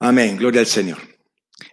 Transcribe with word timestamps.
Amén, 0.00 0.36
gloria 0.36 0.60
al 0.60 0.66
Señor. 0.66 0.98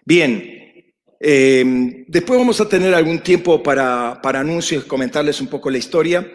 Bien, 0.06 0.94
eh, 1.20 2.06
después 2.08 2.40
vamos 2.40 2.62
a 2.62 2.70
tener 2.70 2.94
algún 2.94 3.20
tiempo 3.20 3.62
para, 3.62 4.22
para 4.22 4.40
anuncios, 4.40 4.86
comentarles 4.86 5.42
un 5.42 5.48
poco 5.48 5.70
la 5.70 5.78
historia, 5.78 6.32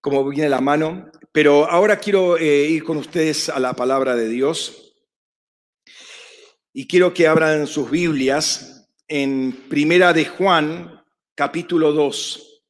como 0.00 0.28
viene 0.28 0.48
la 0.48 0.60
mano, 0.60 1.10
pero 1.32 1.68
ahora 1.68 1.98
quiero 1.98 2.36
eh, 2.36 2.66
ir 2.68 2.84
con 2.84 2.96
ustedes 2.98 3.48
a 3.48 3.58
la 3.58 3.74
palabra 3.74 4.14
de 4.14 4.28
Dios 4.28 4.94
y 6.72 6.86
quiero 6.86 7.12
que 7.12 7.26
abran 7.26 7.66
sus 7.66 7.90
Biblias 7.90 8.88
en 9.08 9.52
Primera 9.68 10.12
de 10.12 10.26
Juan, 10.26 11.02
capítulo 11.34 11.92
2. 11.92 12.62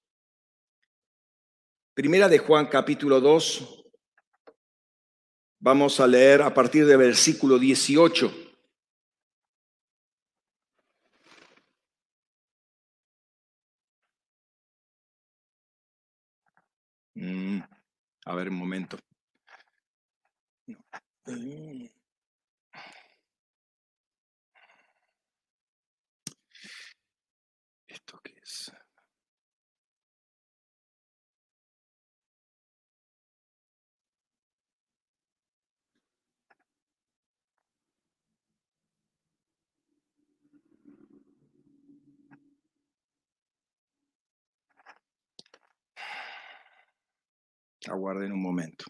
Primera 1.95 2.29
de 2.29 2.39
Juan, 2.39 2.69
capítulo 2.69 3.21
2. 3.21 3.78
Vamos 5.61 5.99
a 5.99 6.07
leer 6.07 6.41
a 6.43 6.55
partir 6.55 6.87
del 6.87 6.99
versículo 6.99 7.59
18. 7.59 8.33
Mm, 17.17 17.61
a 18.27 18.35
ver, 18.37 18.49
un 18.51 18.55
momento. 18.55 18.99
¿Esto 27.89 28.21
qué 28.23 28.35
es? 28.41 28.73
Aguarden 47.89 48.33
un 48.33 48.43
momento. 48.43 48.85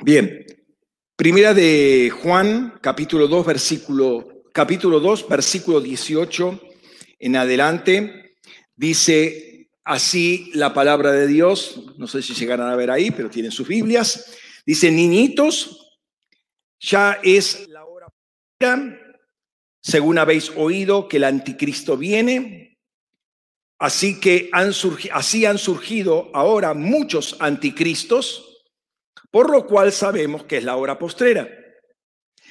Bien, 0.00 0.46
primera 1.16 1.52
de 1.54 2.10
Juan, 2.22 2.78
capítulo 2.80 3.26
2, 3.26 3.44
versículo, 3.44 4.44
capítulo 4.52 5.00
2, 5.00 5.28
versículo 5.28 5.80
18 5.80 6.67
en 7.18 7.36
adelante, 7.36 8.36
dice 8.76 9.70
así 9.84 10.50
la 10.54 10.72
palabra 10.74 11.12
de 11.12 11.26
Dios, 11.26 11.82
no 11.96 12.06
sé 12.06 12.22
si 12.22 12.34
llegarán 12.34 12.68
a 12.68 12.76
ver 12.76 12.90
ahí, 12.90 13.10
pero 13.10 13.30
tienen 13.30 13.50
sus 13.50 13.66
Biblias, 13.66 14.36
dice, 14.64 14.90
niñitos, 14.90 15.98
ya 16.78 17.18
es 17.22 17.68
la 17.68 17.84
hora, 17.84 18.06
según 19.80 20.18
habéis 20.18 20.50
oído 20.50 21.08
que 21.08 21.16
el 21.16 21.24
anticristo 21.24 21.96
viene, 21.96 22.78
así 23.78 24.20
que 24.20 24.50
han 24.52 24.72
surgido, 24.72 25.14
así 25.14 25.46
han 25.46 25.58
surgido 25.58 26.30
ahora 26.34 26.74
muchos 26.74 27.36
anticristos, 27.40 28.44
por 29.30 29.50
lo 29.50 29.66
cual 29.66 29.92
sabemos 29.92 30.44
que 30.44 30.58
es 30.58 30.64
la 30.64 30.76
hora 30.76 30.98
postrera. 30.98 31.48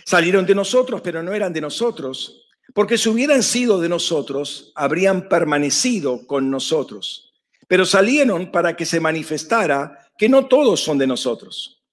Salieron 0.05 0.45
de 0.45 0.55
nosotros, 0.55 1.01
pero 1.01 1.21
no 1.21 1.33
eran 1.33 1.51
de 1.51 1.61
nosotros 1.61 2.46
porque 2.73 2.97
si 2.97 3.09
hubieran 3.09 3.43
sido 3.43 3.79
de 3.79 3.89
nosotros, 3.89 4.71
habrían 4.75 5.29
permanecido 5.29 6.25
con 6.27 6.49
nosotros. 6.51 7.33
Pero 7.67 7.85
salieron 7.85 8.51
para 8.51 8.75
que 8.75 8.85
se 8.85 8.99
manifestara 8.99 10.09
que 10.17 10.29
no 10.29 10.47
todos 10.47 10.81
son 10.81 10.97
de 10.97 11.07
nosotros. 11.07 11.83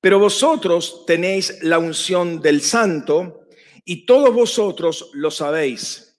Pero 0.00 0.18
vosotros 0.18 1.04
tenéis 1.06 1.58
la 1.62 1.78
unción 1.78 2.40
del 2.40 2.60
santo 2.60 3.46
y 3.84 4.06
todos 4.06 4.32
vosotros 4.32 5.10
lo 5.14 5.30
sabéis. 5.30 6.18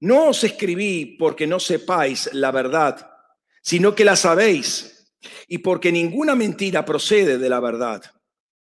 No 0.00 0.28
os 0.28 0.44
escribí 0.44 1.16
porque 1.18 1.46
no 1.46 1.58
sepáis 1.58 2.30
la 2.32 2.50
verdad, 2.50 3.10
sino 3.62 3.94
que 3.94 4.04
la 4.04 4.16
sabéis 4.16 5.16
y 5.48 5.58
porque 5.58 5.90
ninguna 5.90 6.34
mentira 6.34 6.84
procede 6.84 7.38
de 7.38 7.48
la 7.48 7.60
verdad. 7.60 8.02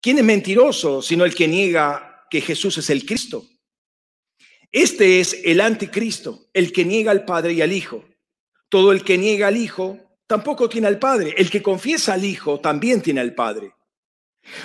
¿Quién 0.01 0.19
es 0.19 0.25
mentiroso 0.25 1.01
sino 1.01 1.25
el 1.25 1.35
que 1.35 1.49
niega 1.49 2.27
que 2.29 2.41
Jesús 2.41 2.77
es 2.79 2.91
el 2.91 3.07
Cristo? 3.07 3.47
Este 4.75 5.21
es 5.21 5.41
el 5.45 5.61
anticristo, 5.61 6.49
el 6.53 6.73
que 6.73 6.85
niega 6.85 7.13
al 7.13 7.25
Padre 7.25 7.53
y 7.53 7.63
al 7.63 7.73
Hijo. 7.73 8.05
Todo 8.69 8.91
el 8.91 9.05
que 9.05 9.17
niega 9.17 9.47
al 9.47 9.57
Hijo 9.57 10.01
tampoco 10.27 10.69
tiene 10.69 10.89
al 10.89 10.99
Padre. 10.99 11.33
El 11.39 11.49
que 11.49 11.63
confiesa 11.63 12.15
al 12.15 12.25
Hijo 12.25 12.59
también 12.59 13.01
tiene 13.01 13.21
al 13.21 13.37
Padre. 13.37 13.73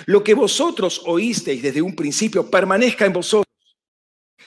Lo 0.06 0.24
que 0.24 0.34
vosotros 0.34 1.02
oísteis 1.06 1.62
desde 1.62 1.80
un 1.80 1.94
principio 1.94 2.50
permanezca 2.50 3.06
en 3.06 3.12
vosotros. 3.12 3.46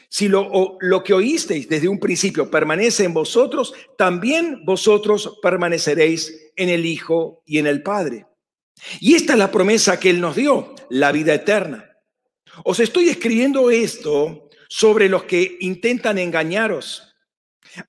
Si 0.10 0.28
lo, 0.28 0.76
lo 0.82 1.02
que 1.02 1.14
oísteis 1.14 1.70
desde 1.70 1.88
un 1.88 1.98
principio 1.98 2.52
permanece 2.52 3.06
en 3.06 3.14
vosotros, 3.14 3.74
también 3.98 4.66
vosotros 4.66 5.40
permaneceréis 5.42 6.52
en 6.58 6.68
el 6.68 6.86
Hijo 6.86 7.42
y 7.46 7.60
en 7.60 7.68
el 7.68 7.82
Padre. 7.82 8.26
Y 9.00 9.16
esta 9.16 9.32
es 9.32 9.40
la 9.40 9.50
promesa 9.50 9.98
que 9.98 10.10
Él 10.10 10.20
nos 10.20 10.36
dio, 10.36 10.76
la 10.90 11.14
vida 11.14 11.34
eterna. 11.34 11.90
Os 12.66 12.82
estoy 12.82 13.08
escribiendo 13.08 13.72
esto 13.72 14.43
sobre 14.76 15.08
los 15.08 15.26
que 15.26 15.58
intentan 15.60 16.18
engañaros. 16.18 17.16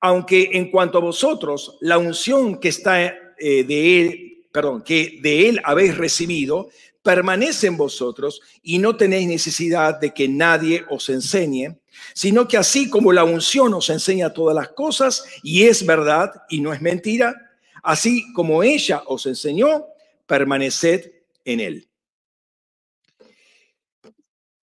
Aunque 0.00 0.50
en 0.52 0.70
cuanto 0.70 0.98
a 0.98 1.00
vosotros, 1.00 1.78
la 1.80 1.96
unción 1.96 2.60
que 2.60 2.68
está 2.68 3.06
eh, 3.06 3.64
de 3.64 4.00
él, 4.00 4.46
perdón, 4.52 4.82
que 4.82 5.18
de 5.22 5.48
él 5.48 5.62
habéis 5.64 5.96
recibido, 5.96 6.68
permanece 7.02 7.68
en 7.68 7.78
vosotros 7.78 8.42
y 8.62 8.76
no 8.76 8.98
tenéis 8.98 9.26
necesidad 9.26 9.98
de 9.98 10.12
que 10.12 10.28
nadie 10.28 10.84
os 10.90 11.08
enseñe, 11.08 11.74
sino 12.12 12.46
que 12.46 12.58
así 12.58 12.90
como 12.90 13.14
la 13.14 13.24
unción 13.24 13.72
os 13.72 13.88
enseña 13.88 14.34
todas 14.34 14.54
las 14.54 14.68
cosas 14.68 15.24
y 15.42 15.62
es 15.62 15.86
verdad 15.86 16.32
y 16.50 16.60
no 16.60 16.74
es 16.74 16.82
mentira, 16.82 17.34
así 17.82 18.30
como 18.34 18.62
ella 18.62 19.02
os 19.06 19.24
enseñó, 19.24 19.86
permaneced 20.26 21.12
en 21.46 21.60
él. 21.60 21.88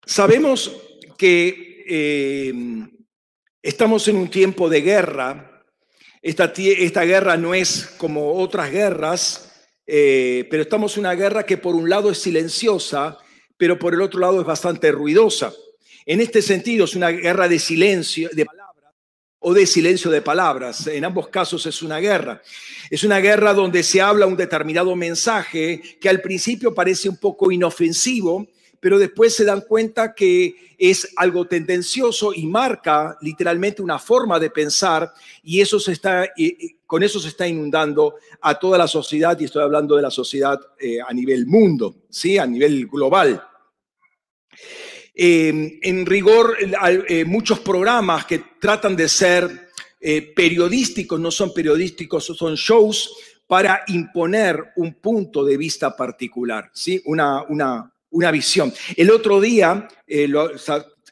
Sabemos 0.04 0.72
que 1.16 1.67
eh, 1.88 2.52
estamos 3.62 4.06
en 4.08 4.16
un 4.16 4.28
tiempo 4.28 4.68
de 4.68 4.82
guerra. 4.82 5.64
Esta, 6.20 6.52
esta 6.56 7.04
guerra 7.04 7.36
no 7.36 7.54
es 7.54 7.94
como 7.96 8.34
otras 8.34 8.70
guerras, 8.70 9.70
eh, 9.86 10.46
pero 10.50 10.62
estamos 10.62 10.94
en 10.96 11.00
una 11.00 11.14
guerra 11.14 11.46
que 11.46 11.56
por 11.56 11.74
un 11.74 11.88
lado 11.88 12.10
es 12.10 12.18
silenciosa, 12.18 13.16
pero 13.56 13.78
por 13.78 13.94
el 13.94 14.02
otro 14.02 14.20
lado 14.20 14.40
es 14.40 14.46
bastante 14.46 14.92
ruidosa. 14.92 15.52
En 16.04 16.20
este 16.20 16.42
sentido 16.42 16.84
es 16.84 16.94
una 16.94 17.08
guerra 17.08 17.48
de 17.48 17.58
silencio, 17.58 18.28
de 18.32 18.44
palabras, 18.44 18.94
o 19.38 19.54
de 19.54 19.66
silencio 19.66 20.10
de 20.10 20.22
palabras. 20.22 20.86
En 20.86 21.04
ambos 21.04 21.28
casos 21.28 21.64
es 21.66 21.82
una 21.82 21.98
guerra. 21.98 22.42
Es 22.90 23.04
una 23.04 23.18
guerra 23.18 23.54
donde 23.54 23.82
se 23.82 24.00
habla 24.00 24.26
un 24.26 24.36
determinado 24.36 24.94
mensaje 24.96 25.80
que 26.00 26.08
al 26.08 26.20
principio 26.20 26.74
parece 26.74 27.08
un 27.08 27.16
poco 27.16 27.50
inofensivo, 27.50 28.46
pero 28.80 28.98
después 28.98 29.34
se 29.34 29.44
dan 29.44 29.62
cuenta 29.62 30.14
que 30.14 30.74
es 30.78 31.12
algo 31.16 31.46
tendencioso 31.46 32.32
y 32.32 32.46
marca 32.46 33.16
literalmente 33.20 33.82
una 33.82 33.98
forma 33.98 34.38
de 34.38 34.50
pensar 34.50 35.12
y 35.42 35.60
eso 35.60 35.80
se 35.80 35.92
está, 35.92 36.28
con 36.86 37.02
eso 37.02 37.18
se 37.18 37.28
está 37.28 37.48
inundando 37.48 38.16
a 38.40 38.58
toda 38.58 38.78
la 38.78 38.86
sociedad 38.86 39.38
y 39.38 39.44
estoy 39.44 39.62
hablando 39.62 39.96
de 39.96 40.02
la 40.02 40.10
sociedad 40.10 40.60
eh, 40.78 40.98
a 41.06 41.12
nivel 41.12 41.46
mundo, 41.46 41.96
¿sí? 42.08 42.38
a 42.38 42.46
nivel 42.46 42.86
global. 42.86 43.44
Eh, 45.14 45.80
en 45.82 46.06
rigor, 46.06 46.56
eh, 47.08 47.24
muchos 47.24 47.58
programas 47.58 48.24
que 48.24 48.42
tratan 48.60 48.94
de 48.94 49.08
ser 49.08 49.68
periodísticos 50.36 51.18
no 51.18 51.32
son 51.32 51.52
periodísticos, 51.52 52.26
son 52.26 52.54
shows 52.54 53.16
para 53.48 53.82
imponer 53.88 54.72
un 54.76 54.94
punto 55.00 55.44
de 55.44 55.56
vista 55.56 55.96
particular, 55.96 56.70
¿sí? 56.72 57.02
una, 57.06 57.42
una, 57.48 57.92
una 58.10 58.30
visión. 58.30 58.72
El 58.96 59.10
otro 59.10 59.40
día, 59.40 59.88
eh, 60.06 60.28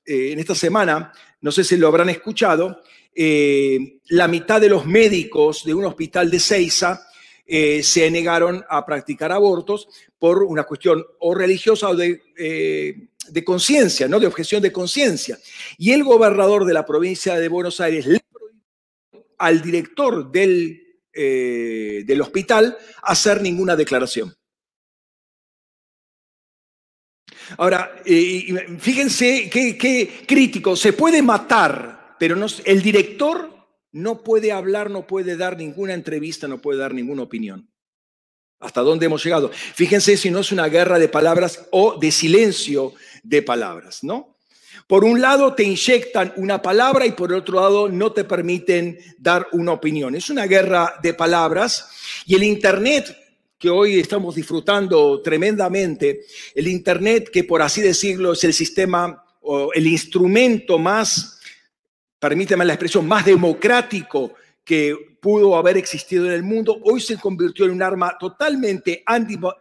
eh, 0.06 0.32
en 0.32 0.38
esta 0.38 0.54
semana, 0.54 1.12
no 1.40 1.52
sé 1.52 1.64
si 1.64 1.76
lo 1.76 1.88
habrán 1.88 2.08
escuchado, 2.08 2.82
eh, 3.14 4.00
la 4.08 4.28
mitad 4.28 4.60
de 4.60 4.68
los 4.68 4.86
médicos 4.86 5.64
de 5.64 5.74
un 5.74 5.84
hospital 5.84 6.30
de 6.30 6.40
Ceiza 6.40 7.02
se 7.48 8.10
negaron 8.10 8.64
a 8.68 8.84
practicar 8.84 9.30
abortos 9.30 9.86
por 10.18 10.42
una 10.42 10.64
cuestión 10.64 11.04
o 11.20 11.32
religiosa 11.32 11.88
o 11.88 11.94
de, 11.94 12.20
conciencia, 13.44 14.08
¿no? 14.08 14.18
de 14.18 14.26
objeción 14.26 14.60
de 14.60 14.72
conciencia. 14.72 15.38
Y 15.78 15.92
el 15.92 16.02
gobernador 16.02 16.64
de 16.64 16.74
la 16.74 16.84
provincia 16.84 17.36
de 17.36 17.48
Buenos 17.48 17.80
Aires 17.80 18.04
le 18.06 18.20
al 19.38 19.62
director 19.62 20.32
del 20.32 20.82
del 21.14 22.20
hospital 22.20 22.76
hacer 23.02 23.40
ninguna 23.40 23.74
declaración. 23.74 24.36
Ahora, 27.58 27.94
fíjense 28.04 29.48
qué, 29.50 30.24
crítico, 30.26 30.76
se 30.76 30.92
puede 30.92 31.22
matar, 31.22 32.16
pero 32.18 32.36
el 32.64 32.82
director 32.82 33.56
no 33.92 34.22
puede 34.22 34.52
hablar, 34.52 34.90
no 34.90 35.06
puede 35.06 35.36
dar 35.36 35.56
ninguna 35.56 35.94
entrevista, 35.94 36.48
no 36.48 36.58
puede 36.58 36.78
dar 36.78 36.92
ninguna 36.92 37.22
opinión. 37.22 37.70
¿Hasta 38.58 38.80
dónde 38.80 39.06
hemos 39.06 39.22
llegado? 39.22 39.50
Fíjense 39.52 40.16
si 40.16 40.30
no 40.30 40.40
es 40.40 40.50
una 40.50 40.68
guerra 40.68 40.98
de 40.98 41.08
palabras 41.08 41.66
o 41.70 41.98
de 41.98 42.10
silencio 42.10 42.94
de 43.22 43.42
palabras, 43.42 44.02
¿no? 44.02 44.36
Por 44.86 45.04
un 45.04 45.20
lado 45.20 45.54
te 45.54 45.64
inyectan 45.64 46.32
una 46.36 46.62
palabra 46.62 47.06
y 47.06 47.12
por 47.12 47.32
otro 47.32 47.60
lado 47.60 47.88
no 47.88 48.12
te 48.12 48.24
permiten 48.24 48.98
dar 49.18 49.48
una 49.52 49.72
opinión. 49.72 50.14
Es 50.14 50.30
una 50.30 50.46
guerra 50.46 50.94
de 51.02 51.12
palabras 51.12 51.90
y 52.24 52.36
el 52.36 52.44
Internet 52.44 53.25
que 53.58 53.70
hoy 53.70 53.98
estamos 53.98 54.34
disfrutando 54.34 55.20
tremendamente, 55.22 56.26
el 56.54 56.68
Internet 56.68 57.30
que 57.32 57.44
por 57.44 57.62
así 57.62 57.80
decirlo 57.80 58.32
es 58.32 58.44
el 58.44 58.52
sistema 58.52 59.24
o 59.40 59.72
el 59.72 59.86
instrumento 59.86 60.78
más, 60.78 61.40
permíteme 62.18 62.64
la 62.64 62.74
expresión, 62.74 63.06
más 63.06 63.24
democrático 63.24 64.34
que 64.64 65.16
pudo 65.20 65.56
haber 65.56 65.76
existido 65.76 66.26
en 66.26 66.32
el 66.32 66.42
mundo, 66.42 66.78
hoy 66.82 67.00
se 67.00 67.18
convirtió 67.18 67.64
en 67.64 67.70
un 67.72 67.82
arma 67.82 68.16
totalmente 68.18 69.02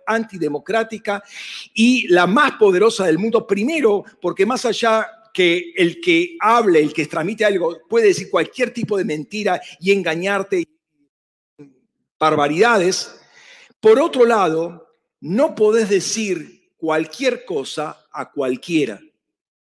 antidemocrática 0.05 1.23
y 1.73 2.07
la 2.07 2.27
más 2.27 2.53
poderosa 2.53 3.05
del 3.05 3.19
mundo, 3.19 3.47
primero 3.47 4.03
porque 4.21 4.45
más 4.45 4.65
allá 4.65 5.07
que 5.33 5.73
el 5.75 6.01
que 6.01 6.37
hable, 6.39 6.79
el 6.79 6.93
que 6.93 7.05
transmite 7.05 7.45
algo, 7.45 7.77
puede 7.87 8.07
decir 8.07 8.29
cualquier 8.29 8.71
tipo 8.71 8.97
de 8.97 9.05
mentira 9.05 9.61
y 9.79 9.91
engañarte, 9.91 10.65
barbaridades, 12.17 13.21
por 13.85 13.99
otro 13.99 14.25
lado, 14.25 14.89
no 15.21 15.53
podés 15.53 15.89
decir 15.89 16.71
cualquier 16.75 17.45
cosa 17.45 18.03
a 18.11 18.31
cualquiera. 18.31 18.99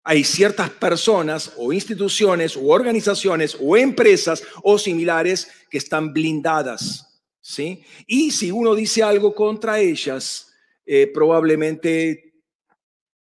Hay 0.01 0.23
ciertas 0.23 0.69
personas 0.69 1.51
o 1.57 1.73
instituciones 1.73 2.55
o 2.55 2.67
organizaciones 2.67 3.57
o 3.59 3.75
empresas 3.75 4.43
o 4.63 4.79
similares 4.79 5.49
que 5.69 5.77
están 5.77 6.13
blindadas, 6.13 7.21
¿sí? 7.41 7.83
Y 8.07 8.31
si 8.31 8.49
uno 8.49 8.75
dice 8.75 9.03
algo 9.03 9.35
contra 9.35 9.77
ellas, 9.81 10.53
eh, 10.85 11.11
probablemente 11.13 12.26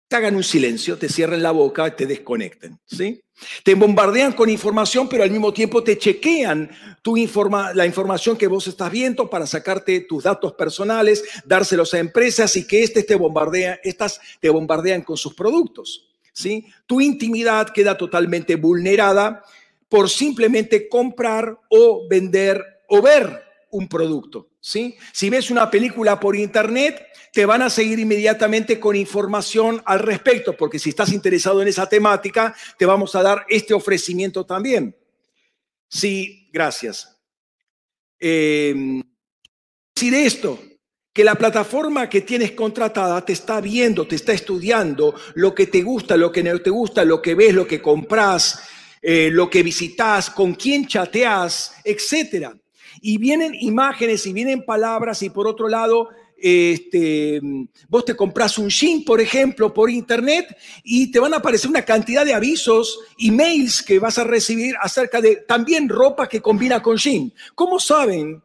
te 0.10 0.16
hagan 0.16 0.36
un 0.36 0.44
silencio, 0.44 0.98
te 0.98 1.08
cierren 1.08 1.44
la 1.44 1.52
boca, 1.52 1.96
te 1.96 2.08
desconecten, 2.08 2.80
¿sí? 2.84 3.22
Te 3.64 3.76
bombardean 3.76 4.34
con 4.34 4.50
información, 4.50 5.08
pero 5.08 5.24
al 5.24 5.30
mismo 5.30 5.54
tiempo 5.54 5.84
te 5.84 6.00
chequean 6.00 6.72
tu 7.04 7.16
informa, 7.16 7.76
la 7.76 7.86
información 7.86 8.36
que 8.36 8.48
vos 8.48 8.68
estás 8.68 8.92
viendo 8.92 9.30
para 9.30 9.46
sacarte 9.46 10.02
tus 10.02 10.24
datos 10.24 10.54
personales, 10.54 11.24
dárselos 11.46 11.94
a 11.94 12.00
empresas 12.00 12.56
y 12.58 12.66
que 12.66 12.82
este 12.82 13.04
te 13.04 13.14
bombardea, 13.14 13.80
estas 13.84 14.20
te 14.40 14.50
bombardean 14.50 15.04
con 15.04 15.16
sus 15.16 15.36
productos. 15.36 16.10
¿sí? 16.34 16.66
Tu 16.88 17.02
intimidad 17.02 17.70
queda 17.70 17.96
totalmente 17.96 18.56
vulnerada 18.56 19.44
por 19.88 20.10
simplemente 20.10 20.90
comprar 20.90 21.56
o 21.70 22.08
vender 22.10 22.64
o 22.88 23.00
ver 23.04 23.49
un 23.72 23.88
producto. 23.88 24.50
¿sí? 24.60 24.98
Si 25.12 25.30
ves 25.30 25.52
una 25.52 25.70
película 25.70 26.20
por 26.20 26.36
internet, 26.36 27.06
te 27.32 27.46
van 27.46 27.62
a 27.62 27.70
seguir 27.70 28.00
inmediatamente 28.00 28.80
con 28.80 28.96
información 28.96 29.82
al 29.86 30.00
respecto, 30.00 30.56
porque 30.56 30.80
si 30.80 30.90
estás 30.90 31.12
interesado 31.12 31.62
en 31.62 31.68
esa 31.68 31.88
temática, 31.88 32.56
te 32.78 32.86
vamos 32.86 33.16
a 33.16 33.24
dar 33.24 33.46
este 33.50 33.74
ofrecimiento 33.74 34.46
también. 34.46 34.96
Sí, 35.88 36.50
gracias. 36.52 37.18
Eh, 38.20 39.02
decir 39.96 40.14
esto, 40.14 40.60
que 41.14 41.24
la 41.24 41.36
plataforma 41.36 42.10
que 42.10 42.22
tienes 42.22 42.52
contratada 42.52 43.24
te 43.26 43.34
está 43.34 43.60
viendo, 43.62 44.08
te 44.08 44.16
está 44.16 44.34
estudiando 44.34 45.16
lo 45.36 45.54
que 45.54 45.68
te 45.68 45.82
gusta, 45.82 46.16
lo 46.16 46.32
que 46.32 46.44
no 46.44 46.60
te 46.62 46.70
gusta, 46.70 47.04
lo 47.04 47.22
que 47.22 47.36
ves, 47.36 47.54
lo 47.54 47.68
que 47.68 47.82
compras, 47.82 48.62
eh, 49.02 49.30
lo 49.32 49.50
que 49.50 49.64
visitas, 49.64 50.30
con 50.30 50.56
quién 50.56 50.88
chateas, 50.88 51.74
etcétera. 51.84 52.56
Y 53.02 53.18
vienen 53.18 53.56
imágenes 53.56 54.26
y 54.26 54.34
vienen 54.34 54.66
palabras 54.66 55.22
y 55.24 55.30
por 55.30 55.48
otro 55.48 55.68
lado 55.68 56.10
este, 56.42 57.42
vos 57.88 58.06
te 58.06 58.16
compras 58.16 58.58
un 58.58 58.70
jean, 58.70 59.04
por 59.04 59.20
ejemplo, 59.20 59.74
por 59.74 59.90
internet 59.90 60.58
y 60.84 61.12
te 61.12 61.20
van 61.20 61.34
a 61.34 61.38
aparecer 61.38 61.70
una 61.70 61.84
cantidad 61.84 62.26
de 62.26 62.34
avisos, 62.34 63.00
emails 63.18 63.84
que 63.84 64.00
vas 64.00 64.18
a 64.18 64.24
recibir 64.24 64.76
acerca 64.82 65.22
de 65.22 65.38
también 65.38 65.90
ropa 65.90 66.30
que 66.30 66.42
combina 66.42 66.82
con 66.82 66.98
jean. 66.98 67.34
¿Cómo 67.56 67.80
saben 67.80 68.42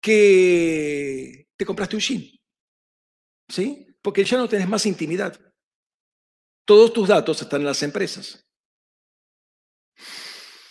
que 0.00 1.46
te 1.56 1.66
compraste 1.66 1.96
un 1.96 2.02
jean? 2.02 2.24
¿Sí? 3.48 3.86
Porque 4.00 4.24
ya 4.24 4.38
no 4.38 4.48
tenés 4.48 4.68
más 4.68 4.86
intimidad. 4.86 5.38
Todos 6.64 6.92
tus 6.92 7.08
datos 7.08 7.42
están 7.42 7.60
en 7.60 7.66
las 7.66 7.82
empresas. 7.82 8.46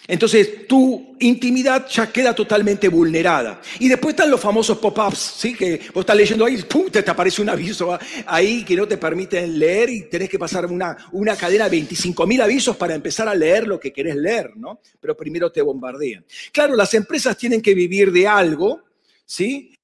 Entonces 0.09 0.65
tu 0.65 1.15
intimidad 1.19 1.87
ya 1.87 2.11
queda 2.11 2.33
totalmente 2.33 2.87
vulnerada. 2.87 3.61
Y 3.77 3.87
después 3.87 4.13
están 4.13 4.31
los 4.31 4.41
famosos 4.41 4.79
pop-ups, 4.79 5.35
¿sí? 5.37 5.53
Que 5.53 5.81
vos 5.93 6.01
estás 6.01 6.15
leyendo 6.15 6.45
ahí, 6.45 6.57
¡pum! 6.63 6.89
Te, 6.89 7.07
aparece 7.07 7.43
un 7.43 7.49
aviso 7.49 7.95
ahí 8.25 8.65
que 8.65 8.75
no 8.75 8.87
te 8.87 8.97
permiten 8.97 9.59
leer 9.59 9.91
y 9.91 10.09
tenés 10.09 10.27
que 10.27 10.39
pasar 10.39 10.65
una, 10.65 10.97
una 11.11 11.35
cadena 11.35 11.65
de 11.65 11.69
25 11.69 12.25
mil 12.25 12.41
avisos 12.41 12.75
para 12.75 12.95
empezar 12.95 13.29
a 13.29 13.35
leer 13.35 13.67
lo 13.67 13.79
que 13.79 13.93
querés 13.93 14.15
leer, 14.15 14.57
¿no? 14.57 14.81
Pero 14.99 15.15
primero 15.15 15.51
te 15.51 15.61
bombardean. 15.61 16.25
Claro, 16.51 16.75
las 16.75 16.91
empresas 16.95 17.37
tienen 17.37 17.61
que 17.61 17.75
vivir 17.75 18.11
de 18.11 18.27
algo, 18.27 18.81
¿sí? 19.23 19.75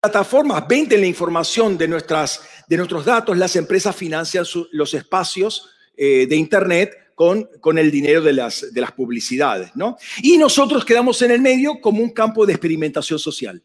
Plataformas 0.00 0.68
venden 0.68 1.00
la 1.00 1.06
información 1.06 1.76
de, 1.76 1.88
nuestras, 1.88 2.42
de 2.68 2.76
nuestros 2.76 3.04
datos, 3.04 3.36
las 3.36 3.56
empresas 3.56 3.96
financian 3.96 4.44
los 4.70 4.94
espacios 4.94 5.68
eh, 5.96 6.26
de 6.28 6.36
Internet 6.36 7.01
con, 7.60 7.78
el 7.78 7.90
dinero 7.90 8.20
de 8.20 8.32
las, 8.32 8.72
de 8.72 8.80
las 8.80 8.92
publicidades, 8.92 9.70
¿no? 9.74 9.96
Y 10.22 10.38
nosotros 10.38 10.84
quedamos 10.84 11.22
en 11.22 11.30
el 11.30 11.40
medio 11.40 11.80
como 11.80 12.02
un 12.02 12.10
campo 12.10 12.44
de 12.46 12.52
experimentación 12.52 13.18
social 13.18 13.62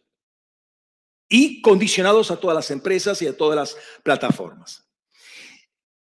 y 1.29 1.61
condicionados 1.61 2.29
a 2.29 2.37
todas 2.37 2.55
las 2.55 2.71
empresas 2.71 3.21
y 3.21 3.27
a 3.27 3.35
todas 3.35 3.55
las 3.55 3.77
plataformas. 4.03 4.85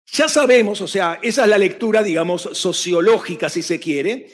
Ya 0.07 0.29
sabemos, 0.29 0.81
o 0.81 0.89
sea, 0.89 1.19
esa 1.23 1.45
es 1.45 1.49
la 1.49 1.59
lectura, 1.59 2.03
digamos, 2.03 2.43
sociológica, 2.53 3.49
si 3.49 3.63
se 3.63 3.79
quiere, 3.79 4.31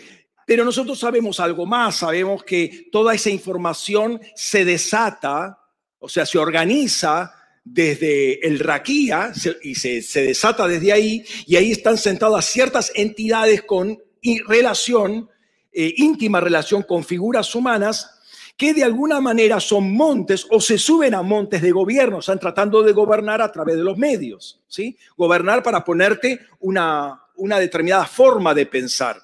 pero 0.47 0.65
nosotros 0.65 0.99
sabemos 0.99 1.41
algo 1.41 1.67
más, 1.67 1.97
sabemos 1.97 2.43
que 2.43 2.89
toda 2.91 3.15
esa 3.15 3.31
información 3.31 4.21
se 4.35 4.65
desata, 4.65 5.59
o 5.99 6.09
sea, 6.09 6.25
se 6.25 6.39
organiza 6.39 7.38
desde 7.73 8.47
el 8.47 8.59
Raquía 8.59 9.33
y 9.63 9.75
se, 9.75 10.23
desata 10.23 10.67
desde 10.67 10.93
ahí 10.93 11.25
y 11.47 11.57
ahí 11.57 11.73
están 11.73 11.99
sentadas 11.99 12.47
ciertas 12.47 12.93
entidades 12.95 13.63
con 13.63 13.99
relación, 14.47 15.29
eh, 15.73 15.95
íntima 15.97 16.41
relación 16.41 16.83
con 16.83 17.05
figuras 17.05 17.55
humanas 17.55 18.15
que 18.57 18.75
de 18.75 18.83
alguna 18.83 19.21
manera 19.21 19.61
son 19.61 19.93
montes 19.93 20.45
o 20.51 20.61
se 20.61 20.79
suben 20.79 21.15
a 21.15 21.23
montes 21.23 21.63
de 21.63 21.71
gobierno, 21.71 22.19
están 22.19 22.41
tratando 22.41 22.83
de 22.83 22.93
gobernar 22.93 23.41
a 23.41 23.53
través 23.53 23.77
de 23.77 23.85
los 23.85 23.97
medios, 23.97 24.61
¿sí? 24.67 24.99
Gobernar 25.17 25.63
para 25.63 25.85
ponerte 25.85 26.41
una, 26.59 27.23
una 27.37 27.61
determinada 27.61 28.05
forma 28.05 28.55
de 28.55 28.67
pensar. 28.67 29.23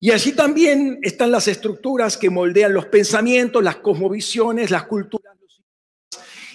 Y 0.00 0.10
allí 0.10 0.32
también 0.32 0.98
están 1.02 1.30
las 1.30 1.46
estructuras 1.46 2.16
que 2.16 2.28
moldean 2.28 2.74
los 2.74 2.86
pensamientos, 2.86 3.62
las 3.62 3.76
cosmovisiones, 3.76 4.72
las 4.72 4.84
culturas 4.86 5.35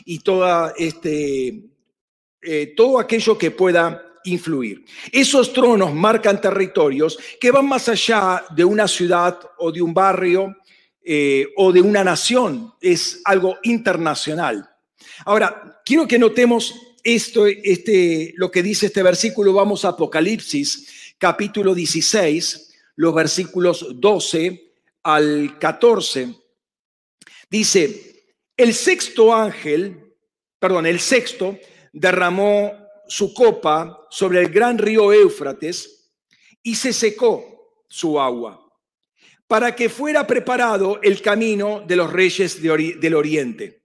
y 0.06 0.20
toda 0.20 0.74
este, 0.78 1.64
eh, 2.42 2.74
todo 2.76 3.00
aquello 3.00 3.38
que 3.38 3.52
pueda 3.52 4.04
influir. 4.24 4.86
Esos 5.12 5.54
tronos 5.54 5.94
marcan 5.94 6.40
territorios 6.40 7.18
que 7.40 7.52
van 7.52 7.68
más 7.68 7.90
allá 7.90 8.44
de 8.56 8.64
una 8.64 8.88
ciudad 8.88 9.40
o 9.58 9.72
de 9.72 9.82
un 9.82 9.94
barrio 9.94 10.56
eh, 11.04 11.48
o 11.58 11.72
de 11.72 11.82
una 11.82 12.04
nación, 12.04 12.74
es 12.80 13.22
algo 13.26 13.58
internacional. 13.64 14.70
Ahora, 15.26 15.82
quiero 15.84 16.08
que 16.08 16.20
notemos 16.20 16.76
esto, 17.04 17.48
este, 17.48 18.34
lo 18.38 18.52
que 18.52 18.62
dice 18.62 18.88
este 18.88 19.02
versículo, 19.02 19.54
vamos 19.54 19.84
a 19.84 19.90
Apocalipsis, 19.90 21.16
capítulo 21.18 21.74
16, 21.74 22.74
los 22.98 23.16
versículos 23.16 23.88
12 23.96 24.74
al 25.04 25.58
14. 25.58 26.36
Dice, 27.50 28.11
el 28.58 28.74
sexto 28.74 29.34
ángel, 29.34 30.16
perdón, 30.60 30.86
el 30.86 31.00
sexto 31.00 31.58
derramó 31.94 32.72
su 33.08 33.34
copa 33.34 34.08
sobre 34.10 34.40
el 34.40 34.50
gran 34.50 34.78
río 34.78 35.12
Éufrates 35.12 36.12
y 36.64 36.76
se 36.76 36.94
secó 36.94 37.84
su 37.88 38.20
agua 38.20 38.62
para 39.52 39.76
que 39.76 39.90
fuera 39.90 40.26
preparado 40.26 41.02
el 41.04 41.22
camino 41.22 41.84
de 41.86 41.98
los 41.98 42.14
reyes 42.14 42.62
del 42.62 43.14
oriente. 43.14 43.84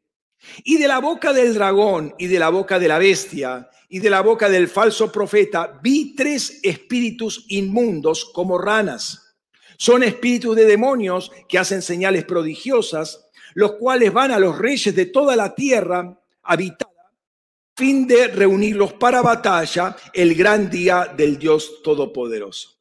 Y 0.63 0.77
de 0.77 0.87
la 0.87 1.01
boca 1.01 1.33
del 1.33 1.55
dragón 1.55 2.15
y 2.19 2.29
de 2.29 2.39
la 2.39 2.51
boca 2.51 2.79
de 2.79 2.87
la 2.87 2.99
bestia 2.99 3.69
y 3.89 3.99
de 3.99 4.09
la 4.09 4.21
boca 4.21 4.49
del 4.49 4.69
falso 4.69 5.11
profeta 5.11 5.81
vi 5.83 6.15
tres 6.15 6.61
espíritus 6.63 7.47
inmundos 7.49 8.27
como 8.27 8.59
ranas 8.59 9.37
Son 9.77 10.05
espíritus 10.05 10.55
de 10.55 10.67
demonios 10.67 11.33
que 11.49 11.59
hacen 11.59 11.83
señales 11.83 12.25
prodigiosas, 12.25 13.26
los 13.57 13.73
cuales 13.73 14.13
van 14.13 14.33
a 14.33 14.39
los 14.39 14.59
reyes 14.59 14.95
de 14.95 15.07
toda 15.07 15.35
la 15.35 15.55
tierra 15.55 16.15
habitada 16.43 16.93
a 16.93 17.75
fin 17.75 18.07
de 18.07 18.29
reunirlos 18.29 18.93
para 18.93 19.23
batalla 19.23 19.97
el 20.13 20.35
gran 20.35 20.69
día 20.69 21.15
del 21.17 21.39
Dios 21.39 21.83
Todopoderoso. 21.83 22.77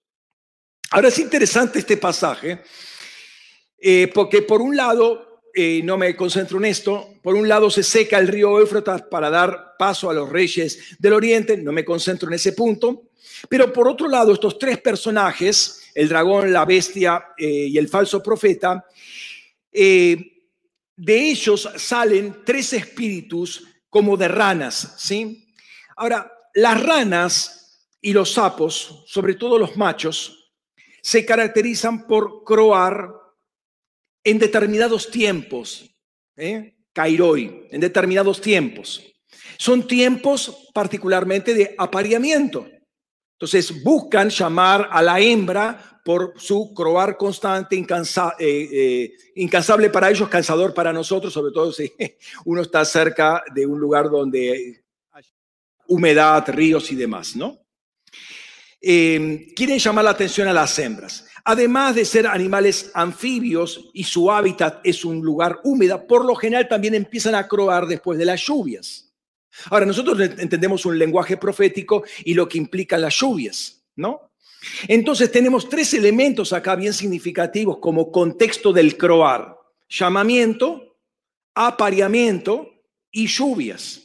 Ahora 0.92 1.08
es 1.08 1.18
interesante 1.20 1.80
este 1.80 1.96
pasaje, 1.96 2.62
eh, 3.78 4.12
porque 4.14 4.42
por 4.42 4.62
un 4.62 4.76
lado, 4.76 5.44
eh, 5.54 5.80
no 5.82 5.98
me 5.98 6.14
concentro 6.14 6.58
en 6.58 6.66
esto, 6.66 7.08
por 7.24 7.36
un 7.36 7.48
lado 7.48 7.70
se 7.70 7.82
seca 7.82 8.20
el 8.20 8.28
río 8.28 8.60
Éufrates 8.60 9.04
para 9.04 9.30
dar 9.30 9.78
paso 9.80 10.10
a 10.10 10.14
los 10.14 10.30
reyes 10.30 10.98
del 11.00 11.14
oriente, 11.14 11.56
no 11.56 11.72
me 11.72 11.86
concentro 11.86 12.28
en 12.28 12.34
ese 12.34 12.52
punto, 12.52 13.04
pero 13.48 13.72
por 13.72 13.88
otro 13.88 14.10
lado, 14.10 14.34
estos 14.34 14.60
tres 14.60 14.80
personajes, 14.80 15.84
el 15.96 16.10
dragón, 16.10 16.52
la 16.52 16.66
bestia 16.66 17.28
eh, 17.38 17.68
y 17.70 17.78
el 17.78 17.88
falso 17.88 18.22
profeta, 18.22 18.86
de 20.96 21.30
ellos 21.30 21.70
salen 21.78 22.44
tres 22.46 22.74
espíritus 22.74 23.64
como 23.90 24.18
de 24.18 24.28
ranas, 24.28 24.96
¿sí? 24.98 25.54
Ahora, 25.96 26.32
las 26.54 26.82
ranas 26.82 27.90
y 28.02 28.14
los 28.14 28.34
sapos, 28.34 29.04
sobre 29.08 29.36
todo 29.36 29.58
los 29.58 29.76
machos, 29.78 30.54
se 31.02 31.26
caracterizan 31.26 32.08
por 32.08 32.44
croar 32.44 33.10
en 34.24 34.40
determinados 34.40 35.10
tiempos, 35.12 35.90
¿eh? 36.36 36.76
Kairoi, 36.94 37.68
en 37.72 37.82
determinados 37.82 38.40
tiempos. 38.40 39.04
Son 39.58 39.86
tiempos 39.86 40.70
particularmente 40.74 41.54
de 41.54 41.76
apareamiento. 41.78 42.68
Entonces 43.34 43.84
buscan 43.84 44.30
llamar 44.30 44.88
a 44.92 45.02
la 45.02 45.20
hembra 45.20 45.95
por 46.06 46.36
su 46.38 46.72
croar 46.72 47.18
constante, 47.18 47.76
eh, 47.76 47.84
eh, 48.40 49.14
incansable 49.36 49.90
para 49.90 50.12
ellos, 50.12 50.30
cansador 50.30 50.72
para 50.72 50.94
nosotros, 50.94 51.34
sobre 51.34 51.52
todo 51.52 51.74
si 51.74 51.92
uno 52.46 52.62
está 52.62 52.86
cerca 52.86 53.44
de 53.54 53.66
un 53.66 53.80
lugar 53.80 54.12
donde 54.12 54.52
hay 55.12 55.24
humedad, 55.88 56.48
ríos 56.48 56.92
y 56.92 56.96
demás, 56.96 57.36
¿no? 57.36 57.66
eh, 58.88 59.48
quieren 59.56 59.80
llamar 59.80 60.06
la 60.06 60.12
atención 60.12 60.48
a 60.48 60.54
las 60.54 60.78
hembras. 60.78 61.26
Además 61.44 61.96
de 61.96 62.06
ser 62.06 62.28
animales 62.28 62.92
anfibios 62.94 63.90
y 63.94 64.04
su 64.04 64.32
hábitat 64.32 64.80
es 64.84 65.04
un 65.04 65.22
lugar 65.22 65.60
húmedo, 65.64 66.06
por 66.06 66.24
lo 66.24 66.36
general 66.36 66.68
también 66.68 66.94
empiezan 66.94 67.34
a 67.34 67.48
croar 67.48 67.88
después 67.88 68.20
de 68.20 68.26
las 68.26 68.42
lluvias. 68.42 69.12
Ahora, 69.72 69.88
nosotros 69.88 70.20
entendemos 70.38 70.86
un 70.86 71.00
lenguaje 71.00 71.38
profético 71.38 72.04
y 72.24 72.36
lo 72.36 72.48
que 72.48 72.60
implican 72.60 73.02
las 73.02 73.16
lluvias, 73.16 73.84
¿no? 73.96 74.30
Entonces 74.88 75.32
tenemos 75.32 75.68
tres 75.70 75.94
elementos 75.94 76.54
acá 76.54 76.76
bien 76.76 76.94
significativos 76.94 77.78
como 77.80 78.12
contexto 78.12 78.74
del 78.74 78.98
croar. 78.98 79.58
Llamamiento, 79.88 80.98
apareamiento 81.54 82.70
y 83.12 83.28
lluvias. 83.28 84.02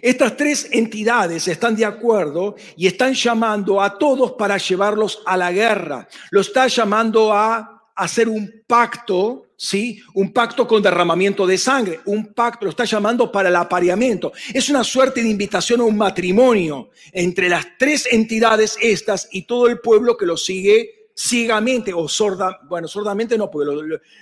Estas 0.00 0.36
tres 0.36 0.68
entidades 0.72 1.46
están 1.48 1.76
de 1.76 1.84
acuerdo 1.84 2.56
y 2.76 2.86
están 2.86 3.14
llamando 3.14 3.80
a 3.80 3.98
todos 3.98 4.32
para 4.32 4.58
llevarlos 4.58 5.22
a 5.26 5.36
la 5.36 5.52
guerra. 5.52 6.08
Lo 6.30 6.40
está 6.40 6.66
llamando 6.66 7.32
a 7.32 7.90
hacer 7.94 8.28
un 8.28 8.64
pacto, 8.66 9.45
¿sí? 9.56 10.02
Un 10.14 10.32
pacto 10.32 10.66
con 10.66 10.82
derramamiento 10.82 11.46
de 11.46 11.58
sangre, 11.58 12.00
un 12.04 12.32
pacto, 12.34 12.66
lo 12.66 12.70
está 12.70 12.84
llamando 12.84 13.32
para 13.32 13.48
el 13.48 13.56
apareamiento. 13.56 14.32
Es 14.52 14.68
una 14.68 14.84
suerte 14.84 15.22
de 15.22 15.28
invitación 15.28 15.80
a 15.80 15.84
un 15.84 15.96
matrimonio 15.96 16.90
entre 17.12 17.48
las 17.48 17.66
tres 17.78 18.08
entidades 18.10 18.76
estas 18.80 19.28
y 19.32 19.42
todo 19.42 19.68
el 19.68 19.80
pueblo 19.80 20.16
que 20.16 20.26
lo 20.26 20.36
sigue 20.36 20.96
ciegamente 21.18 21.94
o 21.94 22.06
sorda, 22.08 22.60
bueno, 22.68 22.86
sordamente 22.86 23.38
no, 23.38 23.50
porque 23.50 23.72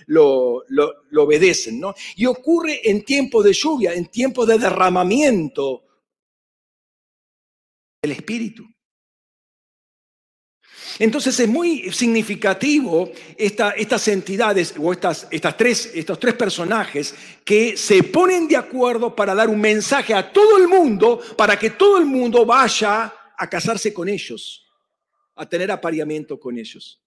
lo, 0.07 0.65
lo, 0.69 1.23
obedecen, 1.23 1.81
¿no? 1.81 1.93
Y 2.15 2.27
ocurre 2.27 2.89
en 2.89 3.05
tiempos 3.05 3.45
de 3.45 3.53
lluvia, 3.53 3.95
en 3.95 4.07
tiempos 4.07 4.47
de 4.47 4.59
derramamiento 4.59 5.83
del 8.01 8.13
Espíritu. 8.13 8.65
Entonces 10.99 11.39
es 11.41 11.49
muy 11.49 11.91
significativo 11.93 13.11
estas 13.37 14.09
entidades 14.09 14.75
o 14.79 14.93
estas, 14.93 15.27
estas 15.31 15.57
tres, 15.57 15.91
estos 15.95 16.21
tres 16.21 16.35
personajes 16.35 17.15
que 17.45 17.77
se 17.77 18.03
ponen 18.05 18.47
de 18.47 18.57
acuerdo 18.57 19.15
para 19.15 19.35
dar 19.35 19.49
un 19.49 19.61
mensaje 19.61 20.15
a 20.15 20.33
todo 20.33 20.57
el 20.57 20.69
mundo, 20.69 21.21
para 21.37 21.59
que 21.59 21.71
todo 21.71 21.99
el 21.99 22.07
mundo 22.07 22.47
vaya 22.47 23.13
a 23.37 23.51
casarse 23.51 23.93
con 23.93 24.09
ellos 24.09 24.65
a 25.37 25.49
tener 25.49 25.71
apareamiento 25.71 26.39
con 26.39 26.59
ellos. 26.59 27.01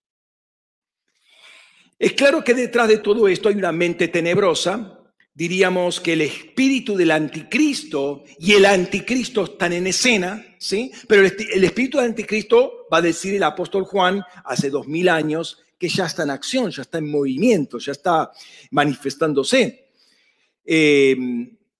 Es 1.99 2.13
claro 2.13 2.43
que 2.43 2.53
detrás 2.53 2.87
de 2.87 2.99
todo 2.99 3.27
esto 3.27 3.49
hay 3.49 3.55
una 3.55 3.71
mente 3.71 4.07
tenebrosa. 4.07 4.99
Diríamos 5.33 5.99
que 5.99 6.13
el 6.13 6.21
espíritu 6.21 6.95
del 6.95 7.11
anticristo 7.11 8.23
y 8.39 8.53
el 8.53 8.65
anticristo 8.65 9.45
están 9.45 9.73
en 9.73 9.87
escena, 9.87 10.45
¿sí? 10.59 10.91
Pero 11.07 11.21
el, 11.23 11.63
espíritu 11.63 11.97
del 11.97 12.07
anticristo, 12.07 12.87
va 12.91 12.97
a 12.97 13.01
decir 13.01 13.35
el 13.35 13.43
apóstol 13.43 13.83
Juan 13.83 14.23
hace 14.43 14.69
dos 14.69 14.87
mil 14.87 15.09
años, 15.09 15.63
que 15.77 15.89
ya 15.89 16.05
está 16.05 16.23
en 16.23 16.31
acción, 16.31 16.71
ya 16.71 16.81
está 16.81 16.97
en 16.97 17.09
movimiento, 17.09 17.77
ya 17.77 17.91
está 17.91 18.31
manifestándose. 18.71 19.91
Eh, 20.65 21.15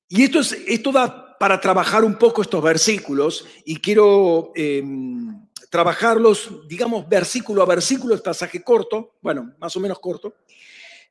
y 0.10 0.24
esto, 0.24 0.40
es, 0.40 0.58
esto 0.68 0.92
da 0.92 1.38
para 1.38 1.60
trabajar 1.60 2.04
un 2.04 2.16
poco 2.16 2.42
estos 2.42 2.64
versículos 2.64 3.46
y 3.66 3.78
quiero... 3.78 4.52
Eh, 4.56 4.84
trabajarlos, 5.70 6.68
digamos, 6.68 7.08
versículo 7.08 7.62
a 7.62 7.66
versículo, 7.66 8.14
el 8.14 8.22
pasaje 8.22 8.64
corto, 8.64 9.16
bueno, 9.22 9.54
más 9.60 9.76
o 9.76 9.80
menos 9.80 10.00
corto, 10.00 10.36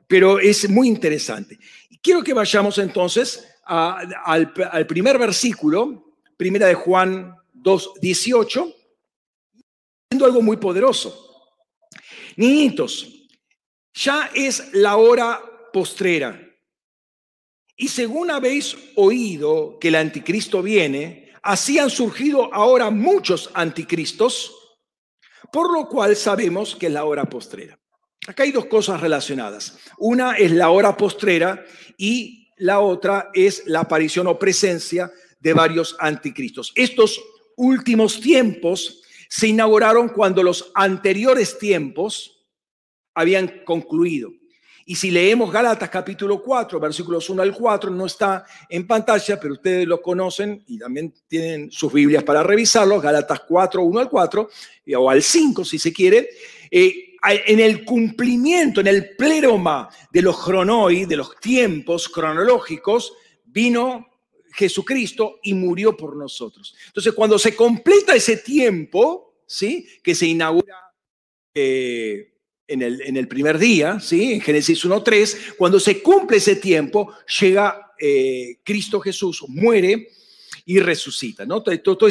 pero 0.06 0.38
es 0.38 0.68
muy 0.68 0.88
interesante. 0.88 1.58
Quiero 2.00 2.22
que 2.22 2.32
vayamos 2.32 2.78
entonces 2.78 3.46
al, 3.64 4.52
primer 4.86 5.18
versículo, 5.18 6.12
primera 6.36 6.66
de 6.66 6.74
Juan 6.74 7.36
2, 7.66 7.92
18, 8.00 8.74
haciendo 10.08 10.24
algo 10.24 10.40
muy 10.40 10.56
poderoso. 10.56 11.50
Niñitos, 12.36 13.08
ya 13.92 14.30
es 14.34 14.72
la 14.72 14.96
hora 14.96 15.42
postrera. 15.72 16.40
Y 17.76 17.88
según 17.88 18.30
habéis 18.30 18.76
oído 18.94 19.78
que 19.78 19.88
el 19.88 19.96
anticristo 19.96 20.62
viene, 20.62 21.26
Así 21.46 21.78
han 21.78 21.90
surgido 21.90 22.52
ahora 22.52 22.90
muchos 22.90 23.50
anticristos, 23.54 24.52
por 25.52 25.72
lo 25.72 25.88
cual 25.88 26.16
sabemos 26.16 26.74
que 26.74 26.86
es 26.86 26.92
la 26.92 27.04
hora 27.04 27.24
postrera. 27.26 27.78
Acá 28.26 28.42
hay 28.42 28.50
dos 28.50 28.66
cosas 28.66 29.00
relacionadas. 29.00 29.78
Una 29.98 30.36
es 30.36 30.50
la 30.50 30.70
hora 30.70 30.96
postrera 30.96 31.64
y 31.96 32.48
la 32.56 32.80
otra 32.80 33.30
es 33.32 33.62
la 33.66 33.82
aparición 33.82 34.26
o 34.26 34.40
presencia 34.40 35.08
de 35.38 35.52
varios 35.52 35.94
anticristos. 36.00 36.72
Estos 36.74 37.22
últimos 37.56 38.20
tiempos 38.20 39.02
se 39.28 39.48
inauguraron 39.48 40.08
cuando 40.08 40.42
los 40.42 40.70
anteriores 40.74 41.58
tiempos 41.58 42.46
habían 43.14 43.64
concluido. 43.64 44.30
Y 44.88 44.94
si 44.94 45.10
leemos 45.10 45.50
Gálatas 45.50 45.90
capítulo 45.90 46.40
4, 46.40 46.78
versículos 46.78 47.28
1 47.28 47.42
al 47.42 47.52
4, 47.52 47.90
no 47.90 48.06
está 48.06 48.44
en 48.68 48.86
pantalla, 48.86 49.40
pero 49.40 49.54
ustedes 49.54 49.84
lo 49.84 50.00
conocen 50.00 50.62
y 50.68 50.78
también 50.78 51.12
tienen 51.26 51.72
sus 51.72 51.92
Biblias 51.92 52.22
para 52.22 52.44
revisarlos, 52.44 53.02
Gálatas 53.02 53.40
4, 53.48 53.82
1 53.82 53.98
al 53.98 54.08
4, 54.08 54.48
o 54.96 55.10
al 55.10 55.22
5 55.22 55.64
si 55.64 55.80
se 55.80 55.92
quiere, 55.92 56.28
eh, 56.70 57.16
en 57.46 57.58
el 57.58 57.84
cumplimiento, 57.84 58.80
en 58.80 58.86
el 58.86 59.16
pleroma 59.16 59.88
de 60.12 60.22
los 60.22 60.40
cronoi, 60.44 61.04
de 61.04 61.16
los 61.16 61.34
tiempos 61.40 62.08
cronológicos, 62.08 63.12
vino 63.44 64.06
Jesucristo 64.56 65.38
y 65.42 65.52
murió 65.52 65.96
por 65.96 66.16
nosotros. 66.16 66.74
Entonces, 66.86 67.12
cuando 67.12 67.38
se 67.38 67.54
completa 67.54 68.16
ese 68.16 68.38
tiempo, 68.38 69.42
¿sí? 69.46 69.86
Que 70.02 70.14
se 70.14 70.26
inaugura 70.26 70.76
eh, 71.54 72.32
en 72.68 72.82
el, 72.82 73.28
primer 73.28 73.58
día, 73.58 74.00
¿sí? 74.00 74.32
en 74.32 74.40
Génesis 74.40 74.84
1.3, 74.84 75.56
cuando 75.56 75.78
se 75.78 76.02
cumple 76.02 76.38
ese 76.38 76.56
tiempo, 76.56 77.12
llega 77.40 77.92
eh, 78.00 78.58
Cristo 78.64 78.98
Jesús, 78.98 79.44
muere 79.46 80.08
y 80.64 80.80
resucita. 80.80 81.46
¿no? 81.46 81.62
Todo, 81.62 82.08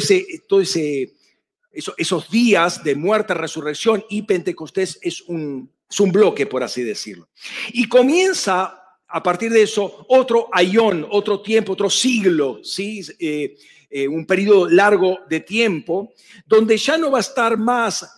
esos 1.98 2.30
días 2.30 2.82
de 2.84 2.94
muerte, 2.94 3.34
resurrección 3.34 4.02
y 4.08 4.22
Pentecostés 4.22 4.98
es 5.02 5.20
un 5.22 5.70
bloque, 6.10 6.46
por 6.46 6.62
así 6.62 6.82
decirlo. 6.82 7.28
Y 7.72 7.86
comienza 7.86 8.85
a 9.08 9.22
partir 9.22 9.52
de 9.52 9.62
eso 9.62 10.06
otro 10.08 10.48
ayón, 10.52 11.06
otro 11.10 11.40
tiempo, 11.40 11.72
otro 11.72 11.90
siglo, 11.90 12.60
¿sí? 12.62 13.02
Eh, 13.18 13.56
eh, 13.88 14.08
un 14.08 14.26
periodo 14.26 14.68
largo 14.68 15.20
de 15.28 15.40
tiempo, 15.40 16.12
donde 16.44 16.76
ya 16.76 16.98
no 16.98 17.10
va 17.10 17.18
a 17.18 17.20
estar 17.20 17.56
más 17.56 18.12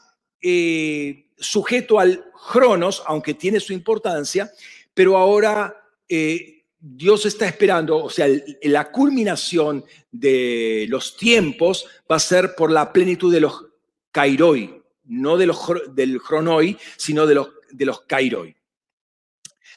sujeto 1.37 1.99
al 1.99 2.25
Cronos, 2.52 3.02
aunque 3.07 3.35
tiene 3.35 3.61
su 3.61 3.73
importancia, 3.73 4.50
pero 4.95 5.16
ahora 5.16 5.75
eh, 6.09 6.64
Dios 6.80 7.26
está 7.26 7.47
esperando, 7.47 8.04
o 8.04 8.11
sea, 8.11 8.26
la 8.62 8.90
culminación 8.90 9.85
de 10.11 10.87
los 10.88 11.16
tiempos 11.16 11.87
va 12.11 12.16
a 12.16 12.21
ser 12.21 12.54
por 12.54 12.71
la 12.71 12.92
plenitud 12.92 13.33
de 13.33 13.40
los 13.40 13.66
kairoi, 14.12 14.83
no 15.04 15.37
de 15.37 15.47
los, 15.47 15.59
del 15.90 16.21
chronoi, 16.21 16.76
sino 16.97 17.26
de 17.26 17.35
los, 17.35 17.49
de 17.71 17.85
los 17.85 18.00
kairoi, 18.02 18.57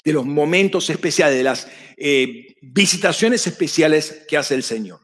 de 0.04 0.14
los 0.14 0.26
momentos 0.26 0.90
especiales, 0.90 1.38
de 1.38 1.44
las 1.44 1.68
eh, 1.98 2.56
visitaciones 2.62 3.46
especiales 3.48 4.26
que 4.28 4.38
hace 4.38 4.56
el 4.56 4.64
Señor. 4.64 5.00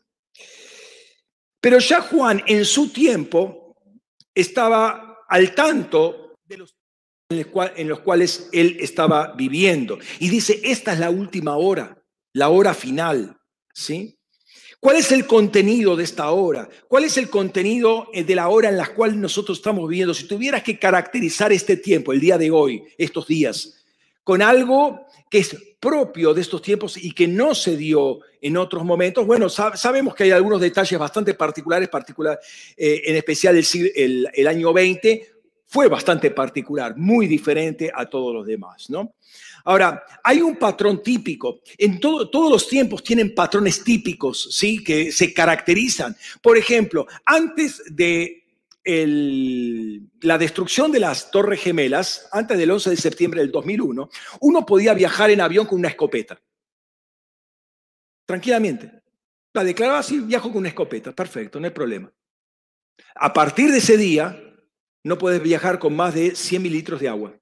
Pero 1.59 1.79
ya 1.79 2.01
Juan 2.01 2.43
en 2.47 2.65
su 2.65 2.89
tiempo 2.89 3.75
estaba 4.33 5.19
al 5.27 5.53
tanto 5.53 6.35
de 6.45 6.57
los 6.57 6.77
en 7.29 7.89
los 7.89 7.99
cuales 7.99 8.47
él 8.53 8.77
estaba 8.79 9.33
viviendo. 9.35 9.99
Y 10.19 10.29
dice, 10.29 10.61
esta 10.63 10.93
es 10.93 10.99
la 10.99 11.09
última 11.09 11.57
hora, 11.57 12.01
la 12.33 12.49
hora 12.49 12.73
final. 12.73 13.37
¿sí? 13.73 14.17
¿Cuál 14.79 14.97
es 14.97 15.11
el 15.11 15.27
contenido 15.27 15.95
de 15.95 16.03
esta 16.03 16.31
hora? 16.31 16.69
¿Cuál 16.87 17.03
es 17.03 17.17
el 17.17 17.29
contenido 17.29 18.07
eh, 18.13 18.23
de 18.23 18.35
la 18.35 18.47
hora 18.47 18.69
en 18.69 18.77
la 18.77 18.93
cual 18.93 19.19
nosotros 19.19 19.57
estamos 19.57 19.89
viviendo? 19.89 20.13
Si 20.13 20.25
tuvieras 20.25 20.63
que 20.63 20.79
caracterizar 20.79 21.51
este 21.51 21.75
tiempo, 21.75 22.13
el 22.13 22.21
día 22.21 22.37
de 22.37 22.49
hoy, 22.49 22.83
estos 22.97 23.27
días, 23.27 23.76
con 24.27 24.41
algo 24.41 25.05
que 25.29 25.37
es 25.37 25.55
propio 25.79 26.33
de 26.33 26.41
estos 26.41 26.61
tiempos 26.61 26.97
y 26.97 27.13
que 27.13 27.29
no 27.29 27.55
se 27.55 27.77
dio 27.77 28.19
en 28.41 28.57
otros 28.57 28.83
momentos. 28.83 29.25
Bueno, 29.25 29.47
sabemos 29.47 30.13
que 30.13 30.25
hay 30.25 30.31
algunos 30.31 30.59
detalles 30.59 30.99
bastante 30.99 31.33
particulares, 31.33 31.87
particular, 31.87 32.37
eh, 32.75 33.03
en 33.05 33.15
especial 33.15 33.55
el, 33.55 34.29
el, 34.33 34.47
año 34.49 34.73
20 34.73 35.31
fue 35.65 35.87
bastante 35.87 36.31
particular, 36.31 36.97
muy 36.97 37.25
diferente 37.25 37.89
a 37.95 38.05
todos 38.05 38.35
los 38.35 38.45
demás, 38.45 38.89
¿no? 38.89 39.15
Ahora, 39.63 40.03
hay 40.21 40.41
un 40.41 40.57
patrón 40.57 41.01
típico. 41.01 41.61
En 41.77 41.97
todos 41.97 42.51
los 42.51 42.67
tiempos 42.67 43.01
tienen 43.03 43.33
patrones 43.33 43.81
típicos, 43.81 44.49
¿sí? 44.51 44.83
Que 44.83 45.09
se 45.09 45.33
caracterizan. 45.33 46.17
Por 46.41 46.57
ejemplo, 46.57 47.07
antes 47.23 47.81
de 47.89 48.46
la 48.87 50.37
destrucción 50.37 50.91
de 50.91 50.99
las 51.01 51.29
Torres 51.29 51.61
Gemelas, 51.61 52.29
antes 52.31 52.57
del 52.57 52.71
11 52.71 52.91
de 52.91 52.95
septiembre 52.95 53.41
del 53.41 53.51
2001, 53.51 54.09
uno 54.41 54.65
podía 54.65 54.93
viajar 54.93 55.29
en 55.29 55.41
avión 55.41 55.65
con 55.65 55.79
una 55.79 55.89
escopeta. 55.89 56.41
Tranquilamente. 58.25 59.03
La 59.53 59.63
declaraba 59.63 59.99
así, 59.99 60.19
viajo 60.19 60.49
con 60.49 60.59
una 60.59 60.69
escopeta. 60.69 61.13
Perfecto, 61.13 61.59
no 61.59 61.65
hay 61.65 61.73
problema. 61.73 62.11
A 63.15 63.33
partir 63.33 63.71
de 63.71 63.79
ese 63.79 63.97
día, 63.97 64.41
no 65.03 65.17
puedes 65.17 65.41
viajar 65.41 65.79
con 65.79 65.95
más 65.95 66.13
de 66.13 66.35
100 66.35 66.61
mililitros 66.61 67.01
de 67.01 67.09
agua. 67.09 67.37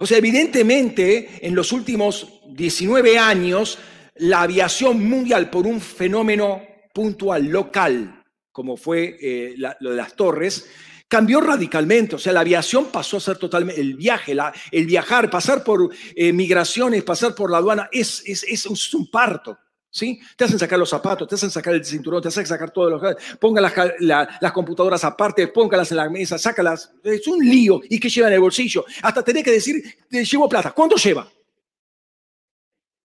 O 0.00 0.06
sea, 0.06 0.18
evidentemente, 0.18 1.46
en 1.46 1.54
los 1.54 1.70
últimos 1.70 2.40
19 2.48 3.18
años, 3.18 3.78
la 4.16 4.42
aviación 4.42 5.08
mundial, 5.08 5.50
por 5.50 5.66
un 5.66 5.80
fenómeno 5.80 6.62
puntual, 6.92 7.46
local, 7.46 8.23
como 8.54 8.76
fue 8.76 9.18
eh, 9.20 9.56
lo 9.80 9.90
de 9.90 9.96
las 9.96 10.14
torres, 10.14 10.70
cambió 11.08 11.40
radicalmente. 11.40 12.14
O 12.14 12.18
sea, 12.20 12.32
la 12.32 12.38
aviación 12.40 12.86
pasó 12.86 13.16
a 13.16 13.20
ser 13.20 13.36
totalmente, 13.36 13.80
el 13.80 13.94
viaje, 13.94 14.36
el 14.70 14.86
viajar, 14.86 15.28
pasar 15.28 15.64
por 15.64 15.90
eh, 16.14 16.32
migraciones, 16.32 17.02
pasar 17.02 17.34
por 17.34 17.50
la 17.50 17.58
aduana, 17.58 17.88
es, 17.90 18.22
es 18.24 18.94
un 18.94 19.10
parto. 19.10 19.58
¿Sí? 19.90 20.20
Te 20.36 20.44
hacen 20.44 20.58
sacar 20.58 20.76
los 20.78 20.90
zapatos, 20.90 21.28
te 21.28 21.34
hacen 21.34 21.50
sacar 21.50 21.74
el 21.74 21.84
cinturón, 21.84 22.22
te 22.22 22.28
hacen 22.28 22.46
sacar 22.46 22.70
todos 22.70 22.90
los... 22.90 23.16
Ponga 23.38 23.60
las, 23.60 24.52
computadoras 24.52 25.04
aparte, 25.04 25.48
póngalas 25.48 25.90
en 25.90 25.96
la 25.96 26.08
mesa, 26.08 26.38
sácalas. 26.38 26.92
Es 27.02 27.26
un 27.26 27.44
lío. 27.44 27.80
¿Y 27.88 27.98
qué 27.98 28.08
lleva 28.08 28.28
en 28.28 28.34
el 28.34 28.40
bolsillo? 28.40 28.84
Hasta 29.02 29.22
tener 29.22 29.44
que 29.44 29.52
decir, 29.52 29.82
llevo 30.10 30.48
plata. 30.48 30.72
¿Cuánto 30.72 30.96
lleva? 30.96 31.28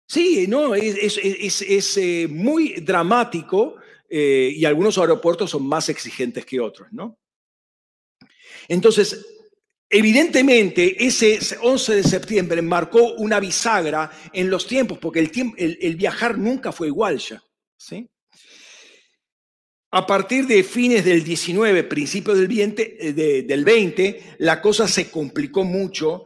Sí, 0.08 0.46
no, 0.48 0.76
es, 0.76 1.98
eh, 1.98 2.28
muy 2.30 2.82
dramático 2.82 3.76
eh, 4.16 4.54
y 4.56 4.64
algunos 4.66 5.00
aeropuertos 5.00 5.50
son 5.50 5.66
más 5.66 5.90
exigentes 5.90 6.46
que 6.46 6.60
otros, 6.60 6.88
¿no? 6.92 7.18
Entonces, 8.68 9.26
Evidentemente, 9.96 11.06
ese 11.06 11.38
11 11.62 11.98
de 11.98 12.04
septiembre 12.04 12.64
marcó 12.64 13.14
una 13.14 13.40
bisagra 13.40 14.10
en 14.34 14.50
los 14.50 14.66
tiempos, 14.66 14.98
porque 14.98 15.20
el, 15.20 15.78
el, 15.80 15.96
viajar 15.96 16.36
nunca 16.36 16.72
fue 16.72 16.88
igual 16.88 17.20
ya. 17.20 17.44
¿sí? 17.78 18.10
A 19.92 20.08
partir 20.08 20.48
de 20.48 20.64
fines 20.64 21.06
del 21.06 21.24
19, 21.24 21.84
principios 21.84 22.40
del 22.40 22.48
20, 22.48 23.08
eh, 23.08 23.44
del 23.44 23.64
20, 23.64 24.38
la 24.40 24.60
cosa 24.64 24.88
se 24.88 25.12
complicó 25.12 25.64
mucho. 25.64 26.26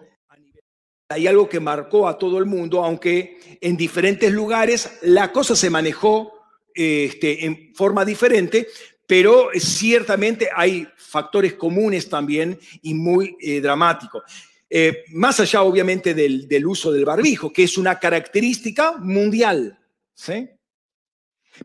Hay 1.10 1.28
algo 1.28 1.50
que 1.50 1.60
marcó 1.60 2.08
a 2.08 2.18
todo 2.18 2.38
el 2.38 2.46
mundo, 2.46 2.86
aunque 2.86 3.38
en 3.60 3.76
diferentes 3.76 4.32
lugares 4.32 4.98
la 5.02 5.34
cosa 5.34 5.58
se 5.58 5.70
manejó 5.70 6.37
este, 6.78 7.46
en 7.46 7.74
forma 7.74 8.06
diferente, 8.06 8.68
pero 9.06 9.50
ciertamente 9.56 10.50
hay 10.56 10.88
factores 10.96 11.54
comunes 11.54 12.10
también 12.10 12.60
y 12.82 12.94
muy 12.94 13.36
eh, 13.42 13.60
dramáticos. 13.62 14.24
Eh, 14.70 15.06
más 15.14 15.40
allá, 15.40 15.62
obviamente, 15.64 16.14
del, 16.14 16.48
del, 16.48 16.68
uso 16.68 16.92
del 16.92 17.06
barbijo, 17.06 17.52
que 17.52 17.64
es 17.64 17.78
una 17.78 17.98
característica 18.00 18.98
mundial. 18.98 19.80
¿sí? 20.14 20.50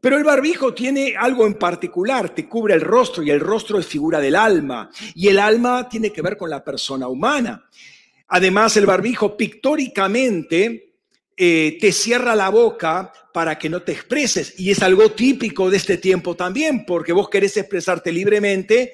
Pero 0.00 0.16
el 0.16 0.24
barbijo 0.24 0.72
tiene 0.72 1.14
algo 1.16 1.46
en 1.46 1.54
particular, 1.54 2.34
te 2.34 2.48
cubre 2.48 2.74
el 2.74 2.80
rostro 2.80 3.22
y 3.22 3.30
el 3.30 3.40
rostro 3.40 3.78
es 3.78 3.86
figura 3.86 4.20
del 4.20 4.36
alma 4.36 4.90
y 5.14 5.28
el 5.28 5.38
alma 5.38 5.88
tiene 5.88 6.10
que 6.10 6.22
ver 6.22 6.36
con 6.36 6.48
la 6.48 6.64
persona 6.64 7.08
humana. 7.08 7.68
Además, 8.28 8.76
el 8.76 8.86
barbijo 8.86 9.36
pictóricamente 9.36 10.91
eh, 11.36 11.78
te 11.80 11.92
cierra 11.92 12.36
la 12.36 12.50
boca 12.50 13.12
para 13.32 13.58
que 13.58 13.68
no 13.68 13.82
te 13.82 13.92
expreses. 13.92 14.58
Y 14.58 14.70
es 14.70 14.82
algo 14.82 15.12
típico 15.12 15.70
de 15.70 15.76
este 15.78 15.96
tiempo 15.96 16.36
también, 16.36 16.84
porque 16.84 17.12
vos 17.12 17.28
querés 17.28 17.56
expresarte 17.56 18.12
libremente 18.12 18.92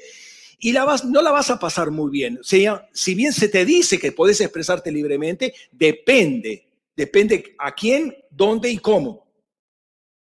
y 0.59 0.73
la 0.73 0.85
vas, 0.85 1.05
no 1.05 1.23
la 1.23 1.31
vas 1.31 1.51
a 1.51 1.59
pasar 1.59 1.91
muy 1.91 2.11
bien. 2.11 2.41
Si 2.43 3.15
bien 3.15 3.33
se 3.33 3.49
te 3.49 3.65
dice 3.65 3.99
que 3.99 4.13
podés 4.13 4.41
expresarte 4.41 4.91
libremente, 4.91 5.55
depende, 5.73 6.67
depende 6.97 7.55
a 7.59 7.75
quién, 7.75 8.17
dónde 8.31 8.71
y 8.71 8.79
cómo. 8.79 9.27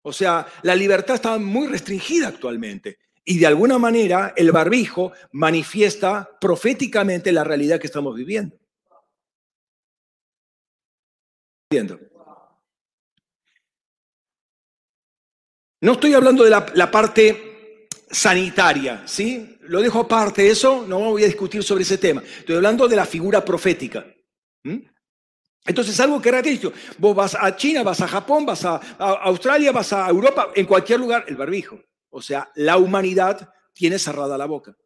O 0.02 0.12
sea, 0.12 0.46
la 0.62 0.74
libertad 0.74 1.16
está 1.16 1.38
muy 1.38 1.68
restringida 1.68 2.28
actualmente. 2.28 2.98
Y 3.24 3.38
de 3.38 3.46
alguna 3.46 3.78
manera 3.78 4.34
el 4.36 4.50
barbijo 4.50 5.12
manifiesta 5.30 6.28
proféticamente 6.40 7.30
la 7.30 7.44
realidad 7.44 7.78
que 7.78 7.86
estamos 7.86 8.16
viviendo. 8.16 8.56
No 15.80 15.92
estoy 15.92 16.14
hablando 16.14 16.44
de 16.44 16.50
la, 16.50 16.90
parte 16.90 17.88
sanitaria, 18.10 19.02
¿sí? 19.06 19.58
Lo 19.62 19.80
dejo 19.80 20.00
aparte 20.00 20.48
eso, 20.48 20.86
no 20.86 21.00
voy 21.00 21.24
a 21.24 21.26
discutir 21.26 21.62
sobre 21.64 21.82
ese 21.82 21.98
tema. 21.98 22.22
Estoy 22.22 22.56
hablando 22.56 22.86
de 22.86 22.96
la 22.96 23.04
figura 23.04 23.44
profética. 23.44 24.06
Entonces, 25.64 25.98
algo 25.98 26.20
que 26.20 26.28
era 26.28 26.42
dicho, 26.42 26.72
vos 26.98 27.16
vas 27.16 27.36
a 27.38 27.56
China, 27.56 27.82
vas 27.82 28.00
a 28.00 28.08
Japón, 28.08 28.46
vas 28.46 28.64
a, 28.64 28.76
a, 28.98 29.12
Australia, 29.24 29.72
vas 29.72 29.92
a 29.92 30.08
Europa, 30.08 30.50
en 30.54 30.66
cualquier 30.66 31.00
lugar, 31.00 31.24
el 31.26 31.36
barbijo. 31.36 31.80
O 32.10 32.22
sea, 32.22 32.50
la 32.54 32.76
humanidad 32.76 33.52
tiene 33.72 33.98
cerrada 33.98 34.38
la 34.38 34.46
boca. 34.46 34.76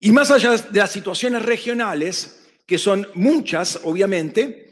Y 0.00 0.12
más 0.12 0.30
allá 0.30 0.56
de 0.56 0.78
las 0.78 0.92
situaciones 0.92 1.42
regionales, 1.42 2.47
que 2.68 2.76
son 2.76 3.08
muchas, 3.14 3.80
obviamente. 3.84 4.70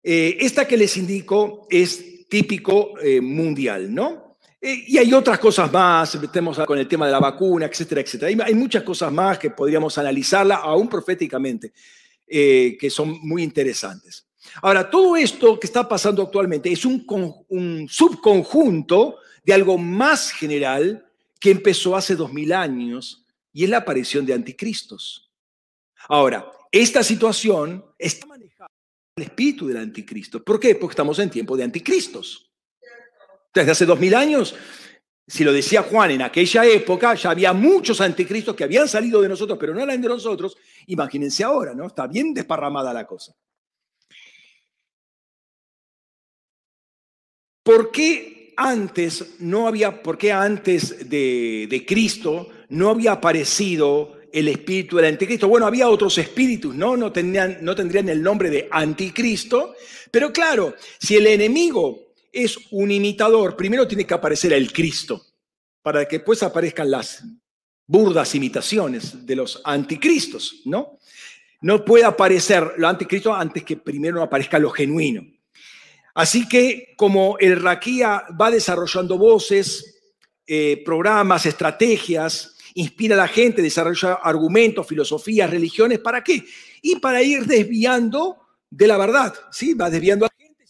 Eh, 0.00 0.36
esta 0.38 0.68
que 0.68 0.76
les 0.76 0.96
indico 0.96 1.66
es 1.68 2.28
típico 2.28 2.96
eh, 3.00 3.20
mundial, 3.20 3.92
¿no? 3.92 4.38
Eh, 4.60 4.84
y 4.86 4.98
hay 4.98 5.12
otras 5.12 5.40
cosas 5.40 5.70
más, 5.72 6.14
metemos 6.20 6.56
con 6.64 6.78
el 6.78 6.86
tema 6.86 7.06
de 7.06 7.12
la 7.12 7.18
vacuna, 7.18 7.66
etcétera, 7.66 8.02
etcétera. 8.02 8.44
Hay, 8.46 8.54
muchas 8.54 8.84
cosas 8.84 9.12
más 9.12 9.36
que 9.40 9.50
podríamos 9.50 9.98
analizarla, 9.98 10.56
aún 10.56 10.88
proféticamente, 10.88 11.72
que 12.24 12.88
son 12.88 13.18
muy 13.22 13.42
interesantes. 13.42 14.26
Ahora, 14.62 14.88
todo 14.88 15.16
esto 15.16 15.58
que 15.58 15.66
está 15.66 15.88
pasando 15.88 16.22
actualmente 16.22 16.70
es 16.70 16.84
un 16.84 17.88
subconjunto 17.90 19.16
de 19.44 19.52
algo 19.52 19.76
más 19.76 20.30
general 20.30 21.04
que 21.40 21.50
empezó 21.50 21.96
hace 21.96 22.14
dos 22.14 22.32
mil 22.32 22.52
años 22.52 23.26
y 23.52 23.64
es 23.64 23.70
la 23.70 23.78
aparición 23.78 24.24
de 24.24 24.34
anticristos. 24.34 25.32
Ahora, 26.08 26.50
esta 26.74 27.04
situación 27.04 27.84
está 27.96 28.26
manejada 28.26 28.68
por 28.68 29.22
el 29.22 29.28
espíritu 29.28 29.68
del 29.68 29.76
anticristo. 29.76 30.42
¿Por 30.42 30.58
qué? 30.58 30.74
Porque 30.74 30.94
estamos 30.94 31.16
en 31.20 31.30
tiempo 31.30 31.56
de 31.56 31.62
anticristos. 31.62 32.50
Desde 33.54 33.70
hace 33.70 33.86
dos 33.86 34.00
mil 34.00 34.12
años, 34.12 34.56
si 35.24 35.44
lo 35.44 35.52
decía 35.52 35.82
Juan, 35.82 36.10
en 36.10 36.22
aquella 36.22 36.66
época 36.66 37.14
ya 37.14 37.30
había 37.30 37.52
muchos 37.52 38.00
anticristos 38.00 38.56
que 38.56 38.64
habían 38.64 38.88
salido 38.88 39.22
de 39.22 39.28
nosotros, 39.28 39.56
pero 39.56 39.72
no 39.72 39.82
eran 39.84 40.02
de 40.02 40.08
nosotros. 40.08 40.56
Imagínense 40.88 41.44
ahora, 41.44 41.74
¿no? 41.74 41.86
Está 41.86 42.08
bien 42.08 42.34
desparramada 42.34 42.92
la 42.92 43.06
cosa. 43.06 43.32
¿Por 47.62 47.92
qué 47.92 48.52
antes 48.56 49.36
no 49.38 49.68
había, 49.68 50.02
por 50.02 50.18
qué 50.18 50.32
antes 50.32 51.08
de, 51.08 51.68
de 51.70 51.86
Cristo 51.86 52.48
no 52.68 52.90
había 52.90 53.12
aparecido 53.12 54.13
el 54.34 54.48
espíritu 54.48 54.96
del 54.96 55.06
anticristo. 55.06 55.46
Bueno, 55.46 55.64
había 55.64 55.88
otros 55.88 56.18
espíritus, 56.18 56.74
¿no? 56.74 56.96
No 56.96 57.12
tendrían, 57.12 57.58
no 57.60 57.72
tendrían 57.76 58.08
el 58.08 58.20
nombre 58.20 58.50
de 58.50 58.68
anticristo, 58.68 59.76
pero 60.10 60.32
claro, 60.32 60.74
si 60.98 61.14
el 61.14 61.28
enemigo 61.28 62.14
es 62.32 62.58
un 62.72 62.90
imitador, 62.90 63.56
primero 63.56 63.86
tiene 63.86 64.04
que 64.04 64.14
aparecer 64.14 64.52
el 64.52 64.72
Cristo. 64.72 65.24
para 65.82 66.08
que 66.08 66.16
después 66.16 66.42
aparezcan 66.42 66.90
las 66.90 67.22
burdas 67.86 68.34
imitaciones 68.34 69.26
de 69.26 69.36
los 69.36 69.60
anticristos, 69.64 70.62
¿no? 70.64 70.98
No 71.60 71.84
puede 71.84 72.04
aparecer 72.04 72.72
lo 72.78 72.88
anticristo 72.88 73.34
antes 73.34 73.64
que 73.64 73.76
primero 73.76 74.22
aparezca 74.22 74.58
lo 74.58 74.70
genuino. 74.70 75.26
Así 76.14 76.48
que 76.48 76.94
como 76.96 77.36
el 77.38 77.60
Raquía 77.60 78.24
va 78.40 78.50
desarrollando 78.50 79.18
voces, 79.18 80.00
eh, 80.46 80.82
programas, 80.86 81.44
estrategias, 81.44 82.53
inspira 82.74 83.14
a 83.14 83.18
la 83.18 83.28
gente, 83.28 83.62
desarrolla 83.62 84.14
argumentos, 84.14 84.86
filosofías, 84.86 85.50
religiones, 85.50 85.98
¿para 86.00 86.22
qué? 86.22 86.44
Y 86.82 86.96
para 86.96 87.22
ir 87.22 87.46
desviando 87.46 88.38
de 88.70 88.86
la 88.86 88.96
verdad, 88.98 89.34
¿sí? 89.50 89.74
Va 89.74 89.90
desviando 89.90 90.26
a 90.26 90.28
la 90.28 90.44
gente, 90.44 90.64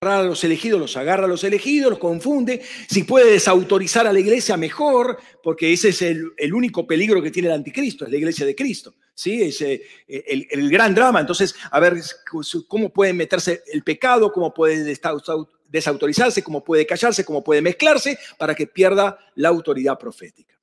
a 0.00 0.22
los 0.22 0.44
elegidos, 0.44 0.80
los 0.80 0.96
agarra 0.96 1.24
a 1.24 1.28
los 1.28 1.44
elegidos, 1.44 1.90
los 1.90 1.98
confunde, 1.98 2.60
si 2.88 3.04
puede 3.04 3.32
desautorizar 3.32 4.06
a 4.06 4.12
la 4.12 4.20
iglesia 4.20 4.56
mejor, 4.56 5.18
porque 5.42 5.72
ese 5.72 5.90
es 5.90 6.02
el, 6.02 6.32
el 6.36 6.52
único 6.52 6.86
peligro 6.86 7.22
que 7.22 7.30
tiene 7.30 7.48
el 7.48 7.54
anticristo, 7.54 8.04
es 8.04 8.10
la 8.10 8.18
iglesia 8.18 8.44
de 8.44 8.54
Cristo. 8.54 8.94
¿sí? 9.14 9.42
Es 9.42 9.60
eh, 9.62 9.82
el, 10.08 10.70
gran 10.70 10.94
drama. 10.94 11.20
Entonces, 11.20 11.54
a 11.70 11.80
ver 11.80 12.00
cómo 12.68 12.90
puede 12.90 13.12
meterse 13.12 13.62
el 13.72 13.82
pecado, 13.82 14.32
cómo 14.32 14.52
puede 14.52 14.84
desautorizarse, 15.68 16.42
cómo 16.42 16.64
puede 16.64 16.86
callarse, 16.86 17.24
cómo 17.24 17.42
puede 17.42 17.62
mezclarse 17.62 18.18
para 18.38 18.54
que 18.54 18.66
pierda 18.66 19.18
la 19.36 19.48
autoridad 19.48 19.98
profética. 19.98 20.53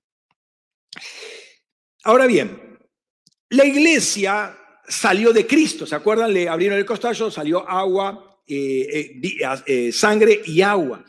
Ahora 2.03 2.25
bien, 2.27 2.79
la 3.49 3.65
iglesia 3.65 4.57
salió 4.87 5.31
de 5.33 5.45
Cristo, 5.45 5.85
¿se 5.85 5.95
acuerdan? 5.95 6.33
Le 6.33 6.49
abrieron 6.49 6.77
el 6.77 6.85
costallo, 6.85 7.29
salió 7.29 7.67
agua, 7.67 8.41
eh, 8.47 9.21
eh, 9.65 9.91
sangre 9.91 10.41
y 10.45 10.61
agua. 10.61 11.03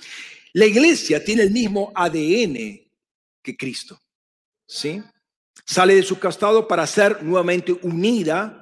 La 0.53 0.67
iglesia 0.67 1.25
tiene 1.25 1.43
el 1.43 1.51
mismo 1.51 1.93
ADN 1.95 2.81
que 3.43 3.57
Cristo, 3.57 4.01
¿sí? 4.67 5.03
sale 5.65 5.95
de 5.95 6.03
su 6.03 6.19
castado 6.19 6.67
para 6.67 6.87
ser 6.87 7.23
nuevamente 7.23 7.73
unida. 7.83 8.59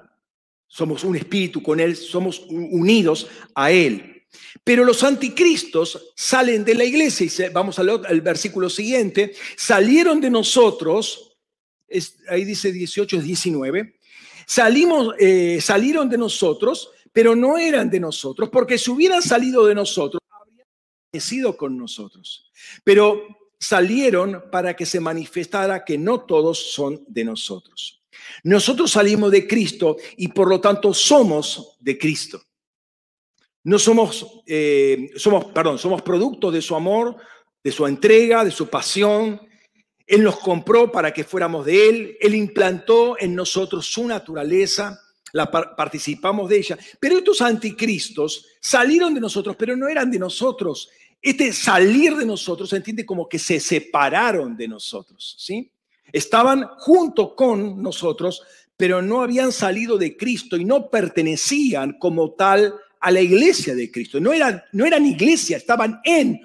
Somos 0.67 1.03
un 1.05 1.17
espíritu 1.17 1.63
con 1.63 1.81
Él, 1.81 1.97
somos 1.97 2.41
unidos 2.49 3.29
a 3.55 3.71
Él. 3.71 4.10
Pero 4.65 4.85
los 4.85 5.03
anticristos 5.05 6.13
salen 6.15 6.65
de 6.65 6.75
la 6.75 6.85
iglesia, 6.85 7.27
y 7.27 7.53
vamos 7.53 7.79
al, 7.79 8.21
versículo 8.21 8.69
siguiente, 8.71 9.35
salieron 9.57 10.21
de 10.21 10.31
nosotros, 10.31 11.37
ahí 12.29 12.45
dice 12.45 12.73
18, 12.73 13.21
19, 13.21 13.99
salimos, 14.47 15.15
eh, 15.19 15.59
salieron 15.61 16.09
de 16.09 16.19
nosotros, 16.19 16.91
pero 17.13 17.35
no 17.35 17.59
eran 17.59 17.91
de 17.91 18.01
nosotros, 18.01 18.49
porque 18.51 18.79
si 18.79 18.91
hubieran 18.91 19.23
salido 19.23 19.67
de 19.67 19.75
nosotros, 19.75 20.21
habrían 20.31 21.21
sido 21.21 21.57
con 21.57 21.77
nosotros. 21.77 22.51
Pero 22.85 23.27
salieron 23.59 24.45
para 24.51 24.75
que 24.75 24.87
se 24.87 25.01
manifestara 25.01 25.85
que 25.85 25.99
no 25.99 26.21
todos 26.21 26.73
son 26.73 27.05
de 27.09 27.25
nosotros. 27.25 28.03
Nosotros 28.45 28.93
salimos 28.93 29.31
de 29.31 29.47
Cristo 29.47 29.97
y 30.17 30.29
por 30.29 30.49
lo 30.49 30.61
tanto 30.61 30.95
somos 30.95 31.77
de 31.81 31.99
Cristo. 31.99 32.43
No 33.63 33.79
somos, 33.79 34.43
eh, 34.47 35.11
somos, 35.17 35.47
perdón, 35.47 35.79
somos 35.79 36.03
producto 36.03 36.51
de 36.51 36.63
su 36.63 36.75
amor, 36.75 37.17
de 37.63 37.73
su 37.73 37.87
entrega, 37.87 38.45
de 38.45 38.51
su 38.51 38.69
pasión. 38.69 39.41
Él 40.07 40.23
nos 40.23 40.39
compró 40.39 40.91
para 40.91 41.13
que 41.13 41.25
fuéramos 41.25 41.67
de 41.67 41.89
Él. 41.89 42.17
Él 42.21 42.35
implantó 42.35 43.17
en 43.19 43.35
nosotros 43.35 43.87
su 43.87 44.07
naturaleza, 44.07 44.99
la 45.33 45.51
participamos 45.51 46.49
de 46.49 46.59
ella. 46.59 46.79
Pero 46.99 47.19
estos 47.19 47.43
anticristos 47.43 48.47
salieron 48.61 49.15
de 49.15 49.21
nosotros, 49.21 49.57
pero 49.57 49.77
no 49.77 49.89
eran 49.89 50.11
de 50.11 50.19
nosotros. 50.19 50.89
Este 51.23 51.53
salir 51.53 52.17
de 52.17 52.25
nosotros 52.25 52.71
se 52.71 52.77
entiende 52.77 53.05
como 53.05 53.29
que 53.29 53.39
se 53.39 53.61
separaron 53.61 54.57
de 54.57 54.67
nosotros, 54.69 55.37
¿sí? 55.39 55.71
Estaban 56.13 56.67
junto 56.79 57.37
con 57.37 57.81
nosotros, 57.83 58.43
pero 58.77 59.03
no 59.03 59.23
habían 59.23 59.53
salido 59.53 59.99
de 59.99 60.17
Cristo 60.17 60.57
y 60.57 60.65
no 60.65 60.89
pertenecían 60.89 61.99
como 61.99 62.33
tal 62.33 62.75
a 63.01 63.11
la 63.11 63.21
iglesia 63.21 63.75
de 63.75 63.91
Cristo. 63.91 64.21
No 64.21 64.33
eran, 64.33 64.63
no 64.73 64.87
eran 64.87 65.05
iglesia, 65.07 65.57
estaban 65.57 66.01
en 66.05 66.41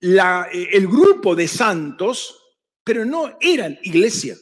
la, 0.00 0.48
el 0.52 0.86
grupo 0.86 1.34
de 1.34 1.46
santos, 1.46 2.40
pero 2.82 3.04
no 3.04 3.36
eran 3.40 3.78
iglesia. 3.82 4.36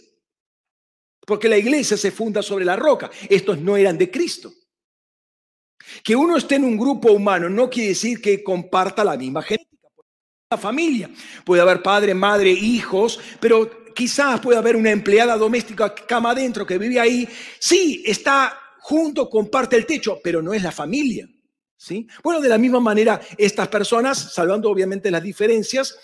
Porque 1.24 1.48
la 1.48 1.58
iglesia 1.58 1.96
se 1.96 2.10
funda 2.10 2.42
sobre 2.42 2.64
la 2.64 2.76
roca. 2.76 3.10
Estos 3.28 3.58
no 3.58 3.76
eran 3.76 3.96
de 3.96 4.10
Cristo. 4.10 4.52
Que 6.02 6.16
uno 6.16 6.36
esté 6.36 6.56
en 6.56 6.64
un 6.64 6.76
grupo 6.76 7.12
humano 7.12 7.48
no 7.48 7.68
quiere 7.70 7.90
decir 7.90 8.20
que 8.20 8.42
comparta 8.42 9.04
la 9.04 9.16
misma 9.16 9.42
genética. 9.42 9.88
La 10.50 10.58
familia. 10.58 11.10
Puede 11.44 11.62
haber 11.62 11.82
padre, 11.82 12.14
madre, 12.14 12.50
hijos, 12.50 13.18
pero 13.40 13.84
quizás 13.94 14.40
puede 14.40 14.58
haber 14.58 14.76
una 14.76 14.90
empleada 14.90 15.36
doméstica 15.36 15.94
cama 15.94 16.30
adentro 16.30 16.66
que 16.66 16.78
vive 16.78 16.98
ahí. 16.98 17.28
Sí, 17.58 18.02
está 18.04 18.58
junto, 18.80 19.30
comparte 19.30 19.76
el 19.76 19.86
techo, 19.86 20.20
pero 20.22 20.42
no 20.42 20.52
es 20.52 20.62
la 20.62 20.72
familia. 20.72 21.28
¿Sí? 21.82 22.06
Bueno, 22.22 22.40
de 22.40 22.48
la 22.48 22.58
misma 22.58 22.80
manera, 22.80 23.20
estas 23.36 23.68
personas, 23.68 24.32
salvando 24.34 24.70
obviamente 24.70 25.10
las 25.10 25.22
diferencias, 25.22 25.98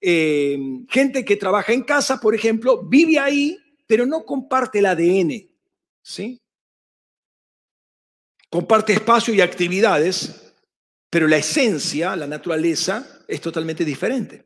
eh, 0.00 0.58
gente 0.88 1.24
que 1.24 1.36
trabaja 1.36 1.72
en 1.72 1.82
casa, 1.82 2.20
por 2.20 2.34
ejemplo, 2.34 2.82
vive 2.82 3.18
ahí, 3.18 3.58
pero 3.86 4.04
no 4.04 4.24
comparte 4.24 4.80
el 4.80 4.86
ADN. 4.86 5.48
¿sí? 6.02 6.40
comparte 8.48 8.94
espacio 8.94 9.34
y 9.34 9.40
actividades, 9.40 10.54
pero 11.10 11.28
la 11.28 11.36
esencia, 11.36 12.16
la 12.16 12.26
naturaleza, 12.26 13.06
es 13.28 13.40
totalmente 13.40 13.84
diferente. 13.84 14.44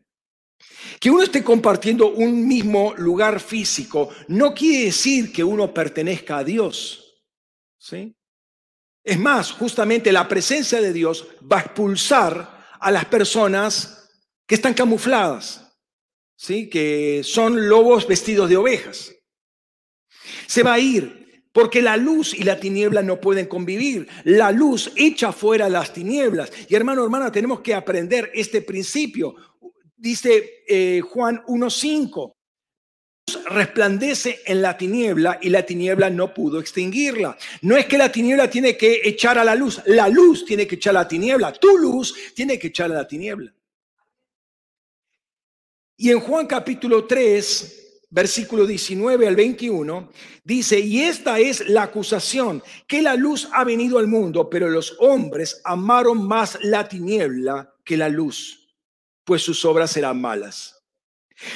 Que 0.99 1.11
uno 1.11 1.23
esté 1.23 1.43
compartiendo 1.43 2.09
un 2.09 2.47
mismo 2.47 2.93
lugar 2.97 3.41
físico 3.41 4.11
no 4.29 4.53
quiere 4.53 4.87
decir 4.87 5.33
que 5.33 5.45
uno 5.45 5.73
pertenezca 5.73 6.39
a 6.39 6.45
Dios. 6.45 7.23
¿sí? 7.79 8.15
Es 9.03 9.19
más, 9.19 9.53
justamente 9.53 10.13
la 10.13 10.29
presencia 10.29 10.81
de 10.81 10.93
Dios 10.93 11.27
va 11.51 11.59
a 11.59 11.63
expulsar 11.63 12.61
a 12.79 12.91
las 12.91 13.07
personas 13.07 14.09
que 14.47 14.55
están 14.55 14.75
camufladas, 14.75 15.75
¿sí? 16.37 16.69
que 16.69 17.23
son 17.25 17.69
lobos 17.69 18.07
vestidos 18.07 18.49
de 18.49 18.57
ovejas. 18.57 19.15
Se 20.47 20.63
va 20.63 20.75
a 20.75 20.79
ir 20.79 21.45
porque 21.53 21.83
la 21.83 21.97
luz 21.97 22.35
y 22.35 22.43
la 22.43 22.61
tiniebla 22.61 23.03
no 23.03 23.21
pueden 23.21 23.47
convivir. 23.47 24.09
La 24.25 24.53
luz 24.53 24.93
echa 24.97 25.33
fuera 25.33 25.69
las 25.69 25.93
tinieblas. 25.93 26.51
Y 26.69 26.75
hermano, 26.75 27.03
hermana, 27.03 27.33
tenemos 27.33 27.61
que 27.61 27.75
aprender 27.75 28.31
este 28.35 28.63
principio. 28.63 29.35
Dice 29.97 30.63
eh, 30.69 31.01
Juan 31.01 31.43
1.5 31.47 32.35
resplandece 33.45 34.41
en 34.47 34.63
la 34.63 34.77
tiniebla 34.77 35.39
y 35.43 35.51
la 35.51 35.65
tiniebla 35.65 36.11
no 36.11 36.33
pudo 36.33 36.61
extinguirla. 36.61 37.37
No 37.63 37.77
es 37.77 37.87
que 37.87 37.99
la 37.99 38.11
tiniebla 38.11 38.49
tiene 38.51 38.77
que 38.77 39.01
echar 39.05 39.39
a 39.39 39.45
la 39.45 39.55
luz, 39.55 39.81
la 39.87 40.09
luz 40.09 40.45
tiene 40.45 40.67
que 40.67 40.77
echar 40.77 40.97
a 40.97 41.01
la 41.01 41.09
tiniebla, 41.09 41.53
tu 41.53 41.77
luz 41.79 42.15
tiene 42.35 42.59
que 42.59 42.69
echar 42.69 42.91
a 42.91 42.95
la 42.95 43.07
tiniebla. 43.07 43.53
Y 45.97 46.11
en 46.11 46.21
Juan 46.21 46.47
capítulo 46.47 47.05
3, 47.05 48.07
versículo 48.11 48.67
19 48.67 49.29
al 49.29 49.37
21, 49.37 50.11
dice, 50.43 50.81
y 50.81 51.03
esta 51.03 51.39
es 51.39 51.69
la 51.69 51.85
acusación, 51.85 52.63
que 52.87 53.03
la 53.03 53.15
luz 53.17 53.49
ha 53.53 53.65
venido 53.65 53.99
al 53.99 54.09
mundo, 54.09 54.49
pero 54.49 54.69
los 54.69 54.97
hombres 54.99 55.61
amaron 55.65 56.27
más 56.27 56.59
la 56.63 56.89
tiniebla 56.89 57.75
que 57.85 57.97
la 57.97 58.09
luz, 58.09 58.69
pues 59.25 59.43
sus 59.43 59.65
obras 59.65 59.93
serán 59.93 60.21
malas. 60.21 60.80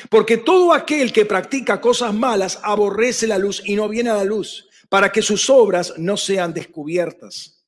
Porque 0.09 0.39
todo 0.39 0.73
aquel 0.73 1.13
que 1.13 1.27
practica 1.27 1.81
cosas 1.81 2.15
malas 2.15 2.59
aborrece 2.63 3.27
la 3.27 3.39
luz 3.39 3.63
y 3.65 3.77
no 3.77 3.89
viene 3.89 4.11
a 4.11 4.17
la 4.17 4.25
luz, 4.25 4.69
para 4.89 5.11
que 5.11 5.23
sus 5.23 5.51
obras 5.51 5.95
no 5.99 6.17
sean 6.17 6.55
descubiertas. 6.55 7.65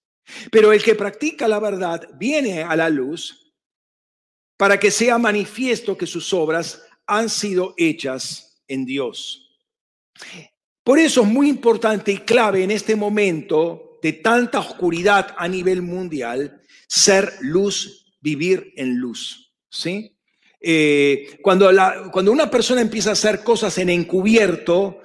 Pero 0.51 0.73
el 0.73 0.83
que 0.83 0.95
practica 0.95 1.47
la 1.47 1.61
verdad 1.61 2.09
viene 2.19 2.63
a 2.63 2.75
la 2.77 2.91
luz 2.91 3.55
para 4.57 4.81
que 4.81 4.91
sea 4.91 5.19
manifiesto 5.19 5.97
que 5.97 6.07
sus 6.07 6.33
obras 6.33 6.83
han 7.07 7.29
sido 7.29 7.75
hechas 7.77 8.63
en 8.67 8.85
Dios. 8.85 9.61
Por 10.83 10.99
eso 10.99 11.23
es 11.23 11.29
muy 11.29 11.49
importante 11.49 12.13
y 12.13 12.19
clave 12.19 12.63
en 12.63 12.71
este 12.71 12.97
momento 12.97 13.99
de 14.03 14.15
tanta 14.15 14.61
oscuridad 14.61 15.35
a 15.37 15.49
nivel 15.49 15.83
mundial 15.83 16.63
ser 16.89 17.35
luz, 17.41 18.15
vivir 18.21 18.73
en 18.77 18.97
luz. 18.97 19.53
¿sí? 19.69 20.16
Eh, 20.61 21.39
cuando, 21.43 21.71
cuando 22.13 22.33
una 22.33 22.51
persona 22.51 22.81
empieza 22.81 23.11
a 23.11 23.15
hacer 23.15 23.45
cosas 23.45 23.77
en 23.79 23.91
encubierto, 23.91 25.01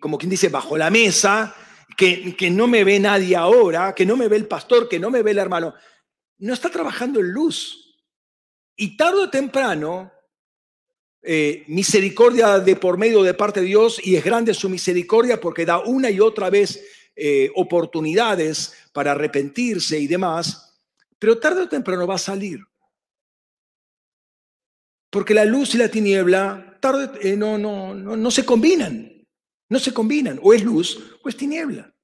como 0.00 0.18
quien 0.18 0.30
dice, 0.30 0.48
bajo 0.48 0.76
la 0.76 0.90
mesa, 0.90 1.54
que, 1.96 2.36
que 2.36 2.50
no 2.50 2.66
me 2.66 2.84
ve 2.84 3.00
nadie 3.00 3.36
ahora, 3.36 3.94
que 3.94 4.04
no 4.06 4.16
me 4.16 4.28
ve 4.28 4.36
el 4.36 4.46
pastor, 4.46 4.88
que 4.88 4.98
no 4.98 5.10
me 5.10 5.22
ve 5.22 5.30
el 5.30 5.38
hermano, 5.38 5.74
no 6.38 6.52
está 6.52 6.70
trabajando 6.70 7.20
en 7.20 7.30
luz. 7.30 8.02
Y 8.76 8.96
tarde 8.96 9.22
o 9.22 9.30
temprano 9.30 10.12
eh, 11.26 11.64
misericordia 11.68 12.58
de 12.58 12.76
por 12.76 12.98
medio 12.98 13.22
de 13.22 13.32
parte 13.32 13.60
de 13.60 13.66
Dios 13.66 13.98
y 14.04 14.14
es 14.14 14.22
grande 14.22 14.52
su 14.52 14.68
misericordia 14.68 15.40
porque 15.40 15.64
da 15.64 15.78
una 15.78 16.10
y 16.10 16.20
otra 16.20 16.50
vez 16.50 16.84
eh, 17.16 17.50
oportunidades 17.54 18.74
para 18.92 19.12
arrepentirse 19.12 19.98
y 19.98 20.06
demás, 20.06 20.82
pero 21.18 21.38
tarde 21.38 21.62
o 21.62 21.68
temprano 21.68 22.06
va 22.06 22.16
a 22.16 22.18
salir. 22.18 22.60
Porque 25.14 25.32
la 25.32 25.44
luz 25.44 25.76
y 25.76 25.78
la 25.78 25.88
tiniebla 25.88 26.76
eh, 27.22 27.36
no, 27.36 27.56
no, 27.56 27.94
no, 27.94 28.16
no 28.16 28.30
se 28.32 28.44
combinan. 28.44 29.24
No 29.68 29.78
se 29.78 29.94
combinan. 29.94 30.40
O 30.42 30.52
es 30.52 30.64
luz 30.64 30.98
o 31.22 31.28
es 31.28 31.36
tiniebla. 31.36 31.94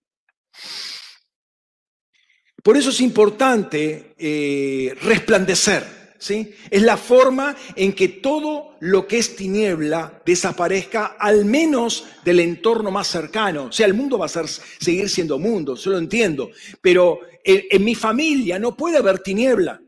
Por 2.63 2.77
eso 2.77 2.91
es 2.91 3.01
importante 3.01 4.15
eh, 4.17 4.97
resplandecer. 5.03 6.15
¿Sí? 6.21 6.55
Es 6.71 6.83
la 6.83 6.97
forma 6.97 7.57
en 7.75 7.95
que 7.95 8.07
todo 8.07 8.77
lo 8.79 9.09
que 9.09 9.19
es 9.19 9.35
tiniebla 9.35 10.23
desaparezca, 10.25 11.17
al 11.19 11.47
menos 11.47 12.07
del 12.25 12.39
entorno 12.39 12.93
más 12.93 13.09
cercano. 13.09 13.65
O 13.65 13.73
sea, 13.73 13.87
el 13.87 13.95
mundo 13.95 14.19
va 14.19 14.27
a 14.27 14.47
seguir 14.47 15.09
siendo 15.09 15.37
mundo, 15.41 15.75
eso 15.75 15.91
lo 15.91 15.99
entiendo. 15.99 16.51
Pero 16.81 17.19
en, 17.43 17.83
mi 17.83 17.97
familia 17.97 18.61
no 18.61 18.77
puede 18.77 18.99
haber 18.99 19.19
tiniebla. 19.19 19.81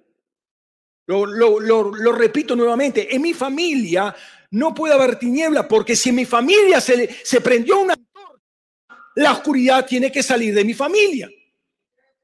Lo, 1.06 1.26
lo, 1.26 2.12
repito 2.12 2.54
nuevamente, 2.54 3.14
en 3.14 3.22
mi 3.22 3.34
familia 3.34 4.14
no 4.52 4.72
puede 4.72 4.94
haber 4.94 5.18
tiniebla, 5.18 5.66
porque 5.66 5.96
si 5.96 6.10
en 6.10 6.16
mi 6.16 6.24
familia 6.24 6.80
se, 6.80 7.08
se 7.24 7.40
prendió 7.40 7.80
una 7.80 7.94
la 9.14 9.32
oscuridad 9.32 9.86
tiene 9.86 10.10
que 10.10 10.22
salir 10.22 10.54
de 10.54 10.64
mi 10.64 10.74
familia. 10.74 11.30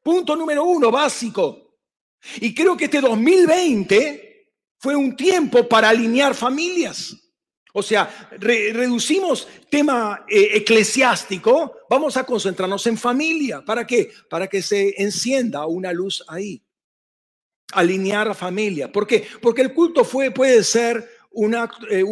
Punto 0.02 0.34
número 0.34 0.64
uno, 0.64 0.90
básico. 0.90 1.76
Y 2.40 2.54
creo 2.54 2.76
que 2.76 2.86
este 2.86 3.00
2020 3.00 4.54
fue 4.78 4.96
un 4.96 5.14
tiempo 5.14 5.68
para 5.68 5.90
alinear 5.90 6.34
familias. 6.34 7.14
O 7.74 7.82
sea, 7.82 8.28
reducimos 8.38 9.46
tema 9.70 10.24
eh, 10.28 10.50
eclesiástico, 10.54 11.76
vamos 11.88 12.16
a 12.16 12.24
concentrarnos 12.24 12.86
en 12.86 12.96
familia. 12.96 13.62
¿Para 13.64 13.86
qué? 13.86 14.10
Para 14.28 14.46
que 14.48 14.62
se 14.62 15.00
encienda 15.00 15.66
una 15.66 15.92
luz 15.92 16.24
ahí. 16.28 16.62
Alinear 17.72 18.35
familia. 18.35 18.90
¿Por 18.90 19.07
qué? 19.07 19.26
Porque 19.42 19.62
el 19.62 19.74
culto 19.74 20.04
fue, 20.04 20.31
puede 20.31 20.64
ser 20.64 21.09
una, 21.31 21.70
eh, 21.90 22.02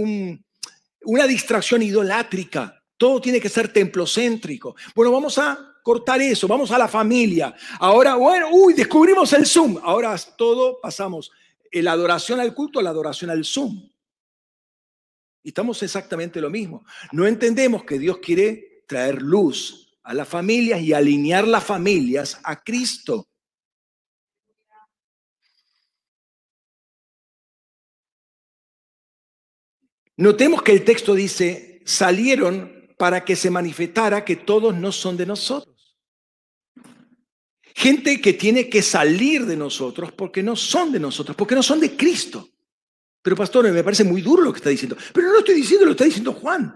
una 1.04 1.26
distracción 1.26 1.82
idolátrica. 1.82 2.82
Todo 2.96 3.20
tiene 3.20 3.40
que 3.40 3.48
ser 3.48 3.72
templocéntrico. 3.72 4.76
Bueno, 4.94 5.12
vamos 5.12 5.38
a 5.38 5.58
cortar 5.82 6.20
eso, 6.20 6.48
vamos 6.48 6.70
a 6.70 6.78
la 6.78 6.88
familia. 6.88 7.54
Ahora, 7.78 8.16
bueno, 8.16 8.48
uy, 8.50 8.74
descubrimos 8.74 9.32
el 9.32 9.46
Zoom. 9.46 9.78
Ahora 9.82 10.16
todo 10.36 10.80
pasamos 10.80 11.30
la 11.82 11.92
adoración 11.92 12.40
al 12.40 12.54
culto 12.54 12.80
la 12.80 12.90
adoración 12.90 13.30
al 13.30 13.44
Zoom. 13.44 13.88
Y 15.42 15.48
estamos 15.48 15.82
exactamente 15.82 16.40
lo 16.40 16.50
mismo. 16.50 16.84
No 17.12 17.26
entendemos 17.26 17.84
que 17.84 17.98
Dios 17.98 18.18
quiere 18.18 18.82
traer 18.88 19.22
luz 19.22 19.96
a 20.02 20.14
las 20.14 20.28
familias 20.28 20.80
y 20.80 20.92
alinear 20.92 21.46
las 21.46 21.64
familias 21.64 22.40
a 22.42 22.62
Cristo. 22.62 23.28
Notemos 30.16 30.62
que 30.62 30.72
el 30.72 30.84
texto 30.84 31.14
dice, 31.14 31.82
salieron 31.84 32.88
para 32.96 33.24
que 33.24 33.36
se 33.36 33.50
manifestara 33.50 34.24
que 34.24 34.36
todos 34.36 34.74
no 34.74 34.92
son 34.92 35.16
de 35.16 35.26
nosotros. 35.26 35.98
Gente 37.74 38.20
que 38.22 38.32
tiene 38.32 38.70
que 38.70 38.80
salir 38.80 39.44
de 39.44 39.56
nosotros 39.56 40.10
porque 40.12 40.42
no 40.42 40.56
son 40.56 40.92
de 40.92 40.98
nosotros, 40.98 41.36
porque 41.36 41.54
no 41.54 41.62
son 41.62 41.78
de 41.80 41.94
Cristo. 41.94 42.48
Pero 43.20 43.36
pastor, 43.36 43.70
me 43.70 43.84
parece 43.84 44.04
muy 44.04 44.22
duro 44.22 44.42
lo 44.42 44.52
que 44.52 44.58
está 44.58 44.70
diciendo. 44.70 44.96
Pero 45.12 45.26
no 45.26 45.34
lo 45.34 45.38
estoy 45.40 45.56
diciendo, 45.56 45.84
lo 45.84 45.92
está 45.92 46.04
diciendo 46.04 46.32
Juan. 46.32 46.74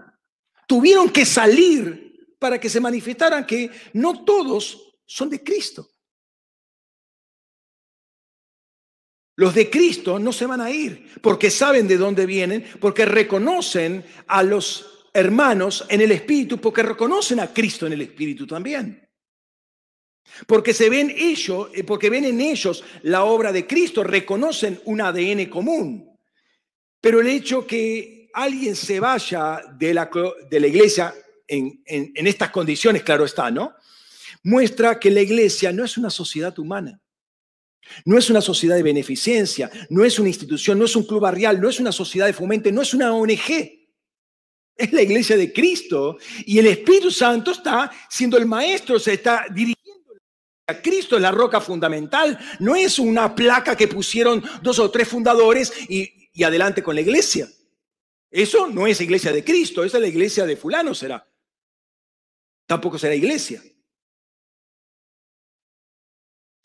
Tuvieron 0.67 1.09
que 1.09 1.25
salir 1.25 2.35
para 2.37 2.59
que 2.59 2.69
se 2.69 2.79
manifestaran 2.79 3.45
que 3.45 3.71
no 3.93 4.23
todos 4.23 4.93
son 5.05 5.29
de 5.29 5.43
Cristo. 5.43 5.89
Los 9.41 9.55
de 9.55 9.71
Cristo 9.71 10.19
no 10.19 10.31
se 10.31 10.45
van 10.45 10.61
a 10.61 10.69
ir 10.69 11.15
porque 11.19 11.49
saben 11.49 11.87
de 11.87 11.97
dónde 11.97 12.27
vienen, 12.27 12.63
porque 12.79 13.05
reconocen 13.05 14.05
a 14.27 14.43
los 14.43 15.07
hermanos 15.11 15.83
en 15.89 16.01
el 16.01 16.11
Espíritu, 16.11 16.59
porque 16.59 16.83
reconocen 16.83 17.39
a 17.39 17.51
Cristo 17.51 17.87
en 17.87 17.93
el 17.93 18.03
Espíritu 18.03 18.45
también. 18.45 19.09
Porque 20.45 20.75
se 20.75 20.91
ven 20.91 21.11
ellos, 21.17 21.69
eh, 21.73 21.83
porque 21.83 22.11
ven 22.11 22.25
en 22.25 22.39
ellos 22.39 22.83
la 23.01 23.23
obra 23.23 23.51
de 23.51 23.65
Cristo, 23.65 24.03
reconocen 24.03 24.79
un 24.85 25.01
ADN 25.01 25.47
común. 25.47 26.15
Pero 27.01 27.19
el 27.19 27.25
hecho 27.25 27.65
que 27.65 28.29
alguien 28.35 28.75
se 28.75 28.99
vaya 28.99 29.59
de 29.75 29.91
la, 29.91 30.07
de 30.51 30.59
la 30.59 30.67
iglesia 30.67 31.15
en, 31.47 31.81
en 31.87 32.27
estas 32.27 32.51
condiciones, 32.51 33.01
claro 33.01 33.25
está, 33.25 33.49
¿no? 33.49 33.73
Muestra 34.43 34.99
que 34.99 35.09
la 35.09 35.21
iglesia 35.21 35.71
no 35.71 35.83
es 35.83 35.97
una 35.97 36.11
sociedad 36.11 36.57
humana. 36.59 37.01
No 38.05 38.17
es 38.17 38.29
una 38.29 38.41
sociedad 38.41 38.75
de 38.75 38.83
beneficencia, 38.83 39.69
no 39.89 40.03
es 40.05 40.19
una 40.19 40.29
institución, 40.29 40.79
no 40.79 40.85
es 40.85 40.95
un 40.95 41.03
club 41.03 41.21
barrial, 41.21 41.59
no 41.59 41.69
es 41.69 41.79
una 41.79 41.91
sociedad 41.91 42.27
de 42.27 42.33
fomente, 42.33 42.71
no 42.71 42.81
es 42.81 42.93
una 42.93 43.13
ONG. 43.13 43.79
Es 44.75 44.93
la 44.93 45.01
iglesia 45.01 45.37
de 45.37 45.51
Cristo 45.51 46.17
y 46.45 46.57
el 46.57 46.67
Espíritu 46.67 47.11
Santo 47.11 47.51
está 47.51 47.91
siendo 48.09 48.37
el 48.37 48.45
maestro, 48.45 48.97
se 48.99 49.13
está 49.13 49.45
dirigiendo 49.49 49.81
Cristo 50.81 51.15
es 51.15 51.21
la 51.21 51.31
roca 51.31 51.59
fundamental, 51.59 52.37
no 52.59 52.75
es 52.75 52.99
una 52.99 53.35
placa 53.35 53.75
que 53.75 53.87
pusieron 53.87 54.43
dos 54.61 54.79
o 54.79 54.89
tres 54.89 55.07
fundadores 55.07 55.73
y, 55.89 56.29
y 56.33 56.43
adelante 56.43 56.83
con 56.83 56.95
la 56.95 57.01
iglesia. 57.01 57.49
Eso 58.29 58.67
no 58.67 58.87
es 58.87 59.01
iglesia 59.01 59.33
de 59.33 59.43
Cristo, 59.43 59.83
esa 59.83 59.97
es 59.97 60.01
la 60.01 60.07
iglesia 60.07 60.45
de 60.45 60.55
fulano 60.55 60.95
será. 60.95 61.27
Tampoco 62.65 62.97
será 62.97 63.13
iglesia. 63.13 63.61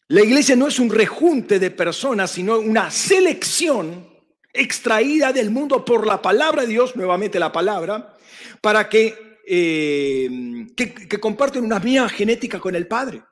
La 0.08 0.22
iglesia 0.22 0.54
no 0.54 0.68
es 0.68 0.78
un 0.78 0.90
rejunte 0.90 1.58
de 1.58 1.70
personas, 1.70 2.30
sino 2.30 2.58
una 2.58 2.90
selección 2.90 4.08
extraída 4.52 5.32
del 5.32 5.50
mundo 5.50 5.84
por 5.84 6.06
la 6.06 6.22
palabra 6.22 6.62
de 6.62 6.68
Dios, 6.68 6.94
nuevamente 6.94 7.38
la 7.38 7.50
palabra, 7.50 8.16
para 8.60 8.88
que, 8.88 9.38
eh, 9.46 10.66
que, 10.76 11.20
comparten 11.20 11.64
una 11.64 11.80
mía 11.80 12.08
genética 12.08 12.60
con 12.60 12.76
el 12.76 12.86
Padre. 12.86 13.22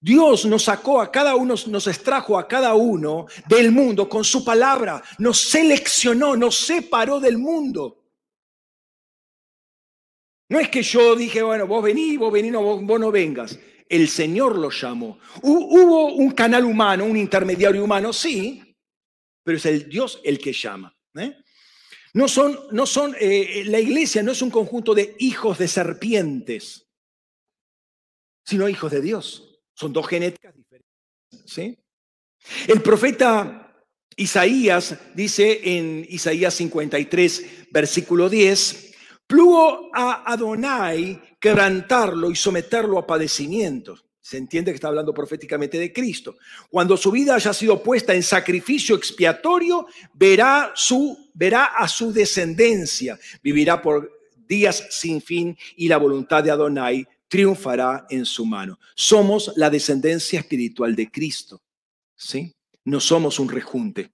Dios 0.00 0.46
nos 0.46 0.64
sacó 0.64 1.00
a 1.00 1.10
cada 1.10 1.34
uno, 1.34 1.54
nos 1.66 1.86
extrajo 1.86 2.38
a 2.38 2.48
cada 2.48 2.74
uno 2.74 3.26
del 3.48 3.70
mundo 3.70 4.08
con 4.08 4.24
su 4.24 4.44
palabra, 4.44 5.02
nos 5.18 5.40
seleccionó, 5.40 6.36
nos 6.36 6.56
separó 6.56 7.20
del 7.20 7.36
mundo. 7.36 8.00
No 10.48 10.58
es 10.58 10.68
que 10.68 10.82
yo 10.82 11.14
dije, 11.16 11.42
bueno, 11.42 11.66
vos 11.66 11.82
vení, 11.82 12.16
vos 12.16 12.32
vení, 12.32 12.50
no, 12.50 12.62
vos, 12.62 13.00
no 13.00 13.10
vengas. 13.10 13.58
El 13.90 14.08
Señor 14.08 14.56
lo 14.56 14.70
llamó. 14.70 15.18
Hubo 15.42 16.14
un 16.14 16.30
canal 16.30 16.64
humano, 16.64 17.04
un 17.04 17.16
intermediario 17.16 17.82
humano, 17.82 18.12
sí, 18.12 18.76
pero 19.42 19.58
es 19.58 19.66
el 19.66 19.88
Dios 19.88 20.20
el 20.22 20.38
que 20.38 20.52
llama. 20.52 20.96
¿eh? 21.16 21.36
No 22.14 22.28
son, 22.28 22.56
no 22.70 22.86
son, 22.86 23.16
eh, 23.18 23.64
la 23.66 23.80
iglesia 23.80 24.22
no 24.22 24.30
es 24.30 24.42
un 24.42 24.50
conjunto 24.50 24.94
de 24.94 25.16
hijos 25.18 25.58
de 25.58 25.66
serpientes, 25.66 26.86
sino 28.44 28.68
hijos 28.68 28.92
de 28.92 29.00
Dios. 29.00 29.60
Son 29.74 29.92
dos 29.92 30.06
genéticas 30.06 30.54
diferentes. 30.54 30.88
¿sí? 31.44 31.76
El 32.68 32.82
profeta 32.82 33.84
Isaías 34.14 34.96
dice 35.16 35.62
en 35.64 36.06
Isaías 36.08 36.54
53, 36.54 37.70
versículo 37.72 38.28
10, 38.28 38.94
plugo 39.26 39.90
a 39.92 40.30
Adonai 40.32 41.29
quebrantarlo 41.40 42.30
y 42.30 42.36
someterlo 42.36 42.98
a 42.98 43.06
padecimientos. 43.06 44.04
Se 44.20 44.36
entiende 44.36 44.70
que 44.70 44.76
está 44.76 44.88
hablando 44.88 45.14
proféticamente 45.14 45.78
de 45.78 45.92
Cristo. 45.92 46.36
Cuando 46.68 46.96
su 46.96 47.10
vida 47.10 47.34
haya 47.34 47.52
sido 47.52 47.82
puesta 47.82 48.14
en 48.14 48.22
sacrificio 48.22 48.94
expiatorio, 48.94 49.86
verá, 50.12 50.72
su, 50.76 51.30
verá 51.34 51.64
a 51.64 51.88
su 51.88 52.12
descendencia, 52.12 53.18
vivirá 53.42 53.80
por 53.82 54.12
días 54.46 54.86
sin 54.90 55.22
fin 55.22 55.56
y 55.76 55.88
la 55.88 55.96
voluntad 55.96 56.44
de 56.44 56.50
Adonai 56.50 57.08
triunfará 57.28 58.06
en 58.10 58.26
su 58.26 58.44
mano. 58.44 58.78
Somos 58.94 59.52
la 59.56 59.70
descendencia 59.70 60.40
espiritual 60.40 60.94
de 60.94 61.10
Cristo. 61.10 61.62
¿Sí? 62.14 62.52
No 62.84 63.00
somos 63.00 63.38
un 63.38 63.48
rejunte. 63.48 64.12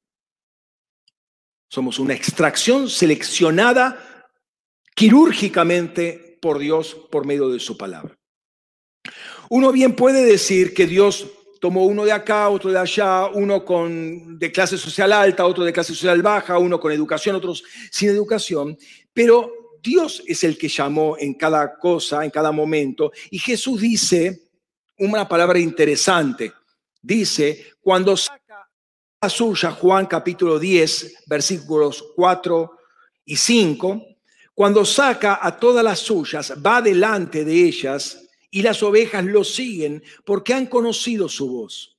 Somos 1.69 1.99
una 1.99 2.15
extracción 2.15 2.89
seleccionada 2.89 4.29
quirúrgicamente 4.95 6.26
por 6.41 6.59
Dios 6.59 6.97
por 7.11 7.27
medio 7.27 7.49
de 7.49 7.61
su 7.61 7.77
palabra. 7.77 8.17
Uno 9.49 9.73
bien 9.73 9.95
puede 9.95 10.25
decir 10.25 10.75
que 10.75 10.87
Dios 10.87 11.27
tomó 11.61 11.85
uno 11.85 12.05
de 12.05 12.13
acá, 12.13 12.49
otro 12.49 12.71
de 12.71 12.79
allá, 12.79 13.27
uno 13.27 13.65
con 13.65 14.39
de 14.39 14.53
clase 14.53 14.77
social 14.77 15.13
alta, 15.13 15.47
otro 15.47 15.65
de 15.65 15.73
clase 15.73 15.95
social 15.95 16.23
baja, 16.23 16.59
uno 16.59 16.79
con 16.79 16.93
educación, 16.93 17.37
otros 17.37 17.65
sin 17.91 18.11
educación, 18.11 18.77
pero 19.13 19.53
Dios 19.83 20.23
es 20.27 20.43
el 20.45 20.59
que 20.59 20.69
llamó 20.69 21.17
en 21.19 21.35
cada 21.35 21.79
cosa, 21.79 22.25
en 22.25 22.31
cada 22.31 22.51
momento. 22.51 23.13
Y 23.31 23.39
Jesús 23.39 23.81
dice 23.81 24.49
una 24.99 25.29
palabra 25.29 25.59
interesante. 25.59 26.53
Dice, 27.01 27.67
cuando 27.81 28.17
saca 28.17 28.69
a 29.21 29.29
suya, 29.29 29.71
Juan 29.71 30.07
capítulo 30.07 30.59
10, 30.59 31.25
versículos 31.27 32.05
4 32.17 32.71
y 33.27 33.37
5, 33.37 34.16
cuando 34.57 34.87
saca 34.87 35.39
a 35.43 35.61
todas 35.61 35.85
las 35.85 35.99
suyas, 35.99 36.55
va 36.65 36.81
delante 36.81 37.45
de 37.45 37.53
ellas 37.53 38.23
y 38.51 38.63
las 38.63 38.83
ovejas 38.83 39.23
lo 39.23 39.45
siguen 39.45 40.03
porque 40.25 40.55
han 40.55 40.65
conocido 40.65 41.29
su 41.29 41.47
voz. 41.47 41.99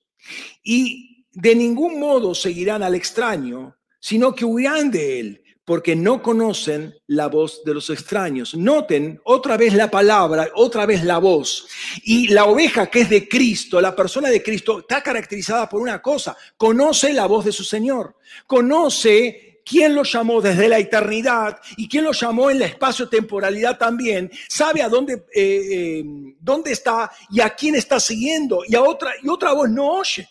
Y 0.63 1.23
de 1.31 1.53
ningún 1.53 1.99
modo 1.99 2.33
seguirán 2.33 2.81
al 2.81 2.95
extraño, 2.95 3.77
sino 3.99 4.33
que 4.33 4.43
huirán 4.43 4.89
de 4.89 5.19
él, 5.19 5.43
porque 5.65 5.95
no 5.95 6.23
conocen 6.23 6.95
la 7.05 7.27
voz 7.27 7.63
de 7.63 7.75
los 7.75 7.91
extraños. 7.91 8.55
Noten 8.55 9.21
otra 9.25 9.55
vez 9.55 9.75
la 9.75 9.91
palabra, 9.91 10.49
otra 10.55 10.87
vez 10.87 11.03
la 11.03 11.19
voz. 11.19 11.67
Y 12.05 12.29
la 12.29 12.45
oveja 12.45 12.87
que 12.87 13.01
es 13.01 13.09
de 13.11 13.29
Cristo, 13.29 13.79
la 13.79 13.95
persona 13.95 14.29
de 14.29 14.41
Cristo, 14.41 14.79
está 14.79 15.03
caracterizada 15.03 15.69
por 15.69 15.79
una 15.79 16.01
cosa, 16.01 16.35
conoce 16.57 17.13
la 17.13 17.27
voz 17.27 17.45
de 17.45 17.51
su 17.51 17.63
Señor, 17.63 18.15
conoce 18.47 19.46
quién 19.67 19.93
lo 19.93 20.03
llamó 20.03 20.41
desde 20.41 20.69
la 20.69 20.79
eternidad 20.79 21.59
y 21.75 21.87
quién 21.87 22.03
lo 22.03 22.13
llamó 22.13 22.49
en 22.49 22.59
la 22.59 22.67
espacio-temporalidad 22.67 23.77
también, 23.77 24.31
sabe 24.47 24.81
a 24.81 24.89
dónde, 24.89 25.25
eh, 25.33 25.61
eh, 25.71 26.03
dónde 26.39 26.71
está 26.71 27.11
y 27.29 27.41
a 27.41 27.49
quién 27.49 27.75
está 27.75 27.99
siguiendo, 27.99 28.61
y, 28.67 28.75
a 28.75 28.81
otra, 28.81 29.13
y 29.21 29.27
otra 29.27 29.53
voz 29.53 29.69
no 29.69 29.91
oye. 29.99 30.27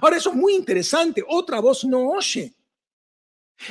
Ahora, 0.00 0.16
eso 0.16 0.30
es 0.30 0.36
muy 0.36 0.54
interesante, 0.54 1.22
otra 1.26 1.60
voz 1.60 1.84
no 1.84 2.10
oye. 2.10 2.52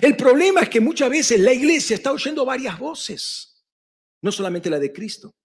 El 0.02 0.16
problema 0.16 0.62
es 0.62 0.70
que 0.70 0.80
muchas 0.80 1.10
veces 1.10 1.40
la 1.40 1.52
iglesia 1.52 1.96
está 1.96 2.12
oyendo 2.12 2.46
varias 2.46 2.80
voces, 2.80 3.62
no 4.22 4.32
solamente 4.32 4.70
la 4.70 4.80
de 4.80 4.94
Cristo. 4.94 5.36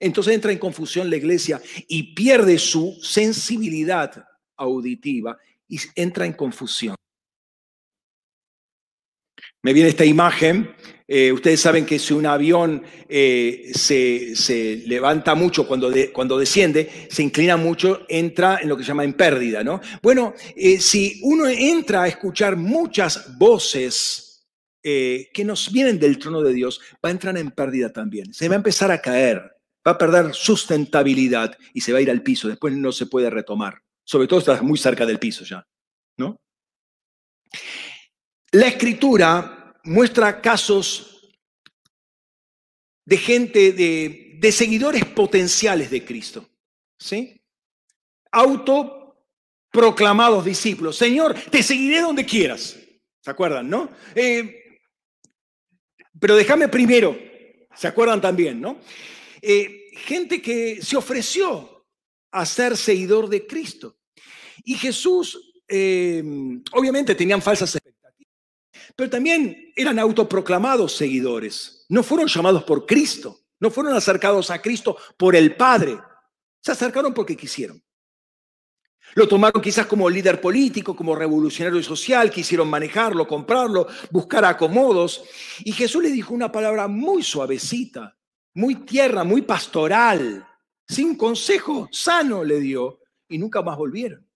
Entonces 0.00 0.34
entra 0.34 0.50
en 0.50 0.58
confusión 0.58 1.08
la 1.10 1.16
iglesia 1.16 1.60
y 1.86 2.14
pierde 2.14 2.58
su 2.58 2.98
sensibilidad 3.02 4.24
auditiva 4.56 5.36
y 5.68 5.78
entra 5.94 6.26
en 6.26 6.32
confusión. 6.32 6.96
Me 9.62 9.72
viene 9.72 9.90
esta 9.90 10.04
imagen. 10.04 10.74
Eh, 11.06 11.32
ustedes 11.32 11.60
saben 11.60 11.84
que 11.84 11.98
si 11.98 12.14
un 12.14 12.24
avión 12.24 12.82
eh, 13.08 13.72
se, 13.74 14.82
levanta 14.86 15.34
mucho 15.34 15.66
cuando, 15.66 15.92
cuando 16.12 16.38
desciende, 16.38 17.08
se 17.10 17.22
inclina 17.22 17.56
mucho, 17.56 18.06
entra 18.08 18.60
en 18.62 18.68
lo 18.68 18.76
que 18.76 18.84
se 18.84 18.88
llama 18.88 19.04
en 19.04 19.14
pérdida, 19.14 19.64
¿no? 19.64 19.80
Bueno, 20.02 20.34
eh, 20.54 20.80
si 20.80 21.20
uno 21.24 21.48
entra 21.48 22.04
a 22.04 22.08
escuchar 22.08 22.56
muchas 22.56 23.36
voces 23.38 24.26
que 24.82 25.44
nos 25.44 25.70
vienen 25.70 25.98
del 25.98 26.18
trono 26.18 26.40
de 26.40 26.54
Dios, 26.54 26.80
va 27.04 27.10
a 27.10 27.12
entrar 27.12 27.36
en 27.36 27.50
pérdida 27.50 27.92
también. 27.92 28.32
Se 28.32 28.48
va 28.48 28.54
a 28.54 28.56
empezar 28.56 28.90
a 28.90 29.02
caer, 29.02 29.42
va 29.86 29.92
a 29.92 29.98
perder 29.98 30.32
sustentabilidad 30.32 31.54
y 31.74 31.82
se 31.82 31.92
va 31.92 31.98
a 31.98 32.00
ir 32.00 32.10
al 32.10 32.22
piso. 32.22 32.48
Después 32.48 32.72
no 32.72 32.90
se 32.90 33.04
puede 33.04 33.28
retomar. 33.28 33.82
Sobre 34.04 34.26
todo 34.26 34.38
está 34.38 34.62
muy 34.62 34.78
cerca 34.78 35.04
del 35.04 35.18
piso 35.18 35.44
ya, 35.44 35.66
¿no? 36.16 36.40
La 38.52 38.66
escritura 38.66 39.76
muestra 39.84 40.40
casos 40.40 41.30
de 43.04 43.16
gente, 43.16 43.70
de, 43.72 44.52
seguidores 44.52 45.04
potenciales 45.04 45.88
de 45.90 46.04
Cristo. 46.04 46.48
¿Sí? 46.98 47.40
Autoproclamados 48.32 50.44
discípulos. 50.44 50.96
Señor, 50.96 51.36
te 51.50 51.62
seguiré 51.62 52.00
donde 52.00 52.26
quieras. 52.26 52.76
¿Se 53.20 53.30
acuerdan, 53.30 53.70
no? 53.70 53.88
Eh, 54.14 54.80
pero 56.18 56.34
déjame 56.36 56.68
primero, 56.68 57.16
¿se 57.74 57.86
acuerdan 57.86 58.20
también, 58.20 58.60
no? 58.60 58.80
Eh, 59.40 59.92
gente 59.96 60.42
que 60.42 60.82
se 60.82 60.96
ofreció 60.96 61.86
a 62.32 62.44
ser 62.44 62.76
seguidor 62.76 63.28
de 63.28 63.46
Cristo. 63.46 64.00
Y 64.64 64.74
Jesús, 64.74 65.52
eh, 65.68 66.22
obviamente 66.72 67.14
tenían 67.14 67.40
falsas 67.40 67.76
pero 68.96 69.10
también 69.10 69.72
eran 69.76 69.98
autoproclamados 69.98 70.96
seguidores. 70.96 71.84
No 71.88 72.02
fueron 72.02 72.28
llamados 72.28 72.64
por 72.64 72.86
Cristo, 72.86 73.40
no 73.58 73.70
fueron 73.70 73.94
acercados 73.94 74.50
a 74.50 74.60
Cristo 74.60 74.96
por 75.16 75.36
el 75.36 75.56
Padre. 75.56 75.98
Se 76.60 76.72
acercaron 76.72 77.14
porque 77.14 77.36
quisieron. 77.36 77.82
Lo 79.14 79.26
tomaron 79.26 79.60
quizás 79.60 79.86
como 79.86 80.08
líder 80.08 80.40
político, 80.40 80.94
como 80.94 81.16
revolucionario 81.16 81.82
social, 81.82 82.30
quisieron 82.30 82.68
manejarlo, 82.68 83.26
comprarlo, 83.26 83.88
buscar 84.10 84.44
acomodos. 84.44 85.24
Y 85.64 85.72
Jesús 85.72 86.02
le 86.02 86.10
dijo 86.10 86.32
una 86.32 86.52
palabra 86.52 86.86
muy 86.86 87.22
suavecita, 87.22 88.16
muy 88.54 88.76
tierna, 88.76 89.24
muy 89.24 89.42
pastoral, 89.42 90.46
sin 90.86 91.16
consejo 91.16 91.88
sano 91.90 92.44
le 92.44 92.60
dio 92.60 93.00
y 93.28 93.38
nunca 93.38 93.62
más 93.62 93.76
volvieron. 93.76 94.29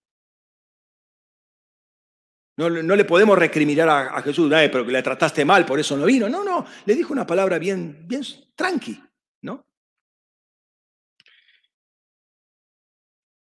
No, 2.57 2.69
le 2.69 3.05
podemos 3.05 3.37
recriminar 3.37 3.89
a, 3.89 4.23
Jesús, 4.23 4.49
pero 4.49 4.87
que 4.87 4.93
le 4.93 5.03
trataste 5.03 5.45
mal, 5.45 5.67
por 5.67 5.81
eso 5.81 5.97
no 5.97 6.07
vino. 6.07 6.29
No, 6.29 6.45
no, 6.45 6.65
le 6.87 6.95
dijo 6.95 7.13
una 7.13 7.27
palabra 7.27 7.59
bien, 7.59 8.05
bien 8.07 8.23
tranqui, 8.55 9.03
¿no? 9.43 9.67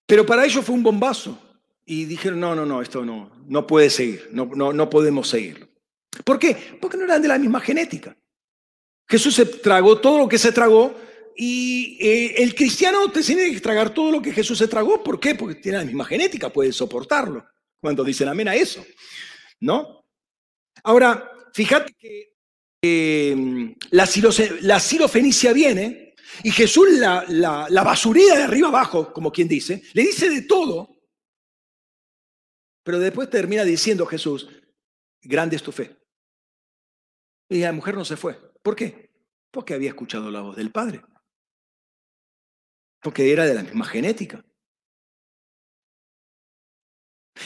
Pero 0.08 0.26
para 0.26 0.46
ellos 0.46 0.64
fue 0.64 0.76
un 0.76 0.84
bombazo. 0.84 1.42
Y 1.88 2.06
dijeron, 2.06 2.40
no, 2.40 2.56
no, 2.56 2.66
no, 2.66 2.82
esto 2.82 3.06
no, 3.06 3.30
no 3.48 3.68
puede 3.68 3.92
seguir, 3.92 4.30
no, 4.32 4.50
no, 4.56 4.74
no 4.74 4.90
podemos 4.90 5.28
seguir. 5.28 5.70
¿Por 6.24 6.40
qué? 6.40 6.78
Porque 6.82 6.98
no 6.98 7.04
eran 7.04 7.22
de 7.22 7.28
la 7.28 7.38
misma 7.38 7.60
genética. 7.60 8.18
Jesús 9.08 9.36
se 9.36 9.46
tragó 9.46 10.00
todo 10.00 10.18
lo 10.18 10.28
que 10.28 10.40
se 10.40 10.52
tragó 10.52 10.96
y 11.36 11.98
eh, 12.02 12.42
el 12.42 12.56
cristiano 12.56 13.12
te 13.12 13.22
tiene 13.22 13.52
que 13.52 13.60
tragar 13.60 13.94
todo 13.94 14.10
lo 14.10 14.22
que 14.22 14.32
Jesús 14.32 14.58
se 14.58 14.68
tragó. 14.68 15.04
¿Por 15.04 15.20
qué? 15.20 15.36
Porque 15.36 15.56
tiene 15.56 15.78
la 15.78 15.86
misma 15.86 16.06
genética, 16.06 16.50
puede 16.50 16.72
soportarlo 16.72 17.46
cuando 17.80 18.04
dicen 18.04 18.28
amén 18.28 18.48
a 18.48 18.56
eso, 18.56 18.86
¿no? 19.60 20.06
Ahora, 20.84 21.32
fíjate 21.54 21.94
que 21.98 22.36
eh, 22.82 23.76
la, 23.92 24.06
sirofenicia 24.06 25.54
viene 25.54 26.14
y 26.44 26.52
Jesús 26.52 26.88
la, 27.00 27.26
la, 27.28 27.68
de 27.68 28.44
arriba 28.44 28.68
abajo, 28.68 29.12
como 29.12 29.32
quien 29.32 29.48
dice, 29.48 29.82
le 29.94 30.04
dice 30.04 30.30
de 30.30 30.44
todo, 30.44 30.90
pero 32.84 33.00
después 33.00 33.30
termina 33.30 33.64
diciendo 33.64 34.06
Jesús, 34.06 34.48
grande 35.22 35.56
es 35.56 35.64
tu 35.64 35.72
fe. 35.72 35.98
Y 37.50 37.62
la 37.62 37.72
mujer 37.72 37.96
no 37.96 38.06
se 38.06 38.18
fue. 38.18 38.40
¿Por 38.62 38.76
qué? 38.76 39.12
Porque 39.52 39.74
había 39.74 39.90
escuchado 39.90 40.30
la 40.30 40.42
voz 40.42 40.56
del 40.56 40.72
Padre. 40.72 41.02
Porque 43.02 43.32
era 43.32 43.46
de 43.46 43.56
la 43.56 43.64
misma 43.64 43.86
genética. 43.86 44.44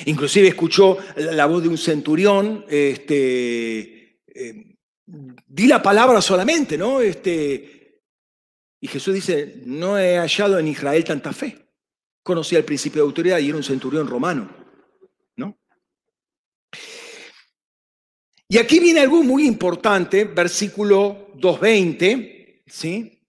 Inclusive 0.06 0.50
escuchó 0.50 0.98
la 1.16 1.46
voz 1.46 1.64
de 1.64 1.70
un 1.70 1.78
centurión, 1.78 2.66
este, 2.70 4.22
eh, 4.28 4.76
di 5.06 5.68
la 5.68 5.82
palabra 5.82 6.22
solamente, 6.22 6.78
¿no? 6.78 7.02
Este, 7.02 8.02
y 8.80 8.88
Jesús 8.88 9.14
dice, 9.14 9.62
no 9.66 9.98
he 9.98 10.18
hallado 10.18 10.60
en 10.60 10.68
Israel 10.68 11.04
tanta 11.04 11.34
fe. 11.34 11.58
Conocía 12.24 12.60
el 12.60 12.66
principio 12.66 13.02
de 13.02 13.08
autoridad 13.08 13.40
y 13.40 13.50
era 13.50 13.58
un 13.58 13.64
centurión 13.64 14.08
romano, 14.08 14.50
¿no? 15.36 15.58
Y 18.48 18.58
aquí 18.58 18.80
viene 18.80 19.02
algo 19.02 19.24
muy 19.24 19.46
importante, 19.46 20.26
versículo 20.26 21.34
2.20, 21.36 22.64
¿sí? 22.68 23.24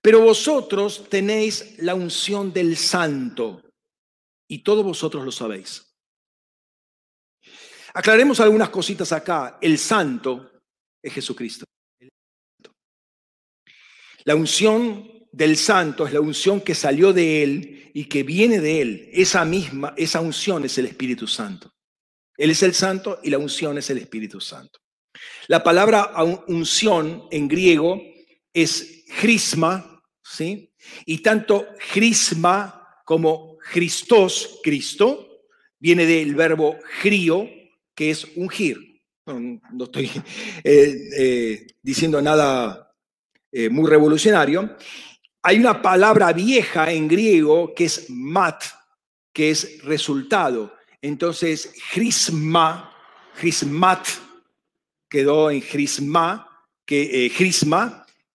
Pero 0.00 0.20
vosotros 0.20 1.08
tenéis 1.08 1.74
la 1.78 1.94
unción 1.96 2.52
del 2.52 2.76
santo 2.76 3.65
y 4.48 4.60
todos 4.60 4.84
vosotros 4.84 5.24
lo 5.24 5.32
sabéis. 5.32 5.86
Aclaremos 7.94 8.40
algunas 8.40 8.68
cositas 8.68 9.10
acá. 9.12 9.58
El 9.60 9.78
santo 9.78 10.50
es 11.02 11.12
Jesucristo. 11.12 11.64
La 14.24 14.34
unción 14.34 15.26
del 15.32 15.56
santo 15.56 16.06
es 16.06 16.12
la 16.12 16.20
unción 16.20 16.60
que 16.60 16.74
salió 16.74 17.12
de 17.12 17.42
él 17.42 17.90
y 17.94 18.04
que 18.06 18.22
viene 18.22 18.60
de 18.60 18.82
él. 18.82 19.10
Esa 19.12 19.44
misma, 19.44 19.94
esa 19.96 20.20
unción 20.20 20.64
es 20.64 20.76
el 20.78 20.86
Espíritu 20.86 21.26
Santo. 21.26 21.72
Él 22.36 22.50
es 22.50 22.62
el 22.62 22.74
santo 22.74 23.20
y 23.22 23.30
la 23.30 23.38
unción 23.38 23.78
es 23.78 23.88
el 23.88 23.98
Espíritu 23.98 24.40
Santo. 24.40 24.80
La 25.48 25.62
palabra 25.62 26.12
unción 26.48 27.28
en 27.30 27.48
griego 27.48 28.02
es 28.52 29.04
crisma, 29.20 30.02
¿sí? 30.22 30.72
Y 31.04 31.18
tanto 31.18 31.68
crisma 31.92 33.00
como 33.04 33.45
Christos, 33.72 34.60
Cristo, 34.62 35.42
viene 35.78 36.06
del 36.06 36.34
verbo 36.34 36.78
grio, 37.02 37.48
que 37.94 38.10
es 38.10 38.26
ungir. 38.36 39.02
No, 39.26 39.84
estoy 39.84 40.10
eh, 40.64 40.94
eh, 41.18 41.66
diciendo 41.82 42.20
nada 42.22 42.94
eh, 43.50 43.68
muy 43.68 43.88
revolucionario. 43.88 44.76
Hay 45.42 45.58
una 45.58 45.80
palabra 45.80 46.32
vieja 46.32 46.92
en 46.92 47.08
griego 47.08 47.74
que 47.74 47.84
es 47.84 48.10
mat, 48.10 48.62
que 49.32 49.50
es 49.50 49.82
resultado. 49.82 50.74
Entonces, 51.02 51.72
crisma, 51.92 52.92
crismat, 53.38 54.06
quedó 55.08 55.50
en 55.50 55.60
crisma, 55.60 56.48
que, 56.84 57.30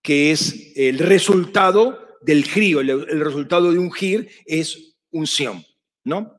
que 0.01 0.31
es 0.31 0.71
el 0.75 0.99
resultado 0.99 2.17
del 2.21 2.43
grio, 2.43 2.81
el, 2.81 2.89
el 2.89 3.19
resultado 3.19 3.71
de 3.71 3.79
ungir 3.79 4.29
es 4.45 4.90
unción, 5.11 5.65
¿no? 6.03 6.37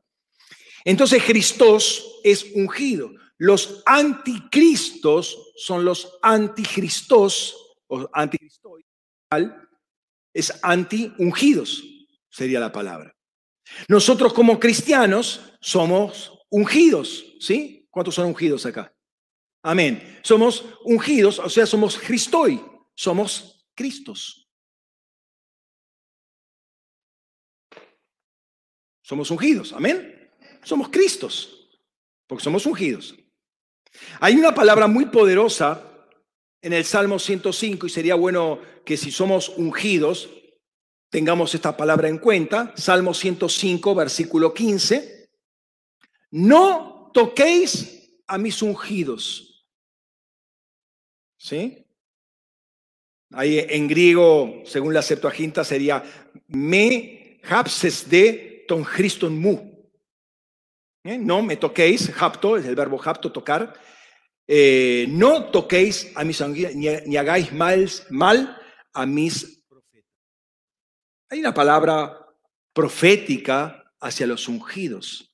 Entonces 0.85 1.23
Cristos 1.23 2.19
es 2.23 2.45
ungido. 2.55 3.11
Los 3.37 3.81
anticristos 3.85 5.53
son 5.55 5.83
los 5.83 6.17
anticristos, 6.21 7.55
o 7.87 8.09
anticristos, 8.13 8.71
es 10.33 10.59
anti-ungidos, 10.63 11.83
sería 12.29 12.59
la 12.59 12.71
palabra. 12.71 13.15
Nosotros 13.87 14.33
como 14.33 14.59
cristianos 14.59 15.41
somos 15.61 16.39
ungidos, 16.49 17.25
¿sí? 17.39 17.87
¿Cuántos 17.89 18.15
son 18.15 18.27
ungidos 18.27 18.65
acá? 18.65 18.93
Amén. 19.63 20.19
Somos 20.23 20.65
ungidos, 20.83 21.39
o 21.39 21.49
sea, 21.49 21.65
somos 21.65 21.97
Cristoi, 21.97 22.63
somos 22.95 23.65
Cristos. 23.75 24.42
Somos 29.03 29.29
ungidos, 29.29 29.73
amén. 29.73 30.31
Somos 30.63 30.89
Cristos, 30.89 31.69
porque 32.25 32.43
somos 32.43 32.65
ungidos. 32.65 33.15
Hay 34.19 34.35
una 34.35 34.55
palabra 34.55 34.87
muy 34.87 35.05
poderosa 35.05 35.83
en 36.61 36.73
el 36.73 36.85
Salmo 36.85 37.19
105 37.19 37.85
y 37.85 37.89
sería 37.89 38.15
bueno 38.15 38.61
que 38.85 38.95
si 38.97 39.11
somos 39.11 39.49
ungidos 39.49 40.29
tengamos 41.09 41.53
esta 41.53 41.75
palabra 41.75 42.07
en 42.07 42.17
cuenta. 42.17 42.73
Salmo 42.75 43.13
105, 43.13 43.93
versículo 43.93 44.53
15. 44.53 45.29
No 46.31 47.11
toquéis 47.13 48.17
a 48.25 48.37
mis 48.37 48.61
ungidos. 48.61 49.67
¿Sí? 51.37 51.85
Ahí 53.31 53.59
en 53.59 53.87
griego, 53.89 54.63
según 54.65 54.93
la 54.93 55.01
Septuaginta, 55.01 55.65
sería 55.65 56.03
me 56.47 57.39
hapses 57.43 58.09
de 58.09 58.52
ton 58.67 58.83
Christon 58.83 59.37
mu. 59.39 59.73
¿Eh? 61.03 61.17
No 61.17 61.41
me 61.41 61.57
toquéis, 61.57 62.11
hapto, 62.19 62.57
es 62.57 62.65
el 62.65 62.75
verbo 62.75 63.01
hapto, 63.03 63.31
tocar. 63.31 63.73
Eh, 64.47 65.05
no 65.09 65.51
toquéis 65.51 66.11
a 66.15 66.23
mis 66.23 66.41
ni, 66.41 66.87
ni 67.05 67.17
hagáis 67.17 67.51
mal, 67.51 67.89
mal 68.09 68.61
a 68.93 69.05
mis 69.05 69.63
profetas. 69.67 70.11
Hay 71.29 71.39
una 71.39 71.53
palabra 71.53 72.17
profética 72.73 73.93
hacia 73.99 74.27
los 74.27 74.47
ungidos. 74.47 75.33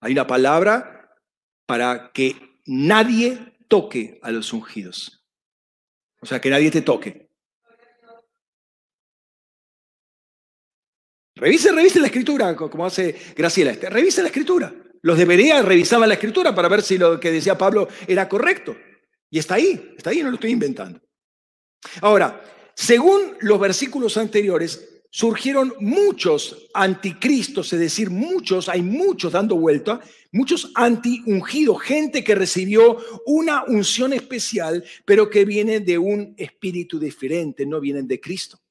Hay 0.00 0.12
una 0.12 0.26
palabra 0.26 1.10
para 1.66 2.12
que 2.12 2.60
nadie 2.66 3.56
toque 3.68 4.18
a 4.22 4.30
los 4.30 4.52
ungidos. 4.52 5.24
O 6.20 6.26
sea, 6.26 6.40
que 6.40 6.50
nadie 6.50 6.70
te 6.70 6.82
toque. 6.82 7.23
Revise, 11.44 11.72
revise 11.72 12.00
la 12.00 12.06
escritura, 12.06 12.56
como 12.56 12.86
hace 12.86 13.14
Graciela. 13.36 13.72
Este, 13.72 13.90
revise 13.90 14.22
la 14.22 14.28
escritura. 14.28 14.74
Los 15.02 15.18
debería 15.18 15.60
revisar 15.60 16.00
la 16.00 16.14
escritura 16.14 16.54
para 16.54 16.68
ver 16.68 16.80
si 16.80 16.96
lo 16.96 17.20
que 17.20 17.30
decía 17.30 17.58
Pablo 17.58 17.86
era 18.06 18.26
correcto. 18.26 18.74
Y 19.28 19.38
está 19.38 19.56
ahí, 19.56 19.92
está 19.94 20.08
ahí, 20.08 20.22
no 20.22 20.30
lo 20.30 20.36
estoy 20.36 20.52
inventando. 20.52 21.02
Ahora, 22.00 22.42
según 22.74 23.36
los 23.40 23.60
versículos 23.60 24.16
anteriores, 24.16 25.02
surgieron 25.10 25.74
muchos 25.80 26.70
anticristos, 26.72 27.70
es 27.74 27.78
decir, 27.78 28.08
muchos, 28.08 28.70
hay 28.70 28.80
muchos 28.80 29.30
dando 29.30 29.56
vuelta, 29.56 30.00
muchos 30.32 30.72
anti-ungidos, 30.74 31.82
gente 31.82 32.24
que 32.24 32.34
recibió 32.34 32.96
una 33.26 33.64
unción 33.64 34.14
especial, 34.14 34.82
pero 35.04 35.28
que 35.28 35.44
viene 35.44 35.80
de 35.80 35.98
un 35.98 36.34
espíritu 36.38 36.98
diferente, 36.98 37.66
no 37.66 37.80
vienen 37.80 38.08
de 38.08 38.18
Cristo. 38.18 38.63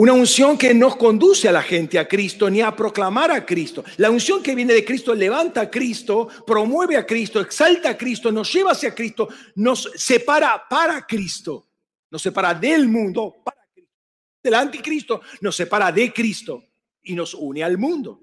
Una 0.00 0.12
unción 0.12 0.56
que 0.56 0.72
no 0.72 0.96
conduce 0.96 1.48
a 1.48 1.52
la 1.52 1.60
gente 1.60 1.98
a 1.98 2.06
Cristo 2.06 2.48
ni 2.48 2.60
a 2.60 2.70
proclamar 2.70 3.32
a 3.32 3.44
Cristo. 3.44 3.82
La 3.96 4.12
unción 4.12 4.40
que 4.40 4.54
viene 4.54 4.72
de 4.72 4.84
Cristo 4.84 5.12
levanta 5.12 5.62
a 5.62 5.68
Cristo, 5.68 6.28
promueve 6.46 6.96
a 6.96 7.04
Cristo, 7.04 7.40
exalta 7.40 7.90
a 7.90 7.98
Cristo, 7.98 8.30
nos 8.30 8.52
lleva 8.52 8.70
hacia 8.70 8.94
Cristo, 8.94 9.28
nos 9.56 9.90
separa 9.96 10.68
para 10.70 11.04
Cristo, 11.04 11.66
nos 12.12 12.22
separa 12.22 12.54
del 12.54 12.86
mundo 12.86 13.42
para 13.42 13.58
Cristo. 13.74 13.92
Del 14.40 14.54
anticristo 14.54 15.20
nos 15.40 15.56
separa 15.56 15.90
de 15.90 16.12
Cristo 16.12 16.62
y 17.02 17.16
nos 17.16 17.34
une 17.34 17.64
al 17.64 17.76
mundo. 17.76 18.22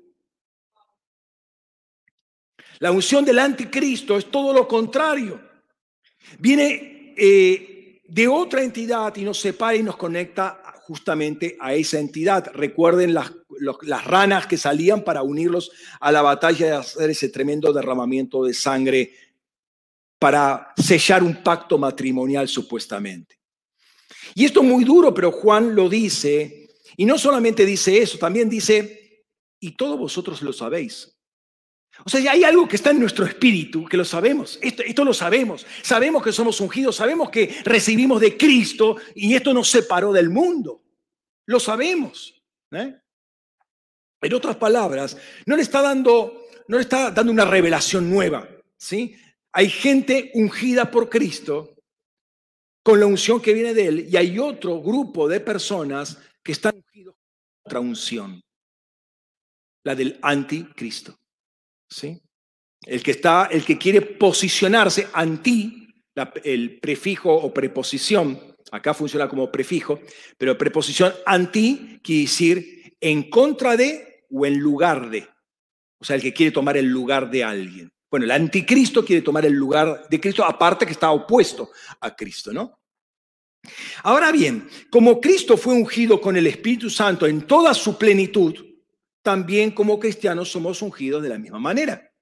La 2.80 2.94
unción 2.94 3.26
del 3.26 3.40
anticristo 3.40 4.18
es 4.18 4.32
todo 4.32 4.54
lo 4.54 4.66
contrario. 4.66 5.42
Viene 6.40 7.14
eh, 7.18 8.00
de 8.08 8.28
otra 8.30 8.64
entidad 8.64 9.14
y 9.18 9.24
nos 9.24 9.42
separa 9.42 9.76
y 9.76 9.84
nos 9.84 9.98
conecta 9.98 10.62
justamente 10.88 11.58
a 11.60 11.74
esa 11.74 12.00
entidad. 12.00 12.52
Recuerden 12.54 13.14
las, 13.14 13.32
las 13.82 14.06
ranas 14.06 14.46
que 14.46 14.58
salían 14.58 15.04
para 15.04 15.24
unirlos 15.24 15.72
a 16.00 16.12
la 16.12 16.22
batalla 16.22 16.66
de 16.68 16.72
hacer 16.74 17.10
ese 17.10 17.30
tremendo 17.30 17.74
derramamiento 17.74 18.44
de 18.44 18.54
sangre 18.54 19.14
para 20.20 20.74
sellar 20.78 21.24
un 21.24 21.44
pacto 21.44 21.78
matrimonial 21.78 22.48
supuestamente. 22.48 23.40
Y 24.36 24.46
esto 24.46 24.62
es 24.62 24.68
muy 24.68 24.84
duro, 24.84 25.14
pero 25.14 25.32
Juan 25.32 25.76
lo 25.76 25.90
dice, 25.90 26.70
y 26.98 27.06
no 27.06 27.18
solamente 27.18 27.66
dice 27.66 28.02
eso, 28.02 28.18
también 28.18 28.50
dice, 28.50 29.26
y 29.60 29.76
todos 29.76 29.98
vosotros 29.98 30.42
lo 30.42 30.54
sabéis. 30.54 31.15
O 32.04 32.10
sea, 32.10 32.32
hay 32.32 32.44
algo 32.44 32.68
que 32.68 32.76
está 32.76 32.92
en 32.92 33.00
nuestro 33.00 33.26
espíritu, 33.26 33.86
que 33.86 33.98
lo 33.98 34.04
sabemos, 34.04 34.60
esto, 34.62 34.84
esto, 34.84 35.06
lo 35.06 35.14
sabemos, 35.14 35.66
sabemos 35.82 36.22
que 36.22 36.34
somos 36.34 36.60
ungidos, 36.60 36.98
sabemos 36.98 37.30
que 37.30 37.56
recibimos 37.64 38.20
de 38.20 38.36
Cristo 38.36 38.98
y 39.16 39.34
esto 39.34 39.54
nos 39.54 39.70
separó 39.70 40.12
del 40.12 40.30
mundo, 40.30 40.84
lo 41.46 41.60
sabemos. 41.60 42.42
¿eh? 42.72 43.00
En 44.22 44.34
otras 44.34 44.58
palabras, 44.58 45.18
no 45.46 45.56
le 45.56 45.62
está 45.62 45.82
dando, 45.82 46.48
no 46.68 46.78
le 46.78 46.84
está 46.84 47.12
dando 47.12 47.32
una 47.32 47.46
revelación 47.46 48.10
nueva, 48.10 48.48
¿sí? 48.78 49.16
Hay 49.54 49.70
gente 49.70 50.32
ungida 50.34 50.92
por 50.92 51.10
Cristo 51.10 51.76
con 52.84 53.00
la 53.00 53.06
unción 53.06 53.42
que 53.42 53.54
viene 53.54 53.74
de 53.74 53.88
él 53.88 54.08
y 54.10 54.18
hay 54.18 54.38
otro 54.38 54.82
grupo 54.82 55.30
de 55.30 55.40
personas 55.40 56.20
que 56.44 56.52
están 56.52 56.76
ungidos 56.76 57.16
con 57.16 57.62
otra 57.66 57.80
unción, 57.80 58.44
la 59.84 59.96
del 59.96 60.20
anticristo. 60.22 61.18
¿Sí? 61.96 62.22
El 62.86 63.02
que 63.02 63.12
está, 63.12 63.48
el 63.52 63.64
que 63.64 63.78
quiere 63.78 64.02
posicionarse 64.02 65.08
anti, 65.14 65.88
el 66.44 66.80
prefijo 66.80 67.34
o 67.34 67.54
preposición, 67.54 68.56
acá 68.72 68.94
funciona 68.94 69.28
como 69.28 69.52
prefijo, 69.52 70.00
pero 70.38 70.58
preposición 70.58 71.14
anti 71.26 72.00
quiere 72.04 72.22
decir 72.24 72.96
en 73.00 73.30
contra 73.30 73.76
de 73.76 74.26
o 74.30 74.46
en 74.46 74.60
lugar 74.60 75.10
de. 75.10 75.28
O 76.00 76.06
sea, 76.06 76.18
el 76.18 76.22
que 76.22 76.34
quiere 76.34 76.52
tomar 76.52 76.78
el 76.78 76.86
lugar 76.86 77.30
de 77.32 77.44
alguien. 77.44 77.92
Bueno, 78.12 78.26
el 78.26 78.32
anticristo 78.32 79.04
quiere 79.04 79.22
tomar 79.22 79.46
el 79.46 79.54
lugar 79.54 80.08
de 80.10 80.20
Cristo, 80.20 80.44
aparte 80.44 80.86
que 80.86 80.92
está 80.92 81.12
opuesto 81.12 81.72
a 82.02 82.16
Cristo, 82.16 82.54
¿no? 82.54 82.80
Ahora 84.04 84.32
bien, 84.32 84.70
como 84.92 85.20
Cristo 85.20 85.58
fue 85.58 85.74
ungido 85.74 86.22
con 86.22 86.38
el 86.38 86.46
Espíritu 86.46 86.90
Santo 86.90 87.26
en 87.26 87.48
toda 87.48 87.74
su 87.74 87.98
plenitud, 87.98 88.75
también 89.26 89.72
como 89.72 90.00
cristianos 90.00 90.52
somos 90.52 90.84
ungidos 90.84 91.24
de 91.24 91.30
la 91.30 91.40
misma 91.40 91.58
manera. 91.58 92.14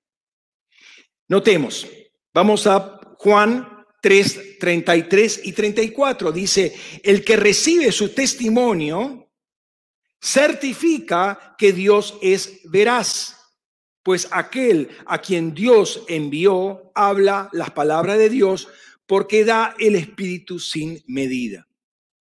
Notemos, 1.28 1.86
vamos 2.34 2.66
a 2.66 3.02
Juan 3.18 3.86
3, 4.02 4.58
33 4.58 5.42
y 5.44 5.52
34. 5.52 6.32
Dice, 6.32 6.74
el 7.04 7.26
que 7.26 7.36
recibe 7.36 7.92
su 7.92 8.14
testimonio 8.16 9.30
certifica 10.22 11.56
que 11.58 11.74
Dios 11.74 12.18
es 12.22 12.62
veraz, 12.72 13.36
pues 14.02 14.30
aquel 14.32 14.90
a 15.06 15.20
quien 15.20 15.54
Dios 15.54 16.06
envió 16.08 16.90
habla 16.96 17.50
las 17.52 17.72
palabras 17.72 18.18
de 18.18 18.30
Dios 18.30 18.70
porque 19.06 19.44
da 19.44 19.76
el 19.78 19.96
Espíritu 19.96 20.58
sin 20.58 21.04
medida. 21.08 21.68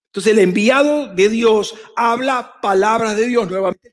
Entonces 0.06 0.32
el 0.32 0.40
enviado 0.40 1.14
de 1.14 1.28
Dios 1.28 1.74
habla 1.96 2.60
palabras 2.60 3.16
de 3.16 3.28
Dios. 3.28 3.48
Nuevamente 3.48 3.91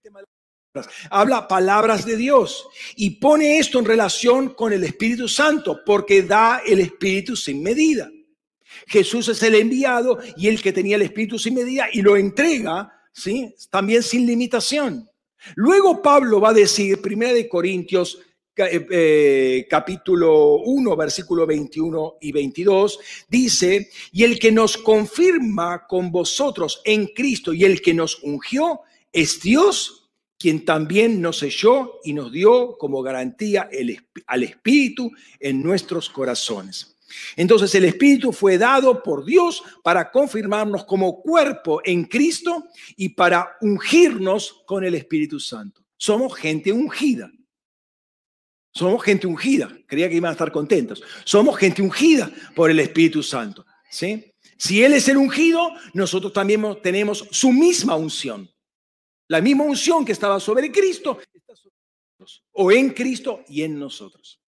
habla 1.10 1.48
palabras 1.48 2.06
de 2.06 2.16
Dios 2.16 2.68
y 2.96 3.12
pone 3.12 3.58
esto 3.58 3.80
en 3.80 3.86
relación 3.86 4.50
con 4.50 4.72
el 4.72 4.84
Espíritu 4.84 5.28
Santo, 5.28 5.82
porque 5.86 6.24
da 6.24 6.62
el 6.66 6.80
Espíritu 6.80 7.36
sin 7.36 7.64
medida. 7.64 8.10
Jesús 8.88 9.28
es 9.30 9.42
el 9.44 9.56
enviado 9.56 10.20
y 10.38 10.48
el 10.48 10.62
que 10.62 10.72
tenía 10.72 10.96
el 10.96 11.02
Espíritu 11.02 11.40
sin 11.40 11.56
medida 11.56 11.88
y 11.92 12.02
lo 12.02 12.16
entrega, 12.16 12.92
¿sí? 13.12 13.54
También 13.70 14.04
sin 14.04 14.26
limitación. 14.26 15.10
Luego 15.56 16.02
Pablo 16.02 16.40
va 16.40 16.50
a 16.50 16.54
decir, 16.54 17.02
Primera 17.02 17.34
de 17.34 17.48
Corintios 17.48 18.20
eh, 18.56 18.88
eh, 18.92 19.68
capítulo 19.70 20.58
1, 20.58 20.96
versículo 20.98 21.48
21 21.48 22.18
y 22.22 22.32
22, 22.32 23.00
dice, 23.30 23.90
y 24.12 24.24
el 24.24 24.38
que 24.38 24.52
nos 24.52 24.78
confirma 24.78 25.88
con 25.88 26.12
vosotros 26.12 26.82
en 26.84 27.08
Cristo 27.08 27.54
y 27.54 27.64
el 27.64 27.82
que 27.82 27.94
nos 27.94 28.22
ungió 28.22 28.82
es 29.14 29.42
Dios 29.42 29.99
quien 30.40 30.64
también 30.64 31.22
nos 31.22 31.40
selló 31.40 32.00
y 32.04 32.14
nos 32.14 32.32
dio 32.32 32.78
como 32.78 33.04
garantía 33.04 33.68
el, 33.72 34.02
al 34.26 34.44
Espíritu 34.44 35.12
en 35.40 35.62
nuestros 35.62 36.10
corazones. 36.10 36.96
Entonces 37.36 37.74
el 37.76 37.86
Espíritu 37.86 38.32
fue 38.32 38.58
dado 38.58 39.04
por 39.04 39.26
Dios 39.26 39.62
para 39.84 40.10
confirmarnos 40.12 40.86
como 40.86 41.22
cuerpo 41.22 41.82
en 41.84 42.06
Cristo 42.06 42.66
y 42.96 43.10
para 43.10 43.58
ungirnos 43.62 44.64
con 44.66 44.86
el 44.86 44.96
Espíritu 44.96 45.40
Santo. 45.40 45.84
Somos 45.98 46.34
gente 46.36 46.72
ungida. 46.72 47.30
Somos 48.72 49.04
gente 49.04 49.28
ungida. 49.28 49.70
Creía 49.88 50.08
que 50.08 50.16
iban 50.16 50.30
a 50.30 50.34
estar 50.34 50.52
contentos. 50.52 51.04
Somos 51.26 51.58
gente 51.58 51.82
ungida 51.82 52.32
por 52.56 52.72
el 52.72 52.80
Espíritu 52.80 53.22
Santo. 53.22 53.66
¿sí? 53.90 54.34
Si 54.58 54.84
Él 54.84 54.94
es 54.94 55.10
el 55.10 55.18
ungido, 55.18 55.70
nosotros 55.94 56.32
también 56.32 56.64
tenemos 56.82 57.28
su 57.32 57.52
misma 57.52 57.96
unción. 57.96 58.50
La 59.30 59.42
misma 59.42 59.64
unción 59.64 60.04
que 60.04 60.12
estaba 60.12 60.40
sobre 60.40 60.72
Cristo 60.72 61.20
o 62.52 62.72
en 62.72 62.90
Cristo 62.90 63.44
y 63.48 63.64
en 63.64 63.80
nosotros. 63.80 64.40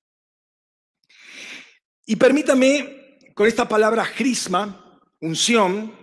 Y 2.06 2.16
permítame 2.16 3.18
con 3.34 3.48
esta 3.48 3.68
palabra 3.68 4.06
crisma, 4.16 5.00
unción, 5.22 5.94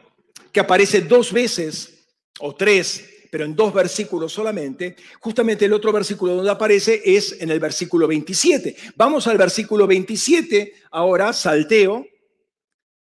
que 0.53 0.61
aparece 0.61 1.03
dos 1.03 1.33
veces 1.33 2.07
o 2.41 2.55
tres, 2.55 3.27
pero 3.31 3.45
en 3.45 3.55
dos 3.55 3.75
versículos 3.75 4.33
solamente, 4.33 4.97
justamente 5.21 5.67
el 5.67 5.73
otro 5.73 5.93
versículo 5.93 6.37
donde 6.37 6.51
aparece 6.51 7.03
es 7.05 7.41
en 7.41 7.51
el 7.51 7.61
versículo 7.61 8.07
27. 8.07 8.75
Vamos 8.97 9.27
al 9.27 9.37
versículo 9.37 9.87
27, 9.87 10.73
ahora 10.93 11.33
salteo, 11.33 12.07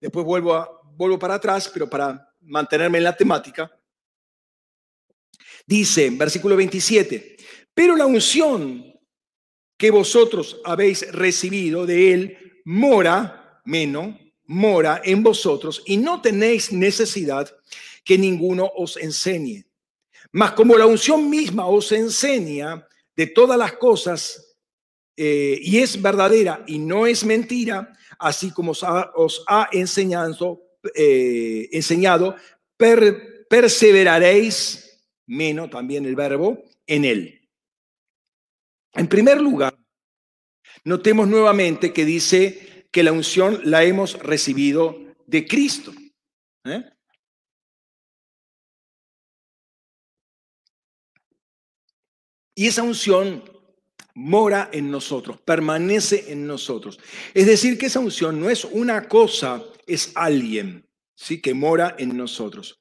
después 0.01 0.25
vuelvo, 0.25 0.55
a, 0.55 0.81
vuelvo 0.95 1.17
para 1.17 1.35
atrás, 1.35 1.69
pero 1.73 1.89
para 1.89 2.35
mantenerme 2.41 2.97
en 2.97 3.03
la 3.05 3.15
temática. 3.15 3.71
Dice, 5.69 6.09
versículo 6.09 6.55
27, 6.55 7.37
pero 7.75 7.95
la 7.95 8.07
unción 8.07 8.91
que 9.77 9.91
vosotros 9.91 10.59
habéis 10.65 11.11
recibido 11.11 11.85
de 11.85 12.11
él 12.11 12.61
mora, 12.65 13.61
menos, 13.65 14.15
mora 14.45 14.99
en 15.05 15.21
vosotros 15.21 15.83
y 15.85 15.97
no 15.97 16.23
tenéis 16.23 16.71
necesidad 16.71 17.55
que 18.03 18.17
ninguno 18.17 18.71
os 18.75 18.97
enseñe. 18.97 19.67
Mas 20.31 20.53
como 20.53 20.75
la 20.75 20.87
unción 20.87 21.29
misma 21.29 21.67
os 21.67 21.91
enseña 21.91 22.87
de 23.15 23.27
todas 23.27 23.59
las 23.59 23.73
cosas 23.73 24.57
eh, 25.15 25.59
y 25.61 25.77
es 25.77 26.01
verdadera 26.01 26.63
y 26.65 26.79
no 26.79 27.05
es 27.05 27.23
mentira, 27.23 27.93
así 28.17 28.49
como 28.49 28.71
os 28.71 29.43
ha, 29.47 29.69
enseñado, 29.71 30.63
eh, 30.95 31.69
enseñado 31.73 32.35
perseveraréis, 33.47 34.88
menos 35.29 35.69
también 35.69 36.05
el 36.05 36.15
verbo, 36.15 36.63
en 36.87 37.05
él. 37.05 37.47
En 38.93 39.07
primer 39.07 39.39
lugar, 39.39 39.77
notemos 40.83 41.27
nuevamente 41.27 41.93
que 41.93 42.03
dice 42.03 42.87
que 42.91 43.03
la 43.03 43.11
unción 43.11 43.61
la 43.63 43.83
hemos 43.83 44.17
recibido 44.19 44.97
de 45.27 45.47
Cristo. 45.47 45.93
¿eh? 46.65 46.83
Y 52.55 52.67
esa 52.67 52.81
unción 52.81 53.43
mora 54.15 54.69
en 54.73 54.89
nosotros, 54.89 55.39
permanece 55.41 56.31
en 56.31 56.47
nosotros. 56.47 56.99
Es 57.35 57.45
decir, 57.45 57.77
que 57.77 57.85
esa 57.85 57.99
unción 57.99 58.41
no 58.41 58.49
es 58.49 58.65
una 58.65 59.07
cosa, 59.07 59.63
es 59.85 60.11
alguien, 60.15 60.89
¿sí? 61.15 61.39
Que 61.39 61.53
mora 61.53 61.95
en 61.99 62.17
nosotros. 62.17 62.78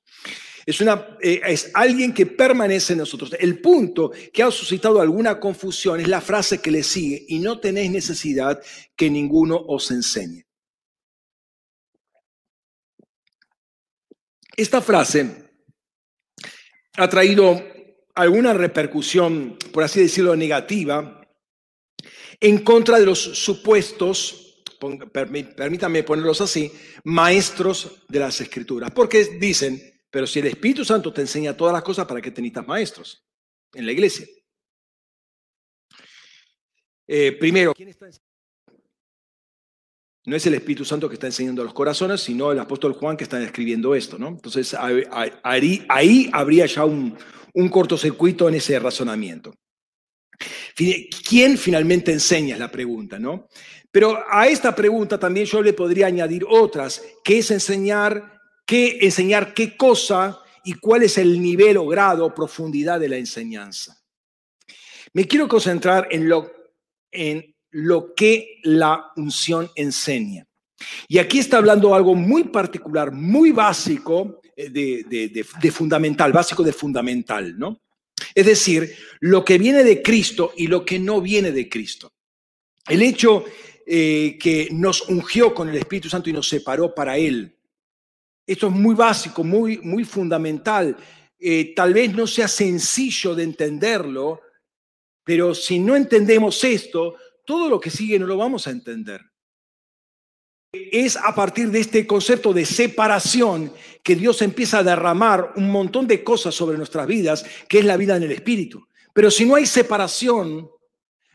Es, 0.69 0.83
una, 0.83 1.17
eh, 1.23 1.41
es 1.47 1.71
alguien 1.73 2.13
que 2.13 2.27
permanece 2.27 2.93
en 2.93 2.99
nosotros. 2.99 3.35
El 3.41 3.59
punto 3.59 4.13
que 4.31 4.43
ha 4.43 4.51
suscitado 4.51 5.01
alguna 5.01 5.41
confusión 5.41 5.99
es 5.99 6.09
la 6.09 6.21
frase 6.21 6.61
que 6.61 6.71
le 6.71 6.83
sigue, 6.83 7.25
y 7.27 7.39
no 7.39 7.59
tenéis 7.59 7.91
necesidad 7.91 8.61
que 8.95 9.09
ninguno 9.09 9.57
os 9.57 9.91
enseñe. 9.91 10.45
Esta 14.55 14.83
frase 14.83 15.49
ha 16.99 17.09
traído 17.09 17.65
alguna 18.15 18.53
repercusión, 18.53 19.57
por 19.73 19.85
así 19.85 20.01
decirlo, 20.01 20.37
negativa 20.37 21.23
en 22.41 22.59
contra 22.59 23.01
de 23.01 23.07
los 23.07 23.19
supuestos, 23.19 24.63
permítanme 25.13 26.03
ponerlos 26.03 26.43
así, 26.43 26.71
maestros 27.05 28.03
de 28.07 28.19
las 28.19 28.39
escrituras. 28.43 28.91
Porque 28.91 29.25
dicen, 29.41 29.98
pero 30.19 30.27
si 30.27 30.41
el 30.41 30.47
Espíritu 30.47 30.85
Santo 30.85 31.13
te 31.13 31.21
enseña 31.21 31.57
todas 31.57 31.73
las 31.73 31.85
cosas, 31.85 32.05
¿para 32.05 32.21
qué 32.21 32.33
te 32.33 32.43
necesitas 32.43 32.67
maestros 32.67 33.25
en 33.73 33.87
la 33.87 33.93
iglesia? 33.93 34.27
Eh, 37.07 37.31
primero, 37.39 37.73
¿quién 37.73 37.91
está 37.91 38.09
no 40.27 40.35
es 40.35 40.45
el 40.45 40.55
Espíritu 40.55 40.85
Santo 40.85 41.09
que 41.09 41.15
está 41.15 41.29
enseñando 41.29 41.63
a 41.63 41.67
los 41.67 41.73
corazones, 41.73 42.21
sino 42.21 42.51
el 42.51 42.59
apóstol 42.59 42.95
Juan 42.95 43.17
que 43.17 43.23
está 43.23 43.41
escribiendo 43.41 43.95
esto, 43.95 44.19
¿no? 44.19 44.27
Entonces 44.27 44.75
ahí, 44.75 46.29
habría 46.33 46.67
ya 46.67 46.85
un, 46.85 47.17
un 47.55 47.69
cortocircuito 47.69 48.49
en 48.49 48.57
ese 48.57 48.77
razonamiento. 48.81 49.55
¿Quién 51.29 51.57
finalmente 51.57 52.11
enseña? 52.11 52.55
Es 52.55 52.61
la 52.61 52.73
pregunta, 52.73 53.21
¿no? 53.21 53.47
Pero 53.93 54.19
a 54.29 54.49
esta 54.49 54.75
pregunta 54.75 55.17
también 55.17 55.47
yo 55.47 55.63
le 55.63 55.75
podría 55.75 56.09
añadir 56.09 56.45
otras, 56.45 57.05
que 57.23 57.39
es 57.39 57.53
enseñar 57.53 58.38
qué, 58.69 58.99
enseñar 59.01 59.55
qué 59.55 59.79
cosa 59.79 60.43
y 60.63 60.75
cuál 60.75 61.03
es 61.03 61.17
el 61.17 61.41
nivel 61.41 61.79
o 61.79 61.87
grado 61.87 62.27
o 62.27 62.35
profundidad 62.35 63.01
de 63.01 63.09
la 63.09 63.17
enseñanza. 63.17 63.99
Me 65.15 65.27
quiero 65.27 65.49
concentrar 65.49 66.07
en 66.11 66.29
lo, 66.29 66.53
en 67.11 67.57
lo 67.71 68.15
que 68.15 68.61
la 68.65 69.11
unción 69.17 69.71
enseña. 69.75 70.47
Y 71.09 71.17
aquí 71.17 71.39
está 71.39 71.57
hablando 71.57 71.95
algo 71.95 72.15
muy 72.15 72.45
particular, 72.45 73.11
muy 73.11 73.53
básico 73.53 74.43
eh, 74.55 74.69
de, 74.69 75.71
fundamental, 75.73 76.31
básico 76.31 76.63
de 76.63 76.75
fundamental, 76.75 77.59
¿no? 77.59 77.81
Es 78.35 78.45
decir, 78.45 78.95
lo 79.21 79.45
que 79.47 79.57
viene 79.57 79.83
de 79.83 80.03
Cristo 80.03 80.53
y 80.57 80.67
lo 80.67 80.85
que 80.85 80.99
no 80.99 81.23
viene 81.23 81.53
de 81.53 81.71
Cristo. 81.71 82.13
El 82.87 83.01
hecho 83.01 83.47
eh, 83.87 84.37
que 84.39 84.69
nos 84.73 85.09
ungió 85.09 85.55
con 85.55 85.71
el 85.71 85.77
Espíritu 85.77 86.11
Santo 86.11 86.29
y 86.29 86.35
nos 86.35 86.49
separó 86.49 86.95
para 86.95 87.17
Él, 87.17 87.58
esto 88.49 88.69
es 88.69 88.73
muy 88.73 88.95
básico, 88.95 89.45
muy, 89.45 89.77
muy 89.79 90.05
fundamental. 90.05 90.97
Eh, 91.39 91.75
tal 91.77 91.93
vez 91.93 92.15
no 92.15 92.27
sea 92.27 92.49
sencillo 92.49 93.35
de 93.35 93.45
entenderlo, 93.45 94.41
pero 95.23 95.55
si 95.55 95.79
no 95.79 95.95
entendemos 95.95 96.65
esto, 96.65 97.17
todo 97.45 97.69
lo 97.69 97.79
que 97.79 97.91
sigue 97.91 98.19
no 98.19 98.27
lo 98.27 98.39
vamos 98.39 98.67
a 98.67 98.71
entender. 98.71 99.21
Es 100.73 101.17
a 101.19 101.35
partir 101.35 101.71
de 101.71 101.81
este 101.81 102.07
concepto 102.07 102.55
de 102.55 102.65
separación 102.65 103.71
que 104.03 104.17
Dios 104.17 104.41
empieza 104.41 104.79
a 104.79 104.83
derramar 104.83 105.53
un 105.57 105.71
montón 105.71 106.07
de 106.07 106.25
cosas 106.25 106.55
sobre 106.55 106.79
nuestras 106.79 107.07
vidas, 107.07 107.45
que 107.69 107.81
es 107.81 107.85
la 107.85 107.99
vida 107.99 108.17
en 108.17 108.23
el 108.23 108.33
Espíritu. 108.33 108.89
Pero 109.13 109.31
si 109.31 109.45
no 109.45 109.57
hay 109.57 109.67
separación, 109.67 110.71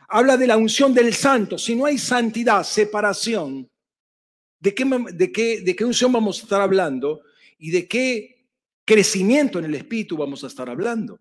habla 0.08 0.36
de 0.36 0.48
la 0.48 0.58
unción 0.58 0.96
del 0.96 1.14
santo. 1.14 1.60
Si 1.60 1.76
no 1.76 1.86
hay 1.86 2.00
santidad, 2.00 2.64
separación, 2.64 3.70
¿De 4.64 4.74
qué, 4.74 4.86
de, 4.86 5.30
qué, 5.30 5.60
¿De 5.60 5.76
qué 5.76 5.84
unción 5.84 6.14
vamos 6.14 6.40
a 6.40 6.44
estar 6.44 6.62
hablando? 6.62 7.20
¿Y 7.58 7.70
de 7.70 7.86
qué 7.86 8.48
crecimiento 8.86 9.60
en 9.60 9.66
el 9.66 9.76
espíritu 9.76 10.16
vamos 10.16 10.42
a 10.42 10.48
estar 10.48 10.70
hablando? 10.70 11.20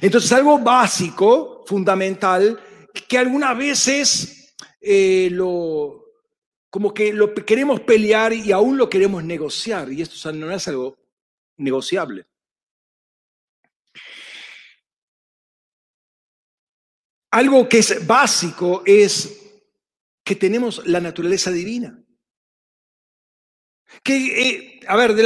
Entonces, 0.00 0.32
algo 0.32 0.58
básico, 0.58 1.62
fundamental, 1.66 2.58
que 3.06 3.18
algunas 3.18 3.54
veces 3.54 4.54
eh, 4.80 5.28
lo, 5.30 6.06
como 6.70 6.94
que 6.94 7.12
lo 7.12 7.34
queremos 7.34 7.80
pelear 7.80 8.32
y 8.32 8.50
aún 8.50 8.78
lo 8.78 8.88
queremos 8.88 9.22
negociar, 9.22 9.92
y 9.92 10.00
esto 10.00 10.32
no 10.32 10.50
es 10.50 10.66
algo 10.68 10.96
negociable. 11.58 12.24
Algo 17.30 17.68
que 17.68 17.80
es 17.80 18.06
básico 18.06 18.82
es 18.86 19.39
que 20.30 20.36
tenemos 20.36 20.86
la 20.86 21.00
naturaleza 21.00 21.50
divina. 21.50 22.00
Que, 24.00 24.14
eh, 24.16 24.80
a 24.86 24.94
ver, 24.94 25.16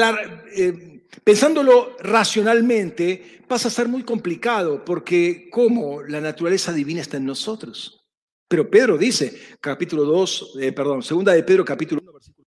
eh, 0.56 1.06
pensándolo 1.22 1.94
racionalmente, 1.98 3.42
pasa 3.46 3.68
a 3.68 3.70
ser 3.70 3.86
muy 3.86 4.02
complicado, 4.02 4.82
porque 4.82 5.50
¿cómo 5.52 6.02
la 6.02 6.22
naturaleza 6.22 6.72
divina 6.72 7.02
está 7.02 7.18
en 7.18 7.26
nosotros? 7.26 8.06
Pero 8.48 8.70
Pedro 8.70 8.96
dice, 8.96 9.38
capítulo 9.60 10.04
2, 10.04 10.54
eh, 10.62 10.72
perdón, 10.72 11.02
segunda 11.02 11.34
de 11.34 11.42
Pedro, 11.42 11.66
capítulo 11.66 12.00
1, 12.00 12.12
versículo 12.14 12.48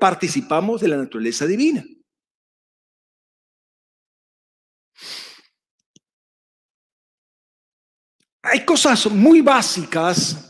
participamos 0.00 0.80
de 0.80 0.88
la 0.88 0.96
naturaleza 0.96 1.46
divina. 1.46 1.84
Hay 8.42 8.64
cosas 8.64 9.06
muy 9.06 9.40
básicas 9.40 10.47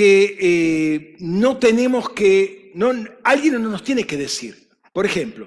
que 0.00 0.38
eh, 0.40 1.16
no 1.18 1.58
tenemos 1.58 2.08
que, 2.08 2.72
no, 2.74 2.90
alguien 3.22 3.62
no 3.62 3.68
nos 3.68 3.84
tiene 3.84 4.06
que 4.06 4.16
decir. 4.16 4.70
Por 4.94 5.04
ejemplo, 5.04 5.46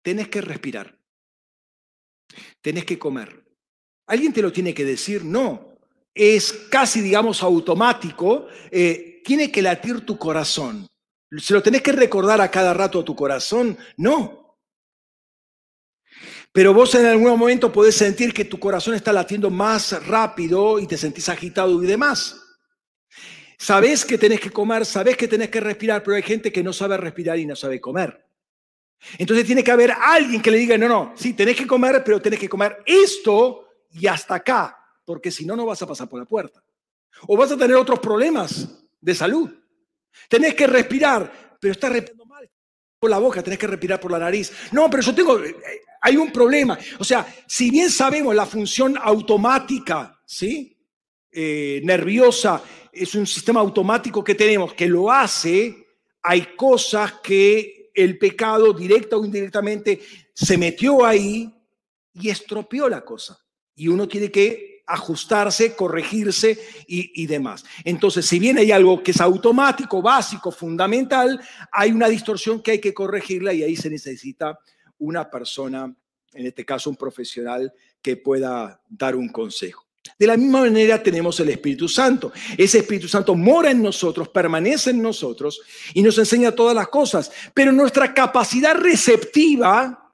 tenés 0.00 0.28
que 0.28 0.40
respirar, 0.40 0.96
tenés 2.60 2.84
que 2.84 3.00
comer. 3.00 3.44
¿Alguien 4.06 4.32
te 4.32 4.42
lo 4.42 4.52
tiene 4.52 4.72
que 4.72 4.84
decir? 4.84 5.24
No. 5.24 5.76
Es 6.14 6.52
casi, 6.70 7.00
digamos, 7.00 7.42
automático. 7.42 8.46
Eh, 8.70 9.22
tiene 9.24 9.50
que 9.50 9.60
latir 9.60 10.06
tu 10.06 10.16
corazón. 10.16 10.86
¿Se 11.36 11.52
lo 11.52 11.60
tenés 11.60 11.82
que 11.82 11.90
recordar 11.90 12.40
a 12.40 12.52
cada 12.52 12.72
rato 12.72 13.00
a 13.00 13.04
tu 13.04 13.16
corazón? 13.16 13.76
No. 13.96 14.56
Pero 16.52 16.72
vos 16.72 16.94
en 16.94 17.06
algún 17.06 17.36
momento 17.36 17.72
podés 17.72 17.96
sentir 17.96 18.32
que 18.32 18.44
tu 18.44 18.60
corazón 18.60 18.94
está 18.94 19.12
latiendo 19.12 19.50
más 19.50 20.06
rápido 20.06 20.78
y 20.78 20.86
te 20.86 20.96
sentís 20.96 21.28
agitado 21.28 21.82
y 21.82 21.86
demás. 21.88 22.37
Sabes 23.58 24.04
que 24.04 24.16
tenés 24.16 24.40
que 24.40 24.50
comer, 24.50 24.86
sabes 24.86 25.16
que 25.16 25.26
tenés 25.26 25.50
que 25.50 25.60
respirar, 25.60 26.02
pero 26.04 26.16
hay 26.16 26.22
gente 26.22 26.52
que 26.52 26.62
no 26.62 26.72
sabe 26.72 26.96
respirar 26.96 27.38
y 27.38 27.44
no 27.44 27.56
sabe 27.56 27.80
comer. 27.80 28.24
Entonces 29.18 29.44
tiene 29.44 29.64
que 29.64 29.72
haber 29.72 29.90
alguien 29.90 30.40
que 30.40 30.50
le 30.50 30.58
diga, 30.58 30.78
no, 30.78 30.88
no, 30.88 31.12
sí, 31.16 31.32
tenés 31.32 31.56
que 31.56 31.66
comer, 31.66 32.02
pero 32.04 32.22
tenés 32.22 32.38
que 32.38 32.48
comer 32.48 32.78
esto 32.86 33.66
y 33.92 34.06
hasta 34.06 34.36
acá. 34.36 34.74
porque 35.04 35.30
si 35.30 35.46
no, 35.46 35.56
no 35.56 35.64
vas 35.64 35.80
a 35.80 35.86
pasar 35.86 36.08
por 36.08 36.20
la 36.20 36.26
puerta. 36.26 36.62
O 37.26 37.36
vas 37.36 37.50
a 37.50 37.56
tener 37.56 37.74
otros 37.76 37.98
problemas 37.98 38.68
de 39.00 39.14
salud. 39.14 39.50
Tenés 40.28 40.54
que 40.54 40.66
respirar, 40.66 41.56
pero 41.58 41.72
estás 41.72 41.90
respirando 41.90 42.26
mal 42.26 42.48
por 42.98 43.10
la 43.10 43.18
boca, 43.18 43.42
tenés 43.42 43.58
que 43.58 43.66
respirar 43.66 43.98
por 43.98 44.12
la 44.12 44.18
nariz. 44.18 44.52
No, 44.70 44.90
pero 44.90 45.02
yo 45.02 45.14
tengo, 45.14 45.42
eh, 45.42 45.56
hay 46.00 46.16
un 46.16 46.30
problema. 46.30 46.78
O 46.98 47.04
sea, 47.04 47.26
si 47.46 47.70
bien 47.70 47.90
sabemos 47.90 48.34
la 48.34 48.46
función 48.46 48.96
automática, 49.00 50.20
¿sí? 50.24 50.76
Eh, 51.30 51.80
nerviosa, 51.84 52.62
es 52.92 53.14
un 53.14 53.26
sistema 53.26 53.60
automático 53.60 54.22
que 54.22 54.34
tenemos 54.34 54.74
que 54.74 54.88
lo 54.88 55.10
hace, 55.10 55.86
hay 56.22 56.54
cosas 56.56 57.14
que 57.22 57.90
el 57.94 58.18
pecado, 58.18 58.72
directa 58.72 59.16
o 59.16 59.24
indirectamente, 59.24 60.00
se 60.32 60.56
metió 60.56 61.04
ahí 61.04 61.52
y 62.12 62.28
estropeó 62.28 62.88
la 62.88 63.04
cosa. 63.04 63.38
Y 63.74 63.88
uno 63.88 64.06
tiene 64.06 64.30
que 64.30 64.82
ajustarse, 64.86 65.76
corregirse 65.76 66.58
y, 66.86 67.26
demás. 67.26 67.64
Entonces, 67.84 68.24
si 68.24 68.38
bien 68.38 68.56
hay 68.56 68.72
algo 68.72 69.02
que 69.02 69.10
es 69.10 69.20
automático, 69.20 70.00
básico, 70.00 70.50
fundamental, 70.50 71.40
hay 71.70 71.92
una 71.92 72.08
distorsión 72.08 72.62
que 72.62 72.72
hay 72.72 72.80
que 72.80 72.94
corregirla 72.94 73.52
y 73.52 73.62
ahí 73.62 73.76
se 73.76 73.90
necesita 73.90 74.58
una 74.98 75.30
persona, 75.30 75.94
en 76.32 76.46
este 76.46 76.64
caso 76.64 76.88
un 76.88 76.96
profesional, 76.96 77.72
que 78.00 78.16
pueda 78.16 78.80
dar 78.88 79.14
un 79.14 79.28
consejo. 79.28 79.87
De 80.18 80.26
la 80.26 80.36
misma 80.36 80.60
manera 80.62 81.00
tenemos 81.00 81.38
el 81.40 81.50
Espíritu 81.50 81.88
Santo. 81.88 82.32
Ese 82.56 82.78
Espíritu 82.78 83.06
Santo 83.08 83.34
mora 83.34 83.70
en 83.70 83.82
nosotros, 83.82 84.28
permanece 84.28 84.90
en 84.90 85.00
nosotros 85.00 85.60
y 85.94 86.02
nos 86.02 86.18
enseña 86.18 86.52
todas 86.52 86.74
las 86.74 86.88
cosas. 86.88 87.30
Pero 87.54 87.70
nuestra 87.70 88.12
capacidad 88.12 88.74
receptiva, 88.74 90.12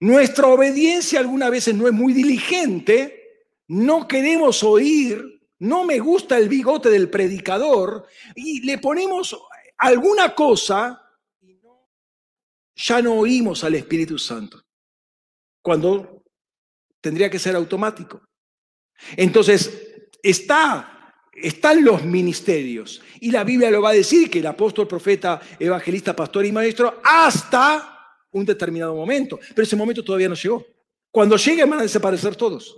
nuestra 0.00 0.48
obediencia 0.48 1.20
algunas 1.20 1.50
veces 1.50 1.74
no 1.74 1.86
es 1.86 1.92
muy 1.92 2.12
diligente, 2.12 3.52
no 3.68 4.08
queremos 4.08 4.64
oír, 4.64 5.40
no 5.60 5.84
me 5.84 5.98
gusta 6.00 6.36
el 6.36 6.48
bigote 6.48 6.90
del 6.90 7.08
predicador 7.08 8.06
y 8.34 8.60
le 8.62 8.78
ponemos 8.78 9.36
alguna 9.78 10.34
cosa 10.34 11.02
y 11.40 11.58
ya 12.74 13.00
no 13.00 13.14
oímos 13.14 13.62
al 13.64 13.76
Espíritu 13.76 14.18
Santo, 14.18 14.62
cuando 15.62 16.24
tendría 17.00 17.30
que 17.30 17.38
ser 17.38 17.54
automático. 17.54 18.20
Entonces, 19.16 20.08
está, 20.22 21.22
están 21.34 21.84
los 21.84 22.04
ministerios 22.04 23.02
y 23.20 23.30
la 23.30 23.44
Biblia 23.44 23.70
lo 23.70 23.82
va 23.82 23.90
a 23.90 23.94
decir 23.94 24.30
que 24.30 24.40
el 24.40 24.46
apóstol, 24.46 24.88
profeta, 24.88 25.40
evangelista, 25.58 26.14
pastor 26.14 26.46
y 26.46 26.52
maestro 26.52 27.00
hasta 27.04 27.96
un 28.32 28.44
determinado 28.44 28.94
momento, 28.94 29.38
pero 29.54 29.62
ese 29.62 29.76
momento 29.76 30.04
todavía 30.04 30.28
no 30.28 30.34
llegó. 30.34 30.66
Cuando 31.10 31.36
llegue 31.36 31.64
van 31.64 31.80
a 31.80 31.82
desaparecer 31.82 32.36
todos. 32.36 32.76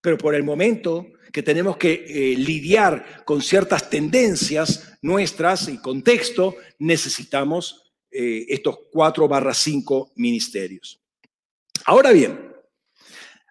Pero 0.00 0.16
por 0.16 0.34
el 0.34 0.44
momento 0.44 1.06
que 1.32 1.42
tenemos 1.42 1.76
que 1.76 1.92
eh, 1.92 2.36
lidiar 2.36 3.24
con 3.24 3.42
ciertas 3.42 3.90
tendencias 3.90 4.96
nuestras 5.02 5.68
y 5.68 5.78
contexto, 5.78 6.56
necesitamos 6.78 7.92
eh, 8.10 8.46
estos 8.48 8.78
cuatro 8.90 9.28
barra 9.28 9.52
cinco 9.52 10.12
ministerios. 10.16 11.00
Ahora 11.84 12.12
bien, 12.12 12.45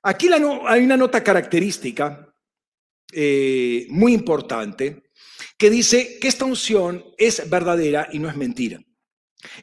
aquí 0.05 0.29
hay 0.31 0.83
una 0.83 0.97
nota 0.97 1.23
característica 1.23 2.31
eh, 3.11 3.87
muy 3.89 4.13
importante 4.13 5.09
que 5.57 5.69
dice 5.69 6.19
que 6.19 6.27
esta 6.27 6.45
unción 6.45 7.03
es 7.17 7.49
verdadera 7.49 8.07
y 8.11 8.19
no 8.19 8.29
es 8.29 8.35
mentira. 8.35 8.79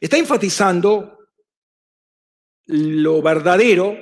Está 0.01 0.17
enfatizando 0.17 1.17
lo 2.65 3.21
verdadero 3.21 3.97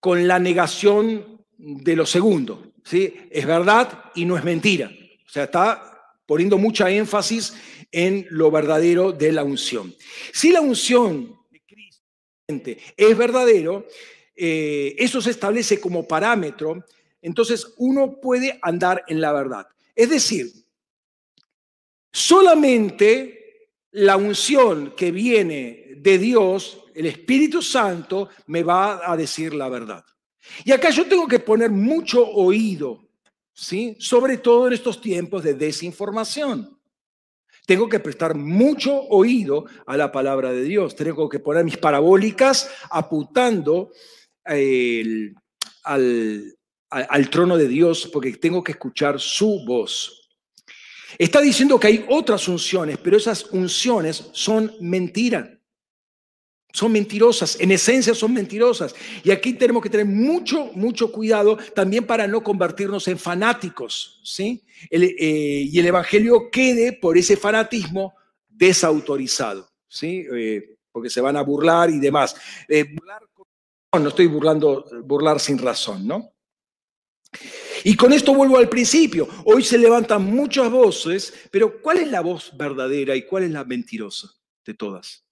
con 0.00 0.26
la 0.26 0.38
negación 0.38 1.44
de 1.56 1.96
lo 1.96 2.06
segundo, 2.06 2.72
¿sí? 2.84 3.14
Es 3.30 3.46
verdad 3.46 4.10
y 4.14 4.24
no 4.24 4.36
es 4.38 4.44
mentira. 4.44 4.90
O 5.26 5.30
sea, 5.30 5.44
está 5.44 6.16
poniendo 6.26 6.56
mucha 6.56 6.90
énfasis 6.90 7.54
en 7.92 8.26
lo 8.30 8.50
verdadero 8.50 9.12
de 9.12 9.32
la 9.32 9.44
unción. 9.44 9.94
Si 10.32 10.50
la 10.50 10.60
unción 10.60 11.36
de 11.50 11.62
Cristo 11.66 12.02
es 12.96 13.16
verdadero, 13.16 13.86
eh, 14.36 14.94
eso 14.98 15.20
se 15.20 15.30
establece 15.30 15.80
como 15.80 16.06
parámetro, 16.06 16.84
entonces 17.22 17.74
uno 17.78 18.20
puede 18.20 18.58
andar 18.62 19.04
en 19.08 19.20
la 19.20 19.32
verdad. 19.32 19.66
Es 19.94 20.10
decir, 20.10 20.52
solamente 22.12 23.70
la 23.92 24.16
unción 24.16 24.94
que 24.96 25.10
viene 25.10 25.94
de 25.96 26.18
Dios, 26.18 26.84
el 26.94 27.06
Espíritu 27.06 27.62
Santo, 27.62 28.28
me 28.46 28.62
va 28.62 29.10
a 29.10 29.16
decir 29.16 29.54
la 29.54 29.68
verdad. 29.68 30.04
Y 30.64 30.72
acá 30.72 30.90
yo 30.90 31.06
tengo 31.06 31.26
que 31.26 31.38
poner 31.38 31.70
mucho 31.70 32.26
oído, 32.26 33.08
¿sí? 33.52 33.96
Sobre 33.98 34.38
todo 34.38 34.66
en 34.66 34.74
estos 34.74 35.00
tiempos 35.00 35.42
de 35.44 35.54
desinformación. 35.54 36.78
Tengo 37.66 37.88
que 37.88 38.00
prestar 38.00 38.34
mucho 38.34 38.94
oído 39.04 39.64
a 39.86 39.96
la 39.96 40.12
palabra 40.12 40.52
de 40.52 40.62
Dios. 40.64 40.94
Tengo 40.94 41.28
que 41.28 41.38
poner 41.38 41.64
mis 41.64 41.78
parabólicas 41.78 42.70
apuntando 42.90 43.90
al, 44.44 45.34
al 46.90 47.30
trono 47.30 47.56
de 47.56 47.68
Dios 47.68 48.08
porque 48.12 48.32
tengo 48.32 48.62
que 48.62 48.72
escuchar 48.72 49.20
su 49.20 49.64
voz. 49.64 50.28
Está 51.18 51.40
diciendo 51.40 51.78
que 51.78 51.86
hay 51.86 52.04
otras 52.08 52.48
unciones, 52.48 52.98
pero 52.98 53.16
esas 53.16 53.44
unciones 53.52 54.30
son 54.32 54.72
mentiras 54.80 55.48
son 56.74 56.90
mentirosas, 56.90 57.58
en 57.60 57.70
esencia 57.70 58.14
son 58.14 58.34
mentirosas. 58.34 58.96
Y 59.22 59.30
aquí 59.30 59.52
tenemos 59.52 59.80
que 59.80 59.88
tener 59.88 60.06
mucho, 60.06 60.72
mucho 60.74 61.12
cuidado 61.12 61.56
también 61.72 62.04
para 62.04 62.26
no 62.26 62.42
convertirnos 62.42 63.06
en 63.06 63.16
fanáticos, 63.16 64.20
¿sí? 64.24 64.64
Eh, 64.90 65.68
y 65.70 65.78
el 65.78 65.86
Evangelio 65.86 66.50
quede 66.50 66.92
por 66.92 67.16
ese 67.16 67.36
fanatismo 67.36 68.14
desautorizado, 68.48 69.70
¿sí? 69.86 70.26
Eh, 70.34 70.76
porque 70.90 71.10
se 71.10 71.20
van 71.20 71.36
a 71.36 71.42
burlar 71.42 71.90
y 71.90 72.00
demás. 72.00 72.34
Eh, 72.68 72.96
no 73.98 74.08
estoy 74.08 74.26
burlando, 74.26 74.86
burlar 75.04 75.40
sin 75.40 75.58
razón, 75.58 76.06
¿no? 76.06 76.34
Y 77.84 77.96
con 77.96 78.12
esto 78.12 78.34
vuelvo 78.34 78.58
al 78.58 78.68
principio. 78.68 79.28
Hoy 79.44 79.62
se 79.62 79.76
levantan 79.76 80.22
muchas 80.24 80.70
voces, 80.70 81.34
pero 81.50 81.80
¿cuál 81.82 81.98
es 81.98 82.10
la 82.10 82.20
voz 82.20 82.56
verdadera 82.56 83.14
y 83.14 83.26
cuál 83.26 83.44
es 83.44 83.50
la 83.50 83.64
mentirosa 83.64 84.30
de 84.64 84.74
todas? 84.74 85.24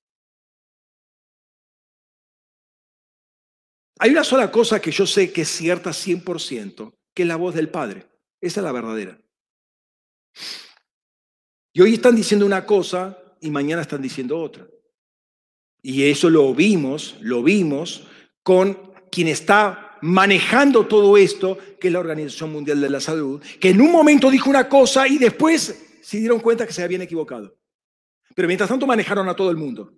Hay 3.98 4.10
una 4.10 4.24
sola 4.24 4.50
cosa 4.50 4.80
que 4.80 4.90
yo 4.90 5.06
sé 5.06 5.32
que 5.32 5.42
es 5.42 5.48
cierta 5.48 5.90
100%, 5.90 6.92
que 7.14 7.22
es 7.22 7.28
la 7.28 7.36
voz 7.36 7.54
del 7.54 7.68
Padre. 7.68 8.06
Esa 8.40 8.60
es 8.60 8.64
la 8.64 8.72
verdadera. 8.72 9.18
Y 11.72 11.80
hoy 11.80 11.94
están 11.94 12.16
diciendo 12.16 12.44
una 12.44 12.66
cosa 12.66 13.16
y 13.40 13.50
mañana 13.50 13.82
están 13.82 14.02
diciendo 14.02 14.38
otra. 14.38 14.66
Y 15.80 16.10
eso 16.10 16.28
lo 16.28 16.52
vimos, 16.54 17.16
lo 17.20 17.42
vimos 17.42 18.06
con 18.42 18.92
quien 19.10 19.28
está 19.28 19.98
manejando 20.02 20.86
todo 20.86 21.16
esto, 21.16 21.58
que 21.80 21.88
es 21.88 21.92
la 21.92 22.00
Organización 22.00 22.52
Mundial 22.52 22.80
de 22.80 22.90
la 22.90 23.00
Salud, 23.00 23.42
que 23.60 23.70
en 23.70 23.80
un 23.80 23.92
momento 23.92 24.30
dijo 24.30 24.50
una 24.50 24.68
cosa 24.68 25.06
y 25.06 25.18
después 25.18 26.00
se 26.02 26.18
dieron 26.18 26.40
cuenta 26.40 26.66
que 26.66 26.72
se 26.72 26.82
habían 26.82 27.02
equivocado. 27.02 27.56
Pero 28.34 28.48
mientras 28.48 28.68
tanto 28.68 28.86
manejaron 28.86 29.28
a 29.28 29.36
todo 29.36 29.50
el 29.50 29.56
mundo. 29.56 29.94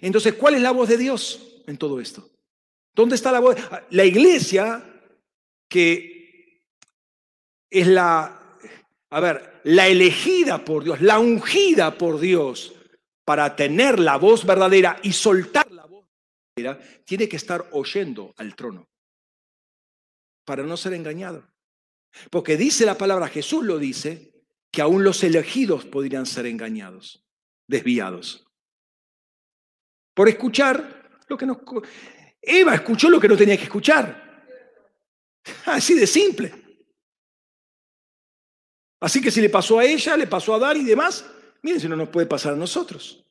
Entonces, 0.00 0.34
¿cuál 0.34 0.54
es 0.54 0.62
la 0.62 0.72
voz 0.72 0.88
de 0.88 0.96
Dios 0.96 1.62
en 1.66 1.76
todo 1.76 2.00
esto? 2.00 2.30
¿Dónde 2.94 3.14
está 3.14 3.32
la 3.32 3.40
voz? 3.40 3.56
La 3.90 4.04
iglesia, 4.04 4.84
que 5.68 6.62
es 7.70 7.86
la, 7.86 8.58
a 9.10 9.20
ver, 9.20 9.60
la 9.64 9.88
elegida 9.88 10.64
por 10.64 10.84
Dios, 10.84 11.00
la 11.00 11.18
ungida 11.18 11.96
por 11.96 12.20
Dios 12.20 12.74
para 13.32 13.56
tener 13.56 13.98
la 13.98 14.18
voz 14.18 14.44
verdadera 14.44 15.00
y 15.02 15.10
soltar 15.14 15.72
la 15.72 15.86
voz 15.86 16.06
verdadera, 16.54 17.02
tiene 17.02 17.26
que 17.26 17.36
estar 17.36 17.66
oyendo 17.72 18.34
al 18.36 18.54
trono 18.54 18.90
para 20.44 20.64
no 20.64 20.76
ser 20.76 20.92
engañado. 20.92 21.50
Porque 22.30 22.58
dice 22.58 22.84
la 22.84 22.98
palabra, 22.98 23.28
Jesús 23.28 23.64
lo 23.64 23.78
dice, 23.78 24.34
que 24.70 24.82
aún 24.82 25.02
los 25.02 25.24
elegidos 25.24 25.86
podrían 25.86 26.26
ser 26.26 26.44
engañados, 26.44 27.24
desviados 27.66 28.46
por 30.12 30.28
escuchar 30.28 31.22
lo 31.26 31.38
que 31.38 31.46
nos... 31.46 31.56
Eva 32.42 32.74
escuchó 32.74 33.08
lo 33.08 33.18
que 33.18 33.28
no 33.28 33.36
tenía 33.38 33.56
que 33.56 33.64
escuchar. 33.64 34.44
Así 35.64 35.94
de 35.94 36.06
simple. 36.06 36.52
Así 39.00 39.22
que 39.22 39.30
si 39.30 39.40
le 39.40 39.48
pasó 39.48 39.78
a 39.78 39.86
ella, 39.86 40.18
le 40.18 40.26
pasó 40.26 40.54
a 40.54 40.58
Dar 40.58 40.76
y 40.76 40.84
demás, 40.84 41.24
miren 41.62 41.80
si 41.80 41.88
no 41.88 41.96
nos 41.96 42.08
puede 42.08 42.26
pasar 42.26 42.52
a 42.52 42.56
nosotros. 42.56 43.24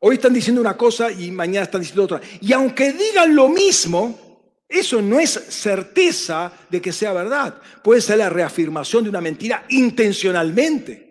Hoy 0.00 0.16
están 0.16 0.34
diciendo 0.34 0.60
una 0.60 0.76
cosa 0.76 1.10
y 1.10 1.30
mañana 1.30 1.64
están 1.64 1.80
diciendo 1.80 2.04
otra. 2.04 2.20
Y 2.40 2.52
aunque 2.52 2.92
digan 2.92 3.34
lo 3.34 3.48
mismo, 3.48 4.54
eso 4.68 5.00
no 5.00 5.18
es 5.20 5.30
certeza 5.30 6.52
de 6.68 6.82
que 6.82 6.92
sea 6.92 7.12
verdad. 7.12 7.60
Puede 7.82 8.00
ser 8.00 8.18
la 8.18 8.28
reafirmación 8.28 9.04
de 9.04 9.10
una 9.10 9.20
mentira 9.20 9.64
intencionalmente. 9.68 11.05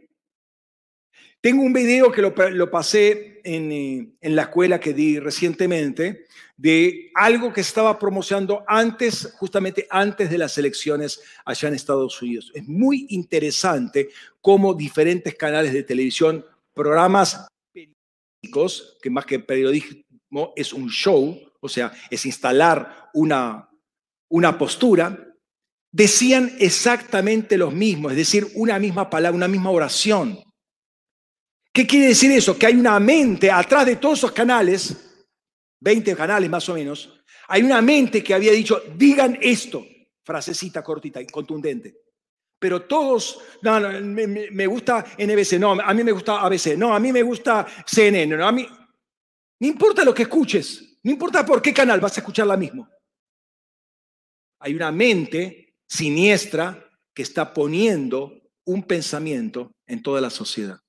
Tengo 1.46 1.62
un 1.62 1.74
video 1.74 2.12
que 2.12 2.24
lo, 2.24 2.72
pasé 2.72 3.40
en, 3.44 3.72
eh, 3.72 4.10
en, 4.20 4.36
la 4.36 4.42
escuela 4.42 4.80
que 4.80 4.96
di 4.96 5.20
recientemente 5.20 6.26
de 6.58 7.12
algo 7.14 7.54
que 7.54 7.62
estaba 7.62 8.00
promocionando 8.00 8.64
antes, 8.68 9.32
justamente 9.38 9.86
antes 9.92 10.32
de 10.32 10.40
las 10.40 10.58
elecciones 10.58 11.22
allá 11.46 11.68
en 11.68 11.76
Estados 11.76 12.20
Unidos. 12.20 12.52
Es 12.56 12.68
muy 12.68 13.06
interesante 13.10 14.10
cómo 14.42 14.74
diferentes 14.74 15.36
canales 15.36 15.72
de 15.72 15.84
televisión, 15.84 16.44
programas 16.74 17.48
periodísticos, 17.72 18.98
que 19.00 19.12
más 19.12 19.28
que 19.28 19.38
periodismo 19.38 20.52
es 20.56 20.74
un 20.74 20.90
show, 20.90 21.40
o 21.60 21.70
sea, 21.70 21.94
es 22.10 22.26
instalar 22.26 23.12
una, 23.14 23.70
una 24.30 24.58
postura, 24.58 25.32
decían 25.92 26.54
exactamente 26.58 27.56
lo 27.56 27.70
mismo, 27.70 28.10
es 28.10 28.18
decir, 28.18 28.48
una 28.56 28.80
misma 28.80 29.12
palabra, 29.12 29.38
una 29.38 29.48
misma 29.48 29.70
oración. 29.70 30.45
¿Qué 31.76 31.86
quiere 31.86 32.08
decir 32.08 32.32
eso? 32.32 32.58
Que 32.58 32.68
hay 32.68 32.76
una 32.76 32.98
mente 33.02 33.52
atrás 33.52 33.86
de 33.86 33.98
todos 33.98 34.20
esos 34.20 34.32
canales, 34.32 34.96
20 35.82 36.16
canales 36.16 36.50
más 36.50 36.70
o 36.70 36.74
menos, 36.74 37.22
hay 37.50 37.64
una 37.64 37.82
mente 37.82 38.24
que 38.24 38.34
había 38.34 38.54
dicho, 38.54 38.82
digan 38.96 39.38
esto, 39.42 39.86
frasecita 40.24 40.82
cortita 40.82 41.20
y 41.20 41.28
contundente. 41.28 41.94
Pero 42.58 42.84
todos, 42.84 43.42
no, 43.62 43.78
no 43.78 44.00
me, 44.00 44.68
gusta 44.68 45.06
NBC, 45.18 45.60
no, 45.60 45.74
a 45.74 45.94
mí 45.94 46.02
me 46.06 46.14
gusta 46.14 46.40
ABC, 46.40 46.78
no, 46.78 46.96
a 46.96 47.00
mí 47.02 47.12
me 47.12 47.24
gusta 47.24 47.68
CNN, 47.86 48.38
no, 48.38 48.48
a 48.48 48.54
mí, 48.54 48.66
no 49.60 49.68
importa 49.68 50.06
lo 50.06 50.14
que 50.14 50.24
escuches, 50.24 50.98
no 51.04 51.12
importa 51.12 51.46
por 51.46 51.62
qué 51.62 51.74
canal 51.74 52.00
vas 52.00 52.16
a 52.16 52.22
escuchar 52.22 52.48
la 52.48 52.56
misma. 52.56 52.90
Hay 54.62 54.74
una 54.76 54.94
mente 54.94 55.76
siniestra 55.86 56.90
que 57.14 57.24
está 57.24 57.54
poniendo 57.54 58.32
un 58.64 58.84
pensamiento 58.84 59.74
en 59.86 60.02
toda 60.02 60.22
la 60.22 60.30
sociedad. 60.30 60.80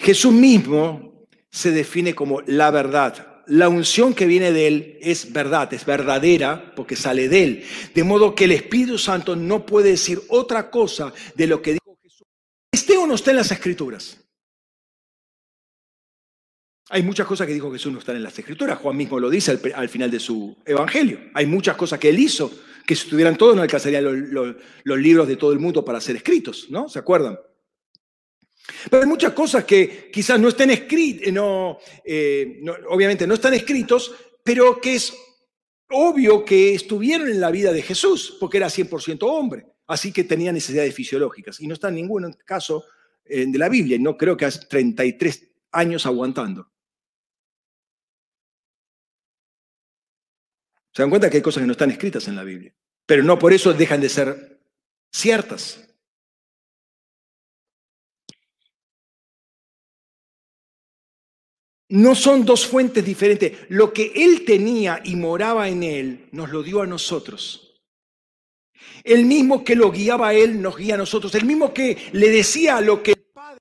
Jesús 0.00 0.32
mismo 0.32 1.26
se 1.50 1.72
define 1.72 2.14
como 2.14 2.40
la 2.42 2.70
verdad. 2.70 3.42
La 3.46 3.68
unción 3.68 4.14
que 4.14 4.26
viene 4.26 4.52
de 4.52 4.66
Él 4.66 4.98
es 5.02 5.32
verdad, 5.32 5.72
es 5.74 5.84
verdadera 5.84 6.72
porque 6.74 6.96
sale 6.96 7.28
de 7.28 7.42
Él. 7.42 7.64
De 7.94 8.04
modo 8.04 8.34
que 8.34 8.44
el 8.44 8.52
Espíritu 8.52 8.96
Santo 8.96 9.36
no 9.36 9.66
puede 9.66 9.90
decir 9.90 10.22
otra 10.28 10.70
cosa 10.70 11.12
de 11.34 11.46
lo 11.46 11.60
que 11.60 11.72
dijo 11.72 11.98
Jesús. 12.02 12.26
Esté 12.72 12.96
o 12.96 13.06
no 13.06 13.14
esté 13.14 13.30
en 13.30 13.36
las 13.36 13.50
Escrituras. 13.50 14.18
Hay 16.88 17.02
muchas 17.02 17.26
cosas 17.26 17.46
que 17.46 17.54
dijo 17.54 17.70
Jesús 17.70 17.92
no 17.92 17.98
están 17.98 18.16
en 18.16 18.22
las 18.22 18.38
Escrituras. 18.38 18.78
Juan 18.78 18.96
mismo 18.96 19.20
lo 19.20 19.28
dice 19.28 19.58
al, 19.74 19.88
final 19.88 20.10
de 20.10 20.20
su 20.20 20.56
Evangelio. 20.64 21.20
Hay 21.34 21.46
muchas 21.46 21.76
cosas 21.76 21.98
que 21.98 22.08
Él 22.08 22.18
hizo 22.18 22.50
que 22.86 22.96
si 22.96 23.04
estuvieran 23.04 23.36
todos 23.36 23.54
no 23.54 23.62
alcanzarían 23.62 24.32
los 24.32 24.98
libros 24.98 25.28
de 25.28 25.36
todo 25.36 25.52
el 25.52 25.58
mundo 25.58 25.84
para 25.84 26.00
ser 26.00 26.16
escritos, 26.16 26.68
¿no? 26.70 26.88
¿Se 26.88 26.98
acuerdan? 26.98 27.38
Pero 28.90 29.02
hay 29.02 29.08
muchas 29.08 29.32
cosas 29.32 29.64
que 29.64 30.10
quizás 30.12 30.38
no 30.38 30.48
estén 30.48 30.70
escritas, 30.70 31.28
eh, 31.28 31.78
eh, 32.04 32.58
no, 32.62 32.74
obviamente 32.88 33.26
no 33.26 33.34
están 33.34 33.54
escritos, 33.54 34.14
pero 34.42 34.80
que 34.80 34.94
es 34.94 35.14
obvio 35.90 36.44
que 36.44 36.74
estuvieron 36.74 37.28
en 37.28 37.40
la 37.40 37.50
vida 37.50 37.72
de 37.72 37.82
Jesús, 37.82 38.36
porque 38.38 38.58
era 38.58 38.68
100% 38.68 39.18
hombre, 39.22 39.66
así 39.86 40.12
que 40.12 40.24
tenía 40.24 40.52
necesidades 40.52 40.94
fisiológicas. 40.94 41.60
Y 41.60 41.66
no 41.66 41.74
está 41.74 41.88
en 41.88 41.96
ningún 41.96 42.32
caso 42.44 42.84
eh, 43.24 43.46
de 43.46 43.58
la 43.58 43.68
Biblia, 43.68 43.96
y 43.96 44.00
no 44.00 44.16
creo 44.16 44.36
que 44.36 44.46
hace 44.46 44.66
33 44.66 45.48
años 45.72 46.06
aguantando. 46.06 46.70
Se 50.92 51.02
dan 51.02 51.10
cuenta 51.10 51.30
que 51.30 51.36
hay 51.36 51.42
cosas 51.42 51.62
que 51.62 51.66
no 51.66 51.72
están 51.72 51.90
escritas 51.90 52.26
en 52.28 52.36
la 52.36 52.44
Biblia, 52.44 52.74
pero 53.06 53.22
no 53.22 53.38
por 53.38 53.52
eso 53.52 53.72
dejan 53.72 54.00
de 54.00 54.08
ser 54.08 54.60
ciertas. 55.12 55.89
No 61.90 62.14
son 62.14 62.44
dos 62.44 62.66
fuentes 62.66 63.04
diferentes. 63.04 63.52
Lo 63.68 63.92
que 63.92 64.12
Él 64.14 64.44
tenía 64.44 65.00
y 65.04 65.16
moraba 65.16 65.68
en 65.68 65.82
Él 65.82 66.28
nos 66.30 66.50
lo 66.50 66.62
dio 66.62 66.82
a 66.82 66.86
nosotros. 66.86 67.82
El 69.02 69.26
mismo 69.26 69.64
que 69.64 69.74
lo 69.74 69.90
guiaba 69.90 70.28
a 70.28 70.34
Él 70.34 70.62
nos 70.62 70.76
guía 70.76 70.94
a 70.94 70.98
nosotros. 70.98 71.34
El 71.34 71.46
mismo 71.46 71.74
que 71.74 71.96
le 72.12 72.30
decía 72.30 72.80
lo 72.80 73.02
que 73.02 73.12
el 73.12 73.24
Padre 73.34 73.58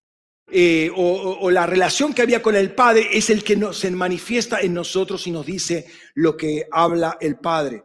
eh, 0.52 0.92
o, 0.96 1.50
la 1.50 1.66
relación 1.66 2.14
que 2.14 2.22
había 2.22 2.42
con 2.42 2.56
el 2.56 2.72
Padre 2.76 3.10
es 3.12 3.32
el 3.32 3.44
que 3.44 3.56
nos, 3.56 3.80
se 3.80 3.90
manifiesta 3.90 4.62
en 4.62 4.76
nosotros 4.76 5.26
y 5.26 5.32
nos 5.32 5.48
dice 5.48 5.88
lo 6.14 6.38
que 6.38 6.68
habla 6.72 7.18
el 7.20 7.38
Padre. 7.38 7.84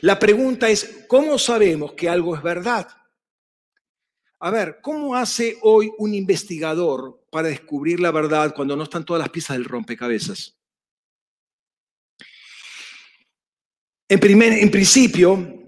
La 0.00 0.18
pregunta 0.18 0.70
es, 0.70 1.04
¿cómo 1.06 1.38
sabemos 1.38 1.92
que 1.92 2.08
algo 2.08 2.34
es 2.34 2.42
verdad? 2.42 2.88
A 4.38 4.50
ver, 4.50 4.78
¿cómo 4.80 5.14
hace 5.14 5.58
hoy 5.60 5.90
un 5.98 6.14
investigador 6.14 7.19
para 7.30 7.48
descubrir 7.48 8.00
la 8.00 8.10
verdad 8.10 8.54
cuando 8.54 8.76
no 8.76 8.84
están 8.84 9.04
todas 9.04 9.20
las 9.20 9.30
piezas 9.30 9.56
del 9.56 9.64
rompecabezas? 9.64 10.56
En, 14.08 14.18
primer, 14.18 14.52
en 14.52 14.70
principio, 14.70 15.60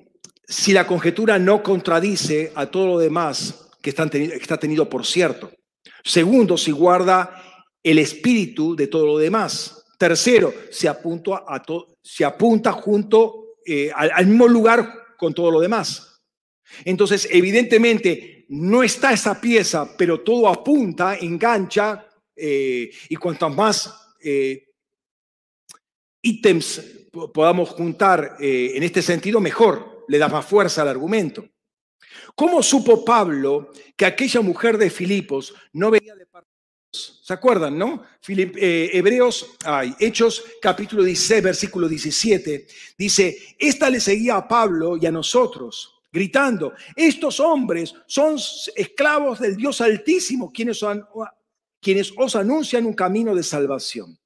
si 0.47 0.73
la 0.73 0.87
conjetura 0.87 1.39
no 1.39 1.63
contradice 1.63 2.53
a 2.55 2.67
todo 2.67 2.87
lo 2.87 2.99
demás 2.99 3.71
que, 3.83 3.91
está 3.91 4.59
tenido 4.59 4.89
por 4.89 5.05
cierto. 5.05 5.51
Segundo, 6.05 6.57
si 6.57 6.71
guarda 6.71 7.43
el 7.83 7.99
espíritu 7.99 8.77
de 8.77 8.87
todo 8.87 9.07
lo 9.07 9.19
demás. 9.19 9.85
Tercero, 9.99 10.55
se 10.71 10.89
apunta, 10.89 11.45
a 11.47 11.63
se 12.03 12.25
apunta 12.25 12.73
junto 12.73 13.57
eh, 13.67 13.91
al 13.95 14.27
mismo 14.27 14.49
lugar 14.49 14.93
con 15.17 15.35
todo 15.35 15.51
lo 15.51 15.61
demás. 15.61 16.21
Entonces, 16.85 17.29
evidentemente, 17.31 18.42
no 18.53 18.83
está 18.83 19.13
esa 19.13 19.41
pieza, 19.41 19.97
pero 19.97 20.21
todo 20.21 20.47
apunta, 20.47 21.17
engancha, 21.17 22.07
eh, 22.37 22.91
y 23.09 23.17
cuantos 23.17 23.55
más 23.55 24.15
eh, 24.21 24.69
ítems 26.21 26.83
podamos 27.33 27.71
juntar 27.71 28.37
eh, 28.39 28.73
en 28.75 28.83
este 28.83 29.01
sentido, 29.01 29.41
mejor, 29.41 30.05
le 30.07 30.19
da 30.19 30.29
más 30.29 30.45
fuerza 30.45 30.83
al 30.83 30.89
argumento. 30.89 31.49
¿Cómo 32.35 32.63
supo 32.63 33.03
Pablo 33.03 33.71
que 33.97 34.05
aquella 34.05 34.43
mujer 34.43 34.77
de 34.77 34.91
Filipos 34.91 35.55
no 35.73 35.91
venía 35.91 36.15
de 36.15 36.27
parte 36.27 36.51
¿Se 36.93 37.33
acuerdan, 37.33 37.79
no? 37.79 38.03
Hebreos, 38.29 39.57
ay, 39.65 39.95
Hechos 39.99 40.45
capítulo 40.61 41.03
16, 41.03 41.43
versículo 41.43 41.89
17, 41.89 42.67
dice, 42.99 43.57
esta 43.59 43.89
le 43.89 43.99
seguía 43.99 44.37
a 44.37 44.47
Pablo 44.47 44.99
y 44.99 45.07
a 45.07 45.11
nosotros 45.11 46.02
gritando, 46.13 46.75
estos 46.95 47.41
hombres 47.41 47.95
son 48.07 48.37
esclavos 48.77 49.41
del 49.41 49.57
Dios 49.57 49.81
Altísimo, 49.81 50.53
quienes, 50.53 50.83
os 52.17 52.37
anuncian 52.37 52.87
un 52.87 52.93
camino 52.93 53.35
de 53.35 53.43
salvación. 53.43 54.19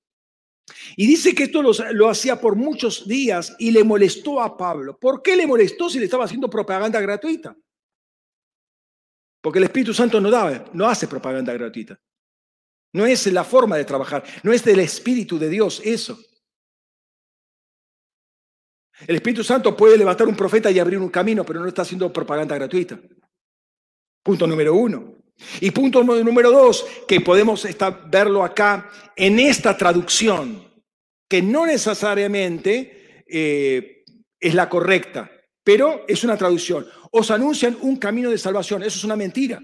Y 0.96 1.06
dice 1.06 1.32
que 1.32 1.44
esto 1.44 1.62
lo, 1.62 2.08
hacía 2.08 2.40
por 2.40 2.56
muchos 2.56 3.06
días 3.06 3.54
y 3.58 3.70
le 3.70 3.84
molestó 3.84 4.40
a 4.42 4.56
Pablo. 4.56 4.98
¿Por 4.98 5.22
qué 5.22 5.36
le 5.36 5.46
molestó 5.46 5.88
si 5.88 6.00
le 6.00 6.06
estaba 6.06 6.24
haciendo 6.24 6.50
propaganda 6.50 7.00
gratuita? 7.00 7.56
Porque 9.40 9.60
el 9.60 9.64
Espíritu 9.66 9.94
Santo 9.94 10.20
no, 10.20 10.28
da, 10.28 10.64
no 10.72 10.88
hace 10.88 11.06
propaganda 11.06 11.52
gratuita. 11.52 12.00
No 12.92 13.06
es 13.06 13.26
la 13.32 13.44
forma 13.44 13.76
de 13.76 13.84
trabajar, 13.84 14.24
no 14.42 14.52
es 14.52 14.64
del 14.64 14.80
Espíritu 14.80 15.38
de 15.38 15.48
Dios 15.48 15.80
eso. 15.84 16.18
El 19.06 19.16
Espíritu 19.16 19.44
Santo 19.44 19.76
puede 19.76 19.98
levantar 19.98 20.26
un 20.26 20.36
profeta 20.36 20.70
y 20.70 20.78
abrir 20.78 20.98
un 20.98 21.10
camino, 21.10 21.44
pero 21.44 21.60
no 21.60 21.68
está 21.68 21.82
haciendo 21.82 22.12
propaganda 22.12 22.54
gratuita. 22.54 22.98
Punto 24.22 24.46
número 24.46 24.74
uno. 24.74 25.14
Y 25.60 25.70
punto 25.70 26.02
número 26.02 26.50
dos, 26.50 26.86
que 27.06 27.20
podemos 27.20 27.66
verlo 28.08 28.42
acá 28.42 28.90
en 29.14 29.38
esta 29.38 29.76
traducción, 29.76 30.66
que 31.28 31.42
no 31.42 31.66
necesariamente 31.66 33.24
eh, 33.28 34.04
es 34.40 34.54
la 34.54 34.68
correcta, 34.68 35.30
pero 35.62 36.04
es 36.08 36.24
una 36.24 36.38
traducción. 36.38 36.86
Os 37.10 37.30
anuncian 37.30 37.76
un 37.82 37.96
camino 37.96 38.30
de 38.30 38.38
salvación. 38.38 38.82
Eso 38.82 38.98
es 38.98 39.04
una 39.04 39.16
mentira. 39.16 39.60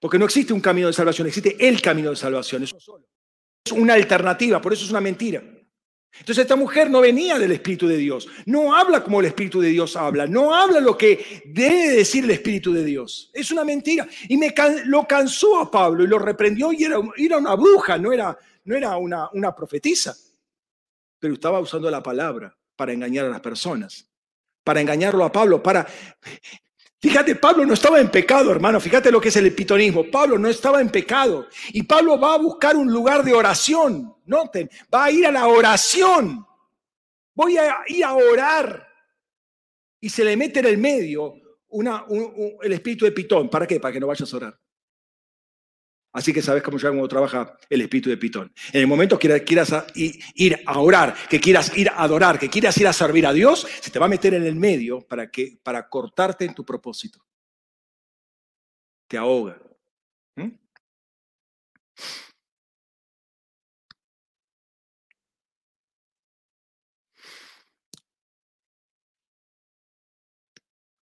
Porque 0.00 0.18
no 0.18 0.26
existe 0.26 0.52
un 0.52 0.60
camino 0.60 0.86
de 0.86 0.92
salvación, 0.92 1.26
existe 1.26 1.56
el 1.66 1.80
camino 1.80 2.10
de 2.10 2.16
salvación. 2.16 2.62
Es 2.62 3.72
una 3.72 3.94
alternativa, 3.94 4.60
por 4.60 4.72
eso 4.72 4.84
es 4.84 4.90
una 4.90 5.00
mentira. 5.00 5.42
Entonces 6.12 6.42
esta 6.42 6.56
mujer 6.56 6.90
no 6.90 7.00
venía 7.00 7.38
del 7.38 7.52
Espíritu 7.52 7.86
de 7.86 7.96
Dios, 7.96 8.28
no 8.46 8.74
habla 8.74 9.04
como 9.04 9.20
el 9.20 9.26
Espíritu 9.26 9.60
de 9.60 9.68
Dios 9.68 9.94
habla, 9.96 10.26
no 10.26 10.54
habla 10.54 10.80
lo 10.80 10.96
que 10.96 11.42
debe 11.46 11.90
decir 11.90 12.24
el 12.24 12.30
Espíritu 12.30 12.72
de 12.72 12.84
Dios. 12.84 13.30
Es 13.32 13.50
una 13.50 13.64
mentira. 13.64 14.06
Y 14.28 14.36
me 14.36 14.52
lo 14.86 15.06
cansó 15.06 15.60
a 15.60 15.70
Pablo 15.70 16.04
y 16.04 16.06
lo 16.06 16.18
reprendió 16.18 16.72
y 16.72 16.84
era, 16.84 16.98
una 16.98 17.54
bruja, 17.54 17.98
no 17.98 18.12
era, 18.12 18.36
no 18.64 18.76
era 18.76 18.96
una, 18.96 19.28
una 19.32 19.54
profetisa. 19.54 20.16
Pero 21.18 21.34
estaba 21.34 21.60
usando 21.60 21.90
la 21.90 22.02
palabra 22.02 22.56
para 22.74 22.92
engañar 22.92 23.26
a 23.26 23.30
las 23.30 23.40
personas, 23.40 24.08
para 24.64 24.80
engañarlo 24.80 25.24
a 25.24 25.32
Pablo, 25.32 25.62
para 25.62 25.86
Fíjate, 27.00 27.36
Pablo 27.36 27.64
no 27.64 27.74
estaba 27.74 28.00
en 28.00 28.10
pecado, 28.10 28.50
hermano. 28.50 28.80
Fíjate 28.80 29.12
lo 29.12 29.20
que 29.20 29.28
es 29.28 29.36
el 29.36 29.46
epitonismo. 29.46 30.10
Pablo 30.10 30.36
no 30.36 30.48
estaba 30.48 30.80
en 30.80 30.90
pecado. 30.90 31.46
Y 31.68 31.84
Pablo 31.84 32.18
va 32.18 32.34
a 32.34 32.38
buscar 32.38 32.76
un 32.76 32.92
lugar 32.92 33.22
de 33.22 33.32
oración. 33.32 34.16
Noten, 34.26 34.68
va 34.92 35.04
a 35.04 35.10
ir 35.10 35.26
a 35.26 35.30
la 35.32 35.46
oración. 35.46 36.44
Voy 37.34 37.56
a 37.56 37.78
ir 37.86 38.04
a 38.04 38.14
orar. 38.14 38.86
y 40.00 40.08
se 40.08 40.24
le 40.24 40.36
mete 40.36 40.60
en 40.60 40.66
el 40.66 40.78
medio 40.78 41.34
una, 41.70 42.04
el 42.62 42.72
espíritu 42.72 43.04
de 43.04 43.12
Pitón. 43.12 43.48
¿Para 43.48 43.66
qué? 43.66 43.78
Para 43.78 43.92
que 43.92 44.00
no 44.00 44.06
vayas 44.06 44.32
a 44.32 44.36
orar. 44.36 44.58
Así 46.12 46.32
que 46.32 46.40
sabes 46.42 46.62
cómo, 46.62 46.78
cómo 46.80 47.06
trabaja 47.06 47.58
el 47.68 47.82
espíritu 47.82 48.08
de 48.08 48.16
Pitón. 48.16 48.52
En 48.72 48.80
el 48.80 48.86
momento 48.86 49.18
que 49.18 49.44
quieras 49.44 49.72
ir 49.94 50.58
a 50.64 50.78
orar, 50.80 51.14
que 51.28 51.38
quieras 51.38 51.76
ir 51.76 51.90
a 51.90 52.02
adorar, 52.02 52.38
que 52.38 52.48
quieras 52.48 52.76
ir 52.78 52.86
a 52.86 52.92
servir 52.92 53.26
a 53.26 53.32
Dios, 53.32 53.66
se 53.80 53.90
te 53.90 53.98
va 53.98 54.06
a 54.06 54.08
meter 54.08 54.34
en 54.34 54.44
el 54.44 54.56
medio 54.56 55.00
para, 55.02 55.30
que, 55.30 55.58
para 55.62 55.88
cortarte 55.88 56.46
en 56.46 56.54
tu 56.54 56.64
propósito. 56.64 57.24
Te 59.06 59.18
ahoga. 59.18 59.60
¿Mm? 60.36 60.48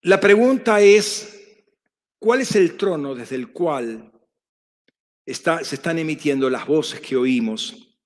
La 0.02 0.20
pregunta 0.20 0.80
es, 0.80 1.56
¿cuál 2.18 2.42
es 2.42 2.54
el 2.56 2.76
trono 2.76 3.14
desde 3.14 3.36
el 3.36 3.52
cual 3.52 4.11
se 5.26 5.74
están 5.74 5.98
emitiendo 5.98 6.50
las 6.50 6.66
voces 6.66 7.00
que 7.00 7.16
oímos 7.16 7.96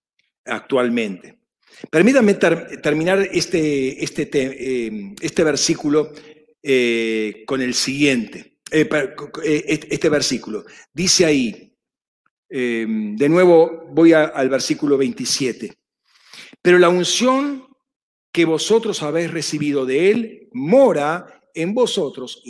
actualmente? 0.44 1.38
Permítanme 1.90 2.34
terminar 2.34 3.28
este, 3.32 4.02
este, 4.02 4.28
eh, 4.32 5.14
este 5.20 5.44
versículo 5.44 6.12
eh, 6.62 7.44
con 7.46 7.60
el 7.60 7.74
siguiente. 7.74 8.58
Eh, 8.70 8.88
este 9.44 10.08
versículo. 10.08 10.64
Dice 10.92 11.24
ahí, 11.24 11.72
de 12.48 13.28
nuevo 13.28 13.88
voy 13.90 14.12
al 14.12 14.48
versículo 14.48 14.96
27. 14.96 15.72
Pero 16.62 16.78
la 16.78 16.88
unción 16.88 17.66
que 18.32 18.44
vosotros 18.44 19.02
habéis 19.02 19.30
recibido 19.30 19.86
de 19.86 20.10
él 20.10 20.48
mora 20.52 21.40
en 21.54 21.74
vosotros 21.74 22.42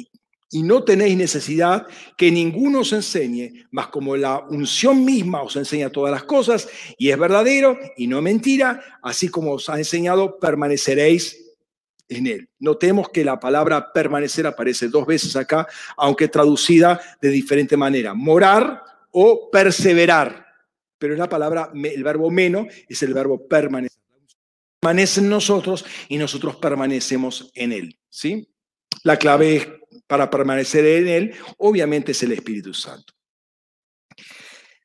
no 0.53 0.85
tenéis 0.85 1.17
necesidad 1.17 1.87
que 2.17 2.31
ninguno 2.31 2.81
os 2.81 2.93
enseñe, 2.93 3.67
mas 3.71 3.89
como 3.89 4.17
la 4.17 4.39
unción 4.49 5.05
misma 5.05 5.43
os 5.43 5.57
enseña 5.57 5.91
todas 5.91 6.13
las 6.13 6.23
cosas 6.23 6.69
y 6.97 7.11
es 7.11 7.19
verdadero 7.19 7.77
y 7.97 8.07
no 8.07 8.23
mentira, 8.23 8.83
así 9.03 9.29
como 9.29 9.53
os 9.53 9.69
ha 9.69 9.79
enseñado, 9.79 10.39
permaneceréis 10.39 11.47
en 12.09 12.27
él. 12.29 12.49
Notemos 12.61 13.09
que 13.09 13.25
la 13.25 13.41
palabra 13.41 13.93
permanecer 13.93 14.47
aparece 14.47 14.89
dos 14.89 15.07
veces 15.07 15.35
acá, 15.35 15.67
aunque 15.97 16.29
traducida 16.29 17.01
de 17.21 17.31
diferente 17.31 17.77
manera. 17.77 18.15
Morar 18.15 18.83
o 19.11 19.51
perseverar. 19.51 20.47
Pero 20.99 21.15
es 21.15 21.19
la 21.19 21.29
palabra, 21.29 21.71
el 21.75 22.05
verbo 22.05 22.31
menos 22.31 22.67
es 22.89 23.03
el 23.03 23.13
verbo 23.13 23.47
permanecer. 23.47 24.01
Permanece 24.81 25.21
en 25.21 25.29
nosotros 25.29 25.85
y 26.09 26.17
nosotros 26.19 26.57
permanecemos 26.57 27.51
en 27.55 27.73
él. 27.73 27.99
¿Sí? 28.09 28.49
La 29.03 29.17
clave 29.17 29.76
para 30.07 30.31
permanecer 30.31 30.85
en 30.87 31.09
Él, 31.09 31.35
obviamente, 31.59 32.13
es 32.13 32.23
el 32.23 32.33
Espíritu 32.33 32.73
Santo. 32.75 33.15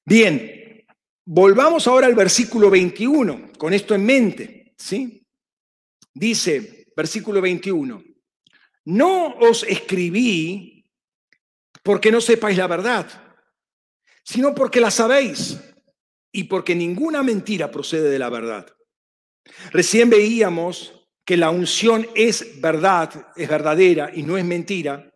Bien, 0.06 0.86
volvamos 1.26 1.88
ahora 1.88 2.08
al 2.08 2.16
versículo 2.16 2.70
21, 2.70 3.52
con 3.58 3.74
esto 3.74 3.96
en 3.96 4.06
mente, 4.06 4.74
¿sí? 4.78 5.26
Dice, 6.14 6.88
versículo 6.96 7.42
21, 7.42 8.04
no 8.86 9.36
os 9.36 9.64
escribí 9.64 10.84
porque 11.84 12.12
no 12.12 12.22
sepáis 12.22 12.58
la 12.58 12.68
verdad, 12.68 13.08
sino 14.24 14.54
porque 14.54 14.80
la 14.80 14.92
sabéis 14.92 15.60
y 16.32 16.46
porque 16.46 16.76
ninguna 16.76 17.24
mentira 17.24 17.72
procede 17.72 18.10
de 18.10 18.20
la 18.20 18.30
verdad. 18.30 18.68
Recién 19.72 20.10
veíamos 20.10 21.01
que 21.32 21.38
la 21.38 21.50
unción 21.50 22.06
es 22.14 22.60
verdad, 22.60 23.32
es 23.38 23.48
verdadera 23.48 24.12
y 24.14 24.22
no 24.22 24.38
es 24.38 24.44
mentira. 24.44 25.10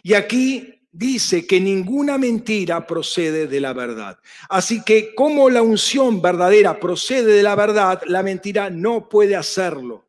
Y 0.00 0.14
aquí 0.14 0.86
dice 0.92 1.44
que 1.44 1.58
ninguna 1.58 2.18
mentira 2.18 2.86
procede 2.86 3.48
de 3.48 3.58
la 3.58 3.72
verdad. 3.72 4.16
Así 4.48 4.84
que 4.84 5.12
como 5.12 5.50
la 5.50 5.60
unción 5.60 6.22
verdadera 6.22 6.78
procede 6.78 7.32
de 7.32 7.42
la 7.42 7.56
verdad, 7.56 8.00
la 8.06 8.22
mentira 8.22 8.70
no 8.70 9.08
puede 9.08 9.34
hacerlo. 9.34 10.06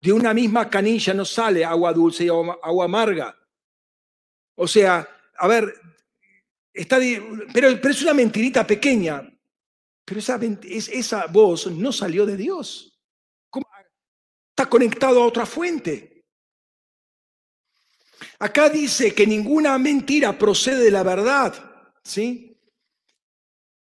De 0.00 0.12
una 0.12 0.32
misma 0.32 0.70
canilla 0.70 1.12
no 1.12 1.24
sale 1.24 1.64
agua 1.64 1.92
dulce 1.92 2.26
y 2.26 2.28
agua 2.28 2.84
amarga. 2.84 3.36
O 4.54 4.68
sea, 4.68 5.08
a 5.38 5.48
ver, 5.48 5.74
está, 6.72 7.00
pero, 7.52 7.80
pero 7.80 7.90
es 7.90 8.02
una 8.02 8.14
mentirita 8.14 8.64
pequeña. 8.64 9.28
Pero 10.04 10.20
esa, 10.20 10.38
esa 10.68 11.26
voz 11.26 11.66
no 11.66 11.90
salió 11.90 12.24
de 12.24 12.36
Dios 12.36 12.92
está 14.56 14.70
conectado 14.70 15.22
a 15.22 15.26
otra 15.26 15.44
fuente. 15.44 16.24
Acá 18.38 18.70
dice 18.70 19.14
que 19.14 19.26
ninguna 19.26 19.76
mentira 19.76 20.38
procede 20.38 20.84
de 20.84 20.90
la 20.90 21.02
verdad, 21.02 21.52
¿sí? 22.02 22.58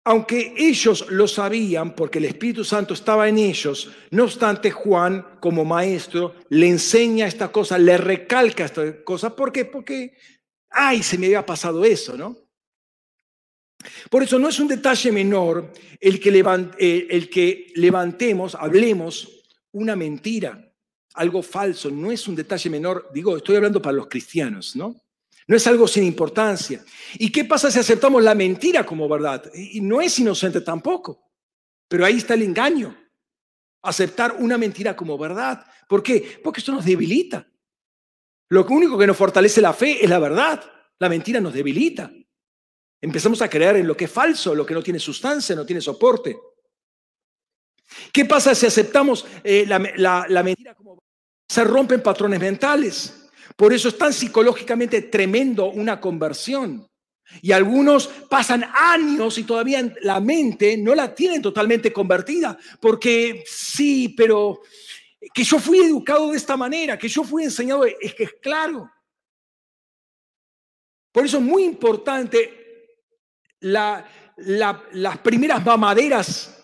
Aunque 0.05 0.55
ellos 0.57 1.05
lo 1.11 1.27
sabían 1.27 1.95
porque 1.95 2.17
el 2.17 2.25
Espíritu 2.25 2.63
Santo 2.63 2.95
estaba 2.95 3.29
en 3.29 3.37
ellos, 3.37 3.91
no 4.09 4.23
obstante 4.23 4.71
Juan 4.71 5.37
como 5.39 5.63
maestro 5.63 6.33
le 6.49 6.67
enseña 6.67 7.27
esta 7.27 7.51
cosa, 7.51 7.77
le 7.77 7.97
recalca 7.97 8.65
esta 8.65 9.03
cosa, 9.03 9.35
¿por 9.35 9.51
qué? 9.51 9.65
Porque, 9.65 10.17
ay, 10.71 11.03
se 11.03 11.19
me 11.19 11.27
había 11.27 11.45
pasado 11.45 11.85
eso, 11.85 12.17
¿no? 12.17 12.35
Por 14.09 14.23
eso 14.23 14.39
no 14.39 14.49
es 14.49 14.59
un 14.59 14.67
detalle 14.67 15.11
menor 15.11 15.71
el 15.99 16.19
que, 16.19 16.43
eh, 16.79 17.07
el 17.11 17.29
que 17.29 17.71
levantemos, 17.75 18.55
hablemos 18.55 19.34
una 19.75 19.95
mentira, 19.95 20.71
algo 21.15 21.43
falso, 21.43 21.91
no 21.91 22.09
es 22.09 22.27
un 22.29 22.35
detalle 22.35 22.69
menor, 22.69 23.09
digo, 23.13 23.35
estoy 23.35 23.57
hablando 23.57 23.81
para 23.81 23.97
los 23.97 24.07
cristianos, 24.07 24.75
¿no? 24.75 25.01
No 25.47 25.55
es 25.55 25.67
algo 25.67 25.85
sin 25.87 26.05
importancia. 26.05 26.83
¿Y 27.15 27.29
qué 27.29 27.43
pasa 27.43 27.69
si 27.69 27.77
aceptamos 27.77 28.23
la 28.23 28.33
mentira 28.33 28.85
como 28.85 29.07
verdad? 29.07 29.51
Y 29.53 29.81
no 29.81 29.99
es 29.99 30.17
inocente 30.17 30.61
tampoco, 30.61 31.29
pero 31.89 32.05
ahí 32.05 32.17
está 32.17 32.33
el 32.33 32.43
engaño. 32.43 32.95
Aceptar 33.81 34.37
una 34.39 34.57
mentira 34.57 34.95
como 34.95 35.17
verdad. 35.17 35.65
¿Por 35.89 36.01
qué? 36.01 36.39
Porque 36.41 36.61
esto 36.61 36.71
nos 36.71 36.85
debilita. 36.85 37.45
Lo 38.49 38.65
único 38.65 38.97
que 38.97 39.05
nos 39.05 39.17
fortalece 39.17 39.59
la 39.61 39.73
fe 39.73 40.03
es 40.03 40.09
la 40.09 40.19
verdad. 40.19 40.63
La 40.99 41.09
mentira 41.09 41.41
nos 41.41 41.53
debilita. 41.53 42.11
Empezamos 43.01 43.41
a 43.41 43.49
creer 43.49 43.75
en 43.75 43.87
lo 43.87 43.95
que 43.95 44.05
es 44.05 44.11
falso, 44.11 44.55
lo 44.55 44.65
que 44.65 44.73
no 44.73 44.81
tiene 44.81 44.99
sustancia, 44.99 45.53
no 45.53 45.65
tiene 45.65 45.81
soporte. 45.81 46.35
¿Qué 48.11 48.25
pasa 48.25 48.55
si 48.55 48.65
aceptamos 48.65 49.25
eh, 49.43 49.65
la, 49.67 50.43
mentira 50.43 50.75
como 50.75 50.99
se 51.47 51.63
rompen 51.63 52.01
patrones 52.01 52.39
mentales? 52.39 53.29
Por 53.55 53.73
eso 53.73 53.89
es 53.89 53.97
tan 53.97 54.13
psicológicamente 54.13 55.01
tremendo 55.03 55.67
una 55.67 55.99
conversión. 55.99 56.87
Y 57.41 57.51
algunos 57.51 58.07
pasan 58.29 58.65
años 58.73 59.37
y 59.37 59.43
todavía 59.43 59.93
la 60.01 60.19
mente 60.19 60.77
no 60.77 60.93
la 60.93 61.13
tienen 61.13 61.41
totalmente 61.41 61.91
convertida, 61.91 62.57
porque 62.79 63.43
sí, 63.47 64.13
pero 64.15 64.61
que 65.33 65.43
yo 65.43 65.59
fui 65.59 65.79
educado 65.79 66.31
de 66.31 66.37
esta 66.37 66.55
manera, 66.55 66.99
que 66.99 67.07
yo 67.07 67.23
fui 67.23 67.43
enseñado, 67.43 67.85
es 67.85 68.13
que 68.13 68.25
es 68.25 68.33
claro. 68.41 68.89
Por 71.11 71.25
eso 71.25 71.37
es 71.37 71.43
muy 71.43 71.63
importante 71.63 72.99
las 73.59 75.17
primeras 75.23 75.65
mamaderas 75.65 76.54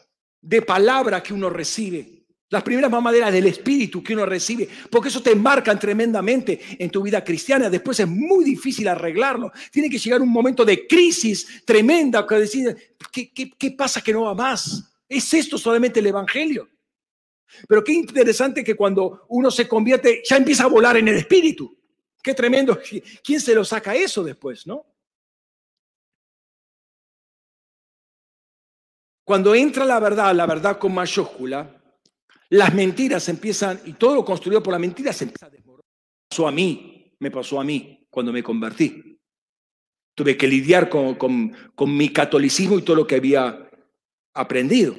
de 0.41 0.61
palabra 0.61 1.21
que 1.21 1.33
uno 1.33 1.49
recibe, 1.49 2.21
las 2.49 2.63
primeras 2.63 2.91
mamaderas 2.91 3.31
del 3.31 3.47
espíritu 3.47 4.03
que 4.03 4.13
uno 4.13 4.25
recibe, 4.25 4.67
porque 4.89 5.07
eso 5.07 5.21
te 5.21 5.35
marcan 5.35 5.79
tremendamente 5.79 6.59
en 6.77 6.89
tu 6.89 7.01
vida 7.01 7.23
cristiana. 7.23 7.69
Después 7.69 7.99
es 8.01 8.07
muy 8.07 8.43
difícil 8.43 8.89
arreglarlo. 8.89 9.51
Tiene 9.71 9.89
que 9.89 9.97
llegar 9.97 10.21
un 10.21 10.29
momento 10.29 10.65
de 10.65 10.85
crisis 10.85 11.63
tremenda 11.65 12.27
que 12.27 12.35
decir, 12.35 12.75
¿qué, 13.11 13.31
qué, 13.31 13.71
pasa 13.71 14.01
que 14.01 14.11
no 14.11 14.23
va 14.23 14.33
más? 14.33 14.93
¿Es 15.07 15.33
esto 15.33 15.57
solamente 15.57 16.01
el 16.01 16.07
Evangelio? 16.07 16.67
Pero 17.67 17.83
qué 17.83 17.93
interesante 17.93 18.63
que 18.63 18.75
cuando 18.75 19.25
uno 19.29 19.49
se 19.49 19.67
convierte, 19.67 20.21
ya 20.27 20.35
empieza 20.35 20.63
a 20.63 20.67
volar 20.67 20.97
en 20.97 21.07
el 21.07 21.15
espíritu. 21.15 21.77
Qué 22.21 22.33
tremendo. 22.33 22.77
¿Quién 23.23 23.39
se 23.39 23.55
lo 23.55 23.63
saca 23.63 23.95
eso 23.95 24.23
después, 24.23 24.67
no? 24.67 24.85
Cuando 29.31 29.55
entra 29.55 29.85
la 29.85 29.97
verdad, 29.97 30.35
la 30.35 30.45
verdad 30.45 30.77
con 30.77 30.93
mayúscula, 30.93 31.81
las 32.49 32.73
mentiras 32.73 33.29
empiezan, 33.29 33.79
y 33.85 33.93
todo 33.93 34.15
lo 34.15 34.25
construido 34.25 34.61
por 34.61 34.73
la 34.73 34.77
mentira 34.77 35.13
se 35.13 35.23
empieza 35.23 35.45
a 35.45 35.49
desmoronar. 35.49 35.85
Pasó 36.29 36.49
a 36.49 36.51
mí, 36.51 37.15
me 37.17 37.31
pasó 37.31 37.61
a 37.61 37.63
mí 37.63 38.05
cuando 38.09 38.33
me 38.33 38.43
convertí. 38.43 39.17
Tuve 40.13 40.35
que 40.35 40.49
lidiar 40.49 40.89
con, 40.89 41.15
con 41.15 41.97
mi 41.97 42.09
catolicismo 42.09 42.77
y 42.77 42.81
todo 42.81 42.97
lo 42.97 43.07
que 43.07 43.15
había 43.15 43.71
aprendido. 44.33 44.97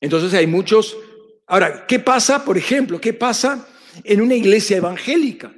Entonces 0.00 0.32
hay 0.32 0.46
muchos... 0.46 0.96
Ahora, 1.48 1.84
¿qué 1.84 1.98
pasa, 1.98 2.44
por 2.44 2.56
ejemplo, 2.56 3.00
qué 3.00 3.12
pasa 3.12 3.66
en 4.04 4.20
una 4.20 4.36
iglesia 4.36 4.76
evangélica? 4.76 5.52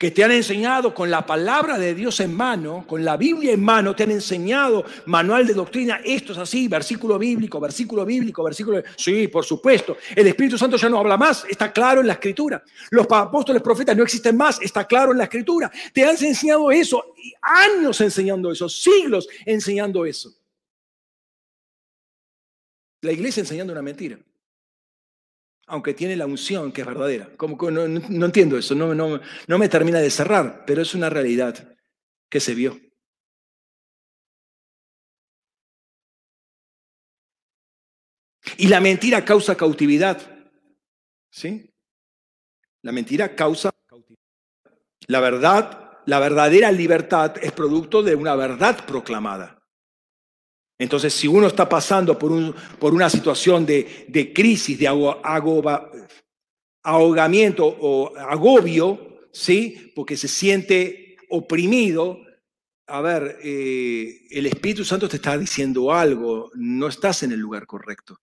Que 0.00 0.10
te 0.10 0.24
han 0.24 0.32
enseñado 0.32 0.94
con 0.94 1.10
la 1.10 1.26
palabra 1.26 1.76
de 1.76 1.94
Dios 1.94 2.20
en 2.20 2.34
mano, 2.34 2.86
con 2.86 3.04
la 3.04 3.18
Biblia 3.18 3.52
en 3.52 3.62
mano, 3.62 3.94
te 3.94 4.04
han 4.04 4.10
enseñado 4.10 4.82
manual 5.04 5.46
de 5.46 5.52
doctrina, 5.52 6.00
esto 6.02 6.32
es 6.32 6.38
así, 6.38 6.68
versículo 6.68 7.18
bíblico, 7.18 7.60
versículo 7.60 8.06
bíblico, 8.06 8.42
versículo... 8.42 8.82
Sí, 8.96 9.28
por 9.28 9.44
supuesto. 9.44 9.98
El 10.16 10.26
Espíritu 10.26 10.56
Santo 10.56 10.78
ya 10.78 10.88
no 10.88 10.98
habla 10.98 11.18
más, 11.18 11.44
está 11.50 11.70
claro 11.70 12.00
en 12.00 12.06
la 12.06 12.14
Escritura. 12.14 12.64
Los 12.90 13.06
apóstoles 13.10 13.60
profetas 13.60 13.94
no 13.94 14.02
existen 14.02 14.38
más, 14.38 14.58
está 14.62 14.86
claro 14.86 15.12
en 15.12 15.18
la 15.18 15.24
Escritura. 15.24 15.70
Te 15.92 16.02
han 16.02 16.16
enseñado 16.18 16.70
eso, 16.70 17.12
años 17.42 18.00
enseñando 18.00 18.50
eso, 18.50 18.70
siglos 18.70 19.28
enseñando 19.44 20.06
eso. 20.06 20.32
La 23.02 23.12
iglesia 23.12 23.42
enseñando 23.42 23.74
una 23.74 23.82
mentira 23.82 24.18
aunque 25.70 25.94
tiene 25.94 26.16
la 26.16 26.26
unción 26.26 26.72
que 26.72 26.82
es 26.82 26.86
verdadera. 26.86 27.30
Como, 27.36 27.70
no, 27.70 28.26
entiendo 28.26 28.58
eso, 28.58 28.74
no, 28.74 28.94
no, 28.94 29.20
no 29.46 29.58
me 29.58 29.68
termina 29.68 30.00
de 30.00 30.10
cerrar, 30.10 30.64
pero 30.66 30.82
es 30.82 30.94
una 30.94 31.08
realidad 31.08 31.76
que 32.28 32.40
se 32.40 32.54
vio. 32.54 32.78
Y 38.56 38.68
la 38.68 38.80
mentira 38.80 39.24
causa 39.24 39.56
cautividad. 39.56 40.20
¿Sí? 41.30 41.72
La 42.82 42.92
mentira 42.92 43.34
causa 43.36 43.70
cautividad. 43.86 44.20
La 45.06 45.20
verdad, 45.20 46.00
la 46.06 46.18
verdadera 46.18 46.72
libertad 46.72 47.36
es 47.40 47.52
producto 47.52 48.02
de 48.02 48.16
una 48.16 48.34
verdad 48.34 48.84
proclamada. 48.86 49.59
Entonces, 50.80 51.12
si 51.12 51.28
uno 51.28 51.46
está 51.46 51.68
pasando 51.68 52.18
por, 52.18 52.32
un, 52.32 52.54
por 52.78 52.94
una 52.94 53.10
situación 53.10 53.66
de, 53.66 54.32
crisis, 54.34 54.78
de 54.78 54.88
ahogamiento 56.82 57.66
o 57.66 58.16
agobio, 58.16 59.28
¿sí? 59.30 59.92
Porque 59.94 60.16
se 60.16 60.26
siente 60.26 61.18
oprimido, 61.28 62.22
a 62.86 63.02
ver, 63.02 63.40
eh, 63.42 64.22
el 64.30 64.46
Espíritu 64.46 64.82
Santo 64.82 65.06
te 65.06 65.16
está 65.16 65.36
diciendo 65.36 65.92
algo, 65.92 66.50
no 66.54 66.88
estás 66.88 67.24
en 67.24 67.32
el 67.32 67.40
lugar 67.40 67.66
correcto. 67.66 68.18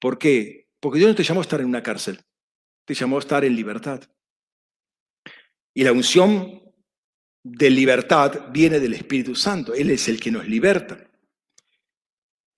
¿Por 0.00 0.16
qué? 0.16 0.70
Porque 0.80 1.00
Dios 1.00 1.10
no 1.10 1.16
te 1.16 1.22
llamó 1.22 1.40
a 1.40 1.42
estar 1.42 1.60
en 1.60 1.66
una 1.66 1.82
cárcel, 1.82 2.18
te 2.86 2.94
llamó 2.94 3.16
a 3.16 3.20
estar 3.20 3.44
en 3.44 3.54
libertad. 3.54 4.02
Y 5.74 5.84
la 5.84 5.92
unción 5.92 6.62
de 7.44 7.68
libertad 7.68 8.50
viene 8.50 8.80
del 8.80 8.94
Espíritu 8.94 9.34
Santo, 9.34 9.74
Él 9.74 9.90
es 9.90 10.08
el 10.08 10.18
que 10.18 10.30
nos 10.30 10.48
liberta. 10.48 11.11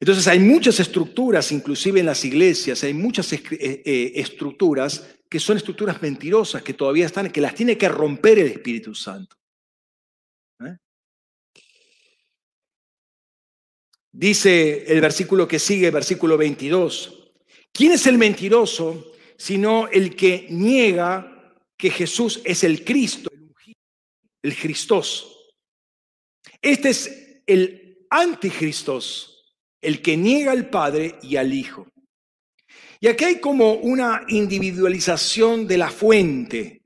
Entonces 0.04 0.28
hay 0.28 0.38
muchas 0.38 0.78
estructuras, 0.80 1.50
inclusive 1.50 1.98
en 1.98 2.04
las 2.04 2.26
iglesias, 2.26 2.84
hay 2.84 2.92
muchas 2.92 3.32
eh, 3.32 3.40
eh, 3.50 4.12
estructuras 4.16 5.16
que 5.30 5.40
son 5.40 5.56
estructuras 5.56 6.02
mentirosas, 6.02 6.62
que 6.62 6.74
todavía 6.74 7.06
están, 7.06 7.32
que 7.32 7.40
las 7.40 7.54
tiene 7.54 7.78
que 7.78 7.88
romper 7.88 8.38
el 8.38 8.48
Espíritu 8.48 8.94
Santo. 8.94 9.34
¿eh? 10.60 10.76
Dice 14.12 14.84
el 14.92 15.00
versículo 15.00 15.48
que 15.48 15.58
sigue, 15.58 15.90
versículo 15.90 16.36
22, 16.36 17.32
¿quién 17.72 17.92
es 17.92 18.06
el 18.06 18.18
mentiroso 18.18 19.10
sino 19.38 19.88
el 19.88 20.14
que 20.14 20.48
niega 20.50 21.56
que 21.78 21.88
Jesús 21.88 22.42
es 22.44 22.62
el 22.62 22.84
Cristo, 22.84 23.30
el 24.42 24.54
Cristos? 24.54 25.54
Este 26.60 26.90
es 26.90 27.40
el 27.46 28.06
anticristos 28.10 29.33
el 29.84 30.02
que 30.02 30.16
niega 30.16 30.52
al 30.52 30.68
Padre 30.68 31.16
y 31.22 31.36
al 31.36 31.52
Hijo. 31.52 31.86
Y 33.00 33.08
aquí 33.08 33.24
hay 33.24 33.40
como 33.40 33.74
una 33.74 34.24
individualización 34.28 35.66
de 35.66 35.78
la 35.78 35.90
fuente, 35.90 36.82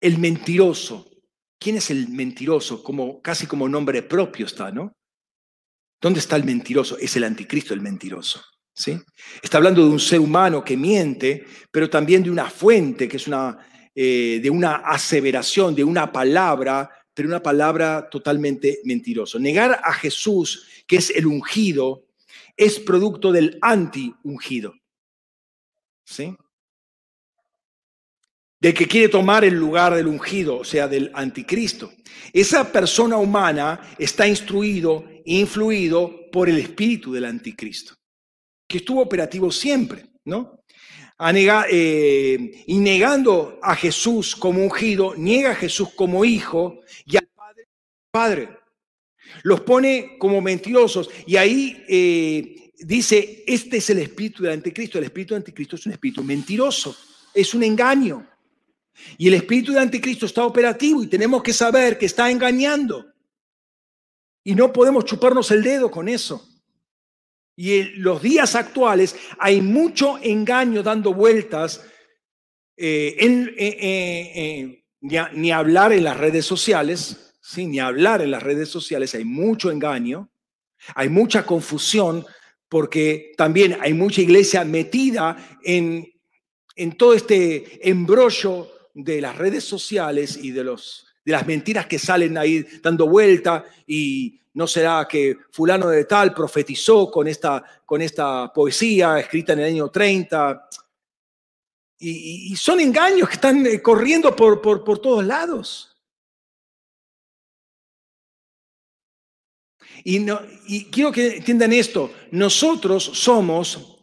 el 0.00 0.18
mentiroso. 0.18 1.10
¿Quién 1.58 1.76
es 1.76 1.90
el 1.90 2.08
mentiroso? 2.08 2.82
Como, 2.82 3.20
casi 3.20 3.46
como 3.46 3.68
nombre 3.68 4.02
propio 4.02 4.46
está, 4.46 4.70
¿no? 4.70 4.92
¿Dónde 6.00 6.20
está 6.20 6.36
el 6.36 6.44
mentiroso? 6.44 6.96
Es 6.98 7.16
el 7.16 7.24
anticristo 7.24 7.74
el 7.74 7.80
mentiroso. 7.80 8.42
¿sí? 8.72 8.98
Está 9.42 9.58
hablando 9.58 9.84
de 9.84 9.90
un 9.90 10.00
ser 10.00 10.20
humano 10.20 10.64
que 10.64 10.76
miente, 10.76 11.44
pero 11.70 11.90
también 11.90 12.22
de 12.22 12.30
una 12.30 12.48
fuente, 12.48 13.08
que 13.08 13.16
es 13.18 13.26
una, 13.26 13.58
eh, 13.94 14.40
de 14.42 14.50
una 14.50 14.76
aseveración, 14.76 15.74
de 15.74 15.84
una 15.84 16.10
palabra, 16.10 16.88
pero 17.12 17.28
una 17.28 17.42
palabra 17.42 18.08
totalmente 18.10 18.80
mentiroso. 18.84 19.38
Negar 19.38 19.80
a 19.82 19.92
Jesús, 19.92 20.84
que 20.86 20.96
es 20.96 21.10
el 21.10 21.26
ungido, 21.26 22.06
es 22.60 22.78
producto 22.78 23.32
del 23.32 23.58
anti-ungido. 23.62 24.74
¿Sí? 26.04 26.36
Del 28.60 28.74
que 28.74 28.86
quiere 28.86 29.08
tomar 29.08 29.44
el 29.44 29.54
lugar 29.54 29.94
del 29.94 30.06
ungido, 30.06 30.58
o 30.58 30.64
sea, 30.64 30.86
del 30.86 31.10
anticristo. 31.14 31.90
Esa 32.34 32.70
persona 32.70 33.16
humana 33.16 33.80
está 33.98 34.28
instruido, 34.28 35.06
influido 35.24 36.30
por 36.30 36.50
el 36.50 36.58
espíritu 36.58 37.14
del 37.14 37.24
anticristo, 37.24 37.94
que 38.68 38.76
estuvo 38.78 39.00
operativo 39.00 39.50
siempre, 39.50 40.10
¿no? 40.26 40.60
Eh, 41.70 42.64
y 42.66 42.78
negando 42.78 43.58
a 43.62 43.74
Jesús 43.74 44.36
como 44.36 44.62
ungido, 44.62 45.14
niega 45.16 45.52
a 45.52 45.54
Jesús 45.54 45.90
como 45.94 46.26
hijo 46.26 46.80
y 47.06 47.16
al 47.16 47.26
Padre. 47.34 47.68
padre. 48.10 48.59
Los 49.42 49.60
pone 49.60 50.16
como 50.18 50.40
mentirosos 50.40 51.10
y 51.26 51.36
ahí 51.36 51.84
eh, 51.88 52.72
dice, 52.78 53.44
este 53.46 53.78
es 53.78 53.90
el 53.90 53.98
espíritu 53.98 54.42
del 54.42 54.52
anticristo. 54.52 54.98
El 54.98 55.04
espíritu 55.04 55.34
del 55.34 55.42
anticristo 55.42 55.76
es 55.76 55.86
un 55.86 55.92
espíritu 55.92 56.24
mentiroso, 56.24 56.96
es 57.34 57.54
un 57.54 57.62
engaño. 57.62 58.26
Y 59.16 59.28
el 59.28 59.34
espíritu 59.34 59.72
del 59.72 59.82
anticristo 59.82 60.26
está 60.26 60.44
operativo 60.44 61.02
y 61.02 61.06
tenemos 61.06 61.42
que 61.42 61.52
saber 61.52 61.98
que 61.98 62.06
está 62.06 62.30
engañando. 62.30 63.06
Y 64.44 64.54
no 64.54 64.72
podemos 64.72 65.04
chuparnos 65.04 65.50
el 65.50 65.62
dedo 65.62 65.90
con 65.90 66.08
eso. 66.08 66.46
Y 67.56 67.80
en 67.80 68.02
los 68.02 68.22
días 68.22 68.54
actuales 68.54 69.14
hay 69.38 69.60
mucho 69.60 70.18
engaño 70.22 70.82
dando 70.82 71.12
vueltas, 71.12 71.84
eh, 72.76 73.16
en, 73.18 74.82
ni 75.00 75.52
hablar 75.52 75.92
en 75.92 76.04
las 76.04 76.16
redes 76.16 76.46
sociales, 76.46 77.29
sin 77.40 77.70
ni 77.70 77.80
hablar 77.80 78.22
en 78.22 78.30
las 78.30 78.42
redes 78.42 78.68
sociales, 78.68 79.14
hay 79.14 79.24
mucho 79.24 79.70
engaño, 79.70 80.30
hay 80.94 81.08
mucha 81.08 81.44
confusión, 81.44 82.24
porque 82.68 83.32
también 83.36 83.78
hay 83.80 83.94
mucha 83.94 84.20
iglesia 84.20 84.64
metida 84.64 85.58
en, 85.62 86.06
en 86.76 86.96
todo 86.96 87.14
este 87.14 87.88
embrollo 87.88 88.68
de 88.94 89.20
las 89.20 89.36
redes 89.36 89.64
sociales 89.64 90.38
y 90.40 90.50
de, 90.50 90.64
los, 90.64 91.06
de 91.24 91.32
las 91.32 91.46
mentiras 91.46 91.86
que 91.86 91.98
salen 91.98 92.38
ahí 92.38 92.64
dando 92.82 93.08
vuelta 93.08 93.64
y 93.86 94.40
no 94.54 94.66
será 94.66 95.06
que 95.08 95.36
fulano 95.52 95.88
de 95.88 96.04
tal 96.04 96.34
profetizó 96.34 97.10
con 97.10 97.28
esta, 97.28 97.64
con 97.84 98.02
esta 98.02 98.52
poesía 98.52 99.18
escrita 99.18 99.52
en 99.52 99.60
el 99.60 99.66
año 99.66 99.88
30. 99.88 100.68
Y, 101.98 102.56
son 102.56 102.80
engaños 102.80 103.28
que 103.28 103.34
están 103.34 103.66
eh, 103.66 103.82
corriendo 103.82 104.34
por, 104.34 104.60
por, 104.60 104.82
por 104.82 104.98
todos 104.98 105.24
lados. 105.24 105.89
Y, 110.04 110.84
quiero 110.90 111.12
que 111.12 111.36
entiendan 111.36 111.72
esto, 111.72 112.12
nosotros 112.30 113.04
somos 113.04 113.98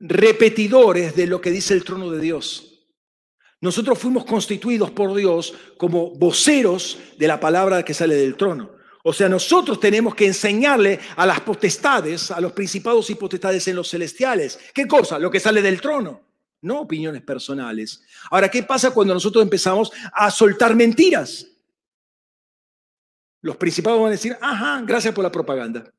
repetidores 0.00 1.14
de 1.16 1.26
lo 1.26 1.40
que 1.40 1.50
dice 1.50 1.74
el 1.74 1.84
trono 1.84 2.10
de 2.10 2.20
Dios. 2.20 2.64
Nosotros 3.60 3.98
fuimos 3.98 4.24
constituidos 4.24 4.90
por 4.92 5.14
Dios 5.14 5.52
como 5.76 6.10
voceros 6.10 6.98
de 7.18 7.26
la 7.26 7.40
palabra 7.40 7.84
que 7.84 7.94
sale 7.94 8.14
del 8.14 8.36
trono. 8.36 8.70
O 9.02 9.12
sea, 9.12 9.28
nosotros 9.28 9.80
tenemos 9.80 10.14
que 10.14 10.26
enseñarle 10.26 11.00
a 11.16 11.26
las 11.26 11.40
potestades, 11.40 12.30
a 12.30 12.40
los 12.40 12.52
principados 12.52 13.10
y 13.10 13.14
potestades 13.14 13.66
en 13.66 13.76
los 13.76 13.90
celestiales. 13.90 14.58
¿Qué 14.72 14.86
cosa? 14.86 15.18
Lo 15.18 15.30
que 15.30 15.40
sale 15.40 15.62
del 15.62 15.80
trono, 15.80 16.20
no 16.62 16.80
opiniones 16.80 17.22
personales. 17.22 18.02
Ahora, 18.30 18.50
¿qué 18.50 18.62
pasa 18.62 18.92
cuando 18.92 19.14
nosotros 19.14 19.42
empezamos 19.42 19.90
a 20.12 20.30
soltar 20.30 20.76
mentiras? 20.76 21.46
Los 23.40 23.56
principados 23.56 24.00
van 24.00 24.08
a 24.08 24.12
decir, 24.12 24.36
ajá, 24.40 24.82
gracias 24.82 25.14
por 25.14 25.24
la 25.24 25.30
propaganda. 25.30 25.92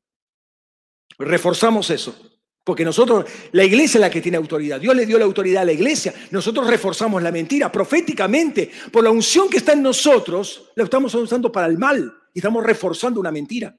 Reforzamos 1.18 1.90
eso. 1.90 2.14
Porque 2.62 2.84
nosotros, 2.84 3.24
la 3.52 3.64
iglesia 3.64 3.98
es 3.98 4.02
la 4.02 4.10
que 4.10 4.20
tiene 4.20 4.36
autoridad. 4.36 4.78
Dios 4.78 4.94
le 4.94 5.06
dio 5.06 5.18
la 5.18 5.24
autoridad 5.24 5.62
a 5.62 5.64
la 5.64 5.72
iglesia. 5.72 6.14
Nosotros 6.30 6.66
reforzamos 6.66 7.22
la 7.22 7.32
mentira 7.32 7.72
proféticamente. 7.72 8.70
Por 8.92 9.02
la 9.02 9.10
unción 9.10 9.48
que 9.48 9.56
está 9.56 9.72
en 9.72 9.82
nosotros, 9.82 10.70
la 10.76 10.84
estamos 10.84 11.14
usando 11.14 11.50
para 11.50 11.66
el 11.66 11.78
mal. 11.78 12.14
Y 12.34 12.38
estamos 12.38 12.62
reforzando 12.62 13.18
una 13.18 13.32
mentira. 13.32 13.76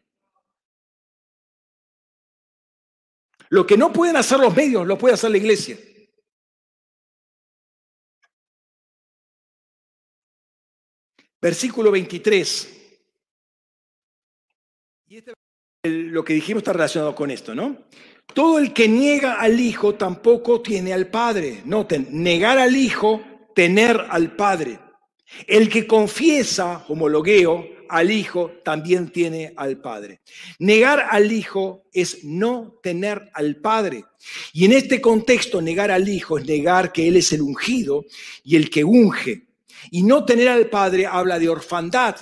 Lo 3.50 3.66
que 3.68 3.78
no 3.78 3.94
pueden 3.94 4.18
hacer 4.18 4.40
los 4.40 4.56
medios, 4.56 4.88
lo 4.88 4.98
puede 4.98 5.14
hacer 5.14 5.30
la 5.30 5.38
iglesia. 5.38 5.78
Versículo 11.40 11.92
23. 11.92 12.81
Y 15.12 15.18
este, 15.18 15.34
lo 15.84 16.24
que 16.24 16.34
dijimos 16.34 16.62
está 16.62 16.72
relacionado 16.72 17.14
con 17.14 17.32
esto, 17.32 17.54
¿no? 17.54 17.84
Todo 18.34 18.60
el 18.60 18.72
que 18.72 18.88
niega 18.88 19.34
al 19.34 19.60
Hijo 19.60 19.96
tampoco 19.96 20.62
tiene 20.62 20.94
al 20.94 21.08
Padre. 21.08 21.64
Noten, 21.66 22.08
negar 22.12 22.58
al 22.58 22.78
Hijo, 22.78 23.22
tener 23.54 24.06
al 24.10 24.38
Padre. 24.38 24.80
El 25.48 25.68
que 25.68 25.86
confiesa, 25.86 26.86
homologueo, 26.88 27.68
al 27.90 28.10
Hijo 28.10 28.52
también 28.64 29.12
tiene 29.12 29.52
al 29.58 29.82
Padre. 29.82 30.22
Negar 30.60 31.06
al 31.10 31.30
Hijo 31.30 31.84
es 31.92 32.24
no 32.24 32.80
tener 32.82 33.32
al 33.34 33.58
Padre. 33.58 34.06
Y 34.54 34.64
en 34.64 34.72
este 34.72 35.02
contexto, 35.02 35.62
negar 35.62 35.92
al 35.92 36.08
Hijo 36.08 36.38
es 36.38 36.46
negar 36.46 36.94
que 36.94 37.10
Él 37.10 37.18
es 37.18 37.34
el 37.34 37.42
ungido 37.42 38.06
y 38.46 38.56
el 38.56 38.70
que 38.70 38.86
unge. 38.86 39.50
Y 39.90 40.04
no 40.04 40.24
tener 40.24 40.48
al 40.48 40.70
Padre 40.70 41.06
habla 41.06 41.38
de 41.38 41.50
orfandad. 41.50 42.16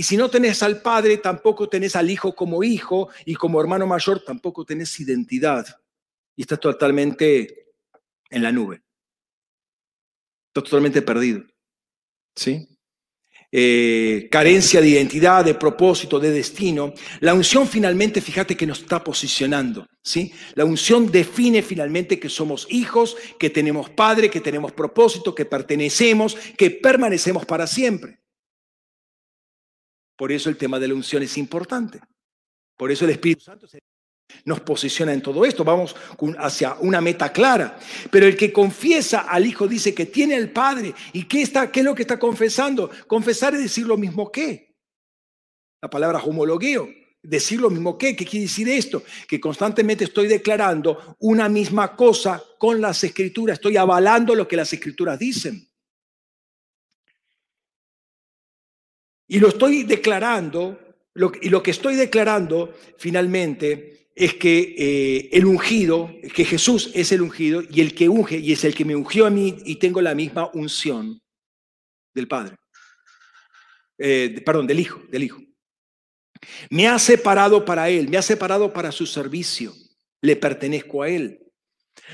Y 0.00 0.02
si 0.02 0.16
no 0.16 0.30
tenés 0.30 0.62
al 0.62 0.80
Padre, 0.80 1.18
tampoco 1.18 1.68
tenés 1.68 1.94
al 1.94 2.10
Hijo 2.10 2.34
como 2.34 2.64
hijo 2.64 3.10
y 3.26 3.34
como 3.34 3.60
hermano 3.60 3.86
mayor 3.86 4.24
tampoco 4.24 4.64
tenés 4.64 4.98
identidad. 4.98 5.66
Y 6.34 6.40
estás 6.40 6.58
totalmente 6.58 7.66
en 8.30 8.42
la 8.42 8.50
nube. 8.50 8.80
Estás 10.46 10.64
totalmente 10.64 11.02
perdido. 11.02 11.44
¿Sí? 12.34 12.66
Eh, 13.52 14.28
carencia 14.30 14.80
de 14.80 14.88
identidad, 14.88 15.44
de 15.44 15.52
propósito, 15.52 16.18
de 16.18 16.30
destino. 16.30 16.94
La 17.20 17.34
unción 17.34 17.68
finalmente, 17.68 18.22
fíjate 18.22 18.56
que 18.56 18.66
nos 18.66 18.80
está 18.80 19.04
posicionando, 19.04 19.86
¿sí? 20.02 20.32
La 20.54 20.64
unción 20.64 21.12
define 21.12 21.60
finalmente 21.60 22.18
que 22.18 22.30
somos 22.30 22.66
hijos, 22.70 23.18
que 23.38 23.50
tenemos 23.50 23.90
padre, 23.90 24.30
que 24.30 24.40
tenemos 24.40 24.72
propósito, 24.72 25.34
que 25.34 25.44
pertenecemos, 25.44 26.36
que 26.56 26.70
permanecemos 26.70 27.44
para 27.44 27.66
siempre. 27.66 28.19
Por 30.20 30.32
eso 30.32 30.50
el 30.50 30.58
tema 30.58 30.78
de 30.78 30.86
la 30.86 30.92
unción 30.92 31.22
es 31.22 31.38
importante. 31.38 31.98
Por 32.76 32.92
eso 32.92 33.06
el 33.06 33.12
Espíritu 33.12 33.40
Santo 33.40 33.66
nos 34.44 34.60
posiciona 34.60 35.14
en 35.14 35.22
todo 35.22 35.46
esto, 35.46 35.64
vamos 35.64 35.96
hacia 36.36 36.74
una 36.80 37.00
meta 37.00 37.32
clara. 37.32 37.78
Pero 38.10 38.26
el 38.26 38.36
que 38.36 38.52
confiesa 38.52 39.20
al 39.20 39.46
Hijo 39.46 39.66
dice 39.66 39.94
que 39.94 40.04
tiene 40.04 40.34
al 40.34 40.50
Padre. 40.50 40.92
¿Y 41.14 41.24
qué, 41.24 41.40
está, 41.40 41.72
qué 41.72 41.80
es 41.80 41.86
lo 41.86 41.94
que 41.94 42.02
está 42.02 42.18
confesando? 42.18 42.90
Confesar 43.06 43.54
es 43.54 43.62
decir 43.62 43.86
lo 43.86 43.96
mismo 43.96 44.30
que. 44.30 44.76
La 45.80 45.88
palabra 45.88 46.22
homologueo, 46.22 46.90
decir 47.22 47.58
lo 47.58 47.70
mismo 47.70 47.96
que. 47.96 48.14
¿Qué 48.14 48.26
quiere 48.26 48.44
decir 48.44 48.68
esto? 48.68 49.02
Que 49.26 49.40
constantemente 49.40 50.04
estoy 50.04 50.26
declarando 50.26 51.16
una 51.20 51.48
misma 51.48 51.96
cosa 51.96 52.44
con 52.58 52.78
las 52.78 53.02
escrituras, 53.04 53.54
estoy 53.54 53.78
avalando 53.78 54.34
lo 54.34 54.46
que 54.46 54.56
las 54.56 54.70
escrituras 54.70 55.18
dicen. 55.18 55.69
Y 59.32 59.38
lo 59.38 59.46
estoy 59.46 59.84
declarando, 59.84 60.76
y 61.40 61.50
lo 61.50 61.62
que 61.62 61.70
estoy 61.70 61.94
declarando 61.94 62.74
finalmente 62.98 64.08
es 64.12 64.34
que 64.34 64.74
eh, 64.76 65.28
el 65.30 65.46
ungido, 65.46 66.10
que 66.34 66.44
Jesús 66.44 66.90
es 66.94 67.12
el 67.12 67.22
ungido 67.22 67.62
y 67.70 67.80
el 67.80 67.94
que 67.94 68.08
unge, 68.08 68.38
y 68.38 68.50
es 68.50 68.64
el 68.64 68.74
que 68.74 68.84
me 68.84 68.96
ungió 68.96 69.26
a 69.26 69.30
mí 69.30 69.56
y 69.64 69.76
tengo 69.76 70.02
la 70.02 70.16
misma 70.16 70.50
unción 70.52 71.22
del 72.12 72.26
Padre. 72.26 72.56
Eh, 73.98 74.42
perdón, 74.44 74.66
del 74.66 74.80
Hijo, 74.80 75.00
del 75.08 75.22
Hijo. 75.22 75.40
Me 76.68 76.88
ha 76.88 76.98
separado 76.98 77.64
para 77.64 77.88
Él, 77.88 78.08
me 78.08 78.16
ha 78.16 78.22
separado 78.22 78.72
para 78.72 78.90
su 78.90 79.06
servicio, 79.06 79.72
le 80.22 80.34
pertenezco 80.34 81.04
a 81.04 81.08
Él. 81.08 81.49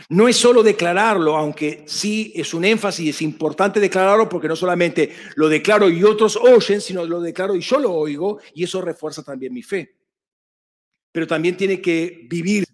No 0.09 0.29
es 0.29 0.37
solo 0.37 0.63
declararlo, 0.63 1.37
aunque 1.37 1.85
sí 1.87 2.33
es 2.35 2.55
un 2.55 2.65
énfasis, 2.65 3.17
es 3.17 3.23
importante 3.23 3.81
declararlo 3.81 4.29
porque 4.29 4.49
no 4.49 4.57
solamente 4.57 5.15
lo 5.37 5.49
declaro 5.49 5.89
y 5.89 6.05
otros 6.05 6.37
oyen, 6.37 6.81
sino 6.81 7.05
lo 7.05 7.21
declaro 7.21 7.55
y 7.55 7.61
yo 7.61 7.79
lo 7.79 7.93
oigo 7.93 8.39
y 8.55 8.65
eso 8.65 8.81
refuerza 8.81 9.23
también 9.23 9.53
mi 9.53 9.63
fe 9.63 9.97
pero 11.17 11.27
también 11.27 11.57
tiene 11.57 11.81
que 11.81 12.27
vivir 12.29 12.67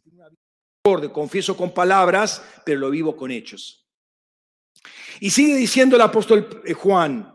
confieso 1.12 1.56
con 1.56 1.72
palabras, 1.72 2.42
pero 2.64 2.80
lo 2.80 2.90
vivo 2.90 3.16
con 3.16 3.30
hechos. 3.30 3.86
Y 5.20 5.30
sigue 5.30 5.54
diciendo 5.54 5.94
el 5.94 6.02
apóstol 6.02 6.60
eh, 6.64 6.72
Juan, 6.72 7.32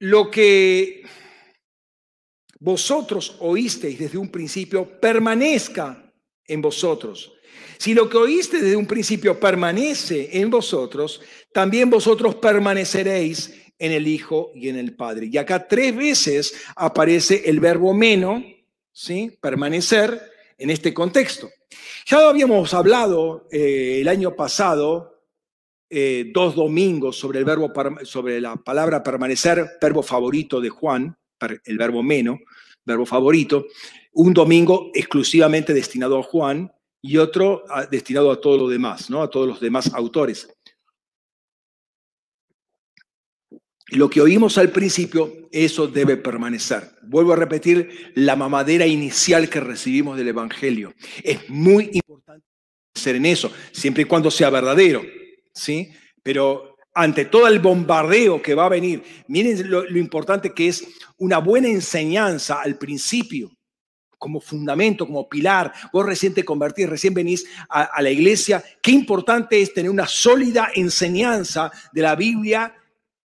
lo 0.00 0.30
que 0.30 1.02
vosotros 2.60 3.36
oísteis 3.40 3.98
desde 3.98 4.18
un 4.18 4.28
principio 4.28 5.00
permanezca 5.00 6.12
en 6.44 6.60
vosotros. 6.60 7.32
Si 7.78 7.94
lo 7.94 8.08
que 8.08 8.16
oíste 8.16 8.60
desde 8.60 8.76
un 8.76 8.86
principio 8.86 9.38
permanece 9.38 10.30
en 10.40 10.50
vosotros, 10.50 11.20
también 11.52 11.90
vosotros 11.90 12.34
permaneceréis 12.36 13.54
en 13.78 13.92
el 13.92 14.08
Hijo 14.08 14.50
y 14.54 14.68
en 14.68 14.76
el 14.76 14.94
Padre. 14.94 15.28
Y 15.30 15.38
acá 15.38 15.66
tres 15.68 15.94
veces 15.94 16.54
aparece 16.76 17.42
el 17.46 17.60
verbo 17.60 17.94
meno, 17.94 18.44
¿sí? 18.92 19.36
permanecer 19.40 20.20
en 20.58 20.70
este 20.70 20.92
contexto. 20.92 21.48
Ya 22.06 22.28
habíamos 22.28 22.74
hablado 22.74 23.46
eh, 23.50 23.98
el 24.00 24.08
año 24.08 24.34
pasado, 24.34 25.22
eh, 25.90 26.30
dos 26.34 26.54
domingos, 26.54 27.16
sobre, 27.18 27.38
el 27.38 27.44
verbo, 27.44 27.72
sobre 28.02 28.40
la 28.40 28.56
palabra 28.56 29.02
permanecer, 29.02 29.78
verbo 29.80 30.02
favorito 30.02 30.60
de 30.60 30.70
Juan, 30.70 31.16
el 31.64 31.78
verbo 31.78 32.02
meno, 32.02 32.40
verbo 32.84 33.06
favorito, 33.06 33.66
un 34.12 34.34
domingo 34.34 34.90
exclusivamente 34.94 35.72
destinado 35.72 36.18
a 36.18 36.22
Juan 36.22 36.72
y 37.00 37.16
otro 37.16 37.64
ah, 37.68 37.86
destinado 37.86 38.30
a 38.30 38.40
todo 38.40 38.56
lo 38.56 38.68
demás, 38.68 39.10
¿no? 39.10 39.22
a 39.22 39.30
todos 39.30 39.46
los 39.46 39.60
demás 39.60 39.92
autores. 39.94 40.48
Lo 43.90 44.10
que 44.10 44.20
oímos 44.20 44.58
al 44.58 44.70
principio, 44.70 45.48
eso 45.50 45.86
debe 45.88 46.18
permanecer. 46.18 46.90
Vuelvo 47.04 47.32
a 47.32 47.36
repetir 47.36 48.12
la 48.14 48.36
mamadera 48.36 48.86
inicial 48.86 49.48
que 49.48 49.60
recibimos 49.60 50.18
del 50.18 50.28
Evangelio. 50.28 50.94
Es 51.22 51.48
muy 51.48 51.90
importante 51.92 52.44
ser 52.94 53.16
en 53.16 53.24
eso, 53.24 53.50
siempre 53.72 54.02
y 54.02 54.06
cuando 54.06 54.30
sea 54.30 54.50
verdadero, 54.50 55.02
¿sí? 55.54 55.90
Pero 56.22 56.76
ante 56.94 57.26
todo 57.26 57.46
el 57.46 57.60
bombardeo 57.60 58.42
que 58.42 58.54
va 58.54 58.66
a 58.66 58.70
venir, 58.70 59.02
miren 59.28 59.70
lo, 59.70 59.86
importante 59.96 60.52
que 60.52 60.68
es 60.68 60.86
una 61.16 61.38
buena 61.38 61.68
enseñanza 61.68 62.60
al 62.60 62.76
principio, 62.76 63.50
como 64.18 64.40
fundamento, 64.40 65.06
como 65.06 65.28
pilar. 65.28 65.72
Vos 65.92 66.04
recién 66.04 66.34
te 66.34 66.44
convertís, 66.44 66.88
recién 66.88 67.14
venís 67.14 67.46
a, 67.68 68.02
la 68.02 68.10
iglesia. 68.10 68.62
Qué 68.82 68.90
importante 68.90 69.60
es 69.60 69.72
tener 69.72 69.90
una 69.90 70.06
sólida 70.06 70.70
enseñanza 70.74 71.70
de 71.92 72.02
la 72.02 72.16
Biblia 72.16 72.74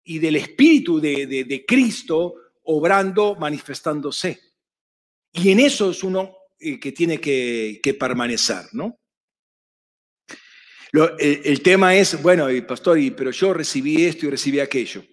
y 0.04 0.20
del 0.20 0.36
Espíritu 0.36 1.00
de, 1.02 1.66
Cristo 1.68 2.36
obrando, 2.64 3.36
manifestándose. 3.36 4.40
Y 5.34 5.52
en 5.52 5.60
eso 5.60 5.92
es 5.92 6.04
uno 6.04 6.38
eh, 6.60 6.80
que 6.80 6.92
tiene 6.92 7.20
que, 7.20 7.98
permanecer, 8.00 8.66
¿no? 8.74 9.00
el, 11.18 11.62
tema 11.64 11.96
es, 11.96 12.22
bueno, 12.22 12.48
pastor, 12.68 13.00
pero 13.18 13.32
yo 13.32 13.52
recibí 13.52 14.06
esto 14.06 14.28
y 14.28 14.30
recibí 14.30 14.60
aquello. 14.60 15.04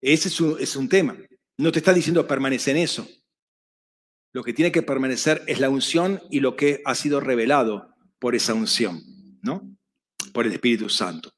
Ese 0.00 0.28
es 0.28 0.40
un, 0.40 0.56
es 0.60 0.74
un 0.74 0.88
tema. 0.88 1.16
No 1.56 1.70
te 1.70 1.78
está 1.78 1.92
diciendo 1.92 2.26
permanece 2.26 2.72
en 2.72 2.78
eso. 2.78 3.08
Lo 4.32 4.42
que 4.42 4.52
tiene 4.52 4.72
que 4.72 4.82
permanecer 4.82 5.42
es 5.46 5.60
la 5.60 5.70
unción 5.70 6.22
y 6.30 6.40
lo 6.40 6.56
que 6.56 6.82
ha 6.84 6.94
sido 6.94 7.20
revelado 7.20 7.94
por 8.18 8.34
esa 8.34 8.54
unción, 8.54 9.02
¿no? 9.42 9.76
Por 10.32 10.46
el 10.46 10.52
Espíritu 10.52 10.88
Santo. 10.88 11.32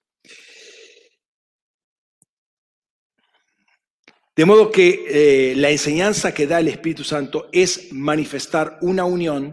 De 4.34 4.46
modo 4.46 4.70
que 4.70 5.04
eh, 5.52 5.54
la 5.56 5.70
enseñanza 5.70 6.32
que 6.32 6.46
da 6.46 6.60
el 6.60 6.68
Espíritu 6.68 7.04
Santo 7.04 7.48
es 7.52 7.92
manifestar 7.92 8.78
una 8.80 9.04
unión 9.04 9.52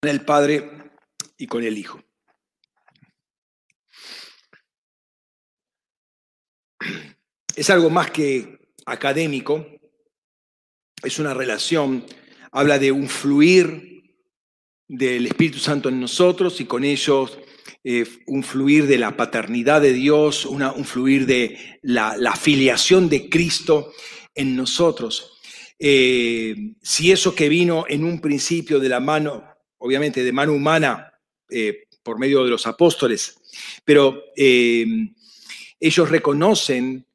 con 0.00 0.10
el 0.10 0.24
Padre 0.24 0.92
y 1.36 1.46
con 1.46 1.64
el 1.64 1.76
Hijo. 1.76 2.00
Es 7.56 7.68
algo 7.68 7.90
más 7.90 8.10
que 8.10 8.59
académico, 8.90 9.66
es 11.02 11.18
una 11.18 11.34
relación, 11.34 12.04
habla 12.52 12.78
de 12.78 12.92
un 12.92 13.08
fluir 13.08 13.90
del 14.88 15.26
Espíritu 15.26 15.58
Santo 15.58 15.88
en 15.88 16.00
nosotros 16.00 16.60
y 16.60 16.64
con 16.64 16.84
ellos 16.84 17.38
eh, 17.84 18.04
un 18.26 18.42
fluir 18.42 18.86
de 18.86 18.98
la 18.98 19.16
paternidad 19.16 19.80
de 19.80 19.92
Dios, 19.92 20.44
un 20.44 20.84
fluir 20.84 21.26
de 21.26 21.78
la, 21.82 22.36
filiación 22.36 23.08
de 23.08 23.30
Cristo 23.30 23.92
en 24.34 24.56
nosotros. 24.56 25.38
Eh, 25.78 26.74
si 26.82 27.10
eso 27.10 27.34
que 27.34 27.48
vino 27.48 27.84
en 27.88 28.04
un 28.04 28.20
principio 28.20 28.80
de 28.80 28.88
la 28.88 29.00
mano, 29.00 29.44
obviamente 29.78 30.22
de 30.22 30.32
mano 30.32 30.52
humana, 30.52 31.14
eh, 31.48 31.84
por 32.02 32.18
medio 32.18 32.44
de 32.44 32.50
los 32.50 32.66
apóstoles, 32.66 33.40
pero 33.84 34.22
ellos 34.34 36.10
reconocen 36.10 37.06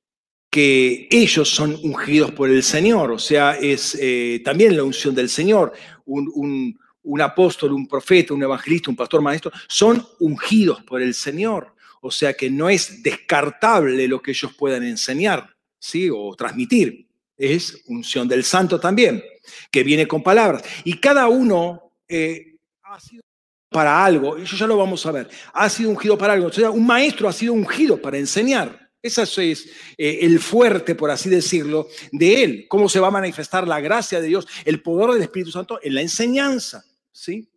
que 0.56 1.10
ellos 1.12 1.50
son 1.50 1.78
ungidos 1.84 2.32
por 2.32 2.50
el 2.50 2.64
Señor, 2.64 3.12
o 3.12 3.20
sea, 3.20 3.58
es 3.58 4.00
también 4.42 4.78
la 4.78 4.86
unción 4.86 5.14
del 5.14 5.28
Señor, 5.28 5.74
un, 6.06 6.80
un 7.04 7.22
apóstol, 7.22 7.74
un 7.74 7.86
profeta, 7.86 8.34
un 8.34 8.42
evangelista, 8.42 8.90
un 8.90 8.96
pastor 8.96 9.22
maestro, 9.22 9.52
son 9.68 10.08
ungidos 10.20 10.82
por 10.84 11.02
el 11.02 11.14
Señor. 11.14 11.76
O 12.00 12.10
sea 12.10 12.34
que 12.34 12.50
no 12.50 12.70
es 12.70 13.04
descartable 13.04 14.08
lo 14.08 14.22
que 14.22 14.32
ellos 14.32 14.54
puedan 14.54 14.84
enseñar, 14.84 15.56
¿sí? 15.78 16.10
O 16.10 16.34
transmitir. 16.38 17.06
Es 17.38 17.84
unción 17.88 18.26
del 18.26 18.46
santo 18.46 18.80
también, 18.80 19.22
que 19.70 19.84
viene 19.84 20.08
con 20.08 20.24
palabras. 20.24 20.64
Y 20.86 21.00
cada 21.00 21.28
uno 21.28 21.92
eh, 22.08 22.56
ha 22.84 22.98
sido 22.98 23.24
para 23.70 24.06
algo, 24.06 24.38
eso 24.38 24.56
ya 24.56 24.68
lo 24.68 24.78
vamos 24.78 25.06
a 25.06 25.12
ver, 25.12 25.30
ha 25.52 25.70
sido 25.70 25.90
ungido 25.90 26.18
para 26.18 26.32
algo. 26.32 26.48
O 26.48 26.54
sea, 26.54 26.70
un 26.70 26.88
maestro 26.88 27.28
ha 27.28 27.34
sido 27.34 27.52
ungido 27.52 28.02
para 28.02 28.18
enseñar. 28.18 28.85
Ese 29.06 29.52
es 29.52 29.70
eh, 30.00 30.20
el 30.22 30.40
fuerte, 30.40 30.96
por 30.96 31.12
así 31.12 31.30
decirlo, 31.30 31.88
de 32.12 32.44
él. 32.44 32.66
Cómo 32.68 32.90
se 32.90 33.00
va 33.00 33.10
a 33.10 33.12
manifestar 33.12 33.68
la 33.68 33.80
gracia 33.80 34.20
de 34.20 34.28
Dios, 34.28 34.48
el 34.66 34.82
poder 34.82 35.12
del 35.12 35.22
Espíritu 35.22 35.52
Santo 35.52 35.80
en 35.84 35.94
la 35.94 36.02
enseñanza. 36.02 36.84
¿sí? 37.12 37.48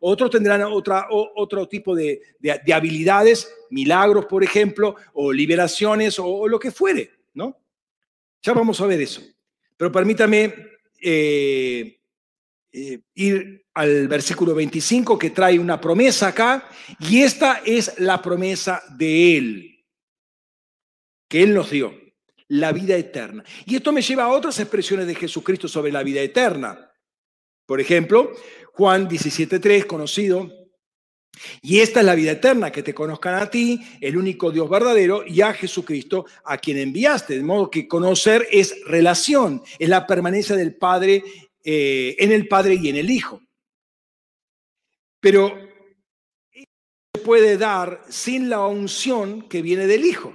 Otros 0.00 0.30
tendrán 0.30 0.62
otra, 0.62 1.08
otro 1.10 1.68
tipo 1.68 1.94
de, 1.94 2.22
habilidades, 2.72 3.52
milagros, 3.68 4.24
por 4.24 4.42
ejemplo, 4.42 4.96
o 5.12 5.30
liberaciones, 5.30 6.18
o, 6.18 6.48
lo 6.48 6.58
que 6.58 6.70
fuere, 6.70 7.10
¿no? 7.34 7.54
Ya 8.42 8.54
vamos 8.54 8.80
a 8.80 8.86
ver 8.86 9.02
eso. 9.02 9.20
Pero 9.76 9.92
permítame 9.92 10.54
eh, 11.02 11.98
eh, 12.72 13.00
ir 13.14 13.66
al 13.74 14.08
versículo 14.08 14.54
25 14.54 15.18
que 15.18 15.30
trae 15.30 15.58
una 15.58 15.78
promesa 15.78 16.28
acá, 16.28 16.66
y 16.98 17.20
esta 17.20 17.60
es 17.66 17.98
la 17.98 18.22
promesa 18.22 18.82
de 18.96 19.36
Él, 19.36 19.73
que 21.34 21.42
Él 21.42 21.52
nos 21.52 21.68
dio, 21.68 21.92
la 22.46 22.70
vida 22.70 22.96
eterna. 22.96 23.42
Y 23.66 23.74
esto 23.74 23.92
me 23.92 24.02
lleva 24.02 24.22
a 24.22 24.28
otras 24.28 24.60
expresiones 24.60 25.08
de 25.08 25.16
Jesucristo 25.16 25.66
sobre 25.66 25.90
la 25.90 26.04
vida 26.04 26.20
eterna. 26.20 26.92
Por 27.66 27.80
ejemplo, 27.80 28.30
Juan 28.74 29.08
17.3, 29.08 29.84
conocido, 29.84 30.48
y 31.60 31.80
esta 31.80 31.98
es 31.98 32.06
la 32.06 32.14
vida 32.14 32.30
eterna, 32.30 32.70
que 32.70 32.84
te 32.84 32.94
conozcan 32.94 33.34
a 33.34 33.50
ti, 33.50 33.84
el 34.00 34.16
único 34.16 34.52
Dios 34.52 34.70
verdadero, 34.70 35.26
y 35.26 35.40
a 35.40 35.52
Jesucristo, 35.52 36.24
a 36.44 36.56
quien 36.56 36.78
enviaste. 36.78 37.34
De 37.34 37.42
modo 37.42 37.68
que 37.68 37.88
conocer 37.88 38.46
es 38.52 38.84
relación, 38.84 39.60
es 39.76 39.88
la 39.88 40.06
permanencia 40.06 40.54
del 40.54 40.76
Padre 40.76 41.24
eh, 41.64 42.14
en 42.16 42.30
el 42.30 42.46
Padre 42.46 42.78
y 42.80 42.90
en 42.90 42.94
el 42.94 43.10
Hijo. 43.10 43.42
Pero 45.18 45.52
se 46.52 47.20
puede 47.24 47.58
dar 47.58 48.04
sin 48.08 48.48
la 48.48 48.64
unción 48.68 49.48
que 49.48 49.62
viene 49.62 49.88
del 49.88 50.04
Hijo. 50.04 50.32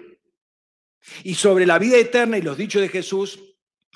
Y 1.24 1.36
sobre 1.36 1.66
la 1.66 1.80
vida 1.80 1.98
eterna 1.98 2.38
y 2.38 2.42
los 2.42 2.58
dichos 2.58 2.82
de 2.82 2.90
Jesús 2.90 3.40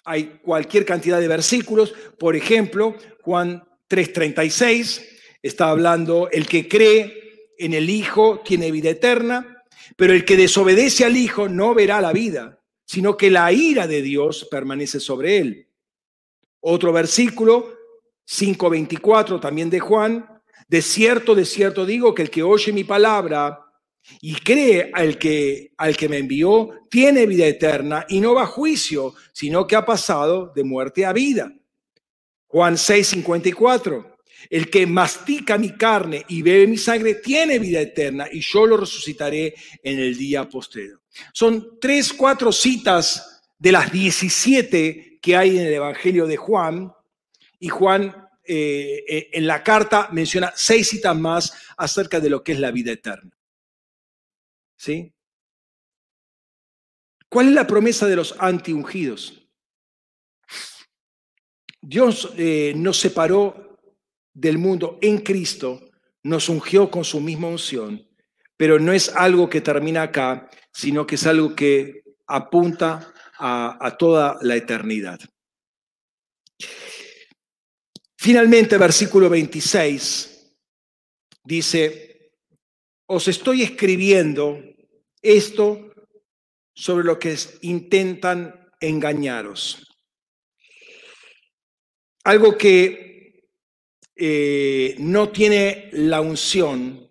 hay 0.06 0.40
cualquier 0.44 0.86
cantidad 0.86 1.20
de 1.20 1.28
versículos. 1.28 1.94
Por 2.18 2.36
ejemplo, 2.36 2.96
Juan 3.22 3.64
3:36 3.88 5.02
está 5.42 5.70
hablando, 5.70 6.30
el 6.32 6.48
que 6.48 6.68
cree 6.68 7.52
en 7.58 7.74
el 7.74 7.90
Hijo 7.90 8.42
tiene 8.44 8.72
vida 8.72 8.90
eterna, 8.90 9.64
pero 9.96 10.14
el 10.14 10.26
que 10.26 10.38
desobedece 10.38 11.06
al 11.06 11.18
Hijo 11.18 11.48
no 11.48 11.74
verá 11.74 12.02
la 12.02 12.14
vida, 12.14 12.60
sino 12.86 13.16
que 13.18 13.30
la 13.32 13.52
ira 13.52 13.88
de 13.88 14.02
Dios 14.02 14.48
permanece 14.50 15.00
sobre 15.00 15.38
él. 15.38 15.68
Otro 16.60 16.92
versículo, 16.94 17.74
5:24 18.26 19.40
también 19.40 19.70
de 19.70 19.80
Juan, 19.80 20.28
de 20.68 20.82
cierto, 20.82 21.36
de 21.36 21.46
cierto 21.46 21.86
digo 21.86 22.16
que 22.16 22.24
el 22.24 22.30
que 22.30 22.44
oye 22.44 22.72
mi 22.72 22.84
palabra 22.84 23.60
y 24.22 24.36
cree 24.36 24.92
al 24.94 25.18
que, 25.18 25.72
al 25.78 25.96
que 25.96 26.10
me 26.10 26.18
envió, 26.18 26.88
tiene 26.90 27.26
vida 27.26 27.46
eterna 27.46 28.06
y 28.10 28.20
no 28.20 28.34
va 28.34 28.44
a 28.44 28.48
juicio, 28.48 29.14
sino 29.32 29.66
que 29.68 29.76
ha 29.76 29.86
pasado 29.86 30.52
de 30.56 30.64
muerte 30.64 31.06
a 31.06 31.14
vida. 31.14 31.54
Juan 32.48 32.78
6, 32.78 33.08
54. 33.08 34.18
El 34.50 34.70
que 34.70 34.86
mastica 34.86 35.58
mi 35.58 35.72
carne 35.72 36.26
y 36.28 36.42
bebe 36.42 36.68
mi 36.68 36.78
sangre 36.78 37.16
tiene 37.16 37.60
vida 37.60 37.80
eterna 37.80 38.28
y 38.32 38.42
yo 38.42 38.66
lo 38.66 38.78
resucitaré 38.78 39.56
en 39.82 40.00
el 40.00 40.18
día 40.18 40.48
postrero. 40.48 41.02
Son 41.32 41.80
tres, 41.80 42.12
cuatro 42.12 42.52
citas 42.52 43.42
de 43.58 43.72
las 43.72 43.92
17 43.92 45.20
que 45.22 45.36
hay 45.38 45.58
en 45.58 45.68
el 45.68 45.74
Evangelio 45.74 46.28
de 46.28 46.36
Juan 46.36 46.92
y 47.60 47.70
Juan 47.70 48.14
eh, 48.46 49.06
eh, 49.08 49.30
en 49.32 49.48
la 49.48 49.64
carta 49.64 50.10
menciona 50.12 50.52
seis 50.54 50.90
citas 50.90 51.16
más 51.16 51.54
acerca 51.78 52.20
de 52.20 52.30
lo 52.30 52.44
que 52.44 52.52
es 52.52 52.60
la 52.60 52.72
vida 52.72 52.92
eterna. 52.92 53.32
¿Sí? 54.84 55.14
¿Cuál 57.30 57.48
es 57.48 57.54
la 57.54 57.66
promesa 57.66 58.06
de 58.06 58.18
los 58.18 58.36
antiungidos? 58.38 59.48
Dios 61.82 62.34
eh, 62.36 62.74
nos 62.76 63.00
separó 63.00 63.80
del 64.34 64.58
mundo 64.58 65.00
en 65.02 65.20
Cristo, 65.20 65.90
nos 66.24 66.50
ungió 66.50 66.92
con 66.92 67.06
su 67.06 67.22
misma 67.22 67.48
unción, 67.48 68.06
pero 68.58 68.78
no 68.78 68.92
es 68.92 69.08
algo 69.16 69.50
que 69.50 69.62
termina 69.62 70.02
acá, 70.02 70.50
sino 70.74 71.08
que 71.08 71.16
es 71.16 71.26
algo 71.28 71.56
que 71.56 72.04
apunta 72.28 73.14
a, 73.40 73.96
toda 73.98 74.38
la 74.42 74.58
eternidad. 74.58 75.18
Finalmente, 78.18 78.78
versículo 78.78 79.30
26 79.30 80.58
dice, 81.46 82.34
os 83.06 83.30
estoy 83.30 83.64
escribiendo 83.64 84.73
esto 85.24 85.92
sobre 86.76 87.06
lo 87.06 87.18
que 87.18 87.36
intentan 87.62 88.70
engañaros 88.80 89.88
algo 92.24 92.58
que 92.58 93.50
eh, 94.16 94.96
no 95.00 95.30
tiene 95.30 95.90
la 95.94 96.22
unción, 96.22 97.10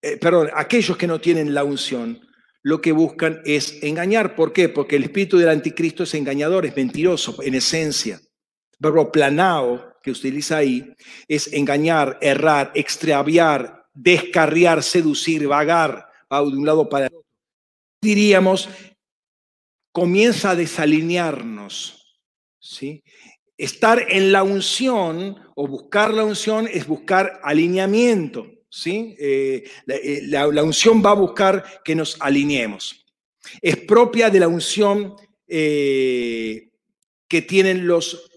eh, 0.00 0.16
perdón, 0.16 0.50
aquellos 0.54 0.96
que 0.96 1.06
no 1.06 1.20
tienen 1.20 1.54
la 1.54 1.64
unción, 1.64 2.20
lo 2.62 2.80
que 2.80 2.92
buscan 2.92 3.42
es 3.44 3.82
engañar. 3.82 4.34
¿Por 4.34 4.52
qué? 4.52 4.68
Porque 4.68 4.96
el 4.96 5.04
espíritu 5.04 5.36
del 5.36 5.48
anticristo 5.48 6.04
es 6.04 6.14
engañador, 6.14 6.64
es 6.64 6.76
mentiroso 6.76 7.42
en 7.42 7.54
esencia. 7.54 8.16
El 8.16 8.78
verbo 8.78 9.10
planao 9.10 9.94
que 10.02 10.10
utiliza 10.10 10.58
ahí 10.58 10.94
es 11.28 11.52
engañar, 11.52 12.18
errar, 12.20 12.72
extraviar, 12.74 13.84
descarriar, 13.92 14.82
seducir, 14.82 15.46
vagar, 15.46 16.08
de 16.40 16.56
un 16.56 16.66
lado 16.66 16.88
para 16.88 17.06
el 17.06 17.14
otro. 17.14 17.28
Diríamos, 18.00 18.68
comienza 19.92 20.50
a 20.50 20.56
desalinearnos, 20.56 22.18
¿sí? 22.58 23.04
Estar 23.58 24.06
en 24.08 24.32
la 24.32 24.42
unción 24.42 25.38
o 25.54 25.66
buscar 25.68 26.12
la 26.12 26.24
unción 26.24 26.68
es 26.72 26.86
buscar 26.86 27.40
alineamiento. 27.44 28.46
¿sí? 28.72 29.14
Eh, 29.18 29.64
eh, 29.86 30.20
la, 30.24 30.64
unción 30.64 31.02
va 31.04 31.10
a 31.10 31.14
buscar 31.14 31.82
que 31.84 31.94
nos 31.94 32.16
alineemos. 32.20 33.04
Es 33.60 33.76
propia 33.76 34.30
de 34.30 34.40
la 34.40 34.48
unción 34.48 35.14
eh, 35.46 36.70
que 37.28 37.42
tienen 37.42 37.86
los 37.86 38.30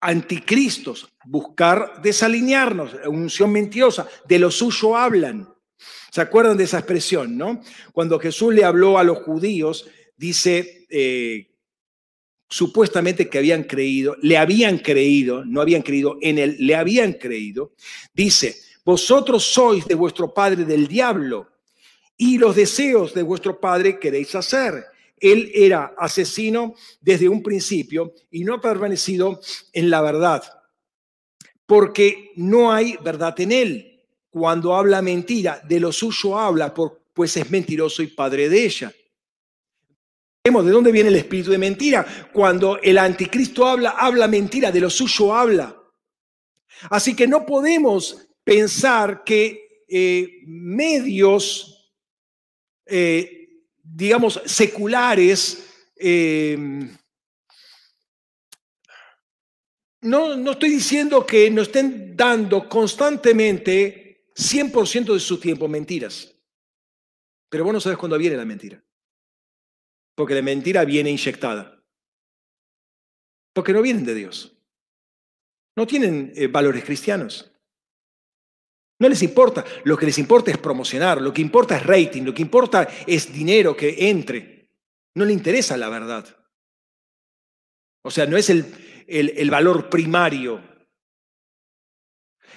anticristos, 0.00 1.08
buscar 1.24 2.00
desalinearnos, 2.02 2.96
unción 3.06 3.52
mentirosa, 3.52 4.08
de 4.26 4.38
lo 4.38 4.50
suyo 4.50 4.96
hablan. 4.96 5.48
¿Se 6.10 6.20
acuerdan 6.20 6.56
de 6.56 6.64
esa 6.64 6.78
expresión, 6.78 7.36
no? 7.36 7.62
Cuando 7.92 8.18
Jesús 8.18 8.52
le 8.54 8.64
habló 8.64 8.98
a 8.98 9.04
los 9.04 9.18
judíos, 9.18 9.88
dice 10.16 10.86
supuestamente 12.50 13.28
que 13.28 13.38
habían 13.38 13.62
creído, 13.62 14.16
le 14.20 14.36
habían 14.36 14.78
creído, 14.78 15.44
no 15.44 15.60
habían 15.60 15.82
creído 15.82 16.18
en 16.20 16.38
él, 16.38 16.56
le 16.58 16.74
habían 16.74 17.12
creído, 17.12 17.72
dice, 18.12 18.56
vosotros 18.84 19.44
sois 19.44 19.86
de 19.86 19.94
vuestro 19.94 20.34
padre 20.34 20.64
del 20.64 20.88
diablo 20.88 21.48
y 22.16 22.38
los 22.38 22.56
deseos 22.56 23.14
de 23.14 23.22
vuestro 23.22 23.60
padre 23.60 23.98
queréis 24.00 24.34
hacer. 24.34 24.84
Él 25.16 25.50
era 25.54 25.94
asesino 25.96 26.74
desde 27.00 27.28
un 27.28 27.42
principio 27.42 28.14
y 28.30 28.42
no 28.42 28.54
ha 28.54 28.60
permanecido 28.60 29.40
en 29.72 29.90
la 29.90 30.00
verdad, 30.00 30.42
porque 31.66 32.32
no 32.36 32.72
hay 32.72 32.96
verdad 33.04 33.38
en 33.40 33.52
él. 33.52 33.89
Cuando 34.30 34.74
habla 34.74 35.02
mentira, 35.02 35.60
de 35.66 35.80
lo 35.80 35.92
suyo 35.92 36.38
habla, 36.38 36.72
pues 37.12 37.36
es 37.36 37.50
mentiroso 37.50 38.02
y 38.02 38.06
padre 38.06 38.48
de 38.48 38.64
ella. 38.64 38.94
¿De 40.42 40.50
dónde 40.50 40.92
viene 40.92 41.10
el 41.10 41.16
espíritu 41.16 41.50
de 41.50 41.58
mentira? 41.58 42.06
Cuando 42.32 42.80
el 42.80 42.96
anticristo 42.96 43.66
habla, 43.66 43.90
habla 43.90 44.26
mentira, 44.26 44.72
de 44.72 44.80
lo 44.80 44.88
suyo 44.88 45.34
habla. 45.34 45.76
Así 46.88 47.14
que 47.14 47.26
no 47.26 47.44
podemos 47.44 48.26
pensar 48.42 49.22
que 49.22 49.84
eh, 49.86 50.40
medios, 50.46 51.92
eh, 52.86 53.64
digamos, 53.82 54.40
seculares, 54.46 55.66
eh, 55.96 56.56
no, 60.02 60.36
no 60.36 60.52
estoy 60.52 60.70
diciendo 60.70 61.26
que 61.26 61.50
nos 61.50 61.66
estén 61.66 62.16
dando 62.16 62.66
constantemente 62.66 64.09
100% 64.34 65.12
de 65.12 65.20
su 65.20 65.38
tiempo 65.38 65.68
mentiras, 65.68 66.34
pero 67.48 67.64
vos 67.64 67.72
no 67.72 67.80
sabes 67.80 67.98
cuándo 67.98 68.16
viene 68.16 68.36
la 68.36 68.44
mentira. 68.44 68.82
Porque 70.14 70.34
la 70.34 70.42
mentira 70.42 70.84
viene 70.84 71.10
inyectada. 71.10 71.82
Porque 73.52 73.72
no 73.72 73.82
vienen 73.82 74.04
de 74.04 74.14
Dios. 74.14 74.56
No 75.76 75.86
tienen 75.86 76.32
eh, 76.36 76.46
valores 76.46 76.84
cristianos. 76.84 77.50
No 79.00 79.08
les 79.08 79.22
importa. 79.22 79.64
Lo 79.84 79.96
que 79.96 80.06
les 80.06 80.18
importa 80.18 80.50
es 80.50 80.58
promocionar. 80.58 81.20
Lo 81.20 81.32
que 81.32 81.40
importa 81.40 81.76
es 81.76 81.86
rating. 81.86 82.22
Lo 82.22 82.34
que 82.34 82.42
importa 82.42 82.88
es 83.06 83.32
dinero 83.32 83.76
que 83.76 84.10
entre. 84.10 84.68
No 85.14 85.24
le 85.24 85.32
interesa 85.32 85.76
la 85.76 85.88
verdad. 85.88 86.26
O 88.02 88.10
sea, 88.10 88.26
no 88.26 88.36
es 88.36 88.50
el, 88.50 88.72
el 89.08 89.50
valor 89.50 89.88
primario. 89.88 90.62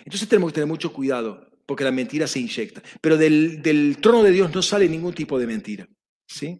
Entonces 0.06 0.28
tenemos 0.28 0.52
que 0.52 0.56
tener 0.56 0.68
mucho 0.68 0.92
cuidado, 0.92 1.50
porque 1.66 1.84
la 1.84 1.92
mentira 1.92 2.28
se 2.28 2.40
inyecta. 2.40 2.82
Pero 3.02 3.18
del, 3.18 3.98
trono 4.02 4.24
de 4.24 4.32
Dios 4.32 4.54
no 4.54 4.62
sale 4.62 4.88
ningún 4.90 5.14
tipo 5.14 5.40
de 5.40 5.48
mentira. 5.48 5.88
¿sí? 6.28 6.60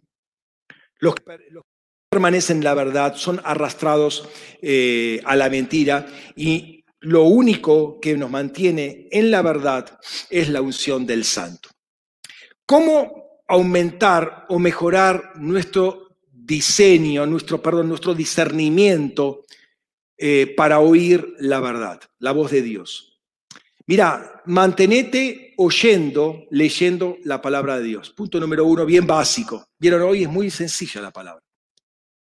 Los, 0.98 1.14
que 1.14 1.22
permanecen 2.10 2.58
en 2.58 2.64
la 2.64 2.74
verdad 2.74 3.16
son 3.16 3.40
arrastrados 3.44 4.28
eh, 4.62 5.20
a 5.24 5.36
la 5.36 5.50
mentira 5.50 6.06
y 6.36 6.84
lo 7.00 7.24
único 7.24 8.00
que 8.00 8.16
nos 8.16 8.30
mantiene 8.30 9.08
en 9.10 9.30
la 9.30 9.42
verdad 9.42 9.98
es 10.30 10.48
la 10.48 10.62
unción 10.62 11.06
del 11.06 11.24
santo. 11.24 11.68
¿Cómo 12.66 13.42
aumentar 13.46 14.46
o 14.48 14.58
mejorar 14.58 15.32
nuestro 15.36 16.16
diseño, 16.30 17.26
nuestro, 17.26 17.60
perdón, 17.60 17.88
nuestro 17.88 18.14
discernimiento 18.14 19.44
eh, 20.16 20.54
para 20.56 20.78
oír 20.78 21.34
la 21.38 21.60
verdad, 21.60 22.00
la 22.18 22.32
voz 22.32 22.50
de 22.50 22.62
Dios? 22.62 23.13
Mira, 23.86 24.42
mantenete 24.46 25.52
oyendo, 25.58 26.46
leyendo 26.50 27.18
la 27.24 27.42
palabra 27.42 27.78
de 27.78 27.84
Dios. 27.84 28.10
Punto 28.10 28.40
número 28.40 28.64
uno, 28.64 28.86
bien 28.86 29.06
básico. 29.06 29.68
Vieron, 29.78 30.02
hoy 30.02 30.22
es 30.22 30.28
muy 30.28 30.50
sencilla 30.50 31.02
la 31.02 31.10
palabra. 31.10 31.42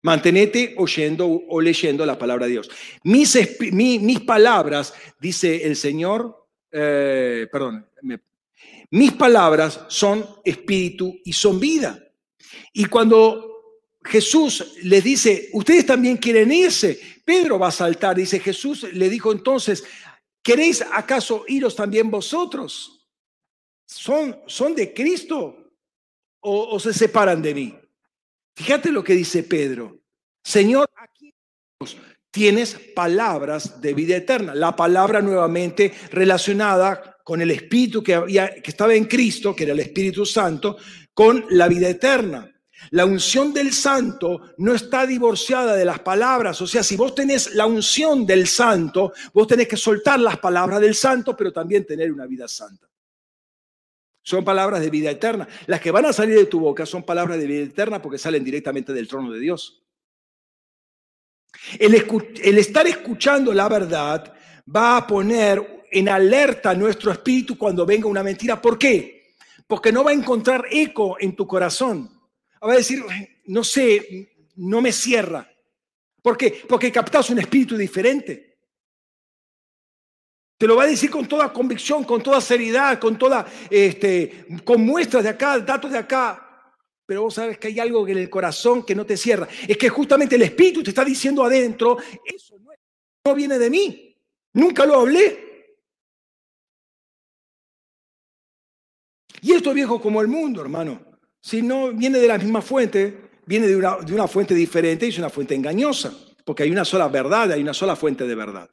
Mantenete 0.02 0.74
oyendo 0.78 1.27
o 1.27 1.60
leyendo 1.60 2.05
la 2.05 2.18
palabra 2.18 2.47
de 2.47 2.52
Dios. 2.52 2.70
Mis, 3.05 3.39
mis 3.73 4.20
palabras, 4.20 4.93
dice 5.20 5.64
el 5.64 5.77
Señor, 5.77 6.48
eh, 6.70 7.47
perdón, 7.51 7.86
mis 8.90 9.12
palabras 9.12 9.81
son 9.89 10.27
espíritu 10.44 11.16
y 11.24 11.32
son 11.32 11.59
vida. 11.60 11.98
Y 12.73 12.86
cuando 12.86 13.56
Jesús 14.05 14.74
les 14.82 15.02
dice, 15.02 15.48
ustedes 15.52 15.86
también 15.86 16.16
quieren 16.16 16.52
irse, 16.52 17.01
Pedro 17.24 17.59
va 17.59 17.68
a 17.68 17.73
saltar, 17.73 18.16
dice 18.16 18.39
Jesús, 18.39 18.85
le 18.93 19.09
dijo 19.09 19.32
entonces, 19.32 19.82
¿Queréis 20.47 20.81
acaso 20.81 21.44
iros 21.48 21.74
también 21.74 22.09
vosotros? 22.09 23.05
¿Son, 23.85 24.43
son 24.47 24.77
de 24.77 24.94
Cristo 24.94 25.73
o, 26.39 26.78
se 26.78 26.93
separan 26.93 27.43
de 27.43 27.52
mí? 27.52 27.77
Fíjate 28.55 28.93
lo 28.93 29.02
que 29.02 29.14
dice 29.14 29.43
Pedro. 29.43 29.98
Señor, 30.44 30.89
aquí 30.94 31.35
tienes 32.31 32.78
palabras 32.94 33.81
de 33.81 33.93
vida 33.93 34.18
eterna. 34.18 34.55
La 34.55 34.77
palabra 34.77 35.20
nuevamente 35.20 35.93
relacionada 36.12 37.16
con 37.24 37.43
el 37.43 37.51
Espíritu 37.51 38.01
que, 38.01 38.14
había, 38.14 38.55
que 38.62 38.70
estaba 38.70 38.94
en 38.94 39.06
Cristo, 39.06 39.52
que 39.52 39.64
era 39.64 39.73
el 39.73 39.81
Espíritu 39.81 40.24
Santo, 40.24 40.77
con 41.12 41.44
la 41.51 41.66
vida 41.66 41.89
eterna. 41.89 42.56
La 42.90 43.05
unción 43.05 43.53
del 43.53 43.73
santo 43.73 44.55
no 44.59 44.74
está 44.74 45.07
divorciada 45.07 45.74
de 45.74 45.85
las 45.85 46.01
palabras. 46.01 46.61
O 46.61 46.66
sea, 46.66 46.82
si 46.82 46.97
vos 46.97 47.15
tenés 47.15 47.55
la 47.55 47.66
unción 47.66 48.27
del 48.27 48.47
santo, 48.47 49.12
vos 49.32 49.47
tenés 49.47 49.66
que 49.66 49.77
soltar 49.77 50.20
las 50.20 50.39
palabras 50.39 50.81
del 50.81 50.94
santo, 50.94 51.36
pero 51.36 51.53
también 51.53 51.86
tener 51.86 52.12
una 52.12 52.27
vida 52.27 52.47
santa. 52.47 52.89
Son 54.23 54.44
palabras 54.44 54.81
de 54.81 54.90
vida 54.90 55.11
eterna. 55.11 55.48
Las 55.66 55.81
que 55.81 55.90
van 55.90 56.07
a 56.07 56.12
salir 56.12 56.36
de 56.36 56.47
tu 56.47 56.61
boca 56.61 56.85
son 56.85 57.03
palabras 57.05 57.39
de 57.39 57.47
vida 57.47 57.62
eterna 57.65 58.03
porque 58.03 58.19
salen 58.19 58.44
directamente 58.44 58.93
del 58.93 59.09
trono 59.09 59.32
de 59.32 59.40
Dios. 59.40 59.82
El, 61.78 61.94
el 61.94 62.59
estar 62.59 62.86
escuchando 62.86 63.53
la 63.53 63.69
verdad 63.69 64.35
va 64.74 64.98
a 64.98 65.07
poner 65.07 65.86
en 65.90 66.09
alerta 66.09 66.74
nuestro 66.74 67.11
espíritu 67.12 67.57
cuando 67.57 67.86
venga 67.86 68.09
una 68.09 68.23
mentira. 68.23 68.61
¿Por 68.61 68.78
qué? 68.78 69.35
Porque 69.66 69.93
no 69.93 70.05
va 70.05 70.11
a 70.11 70.15
encontrar 70.15 70.66
eco 70.70 71.16
en 71.19 71.35
tu 71.35 71.47
corazón 71.47 72.15
va 72.66 72.74
a 72.74 72.76
decir, 72.76 73.05
no 73.47 73.64
sé, 73.64 74.36
no 74.56 74.80
me 74.80 74.93
cierra. 74.93 75.51
¿Por 76.22 76.36
qué? 76.36 76.62
Porque 76.68 76.90
captas 76.90 77.30
un 77.30 77.38
espíritu 77.38 77.76
diferente. 77.76 78.59
Te 80.59 80.66
lo 80.66 80.76
va 80.76 80.84
a 80.84 80.88
decir 80.88 81.10
con 81.10 81.28
toda 81.28 81.52
convicción, 81.52 82.05
con 82.05 82.22
toda 82.22 82.40
seriedad, 82.40 82.98
con 82.98 83.18
toda, 83.18 83.47
este, 83.70 84.47
con 84.64 84.84
muestras 84.84 85.22
de 85.22 85.30
acá, 85.30 85.59
datos 85.59 85.93
de 85.93 85.98
acá. 85.98 86.72
Pero 87.05 87.22
vos 87.22 87.34
sabes 87.34 87.59
que 87.59 87.68
hay 87.68 87.78
algo 87.78 88.09
en 88.09 88.18
el 88.18 88.30
corazón 88.30 88.84
que 88.84 88.94
no 88.94 89.05
te 89.06 89.16
cierra. 89.16 89.47
Es 89.68 89.76
que 89.76 89.88
justamente 89.88 90.34
el 90.34 90.43
espíritu 90.43 90.82
te 90.82 90.90
está 90.90 91.05
diciendo 91.05 91.44
adentro, 91.44 91.98
eso 92.24 92.59
no, 92.59 92.72
no 93.24 93.34
viene 93.34 93.59
de 93.59 93.70
mí. 93.70 94.16
Nunca 94.55 94.86
lo 94.86 95.01
hablé. 95.01 95.76
Y 99.43 99.52
esto 99.52 99.68
es 99.68 99.74
viejo 99.74 100.01
como 100.01 100.20
el 100.20 100.28
mundo, 100.28 100.62
hermano. 100.62 101.15
Si 101.47 101.62
no 101.62 101.93
viene 101.93 102.18
de 102.18 102.27
la 102.27 102.39
misma 102.39 102.60
fuente, 102.60 103.31
viene 103.47 103.68
de 103.68 103.77
una, 103.77 103.98
de 103.98 104.12
una 104.12 104.27
fuente 104.27 104.52
diferente 104.52 105.06
y 105.06 105.10
es 105.10 105.18
una 105.18 105.31
fuente 105.31 105.55
engañosa, 105.55 106.12
porque 106.44 106.64
hay 106.64 106.73
una 106.73 106.85
sola 106.85 107.06
verdad, 107.06 107.52
hay 107.52 107.62
una 107.62 107.73
sola 107.73 107.94
fuente 107.94 108.27
de 108.27 108.35
verdad. 108.35 108.68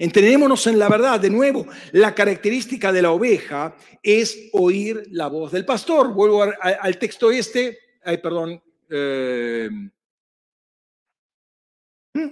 Entendémonos 0.00 0.66
en 0.66 0.76
la 0.76 0.88
verdad, 0.88 1.20
de 1.20 1.30
nuevo, 1.30 1.68
la 1.92 2.12
característica 2.12 2.90
de 2.90 3.00
la 3.00 3.12
oveja 3.12 3.76
es 4.02 4.50
oír 4.54 5.04
la 5.12 5.28
voz 5.28 5.52
del 5.52 5.64
pastor. 5.64 6.12
Vuelvo 6.12 6.42
al 6.42 6.98
texto 6.98 7.30
este, 7.30 7.78
ay, 8.02 8.18
perdón. 8.18 8.60
Eh, 8.90 9.68
¿hmm? 12.12 12.28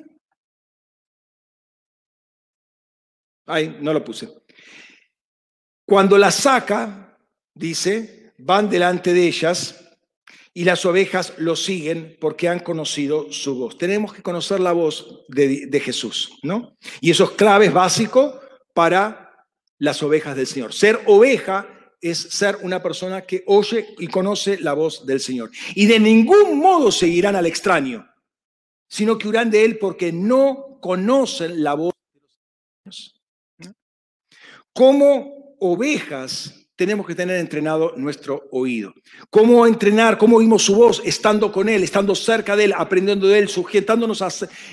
ay, 3.47 3.79
no 3.81 3.93
lo 3.93 4.03
puse. 4.03 4.29
Cuando 5.87 6.19
la 6.19 6.33
saca, 6.33 7.17
dice, 7.55 8.22
van 8.45 8.69
delante 8.69 9.15
de 9.15 9.27
ellas 9.27 9.79
y 10.53 10.65
las 10.65 10.85
ovejas 10.85 11.35
lo 11.39 11.57
siguen 11.57 12.17
porque 12.21 12.49
han 12.49 12.61
conocido 12.61 13.33
su 13.33 13.55
voz. 13.55 13.79
Tenemos 13.79 14.13
que 14.13 14.23
conocer 14.23 14.61
la 14.61 14.73
voz 14.73 15.25
de, 15.29 15.81
Jesús, 15.81 16.39
¿no? 16.43 16.77
Y 17.01 17.11
eso 17.11 17.25
es 17.25 17.31
clave, 17.31 17.71
básico 17.71 18.41
para 18.75 19.47
las 19.79 20.03
ovejas 20.03 20.37
del 20.37 20.47
Señor. 20.47 20.75
Ser 20.75 21.01
oveja 21.07 21.69
es 22.01 22.19
ser 22.19 22.59
una 22.63 22.83
persona 22.83 23.23
que 23.23 23.45
oye 23.47 23.95
y 23.99 24.09
conoce 24.09 24.59
la 24.59 24.75
voz 24.75 25.07
del 25.07 25.21
Señor. 25.21 25.51
Y 25.75 25.87
de 25.87 26.01
ningún 26.01 26.59
modo 26.59 26.91
seguirán 26.91 27.37
al 27.37 27.47
extraño, 27.47 28.07
sino 28.89 29.17
que 29.17 29.29
huirán 29.29 29.51
de 29.51 29.65
él 29.65 29.79
porque 29.79 30.13
no 30.13 30.79
conocen 30.81 31.63
la 31.63 31.75
voz 31.75 31.95
de 32.13 32.21
los 32.85 33.23
Como 34.75 35.55
ovejas 35.61 36.62
tenemos 36.77 37.07
que 37.07 37.15
tener 37.15 37.37
entrenado 37.37 37.95
nuestro 37.97 38.49
oído. 38.51 38.95
¿Cómo 39.31 39.67
entrenar? 39.67 40.19
¿Cómo 40.19 40.37
oímos 40.37 40.65
su 40.65 40.75
voz? 40.75 41.03
Estando 41.05 41.53
con 41.53 41.69
Él, 41.69 41.83
estando 41.83 42.15
cerca 42.15 42.57
de 42.57 42.65
Él, 42.65 42.75
aprendiendo 42.77 43.27
de 43.27 43.39
Él, 43.39 43.49
sujetándonos 43.49 44.23
a, 44.23 44.29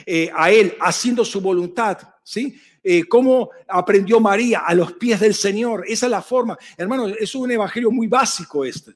eh, 0.06 0.32
Él, 0.52 0.76
haciendo 0.80 1.26
su 1.26 1.42
voluntad. 1.42 1.98
¿Sí? 2.24 2.60
Eh, 2.84 3.06
cómo 3.06 3.50
aprendió 3.68 4.20
María 4.20 4.60
a 4.60 4.74
los 4.74 4.94
pies 4.94 5.20
del 5.20 5.34
Señor. 5.34 5.84
Esa 5.88 6.06
es 6.06 6.12
la 6.12 6.22
forma. 6.22 6.58
Hermano, 6.78 7.08
es 7.08 7.36
un 7.36 7.52
evangelio 7.52 7.92
muy 7.92 8.08
básico 8.08 8.64
este. 8.64 8.94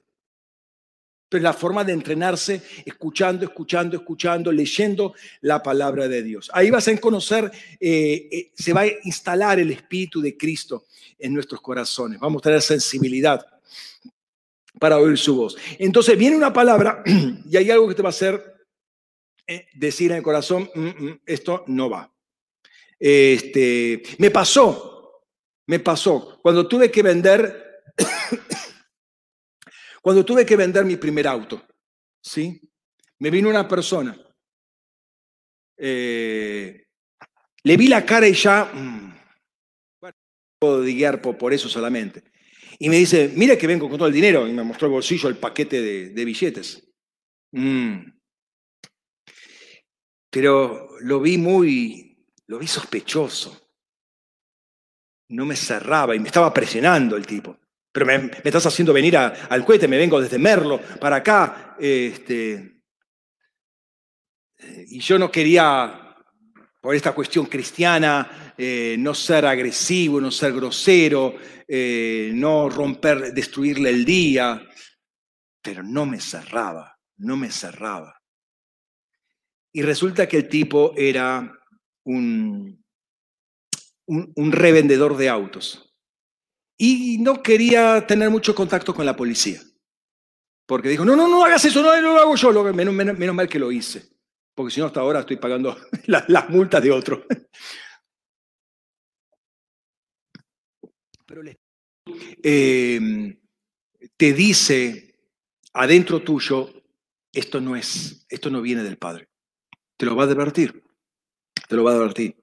Pero 1.34 1.42
la 1.42 1.54
forma 1.54 1.84
de 1.84 1.94
entrenarse 1.94 2.62
escuchando, 2.86 3.44
escuchando, 3.44 3.98
escuchando, 3.98 4.52
leyendo 4.52 5.16
la 5.42 5.64
palabra 5.64 6.08
de 6.08 6.22
Dios. 6.22 6.52
Ahí 6.54 6.70
vas 6.70 6.88
a 6.88 6.96
conocer, 6.98 7.52
eh, 7.80 8.52
se 8.54 8.72
va 8.72 8.82
a 8.82 8.88
instalar 9.04 9.58
el 9.58 9.72
Espíritu 9.72 10.22
de 10.22 10.38
Cristo 10.38 10.86
en 11.18 11.34
nuestros 11.34 11.60
corazones. 11.60 12.20
Vamos 12.20 12.40
a 12.40 12.44
tener 12.44 12.62
sensibilidad 12.62 13.44
para 14.80 15.00
oír 15.00 15.18
su 15.18 15.36
voz. 15.36 15.58
Entonces 15.80 16.16
viene 16.20 16.36
una 16.36 16.54
palabra 16.54 17.02
y 17.50 17.58
hay 17.58 17.72
algo 17.72 17.88
que 17.88 17.96
te 17.96 18.04
va 18.04 18.10
a 18.10 18.12
hacer 18.12 18.68
eh, 19.48 19.66
decir 19.74 20.12
en 20.12 20.18
el 20.18 20.24
corazón, 20.24 20.70
mm, 20.76 20.82
mm, 20.82 21.22
esto 21.26 21.64
no 21.66 21.90
va. 21.90 22.14
Este, 23.00 24.04
me 24.20 24.30
pasó, 24.30 25.24
me 25.66 25.80
pasó, 25.80 26.38
cuando 26.44 26.68
tuve 26.68 26.92
que 26.92 27.02
vender, 27.02 27.82
cuando 30.04 30.26
tuve 30.26 30.46
que 30.46 30.58
vender 30.58 30.84
mi 30.84 30.98
primer 30.98 31.28
auto, 31.28 31.66
¿sí? 32.22 32.62
Me 33.20 33.30
vino 33.30 33.50
una 33.50 33.68
persona, 33.68 34.18
eh, 35.78 36.88
le 37.64 37.78
vi 37.78 37.88
la 37.88 38.06
cara 38.06 38.28
y 38.28 38.34
ya, 38.34 38.66
mm, 38.66 39.14
de 40.62 40.94
guiar 40.94 41.22
por, 41.22 41.54
eso 41.54 41.68
solamente. 41.68 42.24
Y 42.80 42.90
me 42.90 42.98
dice, 42.98 43.32
mire 43.36 43.58
que 43.58 43.68
vengo 43.68 43.90
con 43.90 43.98
todo 43.98 44.08
el 44.08 44.14
dinero. 44.14 44.48
Y 44.48 44.54
me 44.54 44.64
mostró 44.64 44.88
el 44.88 44.94
bolsillo, 44.94 45.30
el 45.30 45.38
paquete 45.38 45.82
de, 45.82 46.26
billetes. 46.26 46.90
Mm. 47.52 48.12
Pero 50.30 50.90
lo 51.02 51.20
vi 51.20 51.38
muy, 51.38 52.26
lo 52.48 52.60
vi 52.60 52.68
sospechoso. 52.68 53.60
No 55.30 55.46
me 55.46 55.56
cerraba 55.56 56.16
y 56.16 56.20
me 56.20 56.28
estaba 56.28 56.54
presionando 56.54 57.16
el 57.16 57.26
tipo. 57.26 57.60
Pero 57.94 58.06
me, 58.06 58.32
estás 58.44 58.66
haciendo 58.66 58.92
venir 58.92 59.16
al 59.16 59.66
cohete, 59.66 59.88
me 59.88 59.98
vengo 59.98 60.20
desde 60.20 60.38
Merlo 60.38 60.82
para 61.00 61.18
acá. 61.18 61.78
Este, 61.80 62.82
y 64.88 65.00
yo 65.00 65.18
no 65.18 65.32
quería 65.32 66.04
por 66.84 66.96
esta 66.96 67.14
cuestión 67.14 67.46
cristiana, 67.46 68.54
eh, 68.58 68.98
no 69.00 69.14
ser 69.14 69.46
agresivo, 69.46 70.20
no 70.20 70.30
ser 70.32 70.52
grosero, 70.52 71.36
eh, 71.66 72.32
no 72.34 72.70
romper, 72.70 73.34
destruirle 73.34 73.90
el 73.90 74.04
día, 74.04 74.62
pero 75.62 75.82
no 75.82 76.06
me 76.06 76.20
cerraba, 76.20 77.00
no 77.16 77.38
me 77.38 77.50
cerraba. 77.50 78.22
Y 79.72 79.82
resulta 79.82 80.28
que 80.28 80.36
el 80.36 80.50
tipo 80.50 80.94
era 80.98 81.58
un, 82.04 82.84
un, 84.06 84.52
revendedor 84.52 85.16
de 85.16 85.30
autos. 85.30 85.83
Y 86.86 87.18
no 87.20 87.42
quería 87.42 88.06
tener 88.06 88.30
mucho 88.30 88.54
contacto 88.54 88.94
con 88.94 89.06
la 89.06 89.16
policía. 89.16 89.62
Porque 90.66 90.90
dijo, 90.90 91.06
no, 91.06 91.16
no, 91.16 91.30
no 91.30 91.46
hagas 91.46 91.64
eso, 91.64 91.82
no, 91.82 91.96
lo 92.02 92.18
hago 92.18 92.36
yo. 92.36 92.74
menos, 92.74 92.94
menos, 92.94 93.34
mal 93.34 93.48
que 93.48 93.58
lo 93.58 93.72
hice. 93.72 94.10
Porque 94.54 94.74
si 94.74 94.82
no, 94.82 94.88
hasta 94.88 95.00
ahora 95.00 95.22
estoy 95.22 95.38
pagando 95.38 95.78
las, 96.08 96.50
multas 96.50 96.84
de 96.84 96.92
otro. 96.92 97.26
Pero 101.26 101.42
eh, 102.44 103.38
te 104.18 104.34
dice 104.34 105.16
adentro 105.72 106.22
tuyo, 106.22 106.70
esto 107.32 107.62
no 107.62 107.78
es, 107.78 108.26
esto 108.28 108.50
no 108.50 108.62
viene 108.62 108.84
del 108.84 108.98
Padre. 108.98 109.30
Te 109.96 110.06
lo 110.06 110.18
va 110.18 110.24
a 110.24 110.26
advertir. 110.26 110.84
Te 111.70 111.78
lo 111.78 111.86
va 111.86 111.94
a 111.94 111.96
advertir. 111.96 112.36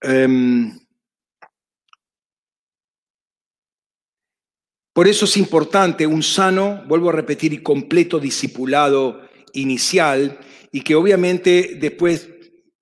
Em, 0.00 0.78
por 4.94 5.08
eso 5.08 5.24
es 5.24 5.36
importante 5.36 6.06
un 6.06 6.22
sano, 6.22 6.84
vuelvo 6.86 7.10
a 7.10 7.12
repetir, 7.12 7.52
y 7.52 7.58
completo 7.58 8.20
discipulado 8.20 9.22
inicial 9.52 10.38
y 10.70 10.82
que 10.82 10.94
obviamente 10.94 11.76
después 11.80 12.28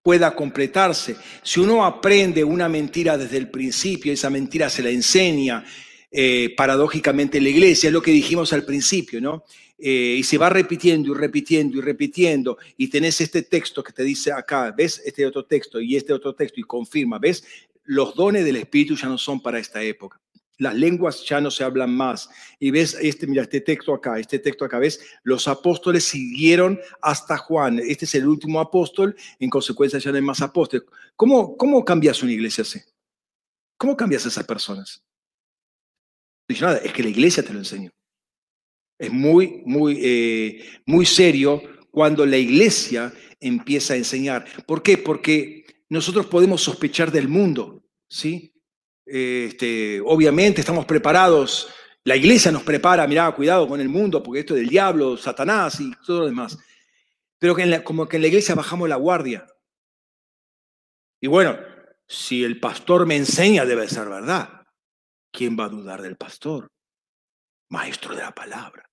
pueda 0.03 0.35
completarse. 0.35 1.17
Si 1.43 1.59
uno 1.59 1.87
aprende 1.87 2.45
una 2.45 2.69
mentira 2.69 3.17
desde 3.17 3.39
el 3.39 3.51
principio, 3.51 4.13
esa 4.13 4.29
mentira 4.29 4.69
se 4.69 4.83
la 4.83 4.91
enseña 4.91 5.65
eh, 6.11 6.53
paradójicamente 6.55 7.39
en 7.39 7.45
la 7.45 7.51
iglesia, 7.51 7.87
es 7.87 7.95
lo 7.95 8.03
que 8.03 8.11
dijimos 8.11 8.53
al 8.53 8.67
principio, 8.67 9.19
¿no? 9.19 9.45
Eh, 9.79 10.17
y 10.19 10.23
se 10.23 10.37
va 10.37 10.51
repitiendo 10.51 11.13
y 11.13 11.17
repitiendo 11.17 11.79
y 11.79 11.81
repitiendo, 11.81 12.59
y 12.77 12.89
tenés 12.89 13.23
este 13.23 13.43
texto 13.43 13.83
que 13.83 13.95
te 13.95 14.03
dice 14.03 14.33
acá, 14.33 14.71
ves 14.77 15.01
este 15.07 15.25
otro 15.25 15.47
texto 15.47 15.81
y 15.81 15.97
este 15.97 16.13
otro 16.13 16.35
texto 16.35 16.61
y 16.61 16.65
confirma, 16.65 17.19
ves, 17.19 17.43
los 17.85 18.15
dones 18.15 18.45
del 18.45 18.57
Espíritu 18.57 18.97
ya 18.97 19.09
no 19.09 19.17
son 19.17 19.41
para 19.41 19.59
esta 19.59 19.83
época. 19.83 20.21
Las 20.59 20.75
lenguas 20.75 21.25
ya 21.25 21.41
no 21.41 21.51
se 21.51 21.65
hablan 21.65 21.95
más. 21.95 22.29
Y 22.59 22.71
ves, 22.71 22.97
este, 23.01 23.27
mira, 23.27 23.43
este 23.43 23.61
texto 23.61 23.95
acá, 23.95 24.19
este 24.19 24.39
texto 24.39 24.65
acá, 24.65 24.79
ves, 24.79 25.01
los 25.23 25.49
apóstoles 25.49 26.05
siguieron 26.05 26.79
hasta 27.01 27.37
Juan. 27.37 27.79
Este 27.79 28.05
es 28.05 28.15
el 28.15 28.27
último 28.27 28.61
apóstol, 28.61 29.17
en 29.39 29.51
consecuencia 29.51 29.99
ya 29.99 30.11
no 30.11 30.17
hay 30.17 30.23
más 30.23 30.43
apóstoles. 30.43 30.87
¿Cómo, 31.17 31.57
cómo 31.57 31.85
cambias 31.85 32.23
una 32.23 32.33
iglesia 32.33 32.63
así? 32.63 32.81
¿Cómo 33.77 33.97
cambias 33.97 34.25
a 34.25 34.29
esas 34.29 34.45
personas? 34.45 35.03
Dice 36.49 36.65
nada, 36.65 36.79
es 36.79 36.93
que 36.93 37.03
la 37.03 37.09
iglesia 37.09 37.43
te 37.43 37.53
lo 37.53 37.59
enseñó. 37.59 37.91
Es 38.99 39.11
muy, 39.11 39.63
muy, 39.65 39.99
eh, 40.01 40.65
muy 40.87 41.07
serio 41.07 41.63
cuando 41.91 42.25
la 42.25 42.37
iglesia 42.37 43.13
empieza 43.41 43.95
a 43.95 43.97
enseñar. 43.97 44.47
¿Por 44.67 44.83
qué? 44.83 44.99
Porque 44.99 45.65
nosotros 45.89 46.27
podemos 46.27 46.63
sospechar 46.63 47.11
del 47.11 47.29
mundo, 47.29 47.85
¿sí? 48.09 48.52
Este, 49.05 50.01
obviamente 50.01 50.61
estamos 50.61 50.85
preparados, 50.87 51.69
la 52.05 52.17
iglesia 52.17 52.51
nos 52.51 52.63
prepara, 52.63 53.07
mirá, 53.07 53.31
cuidado 53.33 53.69
con 53.69 53.81
el 53.81 53.89
mundo, 53.89 54.23
porque 54.23 54.41
esto 54.41 54.55
es 54.55 54.61
del 54.61 54.69
diablo, 54.69 55.17
Satanás 55.17 55.81
y 55.81 55.93
todo 56.05 56.21
lo 56.21 56.27
demás. 56.27 56.59
Pero 57.39 57.55
que 57.55 57.83
como 57.83 58.09
que 58.09 58.17
en 58.17 58.23
la 58.23 58.29
iglesia 58.29 58.55
bajamos 58.55 58.89
la 58.89 58.97
guardia. 58.97 59.47
Y 61.21 61.29
bueno, 61.29 61.57
si 62.07 62.43
el 62.45 62.59
pastor 62.59 63.07
me 63.07 63.17
enseña, 63.17 63.65
debe 63.65 63.89
ser 63.89 64.09
verdad. 64.09 64.63
¿Quién 65.31 65.59
va 65.59 65.65
a 65.65 65.69
dudar 65.69 66.03
del 66.03 66.17
pastor? 66.17 66.71
Maestro 67.69 68.15
de 68.15 68.23
la 68.23 68.35
palabra. 68.35 68.85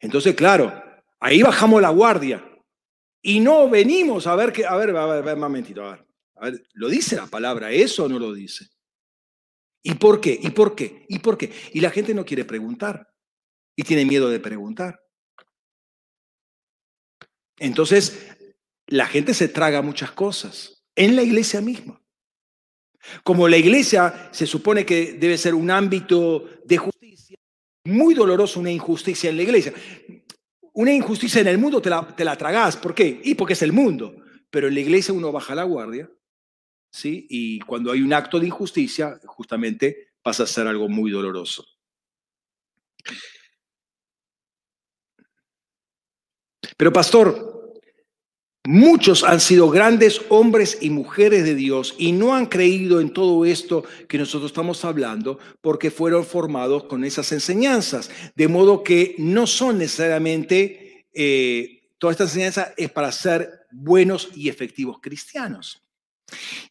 Entonces, 0.00 0.34
claro, 0.34 0.82
ahí 1.20 1.42
bajamos 1.42 1.82
la 1.82 1.90
guardia 1.90 2.42
y 3.20 3.40
no 3.40 3.68
venimos 3.68 4.26
a 4.26 4.36
ver 4.36 4.52
que, 4.52 4.64
a 4.64 4.76
ver, 4.76 4.96
a 4.96 5.06
ver, 5.06 5.18
a 5.18 5.20
ver, 5.22 5.36
momentito, 5.36 5.84
a 5.84 5.90
ver, 5.90 6.06
a 6.36 6.44
ver, 6.44 6.66
¿lo 6.74 6.88
dice 6.88 7.16
la 7.16 7.26
palabra 7.26 7.70
eso 7.70 8.04
o 8.04 8.08
no 8.08 8.18
lo 8.18 8.32
dice? 8.32 8.68
¿Y 9.86 9.94
por 9.94 10.20
qué? 10.20 10.38
¿Y 10.42 10.50
por 10.50 10.74
qué? 10.74 11.04
¿Y 11.08 11.18
por 11.18 11.36
qué? 11.36 11.52
Y 11.72 11.80
la 11.80 11.90
gente 11.90 12.14
no 12.14 12.24
quiere 12.24 12.44
preguntar 12.46 13.06
y 13.76 13.82
tiene 13.82 14.06
miedo 14.06 14.30
de 14.30 14.40
preguntar. 14.40 14.98
Entonces, 17.58 18.34
la 18.86 19.06
gente 19.06 19.34
se 19.34 19.48
traga 19.48 19.82
muchas 19.82 20.10
cosas 20.12 20.82
en 20.96 21.14
la 21.14 21.22
iglesia 21.22 21.60
misma. 21.60 22.00
Como 23.22 23.46
la 23.46 23.58
iglesia 23.58 24.30
se 24.32 24.46
supone 24.46 24.86
que 24.86 25.12
debe 25.12 25.36
ser 25.36 25.54
un 25.54 25.70
ámbito 25.70 26.48
de 26.64 26.78
justicia, 26.78 27.36
muy 27.84 28.14
doloroso 28.14 28.60
una 28.60 28.70
injusticia 28.70 29.28
en 29.28 29.36
la 29.36 29.42
iglesia. 29.42 29.74
Una 30.72 30.94
injusticia 30.94 31.42
en 31.42 31.48
el 31.48 31.58
mundo 31.58 31.82
te 31.82 31.90
la, 31.90 32.06
te 32.16 32.24
la 32.24 32.36
tragás. 32.38 32.78
¿Por 32.78 32.94
qué? 32.94 33.20
Y 33.22 33.34
porque 33.34 33.52
es 33.52 33.60
el 33.60 33.72
mundo. 33.72 34.16
Pero 34.50 34.68
en 34.68 34.74
la 34.74 34.80
iglesia 34.80 35.12
uno 35.12 35.30
baja 35.30 35.54
la 35.54 35.64
guardia, 35.64 36.10
¿sí? 36.94 37.26
Y 37.28 37.58
cuando 37.60 37.90
hay 37.90 38.02
un 38.02 38.12
acto 38.12 38.38
de 38.38 38.46
injusticia, 38.46 39.18
justamente 39.26 40.12
pasa 40.22 40.44
a 40.44 40.46
ser 40.46 40.68
algo 40.68 40.88
muy 40.88 41.10
doloroso. 41.10 41.66
Pero 46.76 46.92
pastor, 46.92 47.52
Muchos 48.66 49.24
han 49.24 49.40
sido 49.40 49.68
grandes 49.68 50.22
hombres 50.30 50.78
y 50.80 50.88
mujeres 50.88 51.44
de 51.44 51.54
Dios 51.54 51.94
y 51.98 52.12
no 52.12 52.34
han 52.34 52.46
creído 52.46 52.98
en 52.98 53.12
todo 53.12 53.44
esto 53.44 53.84
que 54.08 54.16
nosotros 54.16 54.52
estamos 54.52 54.86
hablando 54.86 55.38
porque 55.60 55.90
fueron 55.90 56.24
formados 56.24 56.84
con 56.84 57.04
esas 57.04 57.30
enseñanzas. 57.32 58.10
De 58.34 58.48
modo 58.48 58.82
que 58.82 59.16
no 59.18 59.46
son 59.46 59.76
necesariamente, 59.76 61.08
eh, 61.12 61.90
toda 61.98 62.12
esta 62.12 62.24
enseñanza 62.24 62.72
es 62.78 62.90
para 62.90 63.12
ser 63.12 63.66
buenos 63.70 64.30
y 64.34 64.48
efectivos 64.48 64.96
cristianos. 64.98 65.83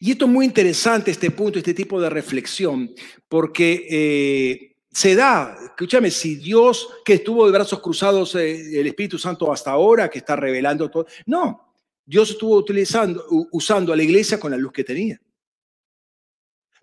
Y 0.00 0.12
esto 0.12 0.26
es 0.26 0.30
muy 0.30 0.44
interesante, 0.44 1.10
este 1.10 1.30
punto, 1.30 1.58
este 1.58 1.74
tipo 1.74 2.00
de 2.00 2.10
reflexión, 2.10 2.92
porque 3.28 3.86
eh, 3.88 4.76
se 4.90 5.14
da, 5.14 5.56
escúchame, 5.64 6.10
si 6.10 6.36
Dios 6.36 6.88
que 7.04 7.14
estuvo 7.14 7.46
de 7.46 7.52
brazos 7.52 7.80
cruzados, 7.80 8.34
eh, 8.34 8.80
el 8.80 8.86
Espíritu 8.86 9.18
Santo 9.18 9.52
hasta 9.52 9.70
ahora, 9.70 10.10
que 10.10 10.18
está 10.18 10.36
revelando 10.36 10.90
todo, 10.90 11.06
no, 11.26 11.74
Dios 12.04 12.30
estuvo 12.30 12.56
utilizando, 12.56 13.24
usando 13.52 13.92
a 13.92 13.96
la 13.96 14.02
iglesia 14.02 14.38
con 14.38 14.50
la 14.50 14.56
luz 14.56 14.72
que 14.72 14.84
tenía. 14.84 15.20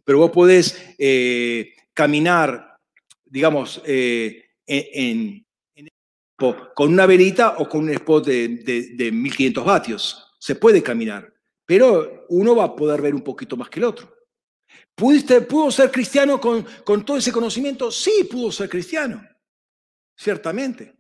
Pero 0.04 0.18
vos 0.18 0.32
podés 0.32 0.76
eh, 0.98 1.74
caminar, 1.94 2.78
digamos, 3.26 3.82
en, 3.86 5.46
con 6.74 6.92
una 6.92 7.06
verita 7.06 7.58
o 7.60 7.70
con 7.70 7.82
un 7.82 7.90
spot 7.90 8.26
de, 8.26 9.12
1500 9.12 9.64
vatios. 9.64 10.34
Se 10.40 10.56
puede 10.56 10.82
caminar, 10.82 11.32
pero 11.72 12.26
uno 12.28 12.54
va 12.54 12.66
a 12.66 12.76
poder 12.76 13.02
ver 13.02 13.16
un 13.16 13.22
poquito 13.22 13.56
más 13.56 13.70
que 13.70 13.80
el 13.80 13.86
otro. 13.86 14.14
¿Pudiste, 14.94 15.40
¿Pudo 15.40 15.72
ser 15.72 15.90
cristiano 15.90 16.38
con, 16.38 16.68
con 16.84 17.06
todo 17.06 17.16
ese 17.16 17.32
conocimiento? 17.32 17.90
Sí, 17.90 18.28
pudo 18.30 18.52
ser 18.52 18.68
cristiano, 18.68 19.26
ciertamente. 20.14 20.94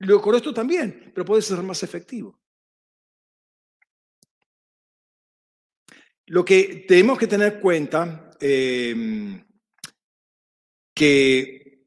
Lo 0.00 0.20
con 0.20 0.34
esto 0.34 0.52
también, 0.52 1.12
pero 1.14 1.24
puede 1.24 1.40
ser 1.40 1.62
más 1.62 1.82
efectivo. 1.82 2.38
Lo 6.26 6.44
que 6.44 6.84
tenemos 6.86 7.18
que 7.18 7.26
tener 7.26 7.58
cuenta 7.58 8.32
eh, 8.38 9.42
que 10.94 11.86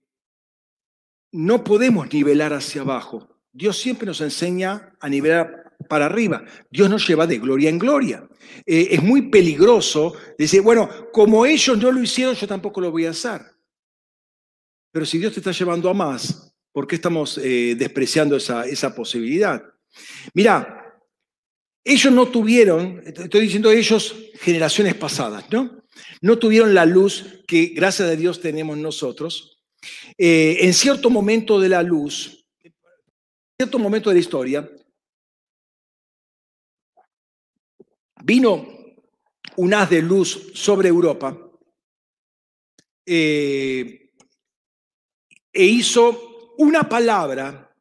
no 1.33 1.63
podemos 1.63 2.11
nivelar 2.11 2.53
hacia 2.53 2.81
abajo. 2.81 3.39
Dios 3.51 3.77
siempre 3.77 4.07
nos 4.07 4.19
enseña 4.21 4.97
a 4.99 5.07
nivelar 5.07 5.68
para 5.87 6.05
arriba. 6.05 6.43
Dios 6.69 6.89
nos 6.89 7.07
lleva 7.07 7.25
de 7.25 7.39
gloria 7.39 7.69
en 7.69 7.79
gloria. 7.79 8.27
Eh, 8.65 8.89
es 8.91 9.03
muy 9.03 9.29
peligroso 9.29 10.13
decir, 10.37 10.61
bueno, 10.61 10.89
como 11.11 11.45
ellos 11.45 11.77
no 11.77 11.91
lo 11.91 12.01
hicieron, 12.01 12.35
yo 12.35 12.47
tampoco 12.47 12.81
lo 12.81 12.91
voy 12.91 13.05
a 13.05 13.11
hacer. 13.11 13.41
Pero 14.91 15.05
si 15.05 15.17
Dios 15.17 15.33
te 15.33 15.39
está 15.39 15.51
llevando 15.51 15.89
a 15.89 15.93
más, 15.93 16.53
¿por 16.71 16.87
qué 16.87 16.95
estamos 16.95 17.37
eh, 17.37 17.75
despreciando 17.77 18.35
esa, 18.35 18.65
esa 18.65 18.93
posibilidad? 18.93 19.63
Mira, 20.33 20.79
ellos 21.83 22.13
no 22.13 22.27
tuvieron, 22.27 23.01
estoy 23.05 23.41
diciendo 23.41 23.71
ellos, 23.71 24.15
generaciones 24.41 24.95
pasadas, 24.95 25.45
¿no? 25.51 25.83
No 26.21 26.37
tuvieron 26.37 26.73
la 26.73 26.85
luz 26.85 27.43
que 27.47 27.67
gracias 27.67 28.09
a 28.09 28.15
Dios 28.15 28.41
tenemos 28.41 28.77
nosotros. 28.77 29.61
Eh, 30.17 30.57
en 30.61 30.73
cierto 30.73 31.09
momento 31.09 31.59
de 31.59 31.69
la 31.69 31.81
luz, 31.81 32.45
en 32.63 32.73
cierto 33.57 33.79
momento 33.79 34.09
de 34.09 34.15
la 34.15 34.19
historia, 34.19 34.69
vino 38.23 38.67
un 39.57 39.73
haz 39.73 39.89
de 39.89 40.01
luz 40.01 40.51
sobre 40.53 40.89
Europa 40.89 41.37
eh, 43.05 44.11
e 45.51 45.63
hizo 45.63 46.55
una 46.57 46.87
palabra, 46.87 47.75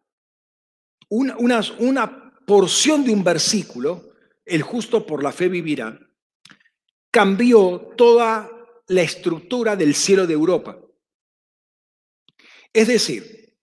una, 1.10 1.36
una, 1.36 1.60
una 1.78 2.35
porción 2.47 3.05
de 3.05 3.12
un 3.12 3.23
versículo, 3.23 4.12
el 4.44 4.62
justo 4.62 5.06
por 5.06 5.23
la 5.23 5.32
fe 5.32 5.48
vivirá, 5.48 5.98
cambió 7.10 7.93
toda 7.97 8.51
la 8.86 9.02
estructura 9.02 9.77
del 9.77 9.94
cielo 9.94 10.27
de 10.27 10.35
Europa. 10.35 10.81
Es 12.73 12.89
decir, 12.89 13.56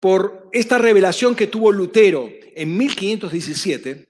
por 0.00 0.48
esta 0.52 0.78
revelación 0.78 1.34
que 1.34 1.46
tuvo 1.46 1.72
Lutero 1.72 2.28
en 2.54 2.76
1517, 2.76 4.09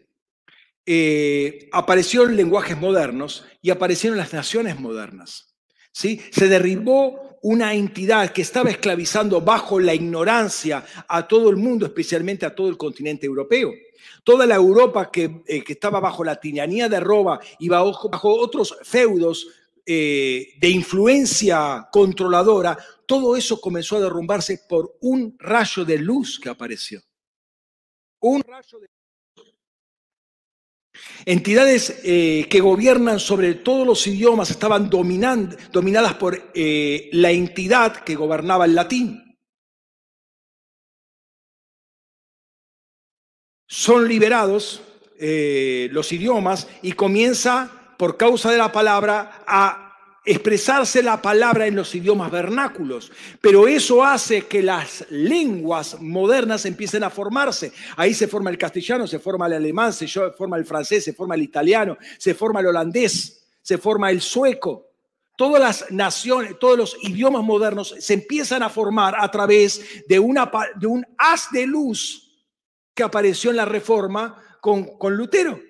eh, 0.86 1.68
aparecieron 1.72 2.36
lenguajes 2.36 2.76
modernos 2.76 3.44
y 3.62 3.70
aparecieron 3.70 4.18
las 4.18 4.32
naciones 4.32 4.78
modernas. 4.80 5.54
¿sí? 5.92 6.20
Se 6.30 6.48
derribó 6.48 7.38
una 7.42 7.74
entidad 7.74 8.32
que 8.32 8.42
estaba 8.42 8.70
esclavizando 8.70 9.40
bajo 9.40 9.80
la 9.80 9.94
ignorancia 9.94 10.84
a 11.08 11.26
todo 11.26 11.48
el 11.48 11.56
mundo, 11.56 11.86
especialmente 11.86 12.44
a 12.44 12.54
todo 12.54 12.68
el 12.68 12.76
continente 12.76 13.26
europeo. 13.26 13.72
Toda 14.24 14.46
la 14.46 14.56
Europa 14.56 15.10
que, 15.10 15.42
eh, 15.46 15.64
estaba 15.66 16.00
bajo 16.00 16.24
la 16.24 16.38
tiranía 16.38 16.88
de 16.88 17.00
Roma 17.00 17.40
y 17.58 17.68
bajo, 17.68 18.10
otros 18.22 18.76
feudos 18.82 19.46
eh, 19.86 20.48
de 20.58 20.68
influencia 20.68 21.88
controladora, 21.90 22.76
todo 23.06 23.36
eso 23.36 23.60
comenzó 23.60 23.96
a 23.96 24.00
derrumbarse 24.00 24.60
por 24.68 24.96
un 25.00 25.34
rayo 25.38 25.84
de 25.84 25.98
luz 25.98 26.38
que 26.38 26.50
apareció. 26.50 27.00
Un 28.20 28.42
rayo 28.42 28.78
de 28.78 28.88
Entidades 31.26 32.00
eh, 32.02 32.46
que 32.48 32.60
gobiernan 32.60 33.20
sobre 33.20 33.54
todos 33.54 33.86
los 33.86 34.06
idiomas 34.06 34.50
estaban 34.50 34.88
dominadas 34.88 36.14
por 36.14 36.50
eh, 36.54 37.10
la 37.12 37.30
entidad 37.30 37.96
que 37.96 38.16
gobernaba 38.16 38.64
el 38.64 38.74
latín. 38.74 39.36
Son 43.66 44.08
liberados 44.08 44.82
eh, 45.18 45.88
los 45.92 46.10
idiomas 46.12 46.66
y 46.82 46.92
comienza, 46.92 47.94
por 47.98 48.16
causa 48.16 48.50
de 48.50 48.58
la 48.58 48.72
palabra, 48.72 49.42
a 49.46 49.89
expresarse 50.24 51.02
la 51.02 51.22
palabra 51.22 51.66
en 51.66 51.74
los 51.74 51.94
idiomas 51.94 52.30
vernáculos, 52.30 53.10
pero 53.40 53.66
eso 53.66 54.04
hace 54.04 54.42
que 54.42 54.62
las 54.62 55.06
lenguas 55.10 56.00
modernas 56.00 56.66
empiecen 56.66 57.04
a 57.04 57.10
formarse. 57.10 57.72
Ahí 57.96 58.12
se 58.12 58.28
forma 58.28 58.50
el 58.50 58.58
castellano, 58.58 59.06
se 59.06 59.18
forma 59.18 59.46
el 59.46 59.54
alemán, 59.54 59.92
se 59.92 60.06
forma 60.08 60.56
el 60.56 60.66
francés, 60.66 61.04
se 61.04 61.14
forma 61.14 61.34
el 61.34 61.42
italiano, 61.42 61.96
se 62.18 62.34
forma 62.34 62.60
el 62.60 62.66
holandés, 62.66 63.46
se 63.62 63.78
forma 63.78 64.10
el 64.10 64.20
sueco. 64.20 64.88
Todas 65.36 65.60
las 65.60 65.90
naciones, 65.90 66.58
todos 66.58 66.76
los 66.76 66.96
idiomas 67.00 67.42
modernos 67.42 67.94
se 67.98 68.12
empiezan 68.12 68.62
a 68.62 68.68
formar 68.68 69.14
a 69.18 69.30
través 69.30 70.04
de, 70.06 70.18
un 70.18 70.36
haz 71.16 71.50
de 71.50 71.66
luz 71.66 72.44
que 72.94 73.02
apareció 73.02 73.50
en 73.50 73.56
la 73.56 73.64
reforma 73.64 74.36
con, 74.60 74.98
con 74.98 75.16
Lutero. 75.16 75.69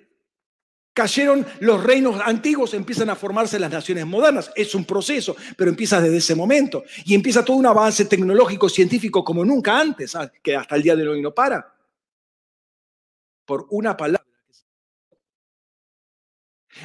Cayeron 0.93 1.45
los 1.61 1.81
reinos 1.81 2.19
antiguos, 2.23 2.73
empiezan 2.73 3.09
a 3.09 3.15
formarse 3.15 3.57
las 3.57 3.71
naciones 3.71 4.05
modernas. 4.05 4.51
Es 4.55 4.75
un 4.75 4.83
proceso, 4.83 5.35
pero 5.55 5.69
empieza 5.69 6.01
desde 6.01 6.17
ese 6.17 6.35
momento. 6.35 6.83
Y 7.05 7.15
empieza 7.15 7.45
todo 7.45 7.55
un 7.55 7.65
avance 7.65 8.05
tecnológico, 8.05 8.67
científico 8.67 9.23
como 9.23 9.45
nunca 9.45 9.79
antes, 9.79 10.15
ah, 10.15 10.29
que 10.43 10.55
hasta 10.55 10.75
el 10.75 10.83
día 10.83 10.95
de 10.97 11.07
hoy 11.07 11.21
no 11.21 11.33
para. 11.33 11.73
Por 13.45 13.67
una 13.69 13.95
palabra. 13.95 14.27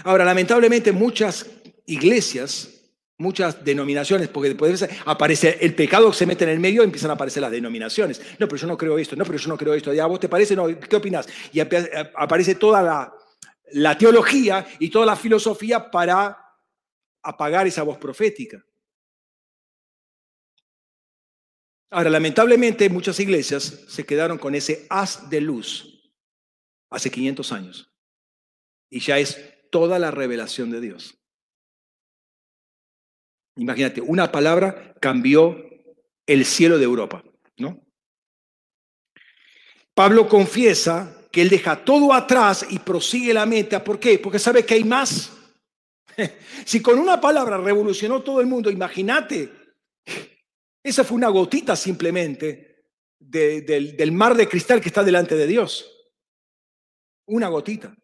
Ahora, 0.05 0.24
lamentablemente 0.24 0.93
muchas 0.93 1.47
iglesias, 1.87 2.70
muchas 3.19 3.65
denominaciones, 3.65 4.28
porque 4.28 4.51
después 4.51 4.89
aparece 5.05 5.59
el 5.61 5.74
pecado 5.74 6.11
que 6.11 6.16
se 6.16 6.27
mete 6.27 6.45
en 6.45 6.51
el 6.51 6.61
medio, 6.61 6.85
empiezan 6.85 7.11
a 7.11 7.15
aparecer 7.15 7.41
las 7.41 7.51
denominaciones. 7.51 8.20
No, 8.39 8.47
pero 8.47 8.57
yo 8.57 8.69
no 8.69 8.78
creo 8.78 8.99
esto, 8.99 9.16
no, 9.16 9.24
pero 9.24 9.39
yo 9.39 9.49
no 9.49 9.57
creo 9.57 9.74
esto. 9.74 9.93
¿Ya 9.93 10.07
vos 10.07 10.20
te 10.20 10.28
parece? 10.28 10.55
No, 10.55 10.66
¿qué 10.78 10.95
opinas? 10.95 11.27
Y 11.53 11.59
aparece 11.59 12.55
toda 12.55 12.83
la 12.83 13.12
la 13.73 13.97
teología 13.99 14.67
y 14.79 14.91
toda 14.91 15.07
la 15.07 15.17
filosofía 15.17 15.91
para 15.91 16.39
apagar 17.23 17.67
esa 17.67 17.83
voz 17.83 17.99
profética. 17.99 18.65
Ahora, 21.91 22.11
lamentablemente 22.11 22.89
muchas 22.89 23.19
iglesias 23.21 23.85
se 23.89 24.05
quedaron 24.05 24.39
con 24.39 24.55
ese 24.55 24.87
haz 24.91 25.29
de 25.31 25.41
luz 25.41 26.13
hace 26.91 27.11
500 27.11 27.53
años 27.53 27.93
y 28.91 29.01
ya 29.01 29.19
es 29.19 29.39
toda 29.71 29.99
la 29.99 30.11
revelación 30.11 30.71
de 30.71 30.81
Dios. 30.81 31.19
Imagínate, 33.57 34.01
una 34.01 34.31
palabra 34.31 34.95
cambió 35.01 35.57
el 36.27 36.45
cielo 36.45 36.79
de 36.79 36.85
Europa, 36.85 37.25
¿no? 37.57 37.83
Pablo 39.95 40.29
confiesa 40.29 41.16
que 41.37 41.43
él 41.43 41.51
deja 41.51 41.85
todo 41.85 42.15
atrás 42.15 42.65
y 42.71 42.79
prosigue 42.79 43.35
la 43.35 43.45
meta. 43.45 43.85
¿Por 43.85 44.01
qué? 44.01 44.19
Porque 44.19 44.39
sabe 44.39 44.65
que 44.65 44.73
hay 44.73 44.85
más. 44.85 45.33
Si 46.65 46.81
con 46.81 46.99
una 46.99 47.21
palabra 47.21 47.59
revolucionó 47.59 48.23
todo 48.23 48.41
el 48.41 48.47
mundo, 48.47 48.71
imagínate, 48.71 49.53
esa 50.83 51.05
fue 51.05 51.19
una 51.19 51.29
gotita 51.29 51.77
simplemente 51.77 52.87
del, 53.19 53.95
del 53.95 54.13
mar 54.13 54.35
de 54.35 54.49
cristal 54.49 54.81
que 54.81 54.89
está 54.89 55.05
delante 55.05 55.37
de 55.37 55.47
Dios. 55.47 56.09
Una 57.27 57.49
gotita. 57.49 57.95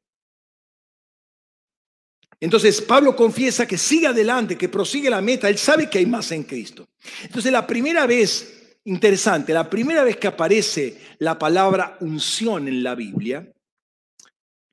Entonces 2.39 2.83
Pablo 2.83 3.17
confiesa 3.17 3.67
que 3.67 3.79
sigue 3.79 4.09
adelante, 4.09 4.59
que 4.59 4.69
prosigue 4.69 5.09
la 5.09 5.23
meta, 5.23 5.49
él 5.49 5.57
sabe 5.57 5.89
que 5.89 5.97
hay 5.97 6.07
más 6.07 6.31
en 6.33 6.43
Cristo. 6.43 6.87
Entonces 7.23 7.51
la 7.51 7.67
primera 7.67 8.07
vez 8.07 8.62
interesante, 8.85 9.53
la 9.53 9.69
primera 9.69 10.05
vez 10.05 10.17
que 10.17 10.27
aparece 10.27 11.01
la 11.19 11.39
palabra 11.39 11.97
unción 12.01 12.69
en 12.69 12.83
la 12.83 12.95
Biblia, 12.95 13.53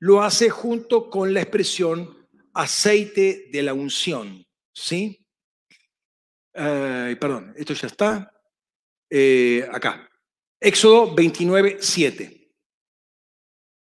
lo 0.00 0.22
hace 0.22 0.50
junto 0.50 1.10
con 1.10 1.32
la 1.32 1.42
expresión 1.42 2.26
aceite 2.54 3.48
de 3.52 3.62
la 3.62 3.74
unción. 3.74 4.44
¿Sí? 4.72 5.16
perdón, 6.52 7.54
esto 7.56 7.74
ya 7.74 7.86
está. 7.86 8.32
Eh, 9.08 9.66
acá. 9.70 10.08
Éxodo 10.60 11.14
29, 11.14 11.78
7. 11.80 12.52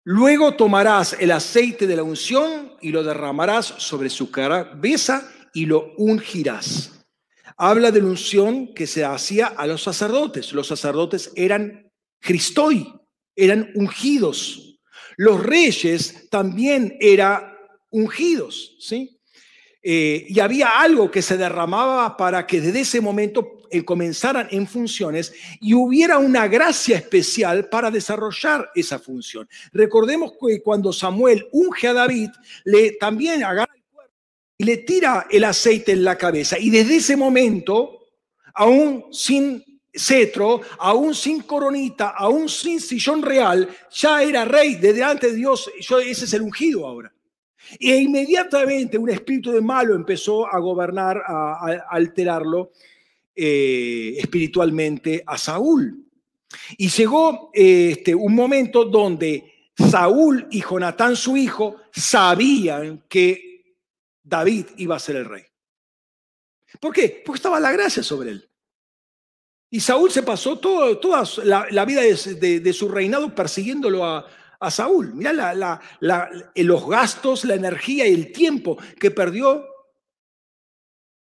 Luego 0.05 0.55
tomarás 0.55 1.13
el 1.19 1.31
aceite 1.31 1.87
de 1.87 1.95
la 1.95 2.03
unción 2.03 2.75
y 2.81 2.91
lo 2.91 3.03
derramarás 3.03 3.65
sobre 3.65 4.09
su 4.09 4.31
cabeza 4.31 5.29
y 5.53 5.65
lo 5.65 5.93
ungirás 5.97 6.98
habla 7.59 7.91
de 7.91 8.01
la 8.01 8.07
unción 8.07 8.73
que 8.73 8.87
se 8.87 9.03
hacía 9.03 9.47
a 9.47 9.67
los 9.67 9.83
sacerdotes. 9.83 10.53
Los 10.53 10.67
sacerdotes 10.67 11.31
eran 11.35 11.91
Cristoi, 12.19 12.91
eran 13.35 13.71
ungidos. 13.75 14.79
Los 15.17 15.43
reyes 15.43 16.29
también 16.29 16.97
eran 17.01 17.53
ungidos, 17.89 18.77
¿sí? 18.79 19.19
Eh, 19.81 20.25
y 20.27 20.39
había 20.39 20.79
algo 20.79 21.11
que 21.11 21.21
se 21.21 21.37
derramaba 21.37 22.15
para 22.15 22.47
que 22.47 22.61
desde 22.61 22.81
ese 22.81 23.01
momento 23.01 23.59
eh, 23.71 23.83
comenzaran 23.83 24.47
en 24.51 24.65
funciones 24.65 25.33
y 25.61 25.73
hubiera 25.73 26.17
una 26.17 26.47
gracia 26.47 26.97
especial 26.97 27.67
para 27.69 27.91
desarrollar 27.91 28.69
esa 28.73 28.99
función. 28.99 29.47
Recordemos 29.73 30.33
que 30.39 30.61
cuando 30.61 30.91
Samuel 30.93 31.47
unge 31.51 31.87
a 31.87 31.93
David, 31.93 32.29
le 32.63 32.93
también 32.93 33.43
agarra 33.43 33.78
y 34.59 34.65
le 34.65 34.77
tira 34.77 35.25
el 35.31 35.45
aceite 35.45 35.93
en 35.93 36.03
la 36.03 36.17
cabeza. 36.17 36.59
Y 36.59 36.69
desde 36.69 36.97
ese 36.97 37.15
momento, 37.15 38.07
aún 38.53 39.05
sin 39.09 39.63
cetro, 39.93 40.59
aún 40.77 41.15
sin 41.15 41.43
coronita, 41.43 42.09
aún 42.09 42.49
sin 42.49 42.81
sillón 42.81 43.21
real, 43.21 43.69
ya 43.89 44.21
era 44.21 44.43
rey 44.43 44.75
de 44.75 44.91
delante 44.91 45.27
de 45.27 45.37
Dios. 45.37 45.71
Yo, 45.79 45.99
ese 45.99 46.25
es 46.25 46.33
el 46.33 46.41
ungido 46.41 46.85
ahora. 46.85 47.09
E 47.79 47.95
inmediatamente 47.95 48.97
un 48.97 49.09
espíritu 49.09 49.53
de 49.53 49.61
malo 49.61 49.95
empezó 49.95 50.45
a 50.45 50.59
gobernar, 50.59 51.23
a, 51.25 51.85
alterarlo 51.89 52.71
eh, 53.33 54.15
espiritualmente 54.17 55.23
a 55.25 55.37
Saúl. 55.37 56.05
Y 56.77 56.89
llegó 56.89 57.49
este, 57.53 58.13
un 58.13 58.35
momento 58.35 58.83
donde 58.83 59.69
Saúl 59.73 60.47
y 60.51 60.61
Jonatán, 60.61 61.15
su 61.15 61.37
hijo, 61.37 61.77
sabían 61.93 63.05
que 63.07 63.48
David 64.29 64.67
iba 64.77 64.95
a 64.95 64.99
ser 64.99 65.15
el 65.15 65.25
rey. 65.25 65.43
¿Por 66.79 66.93
qué? 66.93 67.23
Porque 67.25 67.39
estaba 67.39 67.59
la 67.59 67.71
gracia 67.71 68.03
sobre 68.03 68.31
él. 68.31 68.49
Y 69.71 69.79
Saúl 69.79 70.11
se 70.11 70.23
pasó 70.23 70.57
toda 70.59 71.23
la, 71.43 71.85
vida 71.85 72.01
de, 72.01 72.73
su 72.73 72.89
reinado 72.89 73.33
persiguiéndolo 73.33 74.05
a, 74.05 74.27
Saúl. 74.69 75.13
Mirá 75.13 75.31
la, 75.33 75.81
los 76.55 76.89
gastos, 76.89 77.45
la 77.45 77.55
energía 77.55 78.07
y 78.07 78.13
el 78.13 78.31
tiempo 78.31 78.77
que 78.99 79.09
perdió 79.09 79.65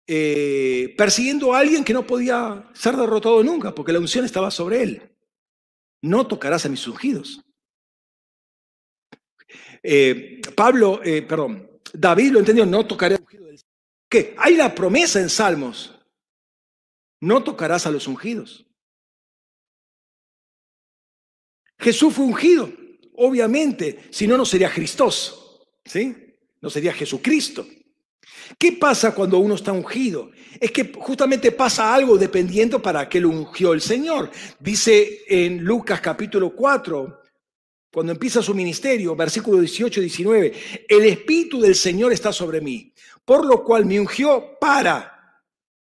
eh, 0.07 0.95
persiguiendo 0.97 1.53
a 1.53 1.59
alguien 1.59 1.83
que 1.83 1.93
no 1.93 2.07
podía 2.07 2.69
ser 2.73 2.95
derrotado 2.95 3.43
nunca, 3.43 3.75
porque 3.75 3.91
la 3.91 3.99
unción 3.99 4.23
estaba 4.23 4.49
sobre 4.49 4.81
él. 4.81 5.11
No 6.01 6.25
tocarás 6.25 6.65
a 6.65 6.69
mis 6.69 6.87
ungidos. 6.87 7.41
Eh, 9.83 10.41
Pablo, 10.55 11.01
eh, 11.03 11.21
perdón, 11.23 11.69
David 11.99 12.31
lo 12.31 12.39
entendió, 12.39 12.65
no 12.65 12.85
tocaré 12.85 13.15
ungido 13.15 13.47
del 13.47 13.59
¿Qué? 14.07 14.35
Hay 14.37 14.55
la 14.55 14.73
promesa 14.73 15.19
en 15.19 15.29
Salmos. 15.29 15.95
No 17.19 17.43
tocarás 17.43 17.87
a 17.87 17.91
los 17.91 18.07
ungidos. 18.07 18.65
Jesús 21.79 22.13
fue 22.13 22.25
ungido, 22.25 22.71
obviamente, 23.15 24.07
si 24.11 24.27
no, 24.27 24.37
no 24.37 24.45
sería 24.45 24.71
Cristos, 24.71 25.61
¿sí? 25.85 26.15
No 26.61 26.69
sería 26.69 26.93
Jesucristo. 26.93 27.65
¿Qué 28.57 28.73
pasa 28.73 29.13
cuando 29.13 29.39
uno 29.39 29.55
está 29.55 29.71
ungido? 29.71 30.31
Es 30.59 30.71
que 30.71 30.91
justamente 30.93 31.51
pasa 31.51 31.93
algo 31.93 32.17
dependiendo 32.17 32.81
para 32.81 33.09
qué 33.09 33.19
lo 33.19 33.29
ungió 33.29 33.73
el 33.73 33.81
Señor. 33.81 34.31
Dice 34.59 35.23
en 35.27 35.63
Lucas 35.63 36.01
capítulo 36.01 36.55
4, 36.55 37.21
cuando 37.91 38.11
empieza 38.11 38.41
su 38.41 38.53
ministerio, 38.53 39.15
versículo 39.15 39.59
18 39.59 39.99
y 39.99 40.03
19, 40.03 40.53
el 40.87 41.05
Espíritu 41.05 41.59
del 41.61 41.75
Señor 41.75 42.11
está 42.11 42.33
sobre 42.33 42.61
mí, 42.61 42.93
por 43.23 43.45
lo 43.45 43.63
cual 43.63 43.85
me 43.85 43.99
ungió 43.99 44.57
para 44.59 45.41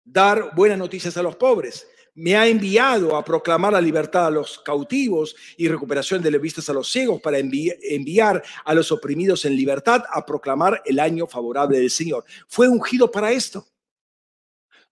dar 0.03 0.55
buenas 0.55 0.77
noticias 0.77 1.17
a 1.17 1.23
los 1.23 1.35
pobres. 1.35 1.87
Me 2.15 2.35
ha 2.35 2.47
enviado 2.47 3.15
a 3.15 3.23
proclamar 3.23 3.73
la 3.73 3.81
libertad 3.81 4.27
a 4.27 4.31
los 4.31 4.59
cautivos 4.59 5.35
y 5.57 5.67
recuperación 5.67 6.21
de 6.21 6.31
las 6.31 6.41
vistas 6.41 6.69
a 6.69 6.73
los 6.73 6.91
ciegos, 6.91 7.21
para 7.21 7.37
enviar 7.37 8.43
a 8.65 8.73
los 8.73 8.91
oprimidos 8.91 9.45
en 9.45 9.55
libertad, 9.55 10.03
a 10.11 10.25
proclamar 10.25 10.81
el 10.85 10.99
año 10.99 11.27
favorable 11.27 11.79
del 11.79 11.91
Señor. 11.91 12.25
Fue 12.47 12.67
ungido 12.67 13.09
para 13.11 13.31
esto. 13.31 13.65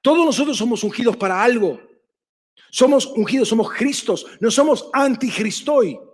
Todos 0.01 0.25
nosotros 0.25 0.57
somos 0.57 0.84
ungidos 0.84 1.17
para 1.17 1.41
algo. 1.41 1.81
Somos 2.69 3.05
ungidos, 3.07 3.49
somos 3.49 3.71
Cristos, 3.73 4.25
no 4.39 4.51
somos 4.51 4.89
anticristoi. 4.93 6.06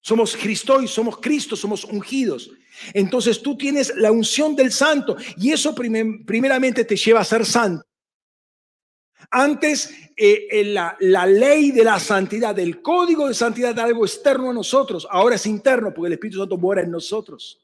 Somos 0.00 0.36
Cristo 0.36 0.80
y 0.80 0.88
somos 0.88 1.18
Cristo, 1.18 1.56
somos 1.56 1.84
ungidos. 1.84 2.50
Entonces 2.94 3.42
tú 3.42 3.56
tienes 3.56 3.92
la 3.96 4.12
unción 4.12 4.54
del 4.54 4.72
santo 4.72 5.16
y 5.36 5.52
eso 5.52 5.74
primeramente 5.74 6.84
te 6.84 6.96
lleva 6.96 7.20
a 7.20 7.24
ser 7.24 7.44
santo. 7.44 7.84
Antes, 9.30 9.92
eh, 10.16 10.64
la, 10.66 10.96
la, 11.00 11.26
ley 11.26 11.70
de 11.70 11.84
la 11.84 11.98
santidad, 11.98 12.58
el 12.58 12.80
código 12.80 13.28
de 13.28 13.34
santidad 13.34 13.72
era 13.72 13.84
algo 13.84 14.06
externo 14.06 14.50
a 14.50 14.54
nosotros, 14.54 15.06
ahora 15.10 15.34
es 15.34 15.44
interno 15.44 15.92
porque 15.92 16.06
el 16.06 16.12
Espíritu 16.14 16.38
Santo 16.38 16.56
muera 16.56 16.82
en 16.82 16.90
nosotros. 16.90 17.60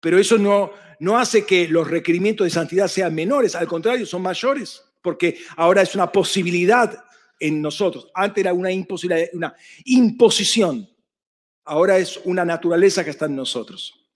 Pero 0.00 0.18
eso 0.18 0.38
no, 0.38 0.70
no 1.00 1.18
hace 1.18 1.44
que 1.44 1.68
los 1.68 1.88
requerimientos 1.88 2.46
de 2.46 2.50
santidad 2.50 2.88
sean 2.88 3.14
menores, 3.14 3.54
al 3.54 3.66
contrario, 3.66 4.06
son 4.06 4.22
mayores, 4.22 4.82
porque 5.02 5.38
ahora 5.56 5.82
es 5.82 5.94
una 5.94 6.10
posibilidad 6.10 7.04
en 7.38 7.60
nosotros. 7.60 8.08
Antes 8.14 8.42
era 8.42 8.54
una 8.54 8.70
una 9.32 9.54
imposición. 9.84 10.88
Ahora 11.66 11.98
es 11.98 12.18
una 12.24 12.44
naturaleza 12.44 13.04
que 13.04 13.10
está 13.10 13.26
en 13.26 13.36
nosotros. 13.36 14.06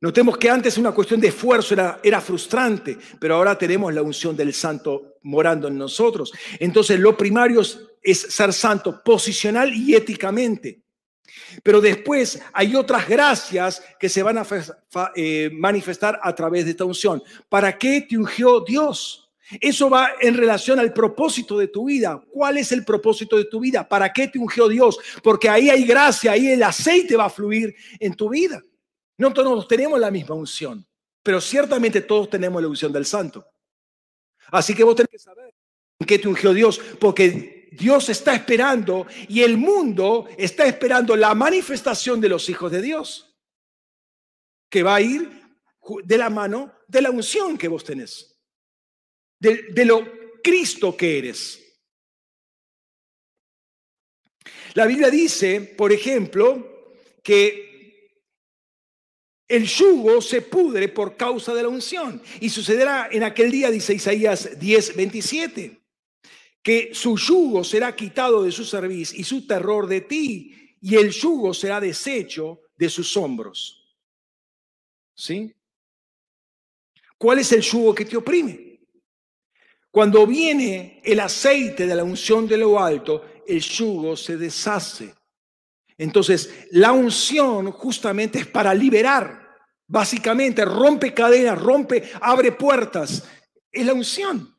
Notemos 0.00 0.36
que 0.36 0.50
antes 0.50 0.76
una 0.76 0.92
cuestión 0.92 1.20
de 1.20 1.28
esfuerzo 1.28 1.74
era, 1.74 2.00
era, 2.02 2.20
frustrante, 2.20 2.98
pero 3.18 3.36
ahora 3.36 3.56
tenemos 3.56 3.92
la 3.94 4.02
unción 4.02 4.36
del 4.36 4.52
santo 4.52 5.16
morando 5.22 5.68
en 5.68 5.78
nosotros. 5.78 6.32
Entonces 6.58 7.00
lo 7.00 7.16
primario 7.16 7.60
es, 7.60 8.20
ser 8.20 8.52
santo 8.52 9.02
posicional 9.02 9.72
y 9.74 9.94
éticamente. 9.94 10.82
Pero 11.62 11.80
después 11.80 12.40
hay 12.52 12.76
otras 12.76 13.08
gracias 13.08 13.82
que 13.98 14.08
se 14.08 14.22
van 14.22 14.38
a 14.38 14.46
eh, 15.14 15.50
manifestar 15.52 16.20
a 16.22 16.34
través 16.34 16.64
de 16.64 16.72
esta 16.72 16.84
unción. 16.84 17.22
¿Para 17.48 17.76
qué 17.76 18.06
te 18.08 18.16
ungió 18.16 18.60
Dios? 18.60 19.25
Eso 19.60 19.88
va 19.88 20.14
en 20.20 20.34
relación 20.34 20.80
al 20.80 20.92
propósito 20.92 21.56
de 21.56 21.68
tu 21.68 21.84
vida. 21.84 22.20
¿Cuál 22.32 22.58
es 22.58 22.72
el 22.72 22.84
propósito 22.84 23.36
de 23.36 23.44
tu 23.44 23.60
vida? 23.60 23.88
¿Para 23.88 24.12
qué 24.12 24.26
te 24.26 24.38
ungió 24.38 24.68
Dios? 24.68 24.98
Porque 25.22 25.48
ahí 25.48 25.70
hay 25.70 25.84
gracia, 25.84 26.32
ahí 26.32 26.48
el 26.48 26.62
aceite 26.62 27.16
va 27.16 27.26
a 27.26 27.30
fluir 27.30 27.74
en 28.00 28.14
tu 28.14 28.28
vida. 28.28 28.60
No 29.18 29.32
todos 29.32 29.68
tenemos 29.68 30.00
la 30.00 30.10
misma 30.10 30.34
unción, 30.34 30.84
pero 31.22 31.40
ciertamente 31.40 32.00
todos 32.00 32.28
tenemos 32.28 32.60
la 32.60 32.68
unción 32.68 32.92
del 32.92 33.06
santo. 33.06 33.46
Así 34.50 34.74
que 34.74 34.84
vos 34.84 34.96
tenés 34.96 35.10
que 35.10 35.18
saber 35.18 35.54
en 36.00 36.06
qué 36.06 36.18
te 36.18 36.28
ungió 36.28 36.52
Dios, 36.52 36.80
porque 37.00 37.68
Dios 37.70 38.08
está 38.08 38.34
esperando 38.34 39.06
y 39.28 39.42
el 39.42 39.56
mundo 39.56 40.26
está 40.36 40.66
esperando 40.66 41.14
la 41.14 41.34
manifestación 41.34 42.20
de 42.20 42.28
los 42.28 42.48
hijos 42.48 42.72
de 42.72 42.82
Dios, 42.82 43.36
que 44.68 44.82
va 44.82 44.96
a 44.96 45.00
ir 45.00 45.40
de 46.04 46.18
la 46.18 46.30
mano 46.30 46.72
de 46.88 47.00
la 47.00 47.10
unción 47.10 47.56
que 47.56 47.68
vos 47.68 47.84
tenés 47.84 48.35
de, 49.38 49.84
lo 49.84 50.40
Cristo 50.42 50.96
que 50.96 51.18
eres. 51.18 51.62
La 54.74 54.86
Biblia 54.86 55.10
dice, 55.10 55.60
por 55.60 55.92
ejemplo, 55.92 56.94
que 57.22 57.66
el 59.48 59.66
yugo 59.66 60.20
se 60.20 60.42
pudre 60.42 60.88
por 60.88 61.16
causa 61.16 61.54
de 61.54 61.62
la 61.62 61.68
unción. 61.68 62.22
Y 62.40 62.50
sucederá 62.50 63.08
en 63.10 63.22
aquel 63.22 63.50
día, 63.50 63.70
dice 63.70 63.94
Isaías 63.94 64.58
10, 64.58 64.96
27, 64.96 65.80
que 66.62 66.90
su 66.92 67.16
yugo 67.16 67.64
será 67.64 67.94
quitado 67.94 68.42
de 68.42 68.52
su 68.52 68.64
cerviz 68.64 69.14
y 69.14 69.24
su 69.24 69.46
terror 69.46 69.86
de 69.86 70.02
ti, 70.02 70.76
y 70.80 70.96
el 70.96 71.10
yugo 71.10 71.54
será 71.54 71.80
deshecho 71.80 72.60
de 72.76 72.88
sus 72.90 73.16
hombros. 73.16 73.96
¿Sí? 75.14 75.54
¿Cuál 77.16 77.38
es 77.38 77.50
el 77.52 77.62
yugo 77.62 77.94
que 77.94 78.04
te 78.04 78.16
oprime? 78.16 78.65
Cuando 79.96 80.26
viene 80.26 81.00
el 81.02 81.20
aceite 81.20 81.86
de 81.86 81.94
la 81.94 82.04
unción 82.04 82.46
de 82.46 82.58
lo 82.58 82.78
alto, 82.78 83.24
el 83.48 83.62
yugo 83.62 84.14
se 84.14 84.36
deshace. 84.36 85.14
Entonces, 85.96 86.66
la 86.72 86.92
unción 86.92 87.72
justamente 87.72 88.40
es 88.40 88.46
para 88.46 88.74
liberar. 88.74 89.56
Básicamente, 89.86 90.66
rompe 90.66 91.14
cadenas, 91.14 91.58
rompe, 91.58 92.10
abre 92.20 92.52
puertas. 92.52 93.26
Es 93.72 93.86
la 93.86 93.94
unción. 93.94 94.54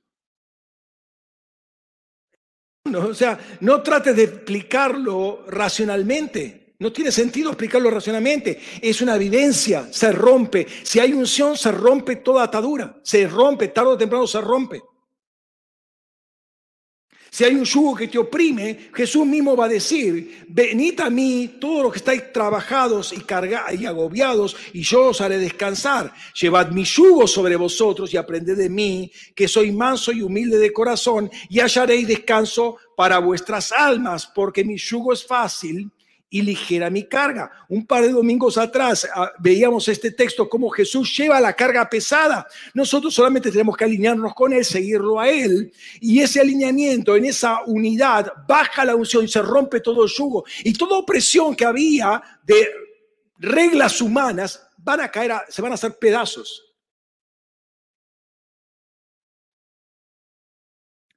o 2.86 3.14
sea, 3.14 3.40
no 3.60 3.84
trates 3.84 4.16
de 4.16 4.24
explicarlo 4.24 5.46
racionalmente. 5.50 6.74
No 6.80 6.92
tiene 6.92 7.12
sentido 7.12 7.52
explicarlo 7.52 7.92
racionalmente. 7.92 8.60
Es 8.82 9.04
una 9.04 9.16
evidencia, 9.16 9.88
se 9.94 10.12
rompe. 10.12 10.66
Si 10.82 11.00
hay 11.00 11.14
unción, 11.14 11.56
se 11.56 11.72
rompe 11.72 12.16
toda 12.16 12.42
atadura. 12.42 13.00
Se 13.04 13.28
rompe, 13.28 13.68
tarde 13.68 13.92
o 13.92 13.98
temprano 14.00 14.26
se 14.26 14.42
rompe. 14.42 14.82
Si 17.30 17.44
hay 17.44 17.56
un 17.56 17.66
yugo 17.66 17.96
que 17.96 18.08
te 18.08 18.18
oprime, 18.18 18.90
Jesús 18.94 19.26
mismo 19.26 19.56
va 19.56 19.66
a 19.66 19.70
decir, 19.70 20.46
venid 20.48 21.00
a 21.02 21.10
mí 21.10 21.58
todos 21.60 21.84
los 21.84 21.92
que 21.92 22.00
estáis 22.00 22.32
trabajados 22.32 23.14
y 23.14 23.22
cargados 23.22 23.80
y 23.80 23.86
agobiados, 23.86 24.56
y 24.74 24.82
yo 24.82 25.08
os 25.08 25.22
haré 25.22 25.38
descansar. 25.38 26.14
Llevad 26.40 26.72
mi 26.72 26.84
yugo 26.84 27.28
sobre 27.28 27.56
vosotros 27.56 28.14
y 28.14 28.18
aprended 28.18 28.58
de 28.58 28.70
mí, 28.70 29.12
que 29.36 29.48
soy 29.48 29.72
manso 29.72 30.12
y 30.12 30.22
humilde 30.22 30.58
de 30.58 30.74
corazón, 30.74 31.30
y 31.50 31.60
hallaréis 31.60 32.08
descanso 32.08 32.78
para 32.96 33.20
vuestras 33.20 33.72
almas, 33.72 34.28
porque 34.34 34.64
mi 34.64 34.78
yugo 34.78 35.14
es 35.14 35.26
fácil 35.26 35.92
y 36.30 36.42
ligera 36.42 36.90
mi 36.90 37.04
carga. 37.04 37.52
Un 37.70 37.86
par 37.86 38.04
de 38.04 38.10
domingos 38.10 38.58
atrás 38.58 39.08
ah, 39.14 39.32
veíamos 39.40 39.88
este 39.88 40.12
texto 40.12 40.50
como 40.50 40.70
Jesús 40.70 41.16
lleva 41.16 41.40
la 41.40 41.54
carga 41.54 41.90
pesada. 41.90 42.48
Nosotros 42.74 43.14
solamente 43.14 43.52
tenemos 43.52 43.78
que 43.78 43.86
alinearnos 43.86 44.34
con 44.34 44.54
Él, 44.54 44.66
seguirlo 44.66 45.20
a 45.20 45.30
Él. 45.30 45.72
Y 46.02 46.20
ese 46.20 46.42
alineamiento, 46.42 47.16
en 47.16 47.26
esa 47.26 47.64
unidad, 47.66 48.32
baja 48.48 48.84
la 48.84 48.96
unción 48.96 49.24
y 49.24 49.28
se 49.28 49.42
rompe 49.42 49.80
todo 49.80 50.04
el 50.04 50.10
yugo. 50.10 50.44
Y 50.64 50.74
toda 50.74 50.98
opresión 50.98 51.56
que 51.56 51.66
había 51.66 52.22
de 52.44 52.70
reglas 53.38 54.02
humanas 54.02 54.68
van 54.78 55.02
a 55.02 55.12
caer, 55.12 55.32
se 55.50 55.62
van 55.62 55.72
a 55.72 55.76
hacer 55.76 55.98
pedazos. 55.98 56.64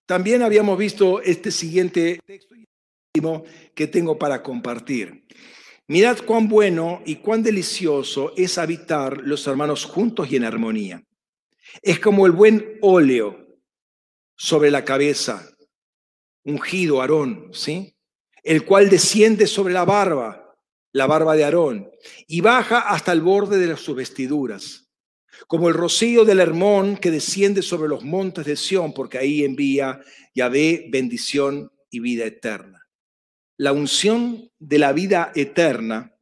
También 0.07 0.43
habíamos 0.43 0.77
visto 0.77 1.21
este 1.23 1.53
siguiente 1.53 2.21
texto 2.27 2.57
que 3.75 3.89
tengo 3.89 4.19
para 4.19 4.41
compartir. 4.41 5.27
Mirad 5.89 6.19
cuán 6.25 6.49
bueno 6.49 7.03
y 7.05 7.17
cuán 7.17 7.43
delicioso 7.43 8.33
es 8.37 8.57
habitar 8.57 9.19
los 9.25 9.45
hermanos 9.49 9.85
juntos 9.85 10.31
y 10.31 10.37
en 10.37 10.45
armonía. 10.45 11.03
Es 11.83 11.99
como 11.99 12.27
el 12.27 12.33
buen 12.33 12.79
óleo 12.83 13.59
sobre 14.37 14.71
la 14.71 14.85
cabeza, 14.85 15.51
ungido 16.45 17.01
Aarón, 17.01 17.51
¿sí? 17.53 17.97
El 18.45 18.65
cual 18.65 18.89
desciende 18.89 19.49
sobre 19.49 19.75
la 19.75 19.85
barba, 19.85 20.57
la 20.93 21.07
barba 21.07 21.35
de 21.35 21.45
Aarón, 21.45 21.91
y 22.29 22.41
baja 22.41 22.79
hasta 22.79 23.11
el 23.11 23.23
borde 23.23 23.59
de 23.59 23.77
sus 23.77 23.97
vestiduras, 23.97 24.89
como 25.49 25.69
el 25.69 25.75
rocío 25.75 26.25
del 26.25 26.39
Hermón 26.39 26.97
que 26.97 27.11
desciende 27.11 27.63
sobre 27.63 27.89
los 27.89 28.05
montes 28.05 28.47
de 28.47 28.55
Sión, 28.55 28.95
porque 28.95 29.19
ahí 29.19 29.45
envía 29.45 30.01
Yahvé 30.33 30.87
bendición 30.91 31.73
y 31.91 31.99
vida 31.99 32.25
eterna 32.25 32.80
la 33.61 33.73
unción 33.73 34.51
de 34.59 34.79
la 34.79 34.95
vida 34.95 35.33
eterna 35.35 36.17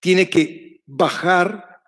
tiene 0.00 0.30
que 0.30 0.82
bajar 0.86 1.82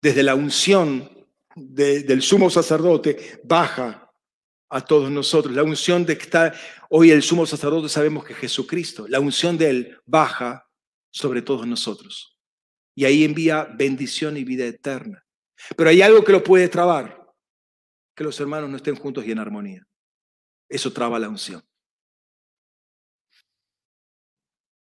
desde 0.00 0.22
la 0.22 0.36
unción 0.36 1.26
del 1.56 2.22
sumo 2.22 2.48
sacerdote, 2.48 3.40
baja 3.42 4.08
a 4.68 4.80
todos 4.82 5.10
nosotros. 5.10 5.52
La 5.52 5.64
unción 5.64 6.06
de 6.06 6.16
que 6.16 6.22
está 6.22 6.54
hoy 6.90 7.10
el 7.10 7.24
sumo 7.24 7.44
sacerdote 7.44 7.88
sabemos 7.88 8.24
que 8.24 8.34
es 8.34 8.38
Jesucristo. 8.38 9.08
La 9.08 9.18
unción 9.18 9.58
de 9.58 9.68
él 9.68 10.00
baja 10.06 10.70
sobre 11.10 11.42
todos 11.42 11.66
nosotros. 11.66 12.38
Y 12.94 13.04
ahí 13.04 13.24
envía 13.24 13.64
bendición 13.64 14.36
y 14.36 14.44
vida 14.44 14.64
eterna. 14.64 15.26
Pero 15.76 15.90
hay 15.90 16.02
algo 16.02 16.22
que 16.22 16.30
lo 16.30 16.44
puede 16.44 16.68
trabar, 16.68 17.26
que 18.14 18.22
los 18.22 18.38
hermanos 18.38 18.70
no 18.70 18.76
estén 18.76 18.94
juntos 18.94 19.26
y 19.26 19.32
en 19.32 19.40
armonía. 19.40 19.84
Eso 20.68 20.92
traba 20.92 21.18
la 21.18 21.28
unción. 21.28 21.67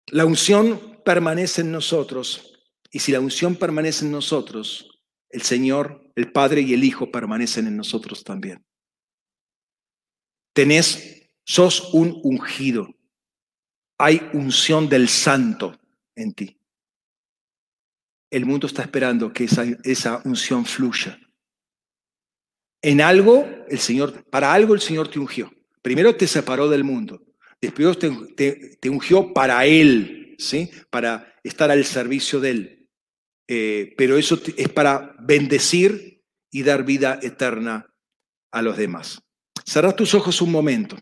La 0.07 0.25
unción 0.25 1.01
permanece 1.03 1.61
en 1.61 1.71
nosotros 1.71 2.53
y 2.91 2.99
si 2.99 3.11
la 3.11 3.19
unción 3.19 3.55
permanece 3.55 4.05
en 4.05 4.11
nosotros, 4.11 5.01
el 5.29 5.41
Señor, 5.41 6.11
el 6.15 6.31
Padre 6.31 6.61
y 6.61 6.73
el 6.73 6.83
Hijo 6.83 7.11
permanecen 7.11 7.67
en 7.67 7.75
nosotros 7.75 8.23
también. 8.23 8.65
Tenés, 10.53 11.29
sos 11.43 11.93
un 11.93 12.21
ungido. 12.23 12.87
Hay 13.97 14.29
unción 14.33 14.87
del 14.87 15.09
santo 15.09 15.77
en 16.15 16.33
ti. 16.33 16.57
El 18.29 18.45
mundo 18.45 18.67
está 18.67 18.81
esperando 18.81 19.33
que 19.33 19.45
esa, 19.45 19.65
esa 19.83 20.21
unción 20.23 20.65
fluya. 20.65 21.19
En 22.81 23.01
algo, 23.01 23.45
el 23.67 23.79
Señor, 23.79 24.23
para 24.29 24.53
algo 24.53 24.73
el 24.73 24.81
Señor 24.81 25.09
te 25.09 25.19
ungió. 25.19 25.51
Primero 25.81 26.15
te 26.15 26.27
separó 26.27 26.69
del 26.69 26.83
mundo, 26.83 27.21
después 27.65 27.99
te, 27.99 28.89
ungió 28.89 29.33
para 29.33 29.65
Él, 29.65 30.35
¿sí? 30.37 30.69
Para 30.89 31.33
estar 31.43 31.71
al 31.71 31.85
servicio 31.85 32.39
de 32.39 32.49
Él. 32.49 32.89
Eh, 33.47 33.93
pero 33.97 34.17
eso 34.17 34.39
es 34.57 34.69
para 34.69 35.15
bendecir 35.19 36.23
y 36.51 36.63
dar 36.63 36.83
vida 36.83 37.19
eterna 37.21 37.93
a 38.51 38.61
los 38.61 38.77
demás. 38.77 39.21
Cerrás 39.65 39.95
tus 39.95 40.13
ojos 40.13 40.41
un 40.41 40.51
momento. 40.51 40.97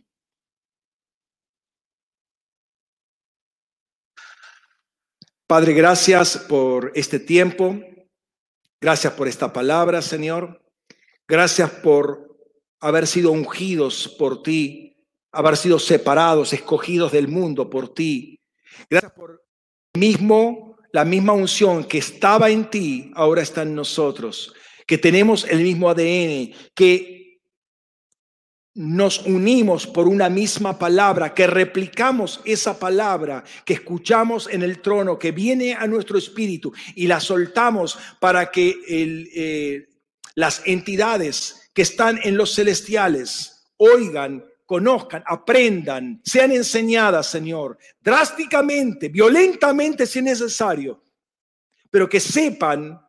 Padre, 5.47 5.73
gracias 5.73 6.37
por 6.37 6.91
este 6.95 7.19
tiempo. 7.19 7.79
Gracias 8.81 9.13
por 9.13 9.27
esta 9.27 9.53
palabra, 9.53 10.01
Señor. 10.01 10.61
Gracias 11.27 11.69
por 11.69 12.37
haber 12.79 13.07
sido 13.07 13.31
ungidos 13.31 14.13
por 14.17 14.43
ti, 14.43 14.92
haber 15.33 15.57
sido 15.57 15.79
separados, 15.79 16.53
escogidos 16.53 17.11
del 17.11 17.27
mundo 17.27 17.69
por 17.69 17.93
ti. 17.93 18.39
Gracias 18.89 19.11
por 19.11 19.43
mismo, 19.95 20.77
la 20.91 21.03
misma 21.05 21.33
unción 21.33 21.83
que 21.83 21.97
estaba 21.97 22.49
en 22.49 22.69
ti, 22.69 23.11
ahora 23.15 23.41
está 23.41 23.63
en 23.63 23.75
nosotros, 23.75 24.53
que 24.87 24.97
tenemos 24.97 25.45
el 25.45 25.61
mismo 25.61 25.89
ADN, 25.89 26.53
que 26.75 27.39
nos 28.75 29.19
unimos 29.25 29.85
por 29.85 30.07
una 30.07 30.29
misma 30.29 30.79
palabra, 30.79 31.33
que 31.33 31.45
replicamos 31.45 32.41
esa 32.43 32.79
palabra 32.79 33.43
que 33.65 33.73
escuchamos 33.73 34.47
en 34.49 34.63
el 34.63 34.81
trono, 34.81 35.19
que 35.19 35.31
viene 35.31 35.73
a 35.73 35.85
nuestro 35.85 36.17
espíritu 36.17 36.73
y 36.95 37.05
la 37.05 37.19
soltamos 37.19 37.97
para 38.19 38.49
que 38.49 38.75
eh, 38.87 39.87
las 40.33 40.63
entidades 40.65 41.69
que 41.73 41.83
están 41.83 42.19
en 42.23 42.35
los 42.35 42.55
celestiales 42.55 43.67
oigan, 43.77 44.43
conozcan, 44.65 45.23
aprendan, 45.25 46.21
sean 46.23 46.51
enseñadas, 46.51 47.27
Señor, 47.27 47.77
drásticamente, 48.01 49.09
violentamente 49.09 50.05
si 50.05 50.19
es 50.19 50.25
necesario, 50.25 51.03
pero 51.89 52.09
que 52.09 52.19
sepan 52.19 52.99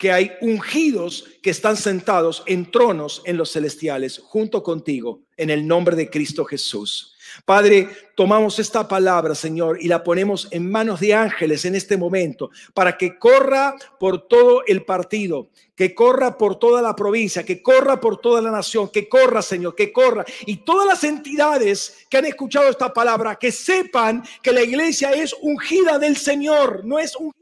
que 0.00 0.10
hay 0.10 0.32
ungidos 0.40 1.26
que 1.42 1.50
están 1.50 1.76
sentados 1.76 2.42
en 2.46 2.70
tronos 2.70 3.22
en 3.26 3.36
los 3.36 3.52
celestiales 3.52 4.18
junto 4.18 4.62
contigo 4.62 5.24
en 5.36 5.50
el 5.50 5.66
nombre 5.66 5.94
de 5.94 6.08
Cristo 6.08 6.44
Jesús. 6.46 7.14
Padre, 7.44 7.88
tomamos 8.14 8.58
esta 8.58 8.86
palabra, 8.86 9.34
Señor, 9.34 9.78
y 9.80 9.88
la 9.88 10.02
ponemos 10.02 10.48
en 10.50 10.70
manos 10.70 11.00
de 11.00 11.14
ángeles 11.14 11.64
en 11.64 11.74
este 11.74 11.96
momento 11.96 12.50
para 12.74 12.96
que 12.96 13.18
corra 13.18 13.74
por 13.98 14.28
todo 14.28 14.62
el 14.66 14.84
partido, 14.84 15.50
que 15.74 15.94
corra 15.94 16.36
por 16.36 16.58
toda 16.58 16.82
la 16.82 16.94
provincia, 16.94 17.44
que 17.44 17.62
corra 17.62 18.00
por 18.00 18.20
toda 18.20 18.40
la 18.40 18.50
nación, 18.50 18.90
que 18.90 19.08
corra, 19.08 19.42
Señor, 19.42 19.74
que 19.74 19.92
corra. 19.92 20.24
Y 20.46 20.58
todas 20.58 20.86
las 20.86 21.04
entidades 21.04 22.06
que 22.08 22.18
han 22.18 22.26
escuchado 22.26 22.68
esta 22.68 22.92
palabra, 22.92 23.36
que 23.36 23.52
sepan 23.52 24.22
que 24.42 24.52
la 24.52 24.62
iglesia 24.62 25.10
es 25.12 25.34
ungida 25.40 25.98
del 25.98 26.16
Señor, 26.16 26.84
no 26.84 26.98
es 26.98 27.16
ungida 27.16 27.40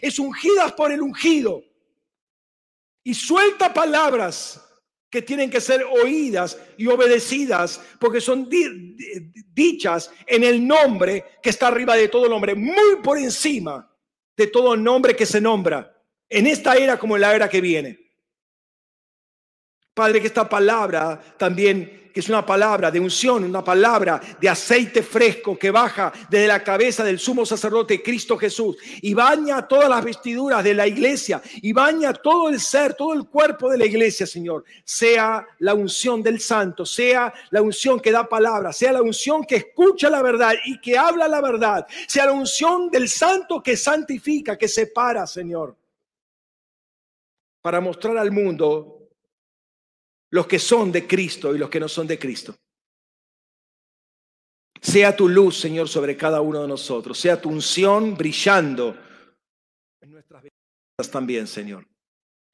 es 0.00 0.18
ungidas 0.18 0.72
por 0.72 0.92
el 0.92 1.02
ungido. 1.02 1.62
Y 3.02 3.14
suelta 3.14 3.72
palabras 3.72 4.67
que 5.10 5.22
tienen 5.22 5.50
que 5.50 5.60
ser 5.60 5.84
oídas 5.84 6.58
y 6.76 6.86
obedecidas 6.86 7.80
porque 7.98 8.20
son 8.20 8.48
dichas 9.54 10.10
en 10.26 10.44
el 10.44 10.66
nombre 10.66 11.24
que 11.42 11.50
está 11.50 11.68
arriba 11.68 11.96
de 11.96 12.08
todo 12.08 12.28
nombre, 12.28 12.54
muy 12.54 12.96
por 13.02 13.18
encima 13.18 13.90
de 14.36 14.46
todo 14.46 14.76
nombre 14.76 15.16
que 15.16 15.26
se 15.26 15.40
nombra 15.40 15.98
en 16.28 16.46
esta 16.46 16.74
era 16.74 16.98
como 16.98 17.16
en 17.16 17.22
la 17.22 17.34
era 17.34 17.48
que 17.48 17.60
viene. 17.60 18.07
Padre, 19.98 20.20
que 20.20 20.28
esta 20.28 20.48
palabra 20.48 21.20
también 21.36 22.10
que 22.14 22.20
es 22.20 22.28
una 22.28 22.46
palabra 22.46 22.88
de 22.88 23.00
unción, 23.00 23.42
una 23.42 23.64
palabra 23.64 24.20
de 24.40 24.48
aceite 24.48 25.02
fresco 25.02 25.58
que 25.58 25.72
baja 25.72 26.12
desde 26.30 26.46
la 26.46 26.62
cabeza 26.62 27.02
del 27.02 27.18
sumo 27.18 27.44
sacerdote 27.44 28.00
Cristo 28.00 28.38
Jesús 28.38 28.76
y 29.02 29.12
baña 29.12 29.66
todas 29.66 29.88
las 29.88 30.04
vestiduras 30.04 30.62
de 30.62 30.72
la 30.72 30.86
iglesia 30.86 31.42
y 31.62 31.72
baña 31.72 32.12
todo 32.12 32.48
el 32.48 32.60
ser, 32.60 32.94
todo 32.94 33.12
el 33.12 33.26
cuerpo 33.26 33.70
de 33.70 33.78
la 33.78 33.86
iglesia, 33.86 34.24
Señor. 34.24 34.64
Sea 34.84 35.44
la 35.58 35.74
unción 35.74 36.22
del 36.22 36.38
santo, 36.38 36.86
sea 36.86 37.34
la 37.50 37.60
unción 37.60 37.98
que 37.98 38.12
da 38.12 38.28
palabra, 38.28 38.72
sea 38.72 38.92
la 38.92 39.02
unción 39.02 39.44
que 39.44 39.56
escucha 39.56 40.08
la 40.08 40.22
verdad 40.22 40.54
y 40.64 40.80
que 40.80 40.96
habla 40.96 41.26
la 41.26 41.40
verdad, 41.40 41.88
sea 42.06 42.26
la 42.26 42.32
unción 42.32 42.88
del 42.88 43.08
santo 43.08 43.60
que 43.60 43.76
santifica, 43.76 44.56
que 44.56 44.68
separa, 44.68 45.26
Señor, 45.26 45.76
para 47.60 47.80
mostrar 47.80 48.16
al 48.16 48.30
mundo 48.30 48.97
los 50.30 50.46
que 50.46 50.58
son 50.58 50.92
de 50.92 51.06
Cristo 51.06 51.54
y 51.54 51.58
los 51.58 51.70
que 51.70 51.80
no 51.80 51.88
son 51.88 52.06
de 52.06 52.18
Cristo. 52.18 52.54
Sea 54.80 55.16
tu 55.16 55.28
luz, 55.28 55.58
Señor, 55.58 55.88
sobre 55.88 56.16
cada 56.16 56.40
uno 56.40 56.62
de 56.62 56.68
nosotros. 56.68 57.18
Sea 57.18 57.40
tu 57.40 57.48
unción 57.48 58.16
brillando 58.16 58.96
en 60.00 60.12
nuestras 60.12 60.42
vestimentas 60.42 61.10
también, 61.10 61.46
Señor. 61.46 61.86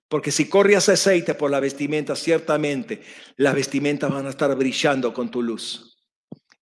Porque 0.09 0.31
si 0.31 0.49
corres 0.49 0.89
aceite 0.89 1.35
por 1.35 1.51
la 1.51 1.61
vestimenta, 1.61 2.15
ciertamente 2.17 3.03
las 3.37 3.55
vestimentas 3.55 4.11
van 4.11 4.27
a 4.27 4.31
estar 4.31 4.55
brillando 4.57 5.13
con 5.13 5.31
tu 5.31 5.43
luz. 5.43 5.97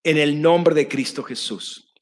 En 0.03 0.17
el 0.17 0.41
nombre 0.41 0.75
de 0.75 0.89
Cristo 0.89 1.23
Jesús. 1.23 1.95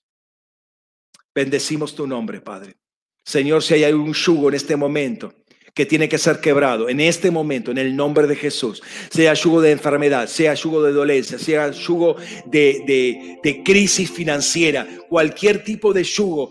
Bendecimos 1.35 1.95
tu 1.95 2.07
nombre, 2.07 2.41
Padre. 2.41 2.77
Señor, 3.25 3.63
si 3.63 3.75
hay 3.75 3.93
un 3.93 4.13
yugo 4.13 4.49
en 4.49 4.55
este 4.55 4.77
momento 4.77 5.40
que 5.75 5.87
tiene 5.87 6.09
que 6.09 6.19
ser 6.19 6.41
quebrado 6.41 6.89
en 6.89 7.01
este 7.01 7.31
momento, 7.31 7.71
en 7.71 7.79
el 7.79 7.95
nombre 7.95 8.27
de 8.27 8.37
Jesús. 8.37 8.83
Sea 9.11 9.35
yugo 9.35 9.61
de 9.61 9.73
enfermedad, 9.73 10.29
sea 10.29 10.55
yugo 10.55 10.83
de 10.83 10.93
dolencia, 10.93 11.39
sea 11.39 11.71
yugo 11.71 12.17
de, 12.47 13.39
de, 13.43 13.63
crisis 13.63 14.11
financiera, 14.11 14.87
cualquier 15.09 15.63
tipo 15.65 15.93
de 15.93 16.05
yugo, 16.05 16.51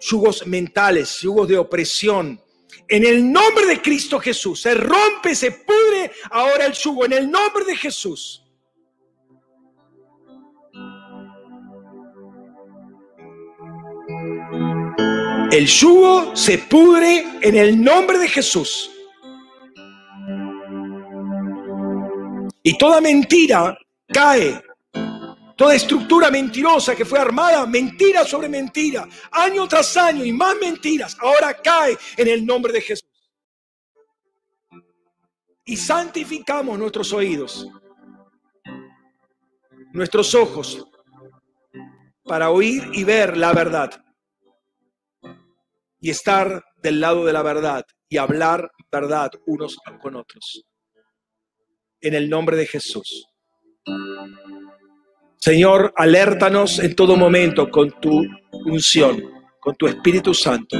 yugos 0.00 0.46
mentales, 0.46 1.20
yugos 1.20 1.48
de 1.48 1.58
opresión. 1.58 2.40
En 2.88 3.04
el 3.04 3.30
nombre 3.30 3.66
de 3.66 3.80
Cristo 3.80 4.18
Jesús, 4.18 4.62
se 4.62 4.74
rompe, 4.74 5.34
se 5.34 5.52
pudre 5.52 6.10
ahora 6.30 6.66
el 6.66 6.72
yugo, 6.72 7.04
en 7.04 7.12
el 7.12 7.30
nombre 7.30 7.64
de 7.64 7.76
Jesús. 7.76 8.42
El 15.50 15.66
yugo 15.66 16.36
se 16.36 16.58
pudre 16.58 17.24
en 17.40 17.56
el 17.56 17.82
nombre 17.82 18.18
de 18.18 18.28
Jesús. 18.28 18.88
Y 22.62 22.78
toda 22.78 23.00
mentira 23.00 23.76
cae. 24.06 24.62
Toda 25.56 25.74
estructura 25.74 26.30
mentirosa 26.30 26.94
que 26.94 27.04
fue 27.04 27.18
armada, 27.18 27.66
mentira 27.66 28.24
sobre 28.24 28.48
mentira, 28.48 29.06
año 29.32 29.66
tras 29.66 29.94
año 29.96 30.24
y 30.24 30.32
más 30.32 30.56
mentiras, 30.58 31.16
ahora 31.20 31.52
cae 31.52 31.98
en 32.16 32.28
el 32.28 32.46
nombre 32.46 32.72
de 32.72 32.80
Jesús. 32.80 33.10
Y 35.66 35.76
santificamos 35.76 36.78
nuestros 36.78 37.12
oídos, 37.12 37.68
nuestros 39.92 40.34
ojos, 40.34 40.86
para 42.24 42.50
oír 42.50 42.88
y 42.94 43.04
ver 43.04 43.36
la 43.36 43.52
verdad 43.52 44.02
y 46.00 46.10
estar 46.10 46.64
del 46.82 47.00
lado 47.00 47.24
de 47.24 47.32
la 47.32 47.42
verdad 47.42 47.84
y 48.08 48.16
hablar 48.16 48.70
verdad 48.90 49.30
unos 49.46 49.76
con 50.00 50.16
otros. 50.16 50.64
En 52.00 52.14
el 52.14 52.28
nombre 52.28 52.56
de 52.56 52.66
Jesús. 52.66 53.26
Señor, 55.36 55.92
alértanos 55.96 56.78
en 56.78 56.94
todo 56.94 57.16
momento 57.16 57.70
con 57.70 57.90
tu 58.00 58.22
unción, 58.66 59.22
con 59.60 59.74
tu 59.76 59.86
Espíritu 59.86 60.34
Santo. 60.34 60.76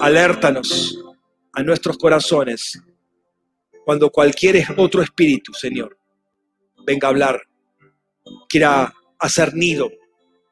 Alértanos 0.00 0.98
a 1.52 1.62
nuestros 1.62 1.96
corazones 1.98 2.80
cuando 3.84 4.10
cualquier 4.10 4.64
otro 4.76 5.02
espíritu, 5.02 5.52
Señor, 5.52 5.98
venga 6.86 7.08
a 7.08 7.10
hablar, 7.10 7.42
quiera 8.48 8.92
hacer 9.18 9.54
nido 9.54 9.90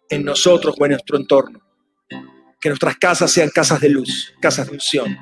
en 0.08 0.24
nosotros 0.24 0.74
o 0.78 0.84
en 0.84 0.92
nuestro 0.92 1.18
entorno. 1.18 1.60
Que 2.60 2.68
nuestras 2.68 2.96
casas 2.96 3.30
sean 3.30 3.50
casas 3.50 3.80
de 3.80 3.88
luz, 3.88 4.34
casas 4.40 4.66
de 4.66 4.72
unción, 4.74 5.16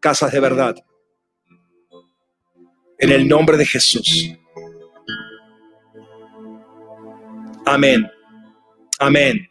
casas 0.00 0.32
de 0.32 0.40
verdad. 0.40 0.76
En 2.98 3.10
el 3.10 3.28
nombre 3.28 3.56
de 3.56 3.66
Jesús. 3.66 4.32
Amén. 7.66 8.10
Amén. 8.98 9.48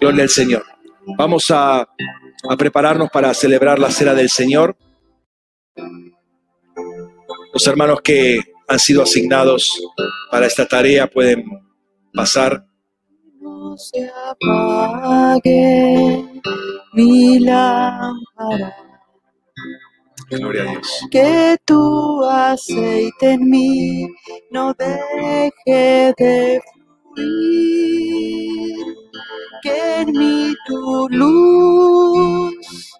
Gloria 0.00 0.22
al 0.24 0.28
Señor. 0.28 0.64
Vamos 1.16 1.50
a, 1.50 1.80
a 1.80 2.56
prepararnos 2.58 3.08
para 3.10 3.32
celebrar 3.34 3.78
la 3.78 3.90
cena 3.90 4.14
del 4.14 4.28
Señor. 4.28 4.76
Los 7.52 7.66
hermanos 7.66 8.00
que 8.02 8.40
han 8.68 8.78
sido 8.78 9.02
asignados 9.02 9.80
para 10.30 10.46
esta 10.46 10.66
tarea 10.66 11.06
pueden 11.06 11.44
pasar 12.12 12.65
no 13.46 13.76
se 13.78 14.10
apague 14.30 15.62
mi 16.94 17.38
lámpara. 17.38 18.74
Gloria 20.30 20.62
a 20.62 20.66
Dios. 20.72 21.06
Que 21.10 21.56
tu 21.64 22.24
aceite 22.24 23.32
en 23.32 23.48
mí 23.48 24.08
no 24.50 24.74
deje 24.74 26.12
de 26.18 26.60
fluir. 27.14 28.86
Que 29.62 30.00
en 30.00 30.12
mí 30.12 30.54
tu 30.66 31.08
luz 31.10 32.92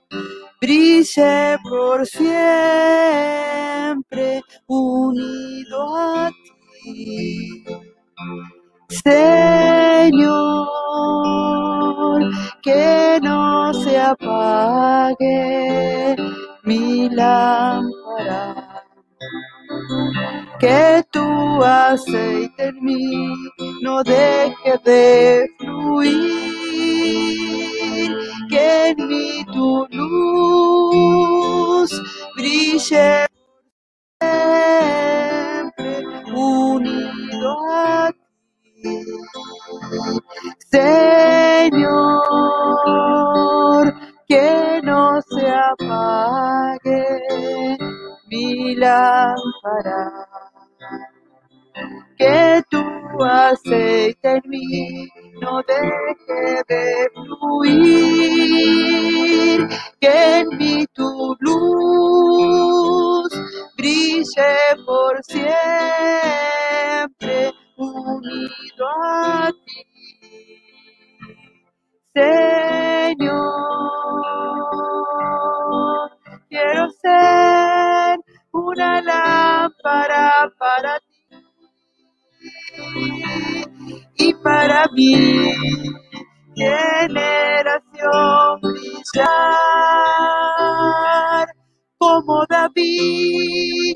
brille 0.60 1.59
por 1.68 2.06
siempre 2.06 2.31
unido 4.66 5.97
a 5.97 6.31
ti. 6.85 7.64
Señor, 8.89 10.31
que 12.63 13.19
no 13.23 13.75
se 13.75 14.01
apague 14.01 16.17
mi 16.63 17.11
lámpara. 17.11 18.85
Que 20.61 21.05
tu 21.11 21.65
aceite 21.65 22.69
en 22.69 22.85
mí 22.85 23.35
no 23.83 24.05
deje 24.05 24.79
de 24.85 25.49
fluir. 25.59 26.17
Que 28.49 28.91
en 28.91 29.09
mí 29.09 29.45
tu 29.53 29.85
luz 29.91 31.91
brille 32.37 33.26
Señor, 40.70 41.94
que 44.28 44.80
no 44.82 45.20
se 45.22 45.48
apague 45.51 47.18
mi 48.28 48.74
lámpara. 48.76 50.28
Que 52.16 52.62
tu 52.70 52.82
aceite 53.24 54.36
en 54.36 54.43
mí 54.47 55.09
no 55.40 55.62
deje 55.62 56.62
de 56.68 57.10
fluir. 57.14 58.06
Que 60.01 60.40
en 60.40 60.48
mí 60.56 60.86
tu 60.94 61.36
luz 61.40 63.30
brille 63.76 64.55
por 64.86 65.22
siempre 65.24 65.56
a 68.85 69.51
ti. 69.65 69.86
Señor, 72.15 73.35
quiero 76.48 76.89
ser 77.03 78.19
una 78.53 79.03
lámpara 79.03 80.51
para 80.59 80.98
ti 81.01 81.07
y 84.19 84.35
para 84.35 84.86
mi 84.93 85.15
generación 86.55 88.61
brillar 88.62 89.27
como 91.98 92.44
David. 92.48 93.94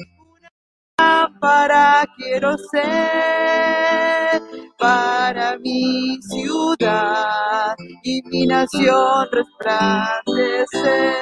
Lámpara 1.41 2.05
quiero 2.19 2.55
ser 2.71 4.43
para 4.79 5.57
mi 5.59 6.19
ciudad 6.21 7.75
y 8.03 8.21
mi 8.29 8.47
nación 8.47 9.27
resplandecer. 9.33 11.15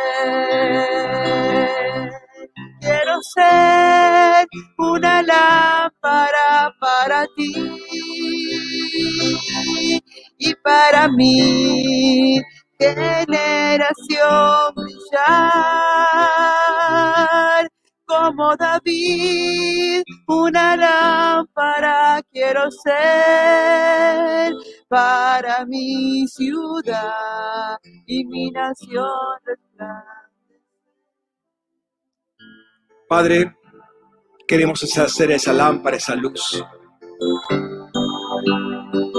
Quiero 2.80 3.22
ser 3.32 4.48
una 4.78 5.22
lámpara 5.22 6.74
para 6.80 7.24
ti 7.36 7.52
y 10.38 10.54
para 10.64 11.08
mi 11.08 12.40
generación 12.76 14.74
brillar 14.74 16.77
como 18.08 18.56
David, 18.56 20.02
una 20.26 20.76
lámpara 20.76 22.22
quiero 22.32 22.70
ser 22.70 24.54
para 24.88 25.66
mi 25.66 26.26
ciudad 26.26 27.76
y 28.06 28.24
mi 28.24 28.50
nación. 28.50 29.04
Padre, 33.06 33.54
queremos 34.46 34.82
hacer 34.98 35.32
esa 35.32 35.52
lámpara, 35.52 35.98
esa 35.98 36.14
luz. 36.14 36.64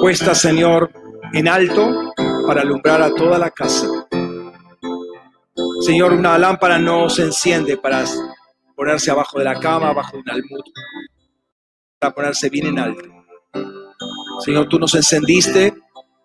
Puesta, 0.01 0.33
Señor, 0.33 0.91
en 1.33 1.47
alto 1.47 2.11
para 2.47 2.61
alumbrar 2.61 3.03
a 3.03 3.13
toda 3.13 3.37
la 3.37 3.51
casa. 3.51 3.87
Señor, 5.81 6.13
una 6.13 6.37
lámpara 6.39 6.79
no 6.79 7.07
se 7.07 7.23
enciende 7.23 7.77
para 7.77 8.03
ponerse 8.79 9.11
abajo 9.11 9.37
de 9.39 9.43
la 9.43 9.59
cama, 9.59 9.89
abajo 9.89 10.13
de 10.13 10.19
un 10.19 10.29
almud, 10.29 10.61
para 11.99 12.15
ponerse 12.15 12.49
bien 12.49 12.67
en 12.67 12.79
alto. 12.79 13.09
Señor, 14.39 14.69
tú 14.69 14.79
nos 14.79 14.95
encendiste 14.95 15.73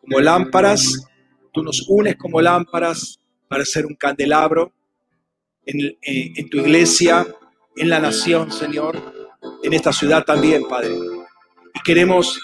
como 0.00 0.20
lámparas, 0.20 1.04
tú 1.52 1.64
nos 1.64 1.84
unes 1.88 2.14
como 2.14 2.40
lámparas 2.40 3.18
para 3.48 3.64
ser 3.64 3.86
un 3.86 3.96
candelabro 3.96 4.72
en, 5.66 5.80
eh, 6.00 6.32
en 6.36 6.48
tu 6.48 6.58
iglesia, 6.58 7.26
en 7.74 7.88
la 7.88 7.98
nación, 7.98 8.52
Señor, 8.52 9.02
en 9.64 9.72
esta 9.72 9.92
ciudad 9.92 10.24
también, 10.24 10.62
Padre. 10.68 10.94
Y 11.74 11.80
queremos 11.84 12.40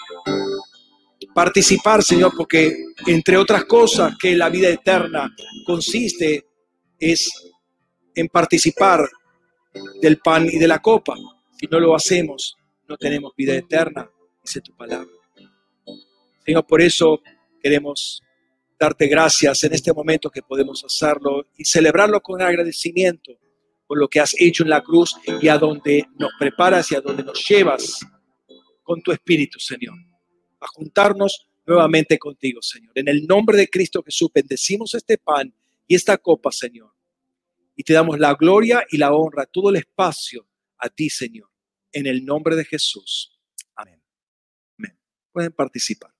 participar, 1.33 2.03
Señor, 2.03 2.33
porque 2.35 2.75
entre 3.07 3.37
otras 3.37 3.63
cosas 3.63 4.17
que 4.19 4.35
la 4.35 4.49
vida 4.49 4.67
eterna 4.67 5.33
consiste 5.65 6.47
es 6.99 7.29
en 8.13 8.27
participar 8.27 9.07
del 10.01 10.19
pan 10.19 10.47
y 10.47 10.57
de 10.57 10.67
la 10.67 10.79
copa. 10.79 11.15
Si 11.59 11.67
no 11.67 11.79
lo 11.79 11.95
hacemos, 11.95 12.57
no 12.87 12.97
tenemos 12.97 13.33
vida 13.35 13.55
eterna, 13.55 14.09
dice 14.43 14.61
tu 14.61 14.75
palabra. 14.75 15.09
Señor, 16.45 16.65
por 16.65 16.81
eso 16.81 17.21
queremos 17.61 18.21
darte 18.79 19.07
gracias 19.07 19.63
en 19.63 19.73
este 19.73 19.93
momento 19.93 20.29
que 20.29 20.41
podemos 20.41 20.83
hacerlo 20.83 21.45
y 21.55 21.63
celebrarlo 21.65 22.19
con 22.21 22.41
agradecimiento 22.41 23.33
por 23.85 23.99
lo 23.99 24.07
que 24.07 24.19
has 24.19 24.33
hecho 24.39 24.63
en 24.63 24.69
la 24.69 24.81
cruz 24.81 25.15
y 25.41 25.47
a 25.49 25.57
donde 25.57 26.07
nos 26.17 26.31
preparas 26.39 26.91
y 26.91 26.95
a 26.95 27.01
donde 27.01 27.23
nos 27.23 27.47
llevas 27.47 27.99
con 28.81 29.01
tu 29.01 29.11
Espíritu, 29.11 29.59
Señor, 29.59 29.95
a 30.59 30.67
juntarnos 30.67 31.47
nuevamente 31.65 32.17
contigo, 32.17 32.61
Señor. 32.61 32.91
En 32.95 33.07
el 33.07 33.27
nombre 33.27 33.57
de 33.57 33.67
Cristo 33.67 34.01
Jesús 34.03 34.29
bendecimos 34.33 34.93
este 34.95 35.17
pan 35.17 35.53
y 35.87 35.95
esta 35.95 36.17
copa, 36.17 36.51
Señor. 36.51 36.91
Y 37.81 37.83
te 37.83 37.93
damos 37.93 38.19
la 38.19 38.35
gloria 38.35 38.85
y 38.91 38.97
la 38.99 39.11
honra, 39.11 39.47
todo 39.47 39.71
el 39.71 39.77
espacio 39.77 40.47
a 40.77 40.87
ti, 40.87 41.09
Señor. 41.09 41.49
En 41.91 42.05
el 42.05 42.23
nombre 42.23 42.55
de 42.55 42.63
Jesús. 42.63 43.41
Amén. 43.73 43.99
Pueden 45.31 45.51
participar. 45.51 46.13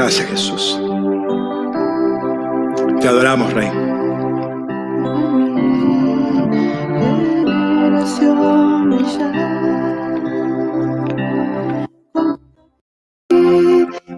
Gracias 0.00 0.28
Jesús. 0.28 0.80
Te 3.00 3.08
adoramos, 3.08 3.52
Rey. 3.52 3.68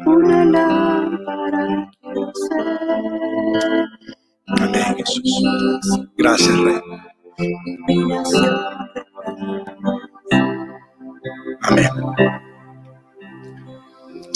Una 0.04 0.42
Amén, 4.58 4.96
Jesús. 4.98 5.42
Gracias, 6.18 6.58
Rey. 6.58 6.78
Amén. 11.62 12.49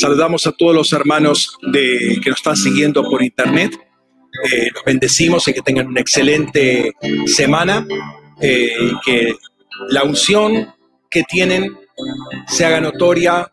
Saludamos 0.04 0.46
a 0.46 0.52
todos 0.52 0.74
los 0.74 0.92
hermanos 0.92 1.56
que 1.72 2.20
nos 2.26 2.36
están 2.36 2.56
siguiendo 2.56 3.02
por 3.04 3.22
internet. 3.22 3.72
Eh, 4.52 4.68
los 4.74 4.84
bendecimos 4.84 5.48
y 5.48 5.54
que 5.54 5.62
tengan 5.62 5.86
una 5.86 6.02
excelente 6.02 6.92
semana. 7.24 7.86
eh, 8.38 8.92
que 9.02 9.34
la 9.88 10.04
unción 10.04 10.74
que 11.10 11.22
tienen 11.22 11.74
se 12.46 12.66
haga 12.66 12.82
notoria 12.82 13.50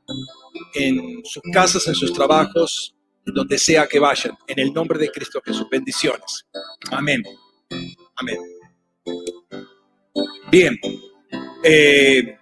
en 0.74 1.22
sus 1.24 1.42
casas, 1.54 1.88
en 1.88 1.96
sus 1.96 2.12
trabajos, 2.12 2.94
donde 3.26 3.58
sea 3.58 3.88
que 3.88 4.00
vayan. 4.00 4.38
En 4.46 4.60
el 4.60 4.74
nombre 4.74 5.00
de 5.00 5.10
Cristo 5.10 5.42
Jesús. 5.46 5.68
Bendiciones. 5.72 6.48
Amén. 6.92 7.24
Amén. 8.18 8.38
Bien. 10.52 10.78
Eh, 11.64 12.36